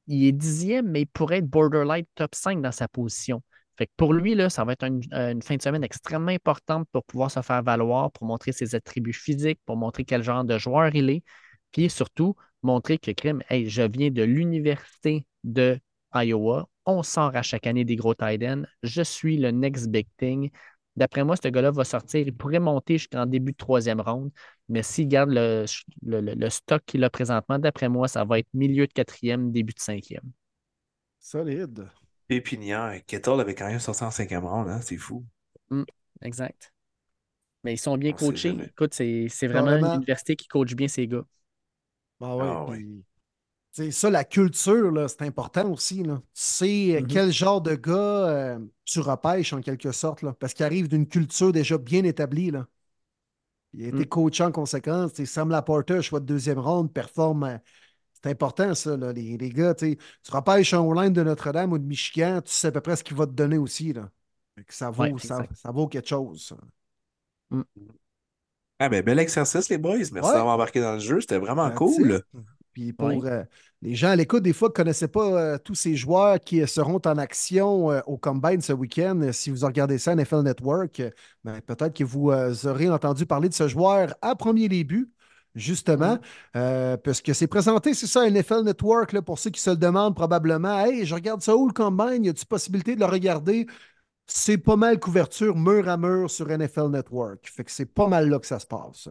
[0.07, 3.41] il est dixième, mais il pourrait être borderline top 5 dans sa position.
[3.97, 7.03] Pour lui, là, ça va être une, euh, une fin de semaine extrêmement importante pour
[7.03, 10.95] pouvoir se faire valoir, pour montrer ses attributs physiques, pour montrer quel genre de joueur
[10.95, 11.23] il est,
[11.71, 15.79] puis surtout montrer que Crime, hey, je viens de l'université de
[16.13, 20.07] Iowa, on sort à chaque année des gros tight ends, je suis le next big
[20.17, 20.51] thing.
[20.95, 24.31] D'après moi, ce gars-là va sortir, il pourrait monter jusqu'en début de troisième ronde,
[24.69, 25.65] mais s'il garde le,
[26.03, 29.51] le- le- le stock qu'il a présentement, d'après moi, ça va être milieu de quatrième,
[29.51, 30.31] début de cinquième.
[31.19, 31.91] solide.
[32.27, 33.03] Pépinière.
[33.05, 34.79] Kettle avait quand même sorti en cinquième round, hein?
[34.81, 35.25] C'est fou.
[36.21, 36.71] Exact.
[37.63, 38.59] Mais ils sont bien On sait coachés.
[38.71, 41.25] Écoute, c'est c'est vraiment une université qui coach bien ses gars.
[42.19, 42.79] Ah ouais, Ah ouais.
[42.79, 43.05] puis,
[43.75, 46.03] tu sais, ça, la culture, là, c'est important aussi.
[46.03, 46.17] Là.
[46.17, 47.07] Tu sais euh, Mhm.
[47.07, 51.07] quel genre de gars euh, tu repêches en quelque sorte, là, parce qu'il arrive d'une
[51.07, 52.51] culture déjà bien établie.
[52.51, 52.67] Là.
[53.73, 54.05] Il a été Mm.
[54.05, 55.21] coaché en conséquence.
[55.25, 57.43] Sam Laporta, choix de deuxième ronde, performe.
[57.43, 57.57] euh,
[58.23, 59.75] C'est important, ça, là, les, les gars.
[59.75, 59.97] Tu
[60.31, 63.15] repêches un line de Notre-Dame ou de Michigan, tu sais à peu près ce qu'il
[63.17, 63.93] va te donner aussi.
[63.93, 64.09] Là.
[64.69, 66.47] Ça, vaut, Ouais, ça, ça vaut quelque chose.
[66.47, 66.55] ça.
[68.79, 69.97] Ah, ben, bel exercice, les boys.
[69.97, 70.21] Merci Ouais.
[70.33, 71.21] d'avoir embarqué dans le jeu.
[71.21, 72.23] C'était vraiment cool.
[72.75, 73.43] Puis pour euh,
[73.81, 76.67] les gens à l'écoute, des fois, ne connaissaient pas euh, tous ces joueurs qui euh,
[76.67, 81.01] seront en action euh, au Combine ce week-end, si vous regardez ça à NFL Network,
[81.45, 82.31] ben, peut-être que vous
[82.67, 85.09] aurez entendu parler de ce joueur à premier début,
[85.55, 86.19] justement,
[86.51, 89.77] parce que c'est présenté, c'est ça, à NFL Network, là, pour ceux qui se le
[89.77, 90.77] demandent probablement.
[90.83, 92.25] Hey, je regarde ça où le Combine?
[92.25, 93.67] Y a-t-il possibilité de le regarder?
[94.27, 97.49] C'est pas mal couverture mur à mur sur NFL Network.
[97.49, 99.07] Fait que c'est pas mal là que ça se passe.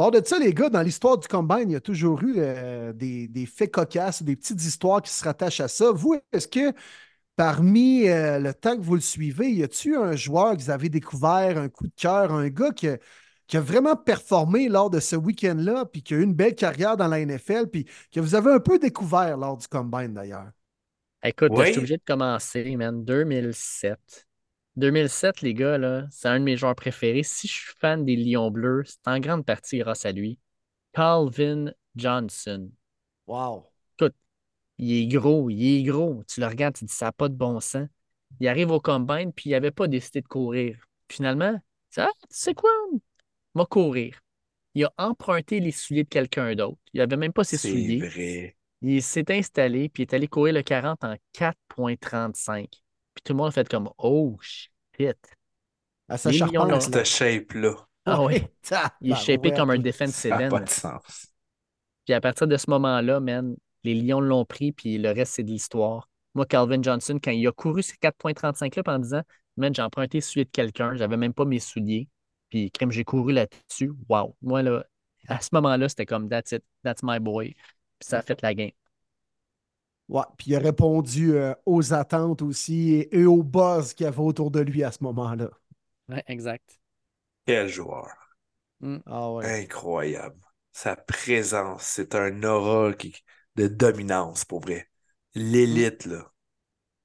[0.00, 2.90] Bord de ça, les gars, dans l'histoire du Combine, il y a toujours eu euh,
[2.94, 5.92] des, des faits cocasses, des petites histoires qui se rattachent à ça.
[5.92, 6.72] Vous, est-ce que
[7.36, 10.88] parmi euh, le temps que vous le suivez, y a-t-il un joueur que vous avez
[10.88, 12.96] découvert, un coup de cœur, un gars qui a,
[13.46, 16.96] qui a vraiment performé lors de ce week-end-là, puis qui a eu une belle carrière
[16.96, 20.48] dans la NFL, puis que vous avez un peu découvert lors du Combine d'ailleurs?
[21.22, 21.66] Écoute, Oui.
[21.66, 23.04] je suis obligé de commencer, man.
[23.04, 24.29] 2007.
[24.76, 27.22] 2007, les gars, là, c'est un de mes joueurs préférés.
[27.22, 30.38] Si je suis fan des Lions Bleus, c'est en grande partie grâce à lui.
[30.92, 32.70] Calvin Johnson.
[33.26, 33.70] Wow!
[34.82, 36.24] Il est gros, il est gros.
[36.26, 37.86] Tu le regardes, tu dis ça n'a pas de bon sens.
[38.40, 40.78] Il arrive au combine, puis il n'avait pas décidé de courir.
[41.10, 42.70] Finalement, dit, ah, tu sais quoi?
[43.54, 44.18] Va courir.
[44.74, 46.78] Il a emprunté les souliers de quelqu'un d'autre.
[46.94, 47.98] Il n'avait même pas ses souliers.
[47.98, 48.56] vrai.
[48.80, 52.68] Il s'est installé, puis il est allé courir le 40 en 4.35.
[53.20, 55.18] Puis tout le monde a fait comme Oh shit.
[56.08, 56.82] À sa Les Lions charpente.
[56.82, 57.74] Cette shape-là.
[58.06, 58.50] Ah ouais.
[59.02, 61.28] Il est shapé comme un defensive Ça n'a pas de sens.
[62.06, 65.42] Puis à partir de ce moment-là, man, les Lions l'ont pris, puis le reste, c'est
[65.42, 66.08] de l'histoire.
[66.34, 69.22] Moi, Calvin Johnson, quand il a couru ces 4,35 là en disant,
[69.58, 72.08] man, j'ai emprunté celui de quelqu'un, j'avais même pas mes souliers.
[72.48, 74.34] Puis, comme j'ai couru là-dessus, wow.
[74.40, 74.84] Moi, là,
[75.28, 77.54] à ce moment-là, c'était comme, that's it, that's my boy.
[77.98, 78.70] Puis ça a fait la game.
[80.10, 84.18] Ouais, puis il a répondu euh, aux attentes aussi et, au buzz qu'il y avait
[84.18, 85.48] autour de lui à ce moment-là.
[86.08, 86.80] Ouais, exact.
[87.46, 88.10] Quel joueur.
[88.80, 88.96] Mm.
[89.06, 89.62] Ah ouais.
[89.62, 90.36] Incroyable.
[90.72, 93.14] Sa présence, c'est un aura qui-
[93.54, 94.88] de dominance, pour vrai.
[95.34, 96.28] L'élite, là.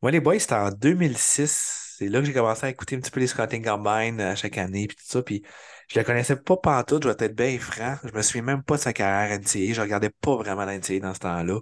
[0.01, 1.93] Moi, les boys, c'était en 2006.
[1.97, 4.57] C'est là que j'ai commencé à écouter un petit peu les Scouting Combine à chaque
[4.57, 5.21] année, puis tout ça.
[5.21, 5.43] Puis
[5.89, 7.97] je le connaissais pas pantoute, je vais être bien franc.
[8.03, 9.73] Je me souviens même pas de sa carrière NCAA.
[9.73, 11.59] Je regardais pas vraiment la NCAA dans ce temps-là.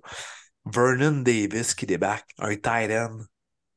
[0.65, 3.19] Vernon Davis qui débarque, un tight end.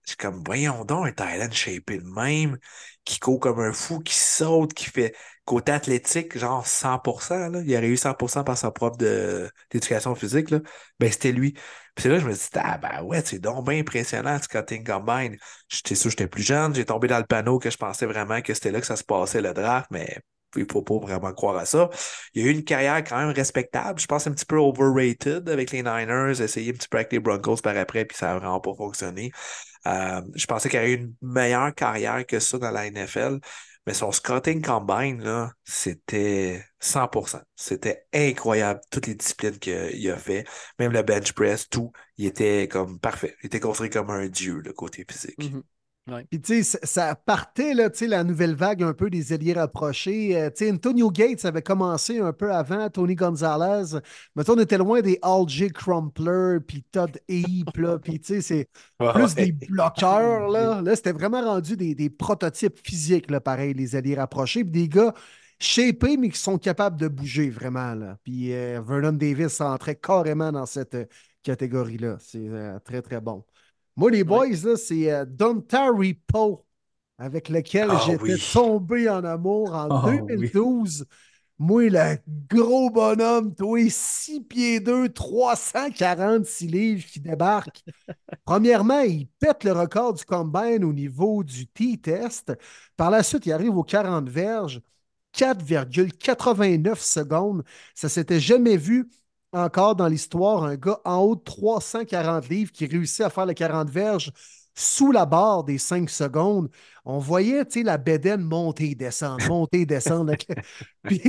[0.05, 2.59] Suis comme, voyons donc, un tight end shapé de même,
[3.05, 5.15] qui court comme un fou, qui saute, qui fait
[5.45, 7.61] côté athlétique, genre 100%, là.
[7.65, 10.61] Il aurait eu 100% par sa prof de- d'éducation physique, là.
[11.01, 11.53] Ben, c'était lui.
[11.55, 14.85] Puis c'est là que je me dis, ah, ben ouais, c'est donc bien impressionnant, Scotting
[14.85, 15.37] Combine.
[15.69, 18.41] J'étais sûr que j'étais plus jeune, j'ai tombé dans le panneau que je pensais vraiment
[18.43, 20.19] que c'était là que ça se passait, le draft, mais
[20.63, 21.91] il faut pas vraiment croire à ça.
[22.35, 24.01] Il a eu une carrière quand même respectable.
[24.01, 27.21] Je pense un petit peu overrated avec les Niners, essayé un petit peu avec les
[27.21, 29.33] Broncos par après, puis ça n'a vraiment pas fonctionné.
[29.87, 33.39] Euh, je pensais qu'il aurait eu une meilleure carrière que ça dans la NFL,
[33.87, 37.41] mais son scouting combine, là, c'était 100%.
[37.55, 40.45] C'était incroyable, toutes les disciplines qu'il a fait,
[40.79, 43.37] même le bench press, tout, il était comme parfait.
[43.43, 45.53] Il était construit comme un dieu, le côté physique.
[46.31, 49.55] Puis, tu sais, ça- partait, là, tu sais, la nouvelle vague un peu des alliés
[49.55, 50.37] rapprochés.
[50.41, 53.99] Euh, tu sais, Antonio Gates avait commencé un peu avant, Tony Gonzalez.
[54.37, 57.99] Mettons, on était loin des Alger Crumpler, puis Todd Heap, là.
[58.03, 58.69] Puis, tu sais, c'est
[59.09, 60.81] plus des bloqueurs, là.
[60.83, 64.63] Là, c'était vraiment rendu des, des prototypes physiques, là, pareil, les alliés rapprochés.
[64.65, 65.13] Puis des gars
[65.59, 68.19] shapés, mais qui sont capables de bouger vraiment, là.
[68.25, 71.07] Puis euh, Vernon Davis entrait carrément dans cette euh,
[71.43, 72.17] catégorie-là.
[72.21, 73.45] C'est euh, très, très bon.
[73.97, 76.65] Moi, les boys, là, c'est euh, Dontari Poe,
[77.19, 78.41] avec lequel Ah j'étais oui.
[78.53, 80.51] tombé en amour en Ah oui.
[80.51, 81.07] 2012.
[81.59, 82.19] Moi, le
[82.51, 87.85] gros bonhomme, toi, 6 pieds 2, 346 livres qui débarque.
[88.45, 92.53] Premièrement, il pète le record du combine au niveau du T-test.
[92.97, 94.83] Par la suite, il arrive aux 40 verges,
[95.33, 97.65] 4,89 secondes.
[97.95, 99.09] Ça s'était jamais vu
[99.57, 103.55] encore dans l'histoire, un gars en haut de 340 livres qui réussit à faire le
[103.55, 104.33] 40 verges
[104.75, 106.71] sous la barre des 5 secondes.
[107.05, 110.35] On voyait, la bédaine monter, descendre, monter, descendre.
[111.03, 111.23] Puis,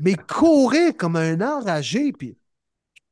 [0.00, 2.12] mais courir comme un enragé.
[2.12, 2.36] Puis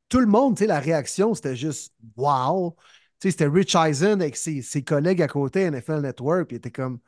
[0.09, 2.75] tout le monde, la réaction, c'était juste wow.
[3.19, 6.99] C'était Rich Eisen avec ses, ses collègues à côté, NFL Network, puis il était comme,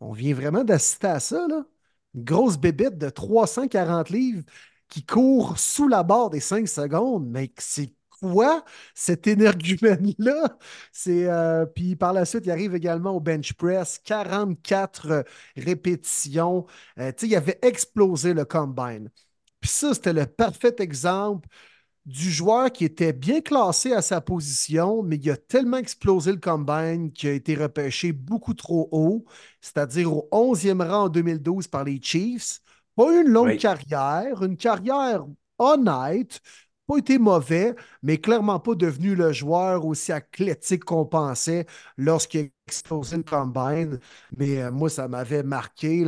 [0.00, 1.64] on vient vraiment d'assister à ça, là?
[2.14, 4.42] Une grosse bébête de 340 livres
[4.88, 7.26] qui court sous la barre des 5 secondes.
[7.28, 10.58] Mais c'est quoi cet énergumène-là?
[11.08, 15.22] Euh, puis par la suite, il arrive également au bench press, 44 euh,
[15.56, 16.66] répétitions.
[16.98, 19.10] Euh, il avait explosé le combine.
[19.60, 21.48] Puis ça, c'était le parfait exemple
[22.06, 26.38] du joueur qui était bien classé à sa position, mais il a tellement explosé le
[26.38, 29.26] combine qu'il a été repêché beaucoup trop haut,
[29.60, 32.60] c'est-à-dire au 11e rang en 2012 par les Chiefs.
[32.98, 33.58] Pas eu une longue Oui.
[33.58, 35.26] carrière, une carrière
[35.58, 36.42] honnête,
[36.86, 41.66] pas été mauvais, mais clairement pas devenu le joueur aussi athlétique qu'on pensait
[41.98, 44.00] lorsqu'il a explosé le combine.
[44.36, 46.04] Mais euh, moi, ça m'avait marqué.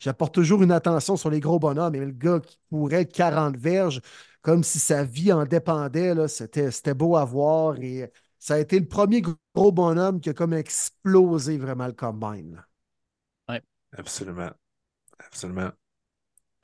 [0.00, 1.92] J'apporte toujours une attention sur les gros bonhommes.
[1.92, 4.00] Mais le gars qui courait 40 verges,
[4.42, 7.76] comme si sa vie en dépendait, là, c'était, c'était beau à voir.
[7.80, 12.56] Et ça a été le premier gros bonhomme qui a comme explosé vraiment le combine.
[12.56, 12.66] là.
[13.98, 14.54] Absolument.
[15.20, 15.72] Absolument.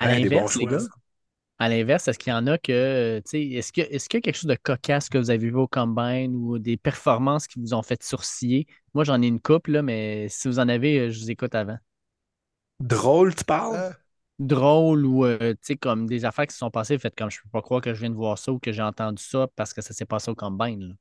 [0.00, 0.90] À Ouais, des l'inverse, bons les choix, gars, ça.
[1.58, 4.20] à l'inverse, est-ce qu'il y en a que, tu sais, est-ce que, est-ce qu'il y
[4.20, 7.60] a quelque chose de cocasse que vous avez vu au Combine ou des performances qui
[7.60, 8.66] vous ont fait sourciller?
[8.94, 11.54] Moi, j'en ai une couple, là, mais si vous en avez, euh, je vous écoute
[11.54, 11.78] avant.
[12.80, 13.78] Drôle, tu parles?
[13.78, 13.92] Euh,
[14.40, 17.40] Drôle ou, euh, tu sais, comme des affaires qui se sont passées, faites comme je
[17.42, 19.72] peux pas croire que je viens de voir ça ou que j'ai entendu ça parce
[19.74, 20.94] que ça s'est passé au Combine, là.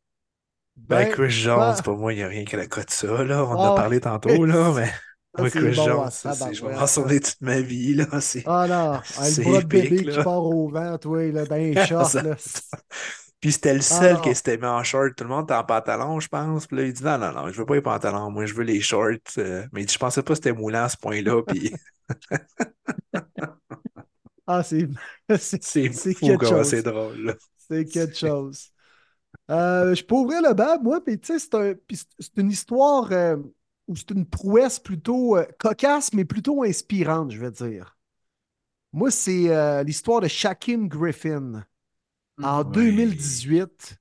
[0.75, 3.43] Ben, Chris Jones, c'est pas moi, il n'y a rien qui la cote ça, là.
[3.45, 4.91] On en Ah, a parlé tantôt, là, mais
[5.37, 7.93] moi, c'est Chris bon, Jones, ah, ça, c'est- je vais m'en souvenir toute ma vie,
[7.95, 8.05] là.
[8.45, 10.23] Ah non, ah, C'est le bras de bébé épique, qui là.
[10.23, 12.05] part au vent, toi, là, dans les shorts.
[12.11, 12.35] Ça- là.
[13.39, 14.21] Puis c'était le seul non.
[14.21, 15.15] qui s'était mis en short.
[15.15, 16.65] Tout le monde était en pantalon, je pense.
[16.67, 18.63] Puis là, il dit non, non, non, je veux pas les pantalons, moi, je veux
[18.63, 19.11] les shorts.
[19.37, 21.41] Euh, mais il dit, je pensais pas que c'était moulant à ce point-là.
[21.47, 21.71] Puis
[24.47, 24.87] Ah, c'est
[25.37, 27.33] c'est- c'est drôle, là.
[27.57, 28.69] C'est quelque chose.
[29.51, 31.75] Euh, je peux ouvrir le bas, moi, puis tu sais, c'est un-
[32.37, 33.37] une histoire euh,
[33.87, 37.97] ou c'est une prouesse plutôt euh, cocasse, mais plutôt inspirante, je veux dire.
[38.93, 41.65] Moi, c'est euh, l'histoire de Shaquem Griffin.
[42.41, 42.65] En Ouais.
[42.65, 43.97] 2018,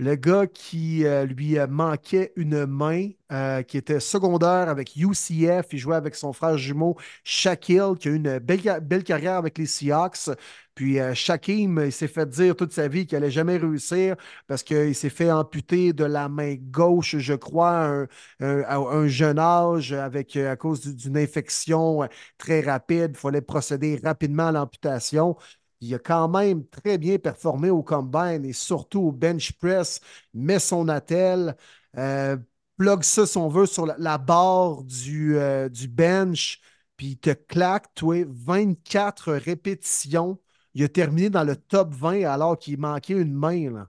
[0.00, 5.66] le gars qui euh, lui euh, manquait une main, euh, qui était secondaire avec UCF.
[5.72, 9.36] Il jouait avec son frère jumeau Shaquille, qui a eu une belle, ca- belle carrière
[9.36, 10.30] avec les Seahawks.
[10.74, 11.12] Puis euh,
[11.46, 15.30] il s'est fait dire toute sa vie qu'il allait jamais réussir parce qu'il s'est fait
[15.30, 18.08] amputer de la main gauche, je crois, à un,
[18.40, 23.12] un- jeune âge avec, à cause du- d'une infection très rapide.
[23.14, 25.36] Il fallait procéder rapidement à l'amputation.
[25.80, 30.00] Il a quand même très bien performé au combine et surtout au bench press,
[30.34, 31.56] met son attel,
[31.96, 32.36] euh,
[32.76, 36.60] plug ça, si on veut, sur la, la barre du, euh, du bench,
[36.96, 40.38] puis il te claque, toi, 24 répétitions.
[40.74, 43.70] Il a terminé dans le top 20 alors qu'il manquait une main.
[43.70, 43.88] là.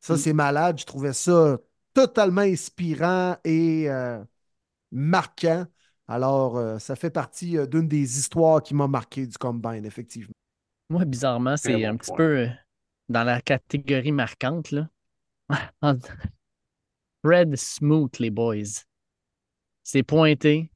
[0.00, 0.18] Ça, Mm.
[0.18, 0.78] c'est malade.
[0.80, 1.58] Je trouvais ça
[1.94, 4.22] totalement inspirant et euh,
[4.92, 5.66] marquant.
[6.08, 10.34] Alors, euh, ça fait partie euh, d'une des histoires qui m'a marqué du combine, effectivement.
[10.90, 12.48] Moi, bizarrement, c'est bon un petit peu euh,
[13.08, 14.88] dans la catégorie marquante, là.
[15.82, 15.98] En-
[17.22, 18.84] Fred Smoot, les boys.
[19.82, 20.70] C'est pointé,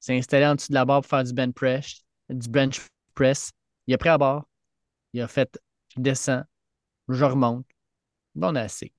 [0.00, 2.80] s'est installé en dessous de la barre pour faire du bench press, du bench
[3.14, 3.50] press.
[3.86, 4.46] Il a pris à barre,
[5.12, 5.58] il a fait,
[5.96, 6.44] je descends,
[7.08, 7.66] je remonte.
[8.34, 8.92] Bon, on a assez.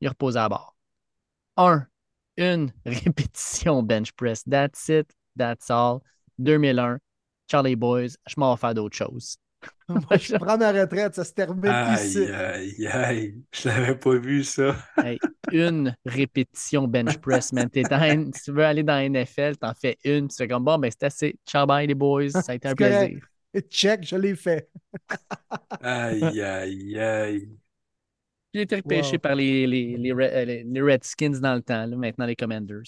[0.00, 0.76] Il a reposé à barre.
[1.56, 1.86] Un,
[2.36, 4.42] une répétition bench press.
[4.44, 6.02] That's it, that's all.
[6.38, 6.98] 2001,
[7.50, 9.36] Charlie Boys, je m'en vais faire d'autres choses.
[9.88, 12.18] Moi, je prends ma retraite, ça se termine ici.
[12.18, 13.44] Aïe, aïe, aïe.
[13.52, 14.76] Je l'avais pas vu, ça.
[14.96, 15.18] Hey,
[15.52, 17.68] une répétition bench press, man.
[17.68, 20.64] T'es dans- si tu veux aller dans la NFL, t'en fais une, tu fais comme
[20.64, 21.38] bon, ben c'est assez.
[21.46, 22.30] Ciao, bye les boys.
[22.30, 23.20] Ça a été un correct.
[23.52, 23.66] plaisir.
[23.68, 24.70] Check, je l'ai fait.
[25.82, 27.48] Aïe, aïe, aïe.
[28.54, 29.18] J'ai été repêché Wow.
[29.18, 32.36] par les, les, les, Re- euh, les- les Redskins dans le temps, là, maintenant les
[32.36, 32.82] Commanders.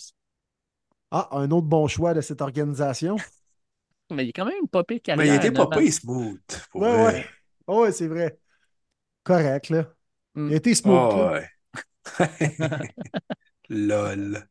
[1.11, 3.17] Ah, un autre bon choix de cette organisation.
[4.13, 6.41] Mais il est quand même pas pire Mais il était pas pire smooth.
[6.71, 7.05] Pour Ouais, vrai.
[7.05, 7.27] ouais.
[7.67, 8.39] Oh, ouais, c'est vrai.
[9.25, 9.95] Correct, là.
[10.35, 10.49] Mm.
[10.51, 11.33] Il été smooth, Ah, là.
[11.33, 11.49] ouais.
[13.71, 14.49] Lol.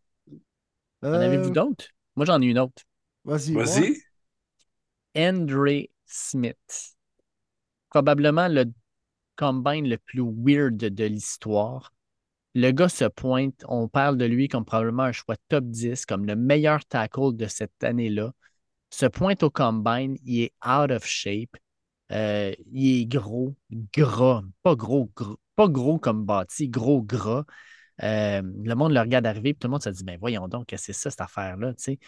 [1.13, 1.85] En avez-vous Euh, d'autres?
[2.15, 2.83] Moi, j'en ai une autre.
[3.25, 3.53] Vas-y.
[3.55, 3.95] Vas-y.
[5.15, 6.95] Andre Smith.
[7.89, 8.65] Probablement le
[9.35, 11.93] combine le plus weird de l'histoire.
[12.55, 16.25] Le gars se pointe, on parle de lui comme probablement un choix top 10, comme
[16.25, 18.33] le meilleur tackle de cette année-là.
[18.91, 21.55] Se pointe au combine, il est out of shape.
[22.11, 23.55] Euh, il est gros,
[23.95, 27.45] gras, pas gros, gros- pas gros comme bâti, gros gras.
[28.03, 30.73] Euh, le monde le regarde arriver, puis tout le monde se dit, ben voyons donc,
[30.77, 31.99] c'est ça, cette affaire-là, tu sais.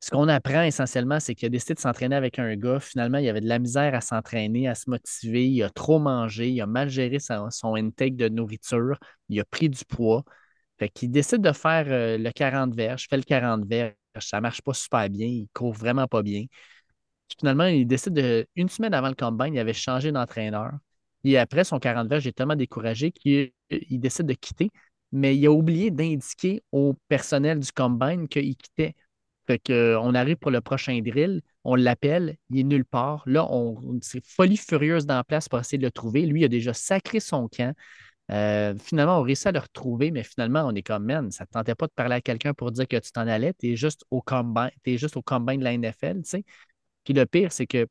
[0.00, 2.78] Ce qu'on apprend essentiellement, c'est qu'il a décidé de s'entraîner avec un gars.
[2.80, 5.48] Finalement, il avait de la misère à s'entraîner, à se motiver.
[5.48, 8.98] Il a trop mangé, il a mal géré son intake de nourriture,
[9.30, 10.24] il a pris du poids.
[10.78, 14.62] Fait qu'il décide de faire euh, le 40 verges, fait le 40 verges, ça marche
[14.62, 16.44] pas super bien, il court vraiment pas bien.
[17.38, 20.72] Finalement, il décide de, une semaine avant le combine, il avait changé d'entraîneur.
[21.24, 24.70] Et après son 40 verges, est tellement découragé qu'il il décide de quitter,
[25.12, 28.94] mais il a oublié d'indiquer au personnel du combine qu'il quittait.
[29.46, 33.22] Fait que, euh, on arrive pour le prochain drill, on l'appelle, il est nulle part.
[33.26, 36.24] Là, on, on- c'est folie furieuse dans la place pour essayer de le trouver.
[36.26, 37.74] Lui, il a déjà sacré son camp.
[38.30, 41.46] Euh, finalement, on réussit à le retrouver, mais finalement, on est comme, man, ça ne
[41.46, 43.76] te tentait pas de parler à quelqu'un pour dire que tu t'en allais, tu es
[43.76, 46.44] juste au combine, t'es juste au combine de la NFL, tu sais.
[47.04, 47.86] Puis le pire, c'est que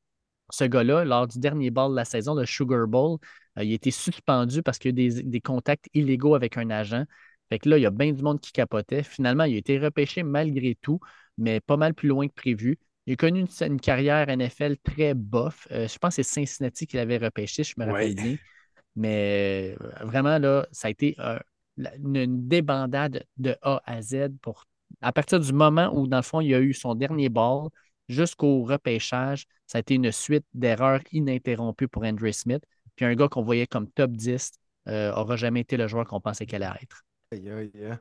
[0.52, 3.18] ce gars-là, lors du dernier ball de la saison, le Sugar Bowl,
[3.58, 6.58] euh, il a été suspendu parce qu'il y a eu des, des contacts illégaux avec
[6.58, 7.06] un agent.
[7.50, 9.04] Fait que là, il y a bien du monde qui capotait.
[9.04, 11.00] Finalement, il a été repêché malgré tout,
[11.38, 12.78] mais pas mal plus loin que prévu.
[13.06, 15.68] Il a connu une, une carrière NFL très bof.
[15.72, 18.14] Euh, je pense que c'est Cincinnati qui l'avait repêché, je me rappelle Ouais.
[18.14, 18.38] bien.
[18.96, 21.40] Mais euh, vraiment, là, ça a été euh,
[21.78, 24.66] une, une débandade de A à Z pour
[25.02, 27.70] à partir du moment où, dans le fond, il y a eu son dernier ball
[28.10, 32.64] jusqu'au repêchage, ça a été une suite d'erreurs ininterrompues pour Andre Smith.
[32.96, 34.52] Puis un gars qu'on voyait comme top 10
[34.86, 37.04] n'aura jamais été le joueur qu'on pensait qu'elle allait être.
[37.32, 37.98] Aïe, aïe, aïe.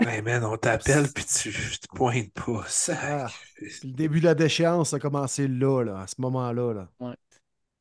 [0.00, 2.64] Hey man, on t'appelle puis tu te pointes pas.
[2.88, 3.28] Ah.
[3.60, 6.72] Le début de la déchéance a commencé là, là, à ce moment-là.
[6.72, 6.88] Là.
[7.00, 7.16] Ouais.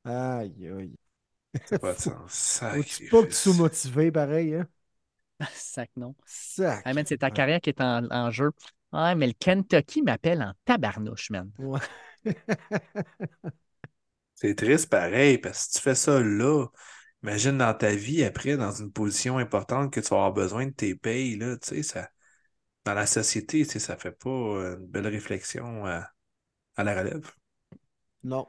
[0.03, 0.95] Aïe, aïe.
[1.63, 2.31] Ça pas de sens.
[2.71, 3.55] Faut-tu pas que tu sois Sacrifice.
[3.55, 4.67] motivé pareil, hein?
[5.53, 6.15] Sac non.
[6.25, 6.85] Sac.
[6.85, 8.51] Hey, c'est ta carrière qui est en, en jeu.
[8.93, 11.51] Ouais, mais le Kentucky m'appelle en tabarnouche, man.
[11.57, 11.79] Ouais.
[14.35, 16.67] C'est triste pareil, parce que si tu fais ça là,
[17.23, 20.71] imagine dans ta vie après, dans une position importante que tu vas avoir besoin de
[20.71, 22.09] tes payes, là, tu sais, ça,
[22.85, 26.11] dans la société, tu sais, ça fait pas une belle réflexion à,
[26.77, 27.31] à la relève.
[28.23, 28.47] Non.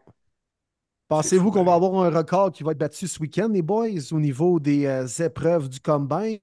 [1.11, 4.21] Pensez-vous qu'on va avoir un record qui va être battu ce week-end, les boys, au
[4.21, 6.41] niveau des euh, épreuves du combine?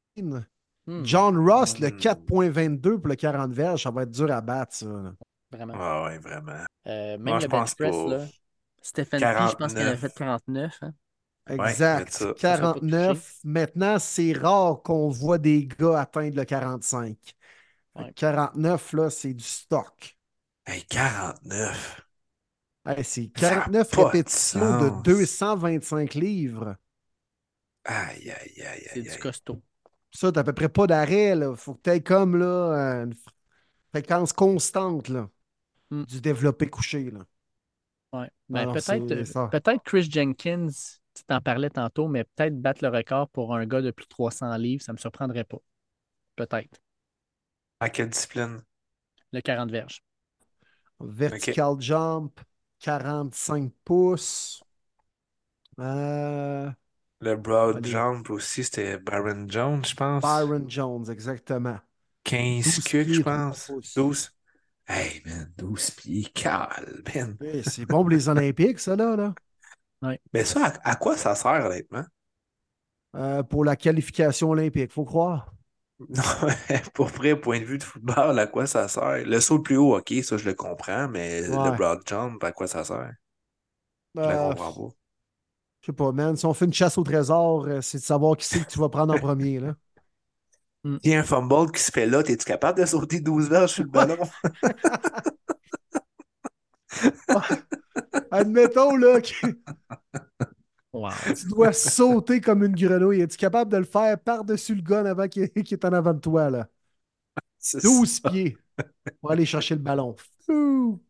[0.87, 1.91] Hmm, John Ross, le Hmm.
[1.91, 4.87] 4.22 pour le 40 verges, ça va être dur à battre, ça.
[4.87, 5.13] là.
[5.51, 5.73] Vraiment.
[5.73, 6.65] Ah ouais, vraiment.
[6.87, 8.05] Euh, même Moi, le je bench pense press, pas.
[8.05, 8.27] là.
[8.81, 9.99] Stephen P, je pense qu'il avait 49.
[9.99, 10.77] fait 49.
[10.83, 10.93] hein.
[11.49, 12.11] Exact.
[12.13, 12.33] ça.
[12.35, 13.39] 49.
[13.43, 17.17] Maintenant, c'est rare qu'on voit des gars atteindre le 45.
[17.95, 18.13] Ouais.
[18.15, 20.17] 49, là, c'est du stock.
[20.67, 22.06] Hey, 49.
[22.87, 25.03] Hey, c'est Ça a 49 pas de répétitions de sens.
[25.03, 26.75] 225 livres.
[27.85, 29.61] Aïe, aïe, aïe, C'est du costaud.
[30.11, 31.37] Ça, t'as à peu près pas d'arrêt.
[31.37, 33.13] Il faut que tu aies comme là, une
[33.93, 35.29] fréquence constante là,
[35.91, 36.03] Mm.
[36.03, 37.11] du développé couché.
[37.11, 37.19] Là.
[38.13, 38.29] Ouais.
[38.49, 40.67] Ben, peut-être, euh, peut-être Chris Jenkins,
[41.13, 44.09] tu t'en parlais tantôt, mais peut-être battre le record pour un gars de plus de
[44.09, 45.57] 300 livres, ça ne me surprendrait pas.
[46.35, 46.79] Peut-être.
[47.79, 48.61] À quelle discipline?
[49.31, 50.03] Le 40 verges.
[50.99, 52.39] Vertical jump,
[52.79, 54.61] 45 pouces.
[55.79, 56.71] Euh,
[57.21, 57.85] Le broad Allez.
[57.85, 60.49] jump aussi, c'était Baron Jones, je pense.
[60.49, 61.79] Byron Jones, exactement.
[62.23, 63.73] 15 12 kicks, pieds, je pense.
[63.81, 63.95] pouces.
[63.95, 64.31] 12.
[64.87, 67.03] Hey, man, 12 pieds, calme,
[67.63, 69.15] c'est bon pour les Olympiques, ça, là.
[69.15, 69.35] là.
[70.33, 72.05] Mais ça, à, à quoi ça sert, honnêtement?
[73.15, 75.53] Euh, pour la qualification olympique, faut croire.
[75.99, 76.23] Non,
[76.93, 79.25] pour vrai, point de vue de football, à quoi ça sert?
[79.25, 81.57] Le saut le plus haut, ok, ça je le comprends, mais Ouais.
[81.57, 83.13] le broad jump, à quoi ça sert?
[84.21, 84.95] Je la Euh, comprends pas.
[85.81, 86.35] je sais pas, man.
[86.35, 88.79] Si on fait une chasse au trésor, euh, c'est de savoir qui c'est que tu
[88.79, 89.59] vas prendre en premier.
[89.59, 89.75] Là.
[91.03, 93.71] Il y a un fumble qui se fait là, es-tu capable de sauter 12 verges
[93.73, 94.17] sur le ballon?
[98.31, 99.57] Admettons là, que
[100.93, 101.11] Wow.
[101.35, 103.21] tu dois sauter comme une grenouille.
[103.21, 106.49] Es-tu capable de le faire par-dessus le gun avant qu'il est en avant de toi?
[106.49, 106.67] Là?
[107.59, 108.29] C'est 12 ça.
[108.31, 108.57] pieds
[109.21, 110.15] pour aller chercher le ballon.
[110.45, 111.01] Fou!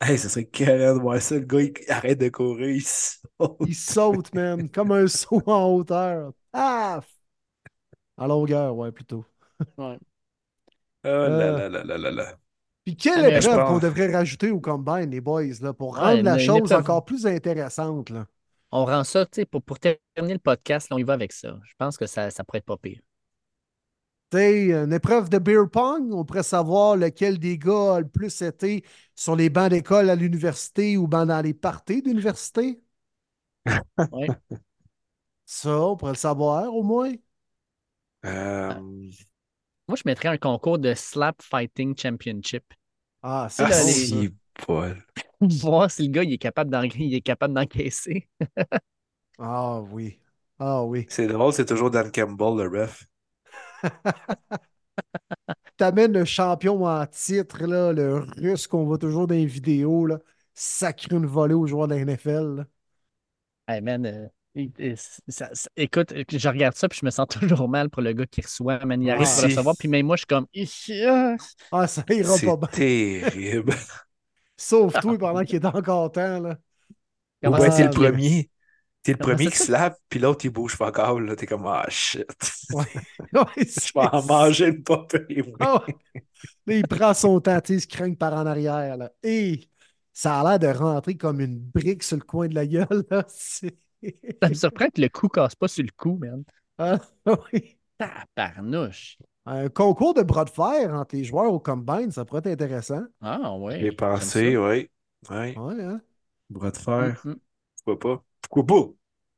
[0.00, 1.36] Hey, ça serait carré de voir ça.
[1.36, 3.56] Le gars, il arrête de courir, il saute.
[3.64, 6.32] Il saute, man, comme un saut en hauteur.
[6.52, 7.06] Paf!
[8.18, 9.24] En longueur, ouais, plutôt.
[9.78, 9.98] Ouais.
[11.04, 11.52] Oh là Euh.
[11.52, 12.36] là là là là là.
[12.84, 16.22] Puis quelle Ah, épreuve qu'on devrait rajouter au combine, les boys, là, pour Ouais, rendre
[16.22, 16.72] la chose épreuve.
[16.72, 18.10] encore plus intéressante.
[18.10, 18.26] Là.
[18.76, 21.32] On rend ça, tu sais, pour, pour terminer le podcast, là, on y va avec
[21.32, 21.58] ça.
[21.64, 23.00] Je pense que ça, ça pourrait être pas pire.
[24.30, 28.08] Tu sais, une épreuve de beer pong, on pourrait savoir lequel des gars a le
[28.08, 32.80] plus été sur les bancs d'école à l'université ou ben dans les parties d'université.
[34.10, 34.26] Ouais.
[35.46, 37.12] Ça, on pourrait le savoir au moins.
[38.24, 38.74] Euh,
[39.88, 42.64] Moi, je mettrais un concours de Slap Fighting Championship.
[43.22, 43.70] Ah, c'est ah,
[44.58, 44.96] Paul.
[45.40, 48.28] Voir si le gars il est capable d'en- il est capable d'encaisser.
[49.38, 50.18] Ah oui.
[50.58, 51.06] Ah oui.
[51.08, 53.06] C'est drôle, c'est toujours Dan Campbell, le ref.
[55.76, 60.18] T'amènes le champion en titre, là, le russe qu'on voit toujours dans les vidéos, là,
[60.54, 62.56] sacrer une volée aux joueurs de la NFL.
[62.56, 62.64] là.
[63.68, 64.94] Hey man, euh,
[65.28, 68.26] ça- ça- écoute, je regarde ça puis je me sens toujours mal pour le gars
[68.26, 68.78] qui reçoit.
[68.84, 69.46] Man, il arrive pour Aussi.
[69.46, 70.46] recevoir, puis même moi, je suis comme.
[71.06, 71.36] Ah.
[71.72, 72.68] Ah, ça ira pas bien.
[72.68, 73.74] terrible.
[74.56, 76.40] Sauf toi pendant qu'il est encore temps.
[76.40, 76.58] Là.
[77.44, 78.50] Ouais, ça t'es le premier.
[79.02, 79.66] T'es le premier qui se fait?
[79.66, 81.20] slap, puis l'autre, il bouge pas encore.
[81.20, 82.26] Là, t'es comme, ah shit.
[82.72, 82.84] Ouais.
[83.32, 85.44] Ouais, Je vais en manger le papier.
[85.58, 85.94] Ah ouais.
[86.66, 88.96] Là, il prend son temps, tu sais, il se craigne par en arrière.
[88.96, 89.12] Là.
[89.22, 89.68] Et
[90.12, 93.04] ça a l'air de rentrer comme une brique sur le coin de la gueule.
[93.10, 93.24] Là.
[93.28, 93.76] C'est-
[94.42, 96.44] Ça me surprend que le coup casse pas sur le coup, man.
[96.78, 96.98] Ah,
[97.52, 97.78] oui.
[97.98, 99.18] Tabarnouche.
[99.46, 103.04] Un concours de bras de fer entre les joueurs au combine, ça pourrait être intéressant.
[103.20, 103.78] Ah ouais.
[103.80, 104.60] J'ai j'aime pensé, ça.
[104.60, 104.90] oui.
[105.30, 105.56] Oui.
[105.56, 106.00] Ouais, hein?
[106.50, 107.20] Bras de fer.
[107.24, 107.36] Mm, mm.
[107.84, 108.24] Pourquoi pas?
[108.42, 108.92] Pourquoi pas?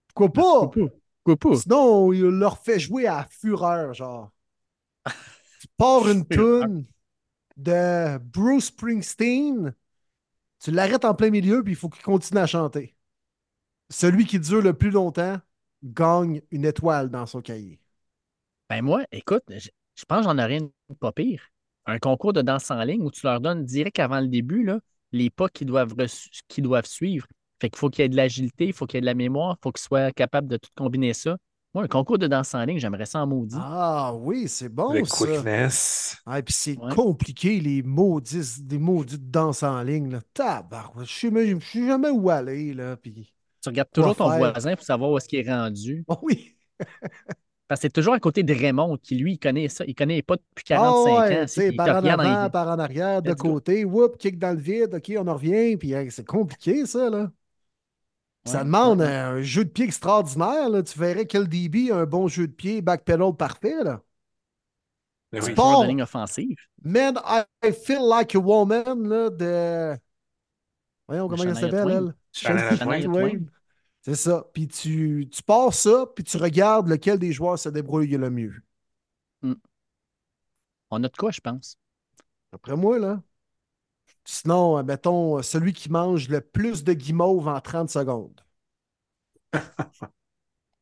[0.08, 0.42] Pourquoi pas?
[0.42, 0.96] Pourquoi pas?
[1.24, 1.56] Pourquoi pas?
[1.56, 4.30] Sinon, il leur fait jouer à fureur, genre.
[5.60, 6.86] Tu pars une tune
[7.56, 9.74] de Bruce Springsteen,
[10.60, 12.96] tu l'arrêtes en plein milieu, puis il faut qu'il continue à chanter.
[13.90, 15.38] Celui qui dure le plus longtemps
[15.82, 17.80] gagne une étoile dans son cahier.
[18.68, 19.44] Ben moi, écoute,
[19.98, 20.70] je, pense que j'en aurais une
[21.00, 21.42] pas pire.
[21.86, 24.78] Un concours de danse en ligne où tu leur donnes direct avant le début là,
[25.12, 27.26] les pas qu'ils doivent, reçu- qu'ils doivent suivre.
[27.60, 29.14] Fait qu'il faut qu'il y ait de l'agilité, il faut qu'il y ait de la
[29.14, 31.36] mémoire, il faut qu'ils soient capables de tout combiner ça.
[31.74, 33.56] Moi, un concours de danse en ligne, j'aimerais ça en maudit.
[33.58, 35.26] Ah oui, c'est bon le ça.
[35.26, 36.16] quickness.
[36.24, 36.94] Ah, et puis c'est Ouais.
[36.94, 40.10] compliqué, les maudits, des maudites danses en ligne.
[40.10, 40.20] Là.
[40.32, 42.72] Tabarouette, je je sais jamais où aller.
[42.72, 43.32] Là, puis...
[43.60, 44.38] Tu regardes toujours ton faire?
[44.38, 46.04] voisin pour savoir où est-ce qu'il est rendu.
[46.06, 46.56] Oh oui,
[47.68, 49.84] Parce que c'est toujours à côté de Raymond qui, lui, il connaît ça.
[49.86, 51.44] Il connaît pas depuis Ah 45 ouais, ans.
[51.46, 54.94] te par en avant, les- par en arrière, de côté, whoop, kick dans le vide,
[54.94, 57.30] OK, on en revient, puis hey, c'est compliqué, ça, là.
[58.46, 59.06] ça demande ouais.
[59.06, 60.82] un jeu de pied extraordinaire, là.
[60.82, 64.00] Tu verrais quel DB a un bon jeu de pied, backpedal parfait, là.
[65.30, 65.54] Ben oui.
[65.54, 66.56] de ligne offensive.
[66.82, 67.18] Man,
[67.62, 69.98] I feel like a woman, là, de...
[71.06, 71.96] Voyons, comment elle Shania s'appelle, Twain.
[71.98, 72.14] elle?
[72.32, 73.50] Shania Shania Twain.
[74.08, 74.46] C'est ça.
[74.54, 78.54] Puis tu, tu pars ça, puis tu regardes lequel des joueurs se débrouille le mieux.
[80.90, 81.78] On a de quoi, je pense.
[82.52, 83.22] Après moi, là.
[84.24, 88.40] Sinon, mettons, celui qui mange le plus de guimauve en 30 secondes.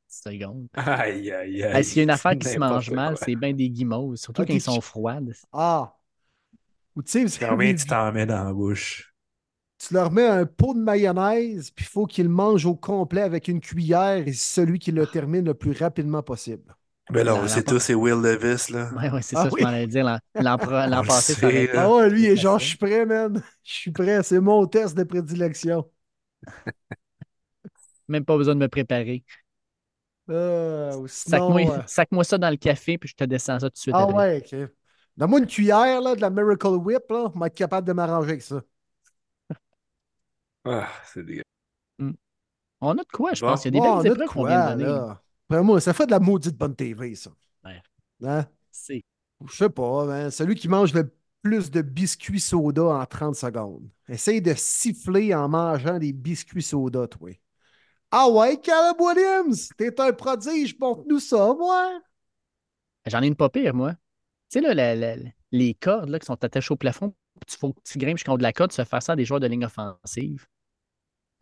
[0.06, 0.68] secondes.
[0.74, 1.84] Aïe, aïe, aïe.
[1.84, 4.48] S'il y a une affaire qui se mange mal, c'est bien des guimauves, surtout Ok,
[4.48, 5.34] quand ils sont froides.
[5.52, 5.96] Ah!
[6.94, 9.15] Ou tu sais, Combien tu t'en mets dans la bouche?
[9.78, 13.22] Tu leur mets un pot de mayonnaise, puis il faut qu'ils le mangent au complet
[13.22, 16.74] avec une cuillère et celui qui le termine le plus rapidement possible.
[17.10, 18.90] Ben là, on le sait tous, c'est Will Levis, là.
[18.90, 19.60] Ouais, ouais, c'est Ah ça, oui.
[19.60, 20.04] je m'en allais dire.
[20.34, 20.58] L'an
[21.04, 21.84] passé, sait, là.
[21.84, 23.42] Ah ouais, lui, il est genre, je suis prêt, man.
[23.64, 25.88] Je suis prêt, c'est mon test de prédilection.
[28.08, 29.24] Même pas besoin de me préparer.
[30.28, 33.78] Euh, Sac-moi euh, sac-moi ça dans le café, puis je te descends ça tout de
[33.78, 33.94] suite.
[33.94, 34.16] Ah après.
[34.16, 34.70] ouais, ok.
[35.16, 38.30] Donne-moi une cuillère là, de la Miracle Whip, là, on va être capable de m'arranger
[38.30, 38.62] avec ça.
[40.66, 41.42] Ah, c'est dégueu.
[42.80, 43.48] On a de quoi, je Bon.
[43.52, 43.64] pense.
[43.64, 44.84] Il y a des a belles de épreuves qu'on quoi, vient de donner.
[44.98, 45.22] là.
[45.48, 47.30] Après moi, ça fait de la maudite bonne TV, ça.
[47.64, 47.80] Ouais.
[48.24, 48.46] Hein?
[48.70, 49.02] C'est
[49.46, 50.30] Je sais pas, man.
[50.30, 51.10] Celui qui mange le
[51.42, 53.88] plus de biscuits soda en 30 secondes.
[54.08, 57.30] Essaye de siffler en mangeant des biscuits soda, toi.
[58.10, 62.00] Ah ouais, Caleb Williams, t'es un prodige, montre-nous ça, moi.
[63.06, 63.92] J'en ai une pas pire, moi.
[63.92, 63.98] Tu
[64.50, 65.16] sais, là, la- la-
[65.52, 67.14] les cordes là, qui sont attachées au plafond,
[67.48, 69.16] il faut que tu grimpes jusqu'en haut de la corde, tu fais faire ça à
[69.16, 70.46] des joueurs de ligne offensive.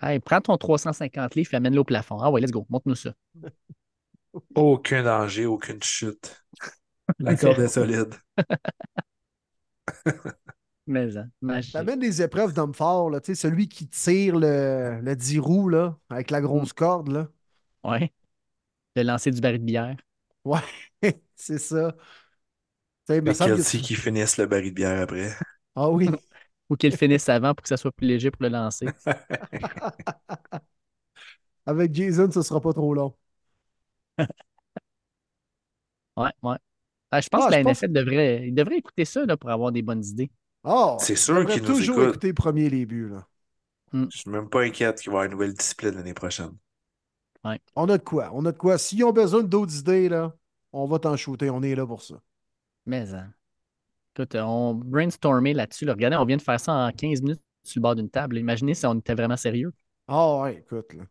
[0.00, 2.18] Hey, prends ton 350 livres et amène-le au plafond.
[2.20, 3.14] Ah ouais, let's go, montre-nous ça.
[4.54, 6.44] Aucun danger, aucune chute.
[7.22, 8.14] La corde est solide.
[10.86, 11.72] Mais, hein, magique.
[11.72, 15.68] T'amènes des épreuves d'homme fort, là, tu sais, celui qui tire le, le 10 roues,
[15.68, 17.28] là, avec la grosse corde, là.
[17.84, 18.12] Ouais.
[18.96, 19.96] Le lancer du baril de bière.
[20.44, 20.60] Ouais,
[21.36, 21.94] c'est ça.
[23.24, 25.34] Et semble que qui finisse le baril de bière après.
[25.76, 26.08] Ah oui.
[26.70, 28.86] Ou qu'il finisse avant pour que ça soit plus léger pour le lancer.
[31.66, 33.14] Avec Jason, ce sera pas trop long.
[36.16, 36.56] Ouais, ouais.
[37.10, 39.50] Ah, je pense Ah, que la pense- NFL devrait, il devrait écouter ça là, pour
[39.50, 40.30] avoir des bonnes idées.
[40.62, 42.08] Ah, C'est sûr qu'il nous toujours écoute.
[42.10, 43.26] écouter premier les buts, là.
[43.92, 46.52] Je suis même pas inquiète qu'il va y avoir une nouvelle discipline l'année prochaine.
[47.76, 48.30] On a de quoi?
[48.32, 48.78] On a de quoi?
[48.78, 50.34] S'ils ont besoin d'autres idées, là,
[50.72, 51.50] on va t'en shooter.
[51.50, 52.20] On est là pour ça.
[52.86, 53.32] Mais, hein.
[54.16, 55.84] Écoute, on brainstormait là-dessus.
[55.84, 55.92] là.
[55.94, 58.38] Regardez, on vient de faire ça en 15 minutes sur le bord d'une table.
[58.38, 59.72] Imaginez si on était vraiment sérieux.
[60.08, 61.04] Ah ouais, écoute, là.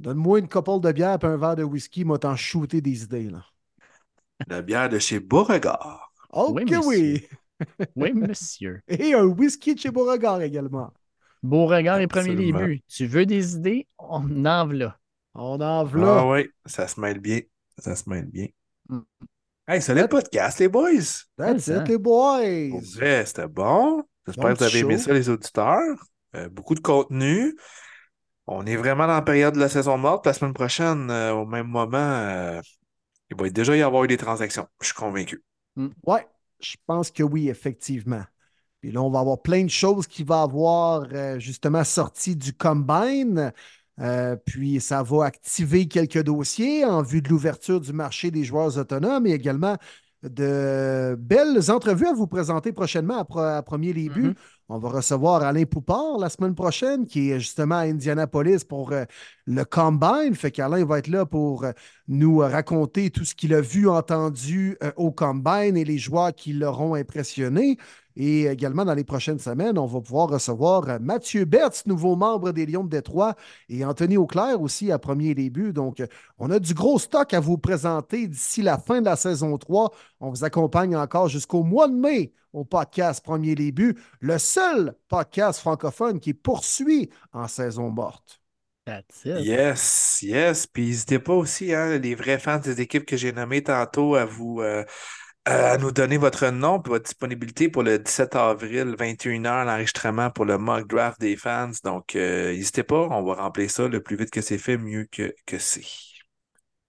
[0.00, 3.30] Donne-moi une couple de bière et un verre de whisky, moi t'en shooter des idées,
[3.30, 3.44] là.
[4.48, 6.12] La bière de chez Beauregard.
[6.30, 7.20] Ok, Oui, oui.
[7.20, 7.28] monsieur.
[7.96, 8.82] Oui, monsieur.
[8.88, 10.92] Et un whisky de chez Beauregard également.
[11.42, 12.82] Beauregard et premier buts.
[12.88, 13.88] Tu veux des idées?
[13.98, 14.98] On en là.
[15.34, 16.26] On en Ah v'là.
[16.26, 17.40] ouais, ça se mêle bien.
[17.78, 18.48] Ça se mêle bien.
[18.90, 19.04] Mm.
[19.70, 21.26] Hey, c'est le podcast, les boys.
[21.36, 21.82] That's hein.
[21.82, 22.80] it, les boys.
[22.82, 24.02] C'était bon.
[24.26, 25.04] J'espère que vous avez aimé show.
[25.04, 26.06] ça, les auditeurs.
[26.36, 27.54] Euh, beaucoup de contenu.
[28.46, 30.24] On est vraiment dans la période de la saison morte.
[30.24, 32.62] La semaine prochaine, euh, au même moment, euh,
[33.30, 34.66] il va déjà y avoir eu des transactions.
[34.80, 35.44] Je suis convaincu.
[35.76, 36.26] Ouais,
[36.60, 38.24] je pense que oui, effectivement.
[38.80, 42.54] Puis là, on va avoir plein de choses qui vont avoir euh, justement sorti du
[42.54, 43.52] Combine.
[44.00, 48.78] Euh, puis ça va activer quelques dossiers en vue de l'ouverture du marché des joueurs
[48.78, 49.76] autonomes et également
[50.24, 54.28] de belles entrevues à vous présenter prochainement à, Premier Les Buts.
[54.28, 54.34] Mhm.
[54.68, 59.04] On va recevoir Alain Poupard la semaine prochaine, qui est justement à Indianapolis pour euh,
[59.46, 60.34] le Combine.
[60.34, 61.72] Fait qu'Alain va être là pour euh,
[62.08, 66.94] nous raconter tout ce qu'il a vu, entendu au Combine et les joueurs qui l'auront
[66.94, 67.78] impressionné.
[68.20, 72.50] Et également, dans les prochaines semaines, on va pouvoir recevoir euh, Mathieu Betts, nouveau membre
[72.50, 73.36] des Lions de Détroit,
[73.68, 75.72] et Anthony Auclair aussi à premier début.
[75.72, 76.06] Donc, euh,
[76.36, 79.92] on a du gros stock à vous présenter d'ici la fin de la saison 3.
[80.18, 85.60] On vous accompagne encore jusqu'au mois de mai au podcast Premier Début, le seul podcast
[85.60, 88.40] francophone qui poursuit en saison morte.
[88.84, 89.44] That's it.
[89.44, 90.66] Yes, yes.
[90.66, 94.24] Puis n'hésitez pas aussi, hein, les vrais fans des équipes que j'ai nommées tantôt, à
[94.24, 94.82] vous euh,
[95.48, 100.44] à nous donner votre nom et votre disponibilité pour le 17 avril, 21h, l'enregistrement pour
[100.44, 101.70] le mock draft des fans.
[101.84, 105.06] Donc, euh, n'hésitez pas, on va remplir ça le plus vite que c'est fait, mieux
[105.10, 105.86] que, que c'est.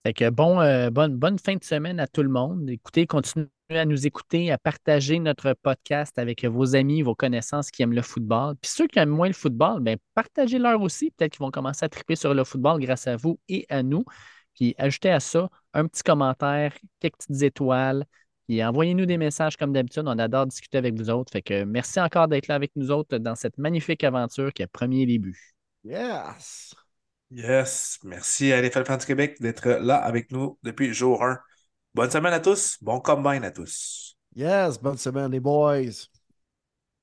[0.06, 2.70] Fait que bon, euh, bonne, bonne fin de semaine à tout le monde.
[2.70, 7.84] Écoutez, continuez à nous écouter, à partager notre podcast avec vos amis, vos connaissances qui
[7.84, 8.56] aiment le football.
[8.62, 11.12] Puis ceux qui aiment moins le football, ben, partagez-leur aussi.
[11.12, 14.04] Peut-être qu'ils vont commencer à triper sur le football grâce à vous et à nous.
[14.56, 18.06] Puis ajoutez à ça un petit commentaire, quelques petites étoiles.
[18.50, 20.06] Puis envoyez-nous des messages comme d'habitude.
[20.08, 21.32] On adore discuter avec vous autres.
[21.32, 24.68] Fait que merci encore d'être là avec nous autres dans cette magnifique aventure qui est
[24.68, 25.54] Premier Début.
[25.84, 26.74] Yes!
[27.30, 31.38] Yes, merci à Fans du Québec d'être là avec nous depuis jour 1.
[31.94, 34.18] Bonne semaine à tous, bon combine à tous.
[34.36, 34.82] Yes!
[34.82, 36.10] Bonne semaine, les boys!